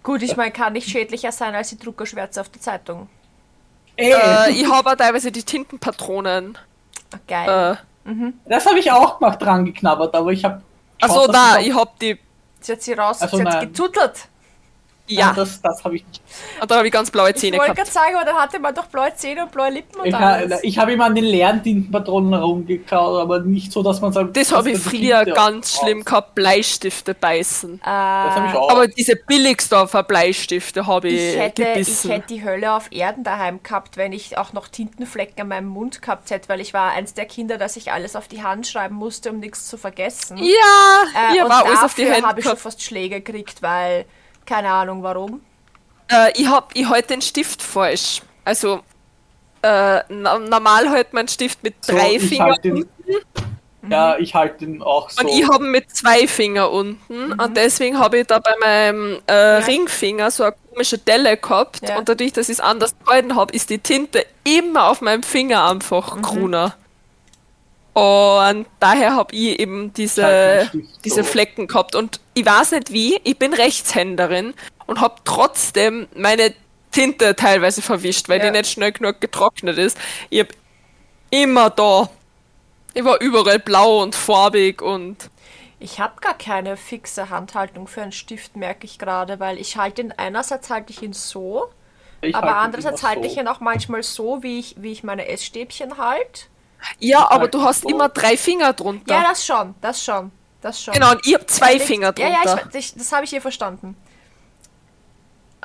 Gut, 0.03 0.21
ich 0.21 0.35
meine, 0.37 0.51
kann 0.51 0.73
nicht 0.73 0.89
schädlicher 0.89 1.31
sein 1.31 1.55
als 1.55 1.69
die 1.69 1.77
Druckerschwärze 1.77 2.41
auf 2.41 2.49
der 2.49 2.61
Zeitung. 2.61 3.09
Äh, 3.97 4.51
ich 4.51 4.69
habe 4.69 4.91
auch 4.91 4.95
teilweise 4.95 5.31
die 5.31 5.43
Tintenpatronen. 5.43 6.57
Geil. 7.27 7.77
Äh, 8.05 8.13
das 8.45 8.65
habe 8.65 8.79
ich 8.79 8.91
auch 8.91 9.19
gemacht 9.19 9.41
dran 9.41 9.65
geknabbert, 9.65 10.15
aber 10.15 10.31
ich 10.31 10.45
habe. 10.45 10.61
achso, 11.01 11.27
da, 11.27 11.59
ich 11.59 11.73
hab 11.75 11.99
die. 11.99 12.17
Sie 12.59 12.71
hat 12.71 12.81
sie 12.81 12.93
raus, 12.93 13.21
Also 13.21 13.37
sie 13.37 13.43
hat 13.43 13.53
nein. 13.53 13.67
getutelt. 13.67 14.27
Ja, 15.09 15.33
Das, 15.35 15.61
das 15.61 15.83
habe 15.83 15.95
ich 15.95 16.05
nicht. 16.05 16.21
und 16.61 16.69
dann 16.69 16.77
habe 16.79 16.87
ich 16.87 16.93
ganz 16.93 17.09
blaue 17.11 17.29
Ich 17.29 17.37
Zähne 17.37 17.57
wollte 17.57 17.73
gerade 17.75 17.89
sagen, 17.89 18.15
aber 18.15 18.25
dann 18.25 18.35
hatte 18.35 18.59
man 18.59 18.75
doch 18.75 18.87
blaue 18.87 19.13
Zähne 19.15 19.43
und 19.43 19.51
blaue 19.51 19.69
Lippen 19.69 19.99
und 20.01 20.05
Ich, 20.07 20.15
alles. 20.15 20.53
ha- 20.53 20.59
ich 20.63 20.77
habe 20.77 20.93
immer 20.93 21.05
an 21.05 21.15
den 21.15 21.23
leeren 21.23 21.63
Tintenpatronen 21.63 22.33
rumgekaut, 22.33 23.21
aber 23.21 23.39
nicht 23.39 23.71
so, 23.71 23.81
dass 23.83 24.01
man 24.01 24.11
sagt. 24.11 24.35
Das 24.35 24.51
habe 24.51 24.71
ich 24.71 24.79
früher 24.79 25.23
ganz 25.25 25.75
raus- 25.75 25.79
schlimm 25.81 26.03
gehabt, 26.03 26.35
Bleistifte 26.35 27.13
beißen. 27.13 27.75
Äh, 27.75 27.79
Das 27.83 28.35
habe 28.35 28.47
ich 28.47 28.53
auch. 28.55 28.69
Aber 28.69 28.87
diese 28.87 29.15
Billigsdorfer 29.15 30.03
Bleistifte 30.03 30.85
habe 30.87 31.07
ich, 31.07 31.15
ich 31.33 31.37
hätte, 31.39 31.61
ich 31.63 31.73
gebissen. 31.73 32.11
hätte 32.11 32.27
die 32.27 32.43
Hölle 32.43 32.73
auf 32.73 32.91
Erden 32.91 33.23
daheim 33.23 33.61
gehabt, 33.63 33.97
wenn 33.97 34.11
ich 34.11 34.37
auch 34.37 34.53
noch 34.53 34.67
Tintenflecken 34.67 35.41
an 35.41 35.47
meinem 35.47 35.67
Mund 35.69 36.01
gehabt 36.01 36.29
hätte, 36.31 36.49
weil 36.49 36.59
ich 36.61 36.73
war 36.73 36.91
eins 36.91 37.13
der 37.13 37.25
Kinder, 37.25 37.57
dass 37.57 37.77
ich 37.77 37.91
alles 37.91 38.15
auf 38.15 38.27
die 38.27 38.43
Hand 38.43 38.67
schreiben 38.67 38.95
musste, 38.95 39.29
um 39.31 39.39
nichts 39.39 39.67
zu 39.67 39.77
vergessen. 39.77 40.37
ja, 40.37 40.43
Äh, 41.31 41.35
ich 41.37 41.43
und 41.43 41.49
habe 41.51 41.67
alles 41.69 41.83
auf 41.83 41.93
die 41.93 42.01
dafür 42.01 42.15
Hände 42.15 42.27
habe 42.27 42.39
ich 42.41 42.45
schon 42.45 42.57
fast 42.57 42.81
Schläge 42.83 43.21
gekriegt, 43.21 43.61
weil 43.61 44.05
keine 44.47 44.71
Ahnung 44.71 45.03
warum. 45.03 45.41
Äh, 46.09 46.31
ich 46.39 46.47
habe 46.47 46.67
ich 46.73 46.87
halt 46.87 47.09
den 47.09 47.21
Stift 47.21 47.61
falsch. 47.61 48.21
Also, 48.45 48.79
äh, 49.61 49.99
na, 50.09 50.39
normal 50.39 50.89
halt 50.89 51.13
man 51.13 51.27
Stift 51.27 51.61
mit 51.63 51.75
So, 51.83 51.93
drei 51.93 52.15
ich 52.15 52.23
Fingern 52.29 52.51
halt 52.51 52.63
den, 52.63 52.89
Ja, 53.89 54.17
ich 54.17 54.33
halte 54.33 54.65
den 54.65 54.81
auch 54.81 55.09
so. 55.09 55.21
und 55.21 55.27
ich 55.29 55.47
habe 55.47 55.63
mit 55.65 55.95
zwei 55.95 56.27
Fingern 56.27 56.69
unten 56.71 57.13
Mhm. 57.27 57.39
und 57.41 57.55
deswegen 57.57 57.99
habe 57.99 58.19
ich 58.19 58.27
da 58.27 58.39
bei 58.39 58.53
meinem 58.59 59.19
äh, 59.27 59.33
Ringfinger 59.33 60.31
so 60.31 60.43
eine 60.43 60.55
komische 60.69 60.97
Delle 60.97 61.37
gehabt 61.37 61.87
Ja. 61.87 61.97
und 61.97 62.07
dadurch, 62.09 62.33
dass 62.33 62.49
ich 62.49 62.53
es 62.55 62.59
anders 62.59 62.93
gehalten 63.05 63.35
habe, 63.35 63.53
ist 63.53 63.69
die 63.69 63.79
Tinte 63.79 64.25
immer 64.43 64.89
auf 64.89 65.01
meinem 65.01 65.23
Finger 65.23 65.69
einfach 65.69 66.15
Mhm. 66.15 66.21
grüner. 66.21 66.75
Und 67.99 68.67
daher 68.79 69.15
habe 69.15 69.33
ich 69.35 69.59
eben 69.59 69.91
diese, 69.93 70.69
diese. 71.03 71.23
Flecken 71.23 71.65
gehabt. 71.65 71.95
Und 71.95 72.19
ich 72.35 72.45
weiß 72.45 72.73
nicht 72.73 72.91
wie, 72.93 73.19
ich 73.23 73.39
bin 73.39 73.53
Rechtshänderin 73.55 74.53
und 74.85 75.01
habe 75.01 75.15
trotzdem 75.25 76.07
meine 76.15 76.53
Tinte 76.91 77.35
teilweise 77.35 77.81
verwischt, 77.81 78.29
weil 78.29 78.39
Ja. 78.39 78.45
die 78.51 78.57
nicht 78.57 78.69
schnell 78.71 78.91
genug 78.91 79.19
getrocknet 79.19 79.79
ist. 79.79 79.97
Ich 80.29 80.41
habe 80.41 80.49
immer 81.31 81.71
da. 81.71 82.07
Ich 82.93 83.03
war 83.03 83.19
überall 83.19 83.57
blau 83.57 84.03
und 84.03 84.13
farbig 84.13 84.81
und 84.83 85.31
Ich 85.79 85.99
habe 85.99 86.21
gar 86.21 86.35
keine 86.37 86.77
fixe 86.77 87.31
Handhaltung 87.31 87.87
für 87.87 88.01
einen 88.03 88.11
Stift, 88.11 88.55
merke 88.55 88.85
ich 88.85 88.99
gerade, 88.99 89.39
weil 89.39 89.57
ich 89.59 89.75
halte 89.77 90.01
ihn 90.03 90.11
einerseits 90.15 90.69
halte 90.69 90.91
ich 90.93 91.01
ihn 91.01 91.13
so, 91.13 91.67
Ich 92.21 92.35
aber 92.35 92.47
halte 92.47 92.59
andererseits 92.59 93.01
halte 93.03 93.23
so. 93.23 93.27
ich 93.31 93.37
ihn 93.37 93.47
auch 93.47 93.59
manchmal 93.59 94.01
so, 94.03 94.41
wie 94.43 94.59
ich, 94.59 94.75
wie 94.77 94.91
ich 94.91 95.03
meine 95.03 95.27
Essstäbchen 95.27 95.97
halte. 95.97 96.43
Ja, 96.99 97.29
aber 97.29 97.47
du 97.47 97.61
hast 97.61 97.85
immer 97.85 98.09
drei 98.09 98.37
Finger 98.37 98.73
drunter. 98.73 99.13
Ja, 99.15 99.23
das 99.29 99.45
schon, 99.45 99.75
das 99.81 100.03
schon, 100.03 100.31
das 100.61 100.81
schon. 100.81 100.93
genau, 100.93 101.11
und 101.11 101.25
ich 101.25 101.33
habe 101.33 101.45
zwei 101.47 101.73
Ja, 101.73 101.79
Finger 101.79 102.13
Ja, 102.17 102.29
drunter. 102.43 102.55
ja, 102.61 102.69
ich, 102.69 102.75
ich, 102.75 102.93
das 102.95 103.11
habe 103.11 103.23
ich 103.25 103.29
hier 103.31 103.41
verstanden. 103.41 103.95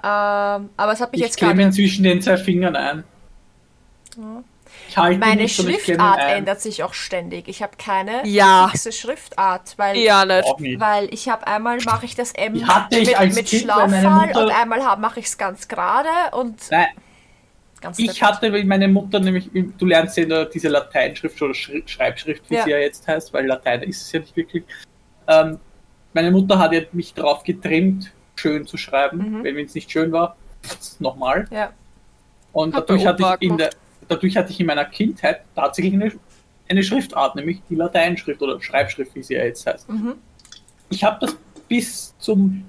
Ähm, 0.04 0.70
aber 0.76 0.92
es 0.92 1.00
hat 1.00 1.12
mich 1.12 1.20
Ich 1.20 1.26
jetzt 1.26 1.36
klemme 1.36 1.54
gerade. 1.54 1.68
ihn 1.68 1.72
zwischen 1.72 2.02
den 2.02 2.20
zwei 2.20 2.36
Fingern 2.36 2.74
ein. 2.74 3.04
Ich 4.88 4.96
halte 4.98 5.14
ihn 5.14 5.20
Meine 5.20 5.42
ich 5.44 5.54
klemme 5.54 5.72
Schriftart 5.74 6.18
ein. 6.18 6.38
ändert 6.38 6.60
sich 6.60 6.82
auch 6.82 6.92
ständig. 6.92 7.46
Ich 7.48 7.62
habe 7.62 7.76
keine 7.78 8.26
Ja. 8.26 8.68
fixe 8.68 8.90
Schriftart, 8.92 9.74
weil, 9.76 9.96
ja, 9.98 10.24
nicht. 10.58 10.80
Weil 10.80 11.12
ich 11.14 11.28
habe 11.28 11.46
einmal 11.46 11.78
mache 11.84 12.04
ich 12.04 12.14
das 12.16 12.32
M 12.32 12.56
ich 12.56 12.66
mit, 12.66 13.34
mit 13.34 13.66
Mutter- 13.66 14.40
und 14.42 14.50
einmal 14.50 14.96
mache 14.98 15.20
ich 15.20 15.26
es 15.26 15.38
ganz 15.38 15.68
gerade 15.68 16.08
und 16.32 16.58
Nein, 16.70 16.88
ganz 17.82 17.98
ich 17.98 18.22
hatte, 18.22 18.52
weil 18.52 18.64
meine 18.64 18.88
Mutter 18.88 19.20
nämlich, 19.20 19.50
du 19.52 19.84
lernst 19.86 20.16
ja 20.16 20.44
diese 20.44 20.68
Lateinschrift 20.68 21.40
oder 21.42 21.52
Schri 21.54 21.82
Schreibschrift, 21.86 22.48
wie 22.48 22.54
Ja. 22.54 22.64
sie 22.64 22.70
ja 22.70 22.78
jetzt 22.78 23.06
heißt, 23.06 23.32
weil 23.32 23.46
Latein 23.46 23.82
ist 23.82 24.02
es 24.02 24.12
ja 24.12 24.20
nicht 24.20 24.36
wirklich. 24.36 24.64
Ähm, 25.28 25.58
meine 26.14 26.30
Mutter 26.30 26.58
hat 26.58 26.72
ja 26.72 26.80
mich 26.92 27.12
darauf 27.14 27.42
getrimmt, 27.42 28.12
schön 28.36 28.66
zu 28.66 28.76
schreiben, 28.76 29.40
Mhm. 29.40 29.44
wenn 29.44 29.56
es 29.58 29.74
nicht 29.74 29.90
schön 29.90 30.12
war, 30.12 30.36
nochmal. 30.98 31.46
Ja. 31.50 31.72
Und 32.52 32.74
Hat 32.74 32.88
dadurch 32.88 33.06
hatte, 33.06 33.36
ich 33.40 33.50
in 33.50 33.56
der, 33.56 33.70
dadurch 34.08 34.36
hatte 34.36 34.52
ich 34.52 34.60
in 34.60 34.66
meiner 34.66 34.84
Kindheit 34.84 35.42
tatsächlich 35.54 35.94
eine, 35.94 36.12
eine 36.68 36.82
Schriftart, 36.82 37.34
nämlich 37.36 37.60
die 37.68 37.74
Lateinschrift 37.74 38.40
oder 38.42 38.60
Schreibschrift, 38.60 39.14
wie 39.14 39.22
sie 39.22 39.34
ja 39.34 39.44
jetzt 39.44 39.66
heißt. 39.66 39.88
Mhm. 39.88 40.14
Ich 40.90 41.02
habe 41.04 41.18
das 41.20 41.36
bis 41.68 42.14
zum 42.18 42.64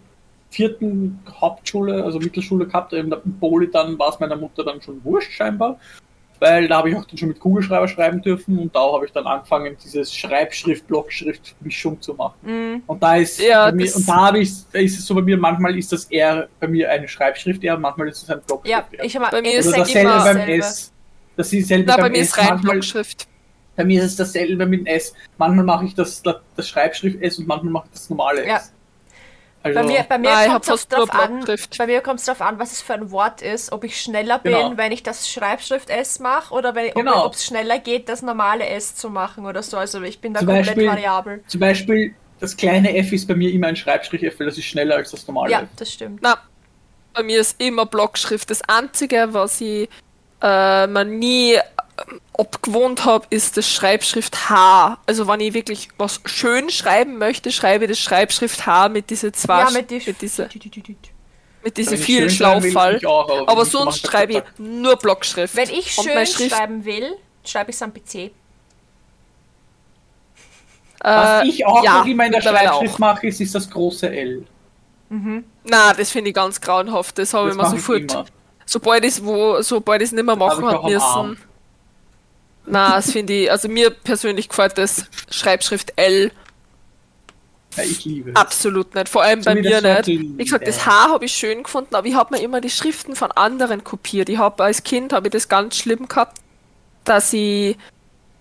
vierten 0.54 1.20
Hauptschule, 1.42 2.04
also 2.04 2.20
Mittelschule 2.20 2.66
gehabt. 2.68 2.94
Eben 2.94 3.12
im 3.12 3.40
Poli 3.40 3.70
dann 3.72 3.98
war 4.00 4.10
es 4.10 4.20
meiner 4.20 4.36
Mutter 4.36 4.64
dann 4.64 4.82
schon 4.82 5.04
wurscht 5.04 5.32
scheinbar, 5.34 5.80
weil 6.40 6.68
da 6.68 6.78
habe 6.78 6.90
ich 6.92 6.96
auch 6.96 7.06
dann 7.06 7.18
schon 7.18 7.30
mit 7.30 7.40
Kugelschreiber 7.40 7.88
schreiben 7.88 8.22
dürfen 8.22 8.60
und 8.60 8.76
da 8.76 8.80
habe 8.94 9.06
ich 9.06 9.12
dann 9.12 9.26
angefangen, 9.26 9.76
dieses 9.84 10.14
Schreibschrift-Blockschrift-Mischung 10.14 12.02
zu 12.02 12.14
machen. 12.14 12.36
Mhm. 12.44 12.84
Und 12.88 13.02
da 13.02 13.16
ist 13.16 13.40
Ja, 13.42 13.66
bei 13.66 13.72
mir, 13.74 13.96
und 13.96 14.08
da 14.08 14.16
habe 14.28 14.40
ich, 14.40 14.52
da 14.72 14.80
ist 14.80 15.00
es 15.00 15.06
so 15.06 15.16
bei 15.16 15.22
mir, 15.22 15.38
manchmal 15.38 15.78
ist 15.78 15.92
das 15.92 16.06
eher 16.06 16.48
bei 16.60 16.68
mir 16.68 16.90
eine 16.90 17.08
Schreibschrift 17.08 17.64
eher, 17.64 17.78
manchmal 17.78 18.10
ist 18.10 18.24
es 18.24 18.30
ein 18.30 18.42
Blockschrift 18.46 18.70
Ja, 18.72 18.86
eher. 18.92 19.04
ich 19.06 19.16
habe 19.16 19.28
Bei 19.32 19.42
mir 19.42 19.58
es 19.60 19.66
ist 19.66 19.78
dasselbe 19.78 20.10
immer 20.12 20.24
beim. 20.24 20.50
S. 20.50 20.92
Das 21.36 21.52
ist 21.52 21.64
dasselbe 21.64 21.86
Na, 21.88 21.96
bei 21.96 22.02
beim 22.04 22.12
mir 22.12 22.20
S. 22.20 22.28
ist 22.28 22.38
rein 22.38 22.48
Manchmal, 22.50 22.72
Blockschrift. 22.74 23.28
bei 23.76 23.86
mir 23.86 24.00
ist 24.04 24.12
es 24.12 24.16
dasselbe 24.18 24.66
mit 24.66 24.82
dem 24.82 24.86
S. 24.86 25.14
Manchmal 25.38 25.66
mache 25.66 25.86
ich 25.86 25.96
das, 25.96 26.22
das 26.22 26.68
Schreibschrift 26.70 27.22
S 27.22 27.40
und 27.40 27.48
manchmal 27.48 27.72
mache 27.72 27.86
ich 27.88 27.94
das 27.94 28.10
normale 28.10 28.46
Ja. 28.48 28.62
Also, 29.64 29.80
Bei 29.80 29.86
mir, 29.86 30.04
bei 30.10 30.18
mir 30.18 30.30
ich 30.46 30.52
kommt 30.52 30.68
es 30.68 30.90
nur 30.90 31.08
darauf 31.08 31.10
an, 31.12 31.36
Blockschrift. 31.38 31.78
bei 31.78 31.88
mir 31.88 32.02
kommt 32.02 32.20
es 32.20 32.26
darauf 32.26 32.42
an, 32.42 32.60
was 32.60 32.74
es 32.74 32.82
für 32.82 32.96
ein 32.96 33.12
Wort 33.12 33.42
ist, 33.42 33.72
ob 33.72 33.86
ich 33.86 34.00
schneller 34.00 34.38
bin, 34.40 34.52
Genau. 34.52 34.74
wenn 34.76 34.92
ich 34.92 35.04
das 35.04 35.30
Schreibschrift 35.30 35.90
S 35.90 36.20
mache 36.20 36.54
oder 36.54 36.76
wenn, 36.76 36.94
Genau. 36.94 37.26
ob 37.26 37.34
es 37.36 37.46
schneller 37.46 37.80
geht, 37.80 38.10
das 38.10 38.22
normale 38.22 38.68
S 38.68 38.96
zu 38.96 39.10
machen 39.10 39.46
oder 39.46 39.64
so. 39.64 39.78
Also 39.78 40.02
ich 40.02 40.20
bin 40.20 40.34
da 40.34 40.40
Zum 40.42 40.48
komplett 40.50 40.68
Beispiel- 40.76 40.88
variabel. 40.90 41.44
Zum 41.48 41.60
Beispiel, 41.62 42.14
das 42.42 42.58
kleine 42.58 42.94
F 42.98 43.14
ist 43.14 43.26
bei 43.26 43.36
mir 43.36 43.52
immer 43.54 43.68
ein 43.68 43.78
Schreibstrich 43.78 44.24
F, 44.24 44.38
weil 44.40 44.48
das 44.48 44.58
ist 44.58 44.66
schneller 44.66 44.96
als 44.98 45.12
das 45.12 45.26
normale 45.28 45.52
Ja, 45.54 45.62
F. 45.62 45.70
das 45.78 45.94
stimmt. 45.94 46.20
Na, 46.22 46.38
bei 47.14 47.24
mir 47.24 47.40
ist 47.40 47.62
immer 47.62 47.86
Blockschrift. 47.86 48.50
Das 48.50 48.62
Einzige, 48.68 49.30
was 49.32 49.62
ich 49.62 49.88
äh, 50.42 50.88
man 50.88 51.20
nie 51.20 51.58
abgewohnt 52.38 53.06
habe, 53.06 53.26
ist 53.30 53.58
das 53.58 53.70
Schreibschrift 53.70 54.50
H. 54.50 54.98
Also 55.06 55.28
wenn 55.28 55.40
ich 55.40 55.54
wirklich 55.54 55.90
was 55.98 56.22
schön 56.26 56.70
schreiben 56.70 57.18
möchte, 57.18 57.52
schreibe 57.52 57.86
ich 57.86 57.92
das 57.92 58.00
Schreibschrift 58.00 58.66
H 58.66 58.90
mit 58.90 59.10
diese 59.10 59.32
zwei, 59.32 59.62
Ja, 59.62 59.70
mit 59.72 59.92
die, 59.92 60.02
mit 60.06 60.22
diese, 60.22 60.48
die- 60.48 60.60
die- 60.60 60.70
die- 60.70 60.82
die- 60.82 60.98
mit 61.64 61.78
diese 61.78 61.92
Wenn 61.92 62.00
ich 62.00 62.06
vielen 62.06 62.30
Schlauffall. 62.30 63.00
auch, 63.06 63.48
aber 63.48 63.66
sonst 63.66 64.06
schreibe 64.06 64.34
ich 64.34 64.42
nur 64.58 64.96
Blockschrift. 64.98 65.56
Wenn 65.56 65.70
ich 65.70 65.92
schön 65.94 66.26
Schrift, 66.26 66.52
schreiben 66.56 66.84
will, 66.84 67.16
schreibe 67.46 67.70
ich 67.70 67.76
es 67.78 67.82
am 67.82 67.94
PC. 67.94 68.32
Was 71.00 71.44
äh, 71.44 71.48
ich 71.48 71.66
auch 71.66 71.84
ja, 71.84 72.00
noch 72.00 72.06
immer 72.06 72.26
in 72.26 72.32
der 72.32 72.42
Schreibschrift 72.42 72.94
auch. 72.96 73.00
mache, 73.00 73.28
ist, 73.28 73.40
ist 73.42 73.54
das 73.56 73.70
große 73.70 74.10
L. 74.10 74.46
Na, 75.66 75.94
das 75.94 76.10
finde 76.10 76.30
ich 76.30 76.36
ganz 76.36 76.60
grauenhaft. 76.60 77.18
Das 77.20 77.34
habe 77.34 77.50
ich 77.52 77.56
mir 77.56 77.70
sofort. 77.70 78.26
Sobald 78.66 79.04
ich 79.06 79.12
es 79.12 79.24
wo, 79.24 79.62
sobald 79.62 80.02
ich 80.02 80.08
es 80.08 80.12
nicht 80.14 80.26
mehr 80.26 80.36
machen 80.36 80.66
müssen. 80.86 81.38
Na, 82.66 82.96
das 82.96 83.12
finde 83.12 83.34
ich, 83.34 83.52
also 83.52 83.68
mir 83.68 83.90
persönlich 83.92 84.50
gefällt 84.50 84.78
das 84.78 85.06
Schreibschrift 85.30 85.94
L 85.98 86.32
Ja, 87.76 87.84
ich 87.84 88.06
liebe 88.06 88.32
es. 88.32 88.36
absolut 88.36 88.94
nicht. 88.96 89.10
Vor 89.10 89.24
allem 89.24 89.42
So 89.42 89.52
bei 89.52 89.56
mir 89.56 89.82
nicht. 89.82 90.14
Wie 90.38 90.44
gesagt, 90.44 90.68
das 90.68 90.86
H 90.86 91.10
habe 91.10 91.26
ich 91.26 91.34
schön 91.34 91.64
gefunden, 91.64 91.96
aber 91.96 92.08
ich 92.08 92.16
habe 92.16 92.36
mir 92.36 92.42
immer 92.42 92.62
die 92.62 92.70
Schriften 92.70 93.16
von 93.16 93.32
anderen 93.32 93.84
kopiert. 93.84 94.30
Ich 94.30 94.38
habe 94.38 94.64
als 94.64 94.84
Kind 94.84 95.14
habe 95.14 95.28
ich 95.28 95.32
das 95.34 95.50
ganz 95.50 95.78
schlimm 95.78 96.08
gehabt, 96.08 96.40
dass 97.04 97.34
ich 97.34 97.78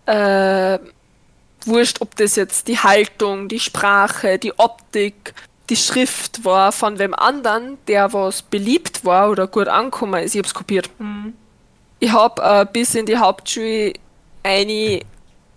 äh, 0.06 0.78
wurscht, 1.64 2.00
ob 2.00 2.16
das 2.16 2.36
jetzt 2.36 2.68
die 2.68 2.78
Haltung, 2.78 3.48
die 3.48 3.60
Sprache, 3.60 4.38
die 4.38 4.58
Optik, 4.58 5.34
die 5.70 5.76
Schrift 5.76 6.44
war 6.44 6.72
von 6.72 6.98
wem 6.98 7.14
anderen, 7.14 7.78
der 7.88 8.12
was 8.12 8.42
beliebt 8.42 9.04
war 9.04 9.30
oder 9.30 9.46
gut 9.46 9.68
angekommen 9.68 10.22
ist, 10.22 10.34
ich 10.34 10.38
habe 10.38 10.48
es 10.48 10.54
kopiert. 10.54 10.90
Ich 12.00 12.10
habe 12.12 12.42
äh, 12.42 12.66
bis 12.70 12.94
in 12.94 13.06
die 13.06 13.16
Hauptschule 13.16 13.94
eine 14.42 15.00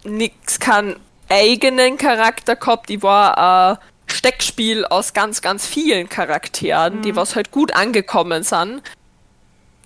nix 0.04 0.60
keinen 0.60 0.98
eigenen 1.30 1.98
Charakter 1.98 2.56
gehabt. 2.56 2.90
Ich 2.90 3.02
war 3.02 3.38
ein 3.38 3.78
Steckspiel 4.08 4.86
aus 4.86 5.14
ganz, 5.14 5.42
ganz 5.42 5.66
vielen 5.66 6.08
Charakteren, 6.10 7.02
die 7.02 7.16
was 7.16 7.36
halt 7.36 7.52
gut 7.52 7.74
angekommen 7.76 8.44
sind. 8.44 8.82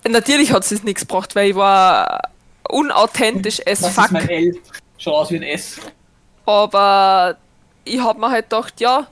Natürlich 0.08 0.52
hat 0.52 0.70
es 0.70 0.82
nichts 0.82 1.02
gebracht, 1.02 1.34
weil 1.34 1.50
ich 1.50 1.56
war 1.56 2.20
unauthentisch 2.68 3.60
as 3.66 3.80
Das 3.80 3.94
fuck. 3.94 4.04
ist 4.06 4.12
mein 4.12 4.28
L. 4.28 4.58
Schaut 4.98 5.14
aus 5.14 5.30
wie 5.30 5.36
ein 5.36 5.42
S. 5.42 5.78
Aber 6.46 7.36
ich 7.84 8.00
hab 8.00 8.18
mir 8.18 8.30
halt 8.30 8.50
gedacht, 8.50 8.80
ja, 8.80 9.06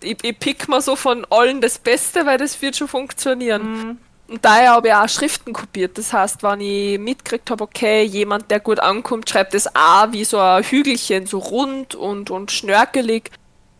ich, 0.00 0.22
ich 0.22 0.38
pick 0.38 0.68
mir 0.68 0.80
so 0.80 0.94
von 0.96 1.26
allen 1.30 1.60
das 1.60 1.78
Beste, 1.78 2.26
weil 2.26 2.38
das 2.38 2.60
wird 2.62 2.76
schon 2.76 2.88
funktionieren. 2.88 3.98
Und 4.28 4.44
daher 4.44 4.72
habe 4.72 4.88
ich 4.88 4.94
auch 4.94 5.08
Schriften 5.08 5.52
kopiert. 5.52 5.96
Das 5.98 6.12
heißt, 6.12 6.42
wenn 6.42 6.60
ich 6.60 6.98
mitgekriegt 6.98 7.50
habe, 7.50 7.62
okay, 7.62 8.02
jemand, 8.02 8.50
der 8.50 8.58
gut 8.58 8.80
ankommt, 8.80 9.30
schreibt 9.30 9.54
das 9.54 9.74
A 9.74 10.12
wie 10.12 10.24
so 10.24 10.38
ein 10.38 10.64
Hügelchen, 10.64 11.26
so 11.26 11.38
rund 11.38 11.94
und, 11.94 12.30
und 12.30 12.50
schnörkelig, 12.50 13.30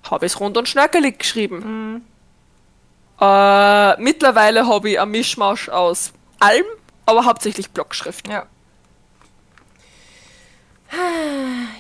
habe 0.09 0.27
ich 0.27 0.33
es 0.33 0.41
rund 0.41 0.57
und 0.57 0.69
schnörkelig 0.69 1.19
geschrieben. 1.19 2.05
Äh, 3.21 4.01
mittlerweile 4.01 4.69
habe 4.69 4.91
ich 4.91 5.01
ein 5.01 5.11
Mischmasch 5.11 5.69
aus 5.69 6.13
allem, 6.39 6.67
aber 7.07 7.25
hauptsächlich 7.25 7.71
Blockschrift. 7.71 8.29
Ja. 8.29 8.47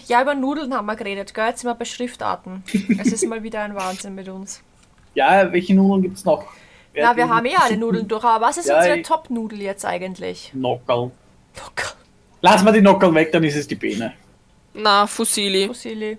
Ja, 0.08 0.22
über 0.22 0.34
Nudeln 0.34 0.74
haben 0.74 0.86
wir 0.86 0.96
geredet, 0.96 1.32
gell? 1.32 1.46
Jetzt 1.46 1.60
sind 1.60 1.70
wir 1.70 1.74
bei 1.74 1.84
Schriftarten. 1.84 2.64
Es 2.98 3.12
ist 3.12 3.26
mal 3.28 3.42
wieder 3.42 3.62
ein 3.62 3.76
Wahnsinn 3.76 4.16
mit 4.16 4.28
uns. 4.28 4.60
Ja, 5.14 5.52
welche 5.52 5.74
Nudeln 5.74 6.02
gibt 6.02 6.16
es 6.18 6.24
noch? 6.24 6.46
Ja, 6.96 7.10
Na, 7.10 7.16
wir 7.16 7.28
haben 7.28 7.44
eh 7.46 7.54
alle 7.56 7.76
Nudeln 7.76 8.08
durch, 8.08 8.24
aber 8.24 8.46
was 8.46 8.56
ist 8.56 8.68
Ja, 8.68 8.78
unsere 8.78 9.02
Top-Nudel 9.02 9.60
jetzt 9.62 9.84
eigentlich? 9.84 10.50
Nockerl. 10.54 11.10
Lass 12.40 12.62
mal 12.62 12.72
die 12.72 12.80
Nockerl 12.80 13.14
weg, 13.14 13.32
dann 13.32 13.44
ist 13.44 13.56
es 13.56 13.66
die 13.66 13.74
Beine. 13.74 14.12
Na, 14.74 15.06
Fusilli. 15.06 15.66
Fusilli. 15.66 16.18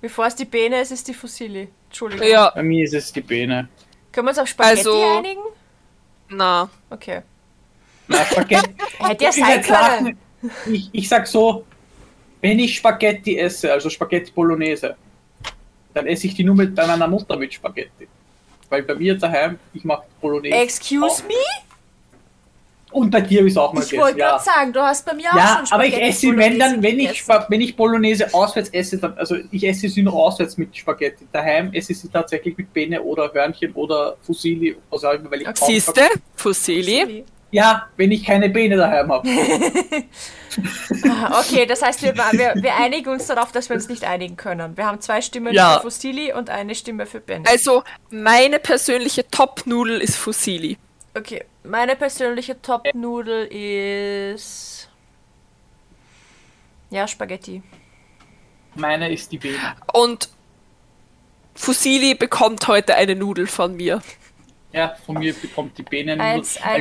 Bevor 0.00 0.26
es 0.26 0.34
die 0.36 0.44
Beine 0.46 0.80
ist, 0.80 0.90
ist 0.92 1.06
die 1.08 1.14
Fusilli. 1.14 1.68
Entschuldigung. 1.88 2.26
Ja, 2.26 2.50
Bei 2.54 2.62
mir 2.62 2.84
ist 2.84 2.94
es 2.94 3.12
die 3.12 3.20
Beine. 3.20 3.68
Können 4.12 4.26
wir 4.26 4.30
uns 4.30 4.38
auf 4.38 4.48
Spaghetti 4.48 4.78
Also- 4.80 5.18
einigen? 5.18 5.40
na. 6.30 6.68
Okay. 6.88 7.20
Na, 8.08 8.24
Spaghetti. 8.24 8.70
Hätte 8.98 9.24
ja 9.24 9.30
Ich 9.30 9.36
sein 9.36 9.62
können. 9.62 10.18
Ich, 10.72 10.88
ich 10.92 11.08
sag 11.08 11.26
so, 11.26 11.64
wenn 12.40 12.58
ich 12.58 12.76
Spaghetti 12.76 13.38
esse, 13.38 13.70
also 13.72 13.90
Spaghetti 13.90 14.30
Bolognese, 14.30 14.96
dann 15.92 16.06
esse 16.06 16.26
ich 16.26 16.34
die 16.34 16.44
nur 16.44 16.54
mit 16.54 16.74
meiner 16.76 17.06
Mutter 17.06 17.36
mit 17.36 17.52
Spaghetti. 17.52 18.08
Weil 18.70 18.82
bei 18.84 18.94
mir 18.94 19.18
daheim, 19.18 19.58
ich 19.74 19.84
mache 19.84 20.04
Bolognese. 20.20 20.56
Excuse 20.56 21.22
me? 21.24 21.34
Und 22.92 23.10
bei 23.10 23.20
dir 23.20 23.38
habe 23.38 23.48
ich 23.48 23.54
es 23.54 23.56
auch 23.56 23.72
mal 23.72 23.84
Ich 23.84 23.92
wollte 23.92 24.14
gegessen. 24.14 24.18
Ja, 24.18 24.30
gerade 24.30 24.44
sagen, 24.44 24.72
du 24.72 24.80
hast 24.80 25.06
bei 25.06 25.14
mir 25.14 25.30
auch 25.30 25.36
ja 25.36 25.62
schon 25.64 25.74
aber 25.74 25.84
ich 25.84 25.92
Spaghetti 25.94 26.26
esse, 26.26 26.36
wenn 26.36 26.58
dann, 26.58 26.82
wenn 26.82 26.98
ich, 26.98 27.28
wenn 27.48 27.60
ich 27.60 27.76
Bolognese 27.76 28.34
auswärts 28.34 28.70
esse, 28.70 28.98
dann, 28.98 29.16
also 29.16 29.36
ich 29.50 29.64
esse 29.64 29.88
sie 29.88 30.02
nur 30.02 30.14
auswärts 30.14 30.56
mit 30.56 30.76
Spaghetti. 30.76 31.26
Daheim 31.30 31.72
esse 31.72 31.92
ich 31.92 32.00
sie 32.00 32.08
tatsächlich 32.08 32.56
mit 32.56 32.72
Bene 32.72 33.00
oder 33.00 33.32
Hörnchen 33.32 33.72
oder 33.74 34.16
Fusilli, 34.22 34.76
auch 34.90 35.02
immer, 35.02 35.30
weil 35.30 35.42
ich 35.42 35.48
Siehste? 35.56 36.02
Fusilli. 36.34 37.00
Fusilli. 37.04 37.24
Ja, 37.52 37.88
wenn 37.96 38.12
ich 38.12 38.24
keine 38.24 38.48
Bene 38.48 38.76
daheim 38.76 39.10
habe. 39.12 39.28
Okay, 41.38 41.64
das 41.64 41.80
heißt, 41.80 42.02
wir, 42.02 42.16
wir, 42.16 42.54
wir 42.56 42.74
einigen 42.74 43.08
uns 43.10 43.26
darauf, 43.28 43.52
dass 43.52 43.68
wir 43.68 43.76
uns 43.76 43.88
nicht 43.88 44.02
einigen 44.04 44.36
können. 44.36 44.76
Wir 44.76 44.84
haben 44.84 45.00
zwei 45.00 45.22
Stimmen 45.22 45.54
Ja. 45.54 45.76
für 45.76 45.82
Fusilli 45.82 46.32
und 46.32 46.50
eine 46.50 46.74
Stimme 46.74 47.06
für 47.06 47.20
Ben. 47.20 47.46
Also, 47.46 47.84
meine 48.10 48.58
persönliche 48.58 49.28
Top-Nudel 49.28 50.00
ist 50.00 50.16
Fusilli. 50.16 50.76
Okay, 51.16 51.44
meine 51.62 51.94
persönliche 51.94 52.60
Top-Nudel 52.60 53.46
ist. 54.34 54.88
Ja, 56.90 57.06
Spaghetti. 57.06 57.62
Meine 58.74 59.12
ist 59.12 59.30
die 59.30 59.38
Bene. 59.38 59.56
Und 59.92 60.30
Fusilli 61.54 62.14
bekommt 62.14 62.66
heute 62.66 62.96
eine 62.96 63.14
Nudel 63.14 63.46
von 63.46 63.76
mir. 63.76 64.02
Ja, 64.72 64.94
von 65.04 65.18
mir 65.18 65.34
bekommt 65.34 65.76
die 65.76 65.82
Bene 65.82 66.16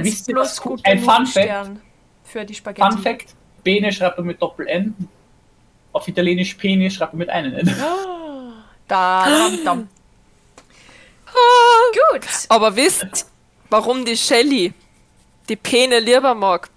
wisst 0.02 0.28
ihr, 0.28 0.36
plus 0.36 0.62
guter 0.62 0.86
Ein 0.86 1.00
Fun 1.00 1.26
Fact, 1.26 1.72
für 2.24 2.46
die 2.46 2.54
Spaghetti. 2.54 2.92
Fun 2.92 3.02
Fact, 3.02 3.36
Bene 3.64 3.92
schreibt 3.92 4.18
man 4.18 4.28
mit 4.28 4.42
Doppel-N. 4.42 4.96
Auf 5.92 6.08
Italienisch 6.08 6.54
Penis 6.54 6.94
schreibt 6.94 7.14
man 7.14 7.20
mit 7.20 7.30
einem 7.30 7.54
N. 7.54 7.76
Da, 8.88 9.26
dam, 9.28 9.66
dam. 9.66 9.90
Gut. 12.12 12.28
Aber 12.50 12.76
wisst, 12.76 13.30
warum 13.70 14.06
die 14.06 14.18
Shelly 14.18 14.74
die 15.48 15.56
Pene 15.56 16.00
lieber 16.00 16.36
mag 16.36 16.70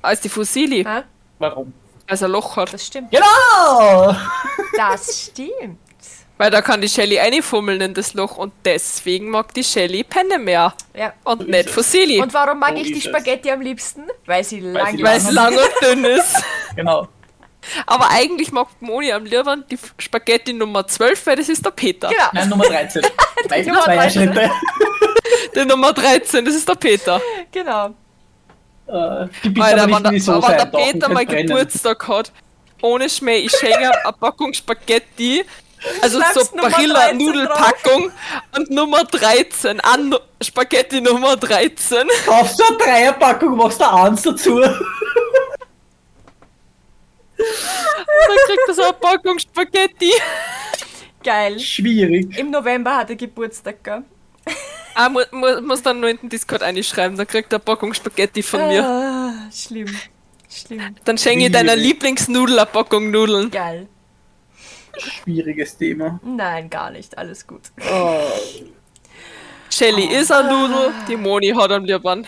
als 0.00 0.20
die 0.20 0.28
Fusilli? 0.28 0.82
Ha? 0.84 1.04
Warum? 1.38 1.72
Als 2.06 2.22
er 2.22 2.28
Loch 2.28 2.56
hat. 2.56 2.72
Das 2.72 2.86
stimmt. 2.86 3.10
Genau! 3.10 4.16
Das 4.76 5.26
stimmt. 5.26 5.78
Weil 6.38 6.50
da 6.50 6.60
kann 6.62 6.80
die 6.80 6.88
Shelly 6.88 7.18
einfummeln 7.20 7.80
in 7.80 7.94
das 7.94 8.14
Loch 8.14 8.36
und 8.36 8.52
deswegen 8.64 9.28
mag 9.30 9.54
die 9.54 9.62
Shelly 9.62 10.02
Penne 10.02 10.38
mehr. 10.38 10.74
Ja. 10.94 11.12
Und 11.24 11.42
So 11.42 11.48
nicht. 11.48 11.70
Fusilli. 11.70 12.20
Und 12.20 12.32
warum 12.34 12.58
mag 12.58 12.70
So 12.70 12.76
ich 12.76 12.84
die 12.84 12.92
ist 12.94 12.98
es. 12.98 13.04
Spaghetti 13.04 13.50
am 13.50 13.60
liebsten? 13.60 14.02
Weil 14.26 14.42
sie 14.42 14.60
lang 14.60 14.96
sie 14.96 15.02
Weil 15.04 15.18
ist. 15.18 15.24
es 15.28 15.30
lang 15.30 15.54
und 15.54 15.70
dünn 15.82 16.04
ist. 16.16 16.36
Genau. 16.74 17.06
Aber 17.86 18.10
eigentlich 18.10 18.50
mag 18.50 18.66
Moni 18.80 19.12
am 19.12 19.24
liebsten 19.24 19.64
die 19.70 19.78
Spaghetti 19.98 20.52
Nummer 20.52 20.84
12, 20.84 21.26
weil 21.26 21.36
das 21.36 21.48
ist 21.48 21.64
der 21.64 21.70
Peter. 21.70 22.08
Genau. 22.08 22.28
Nein, 22.32 22.48
Nummer 22.48 22.64
13. 22.64 23.02
Zwei, 23.46 23.62
Nummer 23.66 23.82
zwei 23.84 23.96
13. 23.96 24.22
Schritte. 24.34 24.50
Die 25.54 25.64
Nummer 25.64 25.92
13, 25.92 26.44
das 26.44 26.54
ist 26.54 26.68
der 26.68 26.74
Peter. 26.74 27.20
Genau. 27.52 27.86
Äh, 28.86 29.26
die 29.44 29.60
Alter, 29.60 29.82
aber 29.82 30.02
wenn 30.02 30.02
nicht 30.02 30.04
in 30.04 30.04
die 30.04 30.10
der, 30.10 30.20
Soße 30.20 30.48
wenn 30.48 30.56
der 30.58 30.64
Peter 30.66 31.08
mal 31.08 31.26
brennen. 31.26 31.46
Geburtstag 31.46 32.08
hat, 32.08 32.32
ohne 32.80 33.08
Schmäh, 33.08 33.36
ich 33.38 33.52
schenke 33.52 33.78
eine 34.04 34.12
Packung 34.18 34.52
Spaghetti, 34.54 35.44
also 36.00 36.20
Schreibst 36.20 36.50
so 36.50 36.56
Nummer 36.56 36.70
Barilla 36.70 37.00
13 37.00 37.18
Nudelpackung 37.18 38.12
und 38.56 38.70
Nummer 38.70 39.04
13, 39.04 39.80
an 39.80 40.08
Nu- 40.10 40.18
Spaghetti 40.42 41.00
Nummer 41.00 41.36
13. 41.36 42.06
Kaufst 42.26 42.58
du 42.58 42.64
eine 42.64 42.76
Dreierpackung, 42.78 43.56
machst 43.56 43.80
da 43.80 44.04
eins 44.04 44.22
dazu. 44.22 44.60
Dann 44.60 44.78
kriegt 48.46 48.68
er 48.68 48.74
so 48.74 48.82
eine 48.82 48.92
Packung 48.94 49.38
Spaghetti. 49.38 50.12
Geil. 51.22 51.58
Schwierig. 51.60 52.36
Im 52.36 52.50
November 52.50 52.96
hat 52.96 53.10
er 53.10 53.16
Geburtstag, 53.16 53.82
gell? 53.84 54.02
Ah, 54.94 55.08
mu 55.08 55.20
mu 55.30 55.46
muss 55.62 55.82
dann 55.82 56.00
nur 56.00 56.10
in 56.10 56.18
den 56.18 56.28
Discord 56.28 56.62
einschreiben, 56.62 57.16
dann 57.16 57.26
kriegt 57.26 57.50
er 57.50 57.56
eine 57.56 57.64
Packung 57.64 57.94
Spaghetti 57.94 58.42
von 58.42 58.68
mir. 58.68 58.84
Ah, 58.84 59.32
schlimm. 59.50 59.88
Schlimm. 60.50 60.96
Dann 61.06 61.16
schenke 61.16 61.46
ich 61.46 61.52
deiner. 61.52 61.74
Lieblingsnudel 61.74 62.58
eine 62.58 62.66
Packung 62.66 63.10
Nudeln. 63.10 63.50
Geil. 63.50 63.88
Schwieriges 64.98 65.76
Thema. 65.76 66.20
Nein, 66.24 66.68
gar 66.70 66.90
nicht. 66.90 67.16
Alles 67.18 67.46
gut. 67.46 67.62
Oh. 67.90 68.20
Shelly 69.70 70.04
ist 70.04 70.30
eine 70.30 70.48
Nudel, 70.50 70.90
die 71.08 71.16
Moni 71.16 71.48
hat 71.48 71.70
am 71.72 71.84
liebsten. 71.84 72.26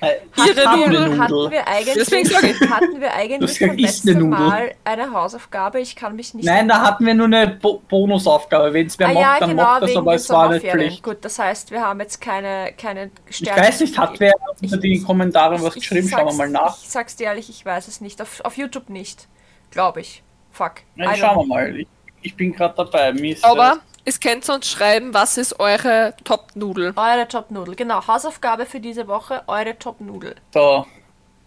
Äh, 0.00 0.16
Ihre 0.36 0.66
hatten 0.68 0.80
wir 0.80 1.00
Nudel. 1.00 1.18
Hatten 1.20 1.50
wir 1.52 1.66
eigentlich, 1.68 1.94
Deswegen 1.94 2.28
sag 2.28 2.42
ich- 2.42 2.60
hatten 2.68 3.00
wir 3.00 3.14
eigentlich 3.14 3.50
Das 3.50 3.58
beim 3.60 3.78
ist 3.78 4.06
eine 4.08 4.18
letzten 4.18 4.18
Nudel. 4.30 4.46
Mal 4.48 4.74
eine 4.84 5.12
Hausaufgabe? 5.12 5.80
Ich 5.80 5.94
kann 5.94 6.16
mich 6.16 6.34
nicht 6.34 6.44
Nein, 6.44 6.66
da 6.66 6.80
hatten 6.82 7.06
wir 7.06 7.14
nur 7.14 7.26
eine 7.26 7.46
Bo 7.46 7.80
Bonusaufgabe. 7.88 8.72
Wenn 8.74 8.88
es 8.88 8.98
wer 8.98 9.06
Ah 9.08 9.12
macht, 9.12 9.22
ja, 9.22 9.38
dann 9.38 9.50
genau, 9.50 9.62
macht 9.62 9.82
das, 9.84 9.96
aber 9.96 10.14
es 10.14 10.28
war 10.28 10.48
nicht. 10.52 10.66
Pflicht. 10.66 11.02
Gut, 11.04 11.18
das 11.20 11.38
heißt, 11.38 11.70
wir 11.70 11.80
haben 11.82 12.00
jetzt 12.00 12.20
keine, 12.20 12.72
keine 12.76 13.10
Ich 13.28 13.36
Sterne. 13.36 13.62
weiß 13.62 13.80
nicht, 13.80 13.96
hat 13.96 14.18
wer 14.18 14.32
unter 14.60 14.74
Ich- 14.74 14.80
den 14.80 15.04
Kommentaren 15.04 15.62
was 15.62 15.76
ich 15.76 15.82
geschrieben? 15.88 16.08
Schauen 16.08 16.26
wir 16.26 16.34
mal 16.34 16.50
nach. 16.50 16.76
Ich 16.82 16.88
sag's 16.90 17.14
dir 17.14 17.26
ehrlich, 17.28 17.48
ich 17.48 17.64
weiß 17.64 17.86
es 17.86 18.00
nicht. 18.00 18.20
Auf, 18.20 18.40
auf 18.44 18.56
YouTube 18.56 18.90
nicht. 18.90 19.28
Glaube 19.70 20.00
ich. 20.00 20.22
Fuck. 20.50 20.80
I 20.98 21.16
schauen 21.16 21.38
wir 21.38 21.46
mal. 21.46 21.76
Ich, 21.78 21.86
ich 22.22 22.34
bin 22.36 22.52
gerade 22.52 22.74
dabei. 22.76 23.12
Mir 23.12 23.34
ist, 23.34 23.44
Aber 23.44 23.78
es 24.04 24.18
könnt 24.20 24.48
ihr 24.48 24.54
uns 24.54 24.68
schreiben, 24.70 25.12
was 25.14 25.36
ist 25.38 25.58
eure 25.60 26.14
Top-Nudel? 26.24 26.92
Eure 26.96 27.28
Top-Nudel. 27.28 27.74
Genau, 27.76 28.06
Hausaufgabe 28.06 28.66
für 28.66 28.80
diese 28.80 29.06
Woche, 29.08 29.42
eure 29.46 29.78
Top-Nudel. 29.78 30.32
äh, 30.32 30.34
So. 30.52 30.86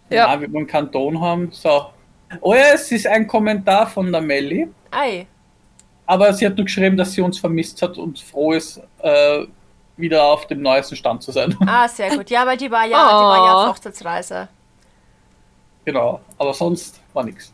Ja. 0.10 0.34
Ja. 0.34 0.40
wir 0.42 0.52
wollen 0.54 0.68
keinen 0.68 0.92
Ton 0.92 1.20
haben. 1.20 1.52
So. 1.52 1.88
Oh 2.42 2.54
ja, 2.54 2.74
es 2.74 2.92
ist 2.92 3.08
ein 3.08 3.26
Kommentar 3.28 3.88
von 3.88 4.12
der 4.12 4.22
Melli. 4.22 4.68
Ei. 4.92 5.26
Aber 6.06 6.32
sie 6.34 6.46
hat 6.46 6.56
nur 6.56 6.66
geschrieben, 6.66 6.96
dass 6.98 7.14
sie 7.14 7.22
uns 7.22 7.40
vermisst 7.40 7.82
hat 7.82 7.98
und 7.98 8.20
froh 8.20 8.54
ist, 8.54 8.80
äh, 9.00 9.46
wieder 9.98 10.24
auf 10.24 10.46
dem 10.48 10.62
neuesten 10.62 10.96
Stand 10.96 11.24
zu 11.24 11.32
sein. 11.32 11.56
Ah, 11.66 11.88
sehr 11.88 12.16
gut. 12.16 12.30
Ja, 12.30 12.46
weil 12.46 12.58
die 12.58 12.70
war 12.70 12.86
ja, 12.86 12.90
die 12.90 12.94
war 13.24 13.38
ja 13.48 13.54
Oh. 13.56 13.58
auf 13.64 13.70
Hochzeitsreise. 13.70 14.48
genau. 15.86 16.20
Aber 16.38 16.54
sonst 16.54 17.02
war 17.14 17.24
nichts. 17.24 17.52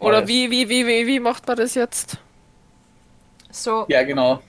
Oder 0.00 0.18
Alles. 0.18 0.28
wie, 0.28 0.50
wie, 0.50 0.68
wie, 0.68 0.86
wie, 0.86 1.06
wie 1.06 1.20
macht 1.20 1.46
man 1.46 1.56
das 1.56 1.74
jetzt? 1.74 2.18
So, 3.50 3.84
Ja, 3.88 4.02
genau. 4.04 4.40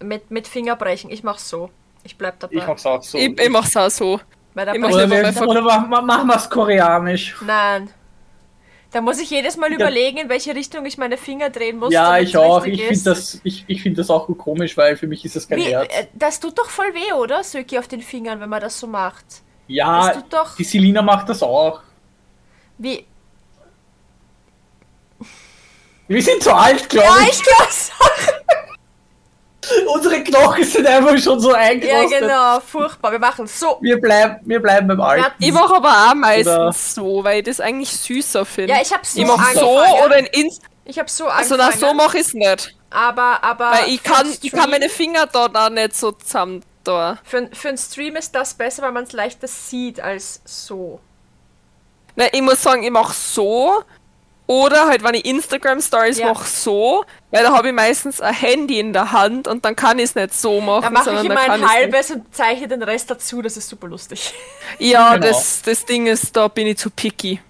mit, 0.00 0.30
mit 0.30 0.46
Fingerbrechen. 0.46 1.10
Ich 1.10 1.22
mach's 1.22 1.48
so. 1.48 1.70
Ich 2.04 2.16
bleib 2.16 2.38
dabei. 2.40 2.54
Ich 2.56 2.66
mach's 2.66 2.86
auch 2.86 3.02
so. 3.02 3.18
Ich, 3.18 3.38
ich 3.40 3.48
mach's 3.50 3.76
auch 3.76 3.90
so. 3.90 4.20
Weil 4.54 4.78
mach 4.78 4.90
oder 4.90 5.10
wir, 5.10 5.48
oder 5.48 5.60
ma- 5.62 5.78
ma- 5.80 6.00
machen 6.02 6.26
wir 6.28 6.36
es 6.36 6.48
koreanisch. 6.48 7.36
Nein. 7.44 7.90
Da 8.90 9.00
muss 9.02 9.20
ich 9.20 9.28
jedes 9.30 9.56
Mal 9.56 9.70
Ja. 9.70 9.76
überlegen, 9.76 10.18
in 10.18 10.28
welche 10.28 10.54
Richtung 10.54 10.86
ich 10.86 10.96
meine 10.98 11.18
Finger 11.18 11.50
drehen 11.50 11.78
muss. 11.78 11.92
Ja, 11.92 12.18
ich 12.18 12.36
auch. 12.36 12.64
Ich 12.64 12.80
finde 12.82 13.02
das, 13.04 13.40
ich, 13.44 13.64
ich 13.68 13.82
find 13.82 13.98
das 13.98 14.08
auch 14.08 14.26
komisch, 14.38 14.76
weil 14.76 14.96
für 14.96 15.06
mich 15.06 15.24
ist 15.24 15.36
das 15.36 15.46
kein 15.48 15.58
Wie, 15.58 15.64
Herz. 15.64 15.92
äh, 15.94 16.06
das 16.14 16.40
tut 16.40 16.58
doch 16.58 16.70
voll 16.70 16.94
weh, 16.94 17.12
oder? 17.12 17.44
Söki 17.44 17.78
auf 17.78 17.86
den 17.88 18.00
Fingern, 18.00 18.40
wenn 18.40 18.48
man 18.48 18.60
das 18.60 18.78
so 18.80 18.86
macht. 18.86 19.24
Ja, 19.66 20.06
das 20.08 20.16
tut 20.16 20.32
doch- 20.32 20.56
die 20.56 20.64
Selina 20.64 21.02
macht 21.02 21.28
das 21.28 21.42
auch. 21.42 21.82
Wie? 22.78 23.06
Wir 26.06 26.22
sind 26.22 26.42
zu 26.42 26.54
alt, 26.54 26.88
glaube 26.88 27.06
Ja, 27.06 27.16
ich. 27.22 27.30
ich 27.30 27.42
glaub's. 27.42 27.90
Unsere 29.94 30.22
Knochen 30.24 30.64
sind 30.64 30.86
einfach 30.86 31.18
schon 31.18 31.38
so 31.40 31.50
Ja, 31.50 31.56
eingerostet. 31.58 32.20
genau. 32.20 32.58
Furchtbar. 32.60 33.12
Wir 33.12 33.18
machen 33.18 33.46
so. 33.46 33.76
Wir 33.82 34.00
bleiben, 34.00 34.36
wir 34.46 34.60
bleiben 34.62 34.88
beim 34.88 35.00
Alten. 35.02 35.34
Ich 35.44 35.52
mache 35.52 35.74
aber 35.76 35.90
auch 36.10 36.14
meistens 36.14 36.54
Oder- 36.54 36.72
so, 36.72 37.24
weil 37.24 37.38
ich 37.40 37.44
das 37.44 37.60
eigentlich 37.60 37.90
süßer 37.90 38.46
finde. 38.46 38.72
Ja, 38.72 38.80
ich 38.80 38.90
hab 38.92 39.04
so 39.04 39.20
ich 39.20 39.26
mach 39.26 39.52
so 39.52 39.68
oder 40.04 40.16
in 40.18 40.26
Inst 40.26 40.62
Ich 40.86 40.98
habe 40.98 41.10
so 41.10 41.26
Also 41.26 41.56
na, 41.56 41.70
so 41.72 41.92
mache 41.92 42.16
ich's 42.18 42.32
nicht. 42.32 42.74
aber, 42.88 43.44
aber. 43.44 43.72
Weil 43.72 43.88
ich 43.90 44.02
kann, 44.02 44.26
ich 44.40 44.50
kann 44.52 44.70
meine 44.70 44.88
Finger 44.88 45.26
da 45.26 45.48
da 45.48 45.68
nicht 45.68 45.94
so 45.94 46.12
zusammen 46.12 46.64
da. 46.84 47.18
Für, 47.24 47.50
für 47.52 47.68
einen 47.68 47.76
Stream 47.78 48.16
ist 48.16 48.34
das 48.34 48.54
besser, 48.54 48.82
weil 48.84 48.92
man 48.92 49.04
es 49.04 49.12
leichter 49.12 49.48
sieht 49.48 50.00
als 50.00 50.40
so. 50.46 51.00
Ne, 52.18 52.28
ich 52.32 52.42
muss 52.42 52.60
sagen, 52.60 52.82
ich 52.82 52.90
mache 52.90 53.14
so. 53.14 53.84
Oder 54.48 54.88
halt, 54.88 55.04
wenn 55.04 55.14
ich 55.14 55.24
Instagram 55.24 55.80
Stories 55.80 56.18
Ja. 56.18 56.28
mache, 56.32 56.48
so. 56.48 57.04
Weil 57.30 57.44
da 57.44 57.52
habe 57.56 57.68
ich 57.68 57.74
meistens 57.74 58.20
ein 58.20 58.34
Handy 58.34 58.80
in 58.80 58.92
der 58.92 59.12
Hand 59.12 59.46
und 59.46 59.64
dann 59.64 59.76
kann 59.76 59.98
ich 60.00 60.06
es 60.06 60.14
nicht 60.16 60.34
so 60.34 60.60
machen. 60.60 60.82
Da 60.82 60.90
mache 60.90 61.14
ich 61.14 61.24
immer 61.24 61.38
ein 61.38 61.68
halbes 61.68 62.10
und 62.10 62.34
zeichne 62.34 62.66
den 62.66 62.82
Rest 62.82 63.08
dazu. 63.08 63.40
Das 63.40 63.56
ist 63.56 63.68
super 63.68 63.86
lustig. 63.86 64.34
Ja, 64.80 65.14
Genau. 65.14 65.28
das, 65.28 65.62
das 65.62 65.84
Ding 65.84 66.06
ist, 66.08 66.34
da 66.36 66.48
bin 66.48 66.66
ich 66.66 66.78
zu 66.78 66.90
picky. 66.90 67.40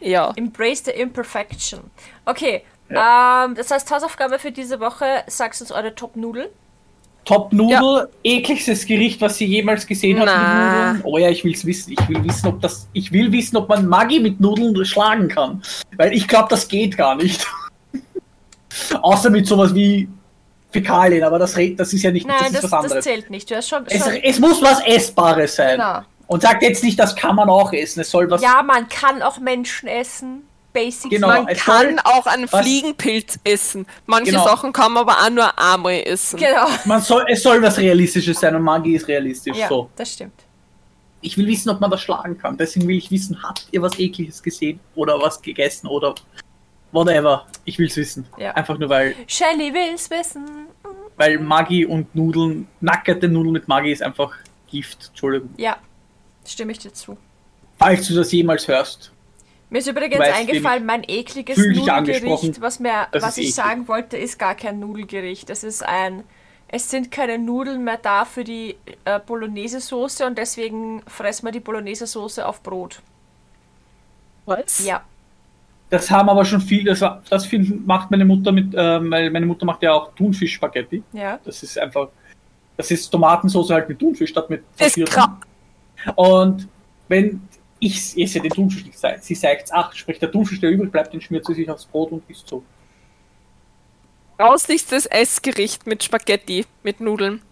Ja. 0.00 0.32
Embrace 0.36 0.84
the 0.84 0.90
imperfection. 0.92 1.90
Okay, 2.24 2.62
ähm, 2.90 3.54
das 3.56 3.70
heißt 3.70 3.90
Hausaufgabe 3.90 4.38
für 4.38 4.52
diese 4.52 4.78
Woche, 4.78 5.24
sagst 5.26 5.60
uns 5.62 5.72
eure 5.72 5.94
Top-Nudel. 7.24 7.78
Top-Nudel, 7.78 8.08
ekligstes 8.22 8.86
Gericht, 8.86 9.20
was 9.20 9.36
sie 9.36 9.46
jemals 9.46 9.86
gesehen 9.86 10.18
hat 10.20 10.26
Na. 10.26 10.36
mit 10.36 10.94
Nudeln. 10.94 11.00
Oh 11.04 11.18
ja, 11.18 11.30
ich 11.30 11.44
will's 11.44 11.64
wissen. 11.64 11.92
Ich 11.92 12.08
will 12.08 12.22
wissen, 12.24 12.46
ob 12.48 12.60
das. 12.60 12.88
Ich 12.92 13.12
will 13.12 13.32
wissen, 13.32 13.56
ob 13.56 13.68
man 13.68 13.86
Maggi 13.86 14.20
mit 14.20 14.40
Nudeln 14.40 14.84
schlagen 14.84 15.28
kann. 15.28 15.62
Weil 15.96 16.12
ich 16.12 16.28
glaube, 16.28 16.48
das 16.50 16.68
geht 16.68 16.96
gar 16.96 17.14
nicht. 17.16 17.46
Außer 19.02 19.30
mit 19.30 19.46
sowas 19.46 19.74
wie 19.74 20.08
Fäkalien, 20.70 21.22
aber 21.22 21.38
das, 21.38 21.54
das 21.76 21.92
ist 21.92 22.02
ja 22.02 22.10
nicht 22.10 22.26
Nein, 22.26 22.36
das 22.40 22.50
ist 22.50 22.54
das, 22.54 22.62
was 22.64 22.70
das 22.70 22.82
anderes. 22.84 23.04
zählt 23.04 23.30
nicht. 23.30 23.50
Du 23.50 23.54
hast 23.54 23.68
schon, 23.68 23.86
Es, 23.86 24.04
schon 24.04 24.14
es 24.16 24.40
muss 24.40 24.60
was 24.60 24.80
Essbares 24.84 25.54
sein. 25.56 25.78
Genau. 25.78 26.00
Und 26.26 26.42
sagt 26.42 26.62
jetzt 26.62 26.82
nicht, 26.82 26.98
das 26.98 27.14
kann 27.14 27.36
man 27.36 27.48
auch 27.48 27.72
essen. 27.72 28.00
Es 28.00 28.10
soll 28.10 28.30
was. 28.30 28.42
Ja, 28.42 28.62
man 28.62 28.88
kann 28.88 29.22
auch 29.22 29.38
Menschen 29.38 29.88
essen. 29.88 30.42
Basics. 30.74 31.08
Genau. 31.08 31.28
Man 31.28 31.48
es 31.48 31.60
kann 31.60 31.86
soll- 31.86 31.98
auch 32.04 32.26
einen 32.26 32.48
Fliegenpilz 32.48 33.38
essen. 33.44 33.86
Manche 34.04 34.32
Genau. 34.32 34.44
Sachen 34.44 34.72
kann 34.72 34.92
man 34.92 35.08
aber 35.08 35.16
auch 35.24 35.30
nur 35.30 35.58
einmal 35.58 36.02
essen. 36.04 36.38
Genau. 36.38 36.66
Man 36.84 37.00
soll, 37.00 37.24
es 37.28 37.42
soll 37.42 37.62
was 37.62 37.78
Realistisches 37.78 38.38
sein 38.40 38.54
und 38.56 38.62
Maggi 38.62 38.94
ist 38.96 39.08
realistisch. 39.08 39.56
Ja, 39.56 39.68
So. 39.68 39.88
das 39.96 40.12
stimmt. 40.12 40.34
Ich 41.22 41.38
will 41.38 41.46
wissen, 41.46 41.70
ob 41.70 41.80
man 41.80 41.90
das 41.90 42.02
schlagen 42.02 42.36
kann. 42.36 42.58
Deswegen 42.58 42.86
will 42.86 42.98
ich 42.98 43.10
wissen, 43.10 43.42
habt 43.42 43.66
ihr 43.70 43.80
was 43.80 43.98
Ekliges 43.98 44.42
gesehen 44.42 44.78
oder 44.94 45.18
was 45.18 45.40
gegessen 45.40 45.86
oder 45.86 46.14
whatever. 46.92 47.46
Ich 47.64 47.78
will's 47.78 47.96
wissen. 47.96 48.26
Ja. 48.36 48.50
Einfach 48.52 48.76
nur, 48.78 48.90
weil, 48.90 49.14
Shelly 49.26 49.72
will's 49.72 50.10
wissen. 50.10 50.44
weil 51.16 51.38
Maggi 51.38 51.86
und 51.86 52.14
Nudeln, 52.14 52.68
nackerte 52.80 53.28
Nudeln 53.28 53.52
mit 53.52 53.68
Maggi 53.68 53.90
ist 53.92 54.02
einfach 54.02 54.32
Gift. 54.70 55.06
Entschuldigung. 55.08 55.50
Ja, 55.56 55.76
stimme 56.46 56.72
ich 56.72 56.78
dir 56.78 56.92
zu. 56.92 57.16
Falls 57.78 58.06
du 58.08 58.14
das 58.14 58.30
jemals 58.32 58.68
hörst. 58.68 59.10
Mir 59.74 59.80
ist 59.80 59.88
übrigens 59.88 60.20
weißt, 60.20 60.38
eingefallen, 60.38 60.86
mein 60.86 61.02
ekliges 61.02 61.56
Fühl 61.56 61.72
dich 61.72 61.90
angesprochen. 61.90 62.28
Nudelgericht, 62.28 62.60
was, 62.60 62.78
mir, 62.78 63.08
was 63.10 63.36
ich 63.38 63.46
eklig. 63.46 63.54
sagen 63.56 63.88
wollte, 63.88 64.16
ist 64.16 64.38
gar 64.38 64.54
kein 64.54 64.78
Nudelgericht. 64.78 65.50
Es 65.50 65.64
ist 65.64 65.84
ein. 65.84 66.22
Es 66.68 66.90
sind 66.90 67.10
keine 67.10 67.40
Nudeln 67.40 67.82
mehr 67.82 67.98
da 68.00 68.24
für 68.24 68.44
die 68.44 68.76
äh, 69.04 69.18
Bolognese-Soße 69.18 70.26
und 70.26 70.38
deswegen 70.38 71.02
fressen 71.08 71.46
wir 71.46 71.50
die 71.50 71.58
Bolognese-Soße 71.58 72.46
auf 72.46 72.62
Brot. 72.62 73.02
Was? 74.46 74.86
Ja. 74.86 75.02
Das 75.90 76.08
haben 76.08 76.28
aber 76.28 76.44
schon 76.44 76.60
viel, 76.60 76.84
das, 76.84 77.04
das 77.28 77.44
find, 77.44 77.84
macht 77.84 78.12
meine 78.12 78.24
Mutter 78.24 78.52
mit, 78.52 78.74
weil 78.74 79.28
meine 79.30 79.46
Mutter 79.46 79.66
macht 79.66 79.82
ja 79.82 79.92
auch 79.92 80.14
Thunfisch-Spaghetti. 80.14 81.02
Ja. 81.12 81.40
Das 81.44 81.64
ist 81.64 81.76
einfach, 81.80 82.10
das 82.76 82.92
ist 82.92 83.10
Tomatensauce 83.10 83.70
halt 83.70 83.88
mit 83.88 83.98
Thunfisch 83.98 84.30
statt 84.30 84.48
mit 84.50 84.62
Das 84.78 84.96
ist 84.96 85.18
Und 86.14 86.68
wenn 87.08 87.40
ich 87.84 88.18
esse 88.18 88.40
den 88.40 88.50
Thunfisch 88.50 88.84
nicht, 88.84 88.98
sie 89.20 89.34
sagt, 89.34 89.70
ach, 89.72 89.92
sprich 89.92 90.18
der 90.18 90.30
Thunfisch, 90.30 90.60
der 90.60 90.70
übrig 90.70 90.90
bleibt, 90.90 91.12
den 91.12 91.20
schmiert 91.20 91.44
sie 91.46 91.54
sich 91.54 91.70
aufs 91.70 91.84
Brot 91.84 92.12
und 92.12 92.22
isst 92.28 92.48
so. 92.48 92.62
Grauslichstes 94.38 95.06
Essgericht 95.06 95.86
mit 95.86 96.02
Spaghetti, 96.02 96.66
mit 96.82 97.00
Nudeln. 97.00 97.42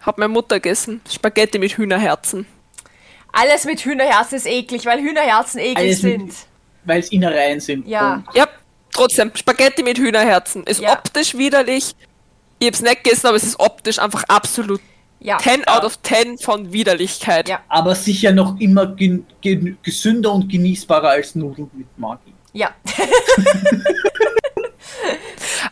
Hat 0.00 0.18
meine 0.18 0.28
Mutter 0.28 0.60
gegessen. 0.60 1.00
Spaghetti 1.10 1.58
mit 1.58 1.72
Hühnerherzen. 1.72 2.46
Alles 3.32 3.64
mit 3.64 3.80
Hühnerherzen 3.80 4.36
ist 4.36 4.46
eklig, 4.46 4.84
weil 4.84 5.00
Hühnerherzen 5.00 5.60
eklig 5.60 5.76
Alles 5.76 6.00
sind. 6.00 6.34
Weil 6.84 7.00
es 7.00 7.10
Innereien 7.10 7.60
sind. 7.60 7.86
Ja. 7.86 8.22
Ja, 8.34 8.46
trotzdem, 8.92 9.32
Spaghetti 9.34 9.82
mit 9.82 9.98
Hühnerherzen. 9.98 10.64
Ist 10.64 10.80
Ja. 10.80 10.92
optisch 10.92 11.36
widerlich. 11.36 11.94
Ich 12.58 12.66
hab's 12.66 12.80
nicht 12.82 13.04
gegessen, 13.04 13.26
aber 13.26 13.36
es 13.36 13.44
ist 13.44 13.58
optisch 13.60 13.98
einfach 13.98 14.24
absolut 14.24 14.80
Ja. 15.20 15.38
10 15.38 15.66
out 15.66 15.84
of 15.84 16.00
10 16.02 16.38
von 16.38 16.72
Widerlichkeit. 16.72 17.48
Ja. 17.48 17.60
aber 17.68 17.94
sicher 17.94 18.32
noch 18.32 18.58
immer 18.60 18.86
gen, 18.86 19.26
gen, 19.40 19.76
gesünder 19.82 20.32
und 20.32 20.48
genießbarer 20.48 21.08
als 21.10 21.34
Nudeln 21.34 21.68
mit 21.74 21.86
Maggi. 21.98 22.32
Ja. 22.52 22.70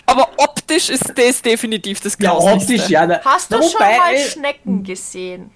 Aber 0.07 0.29
optisch 0.37 0.89
ist 0.91 1.13
das 1.17 1.43
definitiv 1.43 2.01
das 2.01 2.17
Ja, 2.21 2.31
Grauslichste. 2.31 2.73
optisch, 2.75 2.89
ja. 2.91 3.07
Da, 3.07 3.21
Hast 3.25 3.51
du 3.53 3.57
na, 3.57 3.63
schon 3.63 3.73
wobei, 3.75 3.99
mal 3.99 4.15
äh, 4.15 4.19
Schnecken 4.29 4.83
gesehen? 4.83 5.51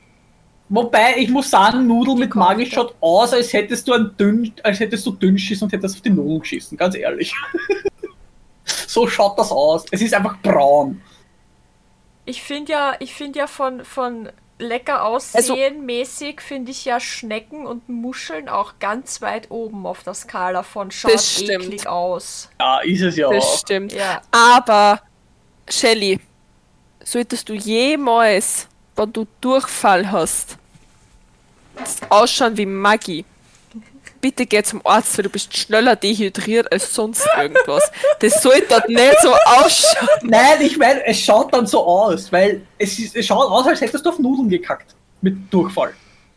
Wobei, 0.69 1.15
ich 1.17 1.29
muss 1.29 1.51
sagen, 1.51 1.87
Nudeln 1.87 2.19
mit 2.19 2.35
Maggi 2.35 2.65
da. 2.65 2.71
schaut 2.71 2.95
aus, 3.01 3.33
als 3.33 3.53
hättest 3.53 3.89
du 3.89 3.93
ein 3.93 4.11
dünn, 4.19 4.53
als 4.63 4.79
hättest 4.81 5.05
du 5.07 5.13
dünn 5.13 5.35
geschissen 5.35 5.65
und 5.65 5.73
hättest 5.73 5.97
auf 5.97 6.01
die 6.03 6.11
Nudeln 6.11 6.41
geschissen, 6.41 6.77
ganz 6.79 6.95
ehrlich. 6.95 7.35
so 8.65 9.07
schaut 9.07 9.39
das 9.39 9.51
aus. 9.51 9.85
Es 9.91 10.01
ist 10.01 10.15
einfach 10.15 10.39
braun. 10.43 11.01
Ich 12.31 12.43
finde 12.43 12.71
ja, 12.73 12.95
ich 13.01 13.13
finde 13.15 13.41
ja 13.41 13.47
von, 13.49 13.85
von 13.85 14.29
lecker 14.61 15.03
Also- 15.03 15.53
aussehen 15.55 15.85
mäßig 15.85 16.41
finde 16.41 16.71
ich 16.71 16.85
ja 16.85 17.01
Schnecken 17.01 17.67
und 17.67 17.89
Muscheln 17.89 18.49
auch 18.49 18.75
ganz 18.79 19.21
weit 19.21 19.51
oben 19.51 19.85
auf 19.87 20.03
der 20.05 20.15
Skala 20.15 20.63
von 20.63 20.91
schaut 20.91 21.15
Das 21.15 21.33
stimmt. 21.35 21.65
eklig 21.65 21.87
aus. 21.89 22.49
Ja, 22.61 22.81
ist 22.81 23.01
es 23.03 23.17
ja 23.17 23.31
Das 23.33 23.45
auch. 23.45 23.59
stimmt. 23.59 23.93
Ja. 23.93 24.21
Aber, 24.31 25.01
Shelly, 25.69 26.21
solltest 27.03 27.49
du 27.49 27.55
jemals, 27.55 28.69
wenn 28.97 29.13
du 29.13 29.27
Durchfall 29.41 30.11
hast, 30.13 30.57
ausschauen 32.11 32.57
wie 32.57 32.67
Maggie, 32.67 33.25
bitte 34.21 34.47
geh 34.47 34.63
zum 34.63 34.81
Arzt, 34.85 35.17
weil 35.19 35.25
du 35.25 35.31
bist 35.31 35.57
schneller 35.57 35.97
dehydriert 35.97 36.71
als 36.73 36.95
sonst 36.95 37.27
irgendwas. 37.39 37.91
Das 38.21 38.43
sollte 38.43 38.67
dort 38.69 38.89
nicht 38.89 39.21
so 39.23 39.33
ausschauen. 39.33 40.09
Nein, 40.23 40.61
ich 40.61 40.77
meine, 40.77 41.05
es 41.07 41.19
schaut 41.21 41.53
dann 41.53 41.67
so 41.67 41.85
aus, 41.85 42.31
weil 42.33 42.63
es, 42.79 42.99
ist, 42.99 43.17
es 43.17 43.27
schaut 43.27 43.51
aus, 43.51 43.67
als 43.67 43.81
hättest 43.81 44.05
du 44.05 44.11
auf 44.11 44.19
Nudeln 44.19 44.49
gekackt. 44.49 44.95
Mit 45.23 45.53
Durchfall. 45.53 45.93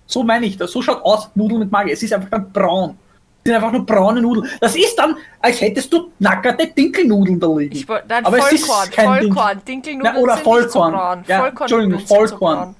So 0.06 0.24
meine 0.24 0.46
ich 0.46 0.58
das. 0.58 0.72
So 0.72 0.82
schaut 0.82 1.02
aus 1.04 1.30
Nudeln 1.36 1.60
mit 1.60 1.72
Maggi. 1.72 1.92
Es 1.92 2.04
ist 2.04 2.14
einfach 2.14 2.30
dann 2.30 2.52
braun. 2.52 2.98
Es 3.44 3.50
sind 3.50 3.56
einfach 3.56 3.72
nur 3.72 3.86
braune 3.86 4.22
Nudeln. 4.22 4.50
Das 4.62 4.76
ist 4.76 4.96
dann, 4.96 5.18
als 5.42 5.60
hättest 5.60 5.92
du 5.92 6.12
nackerte 6.20 6.68
Dinkelnudeln 6.68 7.40
da 7.40 7.48
liegen. 7.48 7.76
Ich 7.76 7.88
nein, 7.88 8.26
Aber 8.26 8.38
es 8.38 8.52
ist 8.54 8.66
Vollkorn, 8.66 8.90
kein. 8.92 9.06
Vollkorn, 9.08 9.62
Dinkelnudeln 9.66 10.14
Na, 10.16 10.22
oder 10.22 10.36
sind 10.36 10.46
nicht 10.46 10.46
so 10.46 10.52
Vollkorn. 10.52 10.92
braun. 10.94 11.24
Ja, 11.28 11.40
Vollkornnudeln 11.40 11.92
Entschuldigung, 11.92 12.00
sind 12.00 12.08
so 12.08 12.16
Vollkorn. 12.16 12.76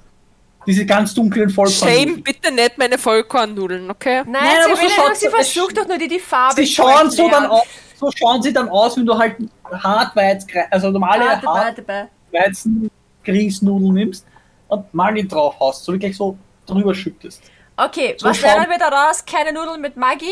Diese 0.66 0.86
ganz 0.86 1.12
dunklen 1.14 1.50
Vollkorn. 1.50 1.92
Shame 1.92 2.22
bitte 2.22 2.50
nicht 2.50 2.78
meine 2.78 2.96
Vollkornnudeln, 2.98 3.90
okay? 3.90 4.22
Nein, 4.26 4.32
Nein, 4.32 4.56
sie, 4.64 4.72
aber 4.72 4.80
so 4.80 4.88
schaut's- 4.88 5.20
sie 5.20 5.28
versucht 5.28 5.76
doch 5.78 5.86
nur 5.86 5.98
die, 5.98 6.08
die 6.08 6.18
Farbe 6.18 6.54
Sie 6.56 6.66
zu 6.66 6.72
schauen 6.82 7.10
so 7.10 7.28
dann 7.28 7.46
aus, 7.46 7.62
so 7.98 8.10
schauen 8.16 8.42
sie 8.42 8.52
dann 8.52 8.68
aus, 8.68 8.96
wenn 8.96 9.06
du 9.06 9.16
halt 9.18 9.36
Hartweiz, 9.70 10.46
also 10.70 10.90
normale 10.90 11.24
Warte, 11.24 11.46
warte, 11.46 11.84
warte. 11.86 12.08
Hartweizen 12.32 12.90
Grießnudeln 13.24 13.94
nimmst 13.94 14.26
und 14.68 14.92
Maggi 14.94 15.26
drauf 15.26 15.54
hast, 15.60 15.84
so 15.84 15.92
wirklich 15.92 16.16
so 16.16 16.36
drüber 16.66 16.94
schüttest. 16.94 17.42
Okay, 17.76 18.14
So 18.18 18.28
was 18.28 18.36
schauen- 18.38 18.50
lernen 18.50 18.70
wir 18.70 18.78
daraus? 18.78 19.24
Keine 19.24 19.52
Nudeln 19.52 19.80
mit 19.80 19.96
Maggi. 19.96 20.30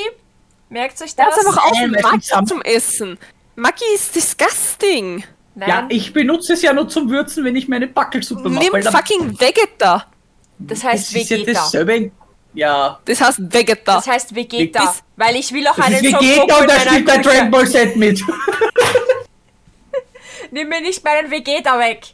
Merkt 0.69 1.01
euch 1.03 1.15
das? 1.15 1.27
Hört 1.27 1.39
einfach 1.39 1.65
auf, 1.67 1.73
Nein, 1.75 1.93
weil 1.95 2.03
Maggi 2.03 2.47
zum 2.47 2.63
Essen. 2.63 3.19
Maggi 3.57 3.85
ist 3.95 4.15
disgusting. 4.15 5.25
Nein. 5.55 5.69
Ja, 5.69 5.87
ich 5.91 6.13
benutze 6.15 6.55
es 6.55 6.63
ja 6.63 6.73
nur 6.73 6.89
zum 6.89 7.11
Würzen, 7.11 7.45
wenn 7.45 7.55
ich 7.57 7.69
meine 7.69 7.87
Backelsuppe 7.87 8.49
mache. 8.49 8.71
Nimm 8.73 8.83
fucking 8.85 9.39
Vegeta. 9.39 10.07
Das 10.59 10.85
heißt 10.85 11.11
es 11.11 11.23
ist 11.23 11.31
ja 11.31 11.37
Vegeta. 11.39 11.53
dasselbe. 11.61 12.11
Ja. 12.55 12.99
Das 13.07 13.21
heißt 13.21 13.41
Vegeta. 13.53 13.95
Das 13.97 14.07
heißt 14.07 14.35
Vegeta, 14.35 14.81
Das- 14.85 15.03
weil 15.17 15.37
ich 15.37 15.53
will 15.53 15.67
auch 15.67 15.77
Das 15.77 15.87
einen 15.87 16.05
ist 16.05 16.13
Vegeta 16.13 16.57
und 16.57 16.63
in 16.63 16.69
da 16.69 16.81
spielt 16.81 17.07
Küche. 17.07 17.21
Dragon 17.23 17.51
Ball 17.51 17.67
Set 17.67 17.97
mit. 17.97 18.23
Nimm 20.51 20.69
mir 20.69 20.81
nicht 20.83 21.03
meinen 21.05 21.31
Vegeta 21.31 21.79
weg. 21.79 22.09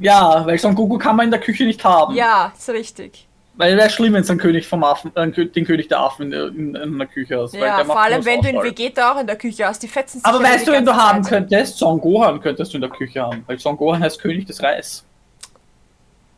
Ja, 0.00 0.46
weil 0.46 0.58
Son 0.58 0.74
Goku 0.74 0.96
kann 0.96 1.16
man 1.16 1.24
in 1.26 1.30
der 1.32 1.40
Küche 1.40 1.64
nicht 1.64 1.84
haben. 1.84 2.14
Ja, 2.14 2.52
ist 2.56 2.68
richtig. 2.70 3.26
Weil 3.56 3.76
wäre 3.76 3.90
schlimm, 3.90 4.12
wenn 4.12 4.22
du 4.22 4.28
einen 4.30 4.38
König 4.38 4.66
vom 4.68 4.84
Affen, 4.84 5.10
äh, 5.16 5.30
den 5.32 5.64
König 5.66 5.88
der 5.88 5.98
Affen 5.98 6.26
in, 6.26 6.30
der- 6.30 6.46
in, 6.48 6.74
in 6.76 6.94
einer 6.94 7.06
Küche 7.06 7.38
hast. 7.42 7.54
weil 7.54 7.62
Ja, 7.62 7.76
der 7.78 7.84
macht 7.86 7.96
vor 7.96 8.00
allem 8.00 8.24
wenn 8.24 8.40
du 8.40 8.48
einen 8.48 8.58
Auswahl. 8.58 8.70
Vegeta 8.70 9.12
auch 9.12 9.20
in 9.20 9.26
der 9.26 9.36
Küche 9.36 9.66
hast. 9.66 9.82
Die 9.82 9.88
fetzen 9.88 10.18
sich 10.18 10.24
Aber 10.26 10.40
weißt 10.42 10.66
du, 10.68 10.72
wen 10.72 10.84
du 10.86 10.94
haben 10.94 11.24
Zeit. 11.24 11.32
könntest? 11.50 11.76
Son 11.78 12.00
Gohan 12.00 12.40
könntest 12.40 12.72
du 12.72 12.76
in 12.76 12.82
der 12.82 12.90
Küche 12.90 13.20
haben. 13.20 13.42
Weil 13.48 13.58
Son 13.58 13.76
Gohan 13.76 14.00
heißt 14.02 14.20
König 14.20 14.46
des 14.46 14.62
Reis. 14.62 15.04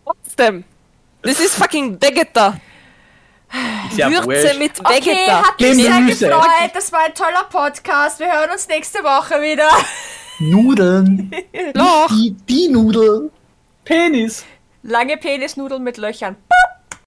Trotzdem. 0.04 0.64
Das 1.22 1.38
ist 1.40 1.54
fucking 1.54 2.00
Vegeta. 2.00 2.56
Würze 3.92 4.58
mit 4.58 4.78
Okay, 4.80 4.94
Vegeta. 4.96 5.42
hat 5.48 5.60
mich 5.60 5.76
sehr 5.76 6.00
gefreut. 6.30 6.70
Das 6.72 6.92
war 6.92 7.00
ein 7.00 7.14
toller 7.14 7.44
Podcast. 7.50 8.20
Wir 8.20 8.32
hören 8.32 8.50
uns 8.50 8.68
nächste 8.68 9.00
Woche 9.00 9.40
wieder. 9.42 9.68
Nudeln. 10.38 11.30
Loch. 11.74 12.08
Die, 12.08 12.36
die 12.48 12.68
Nudel. 12.68 13.30
Penis. 13.84 14.44
Lange 14.82 15.16
Penisnudeln 15.16 15.82
mit 15.82 15.96
Löchern. 15.98 16.36
Boop. 16.36 16.79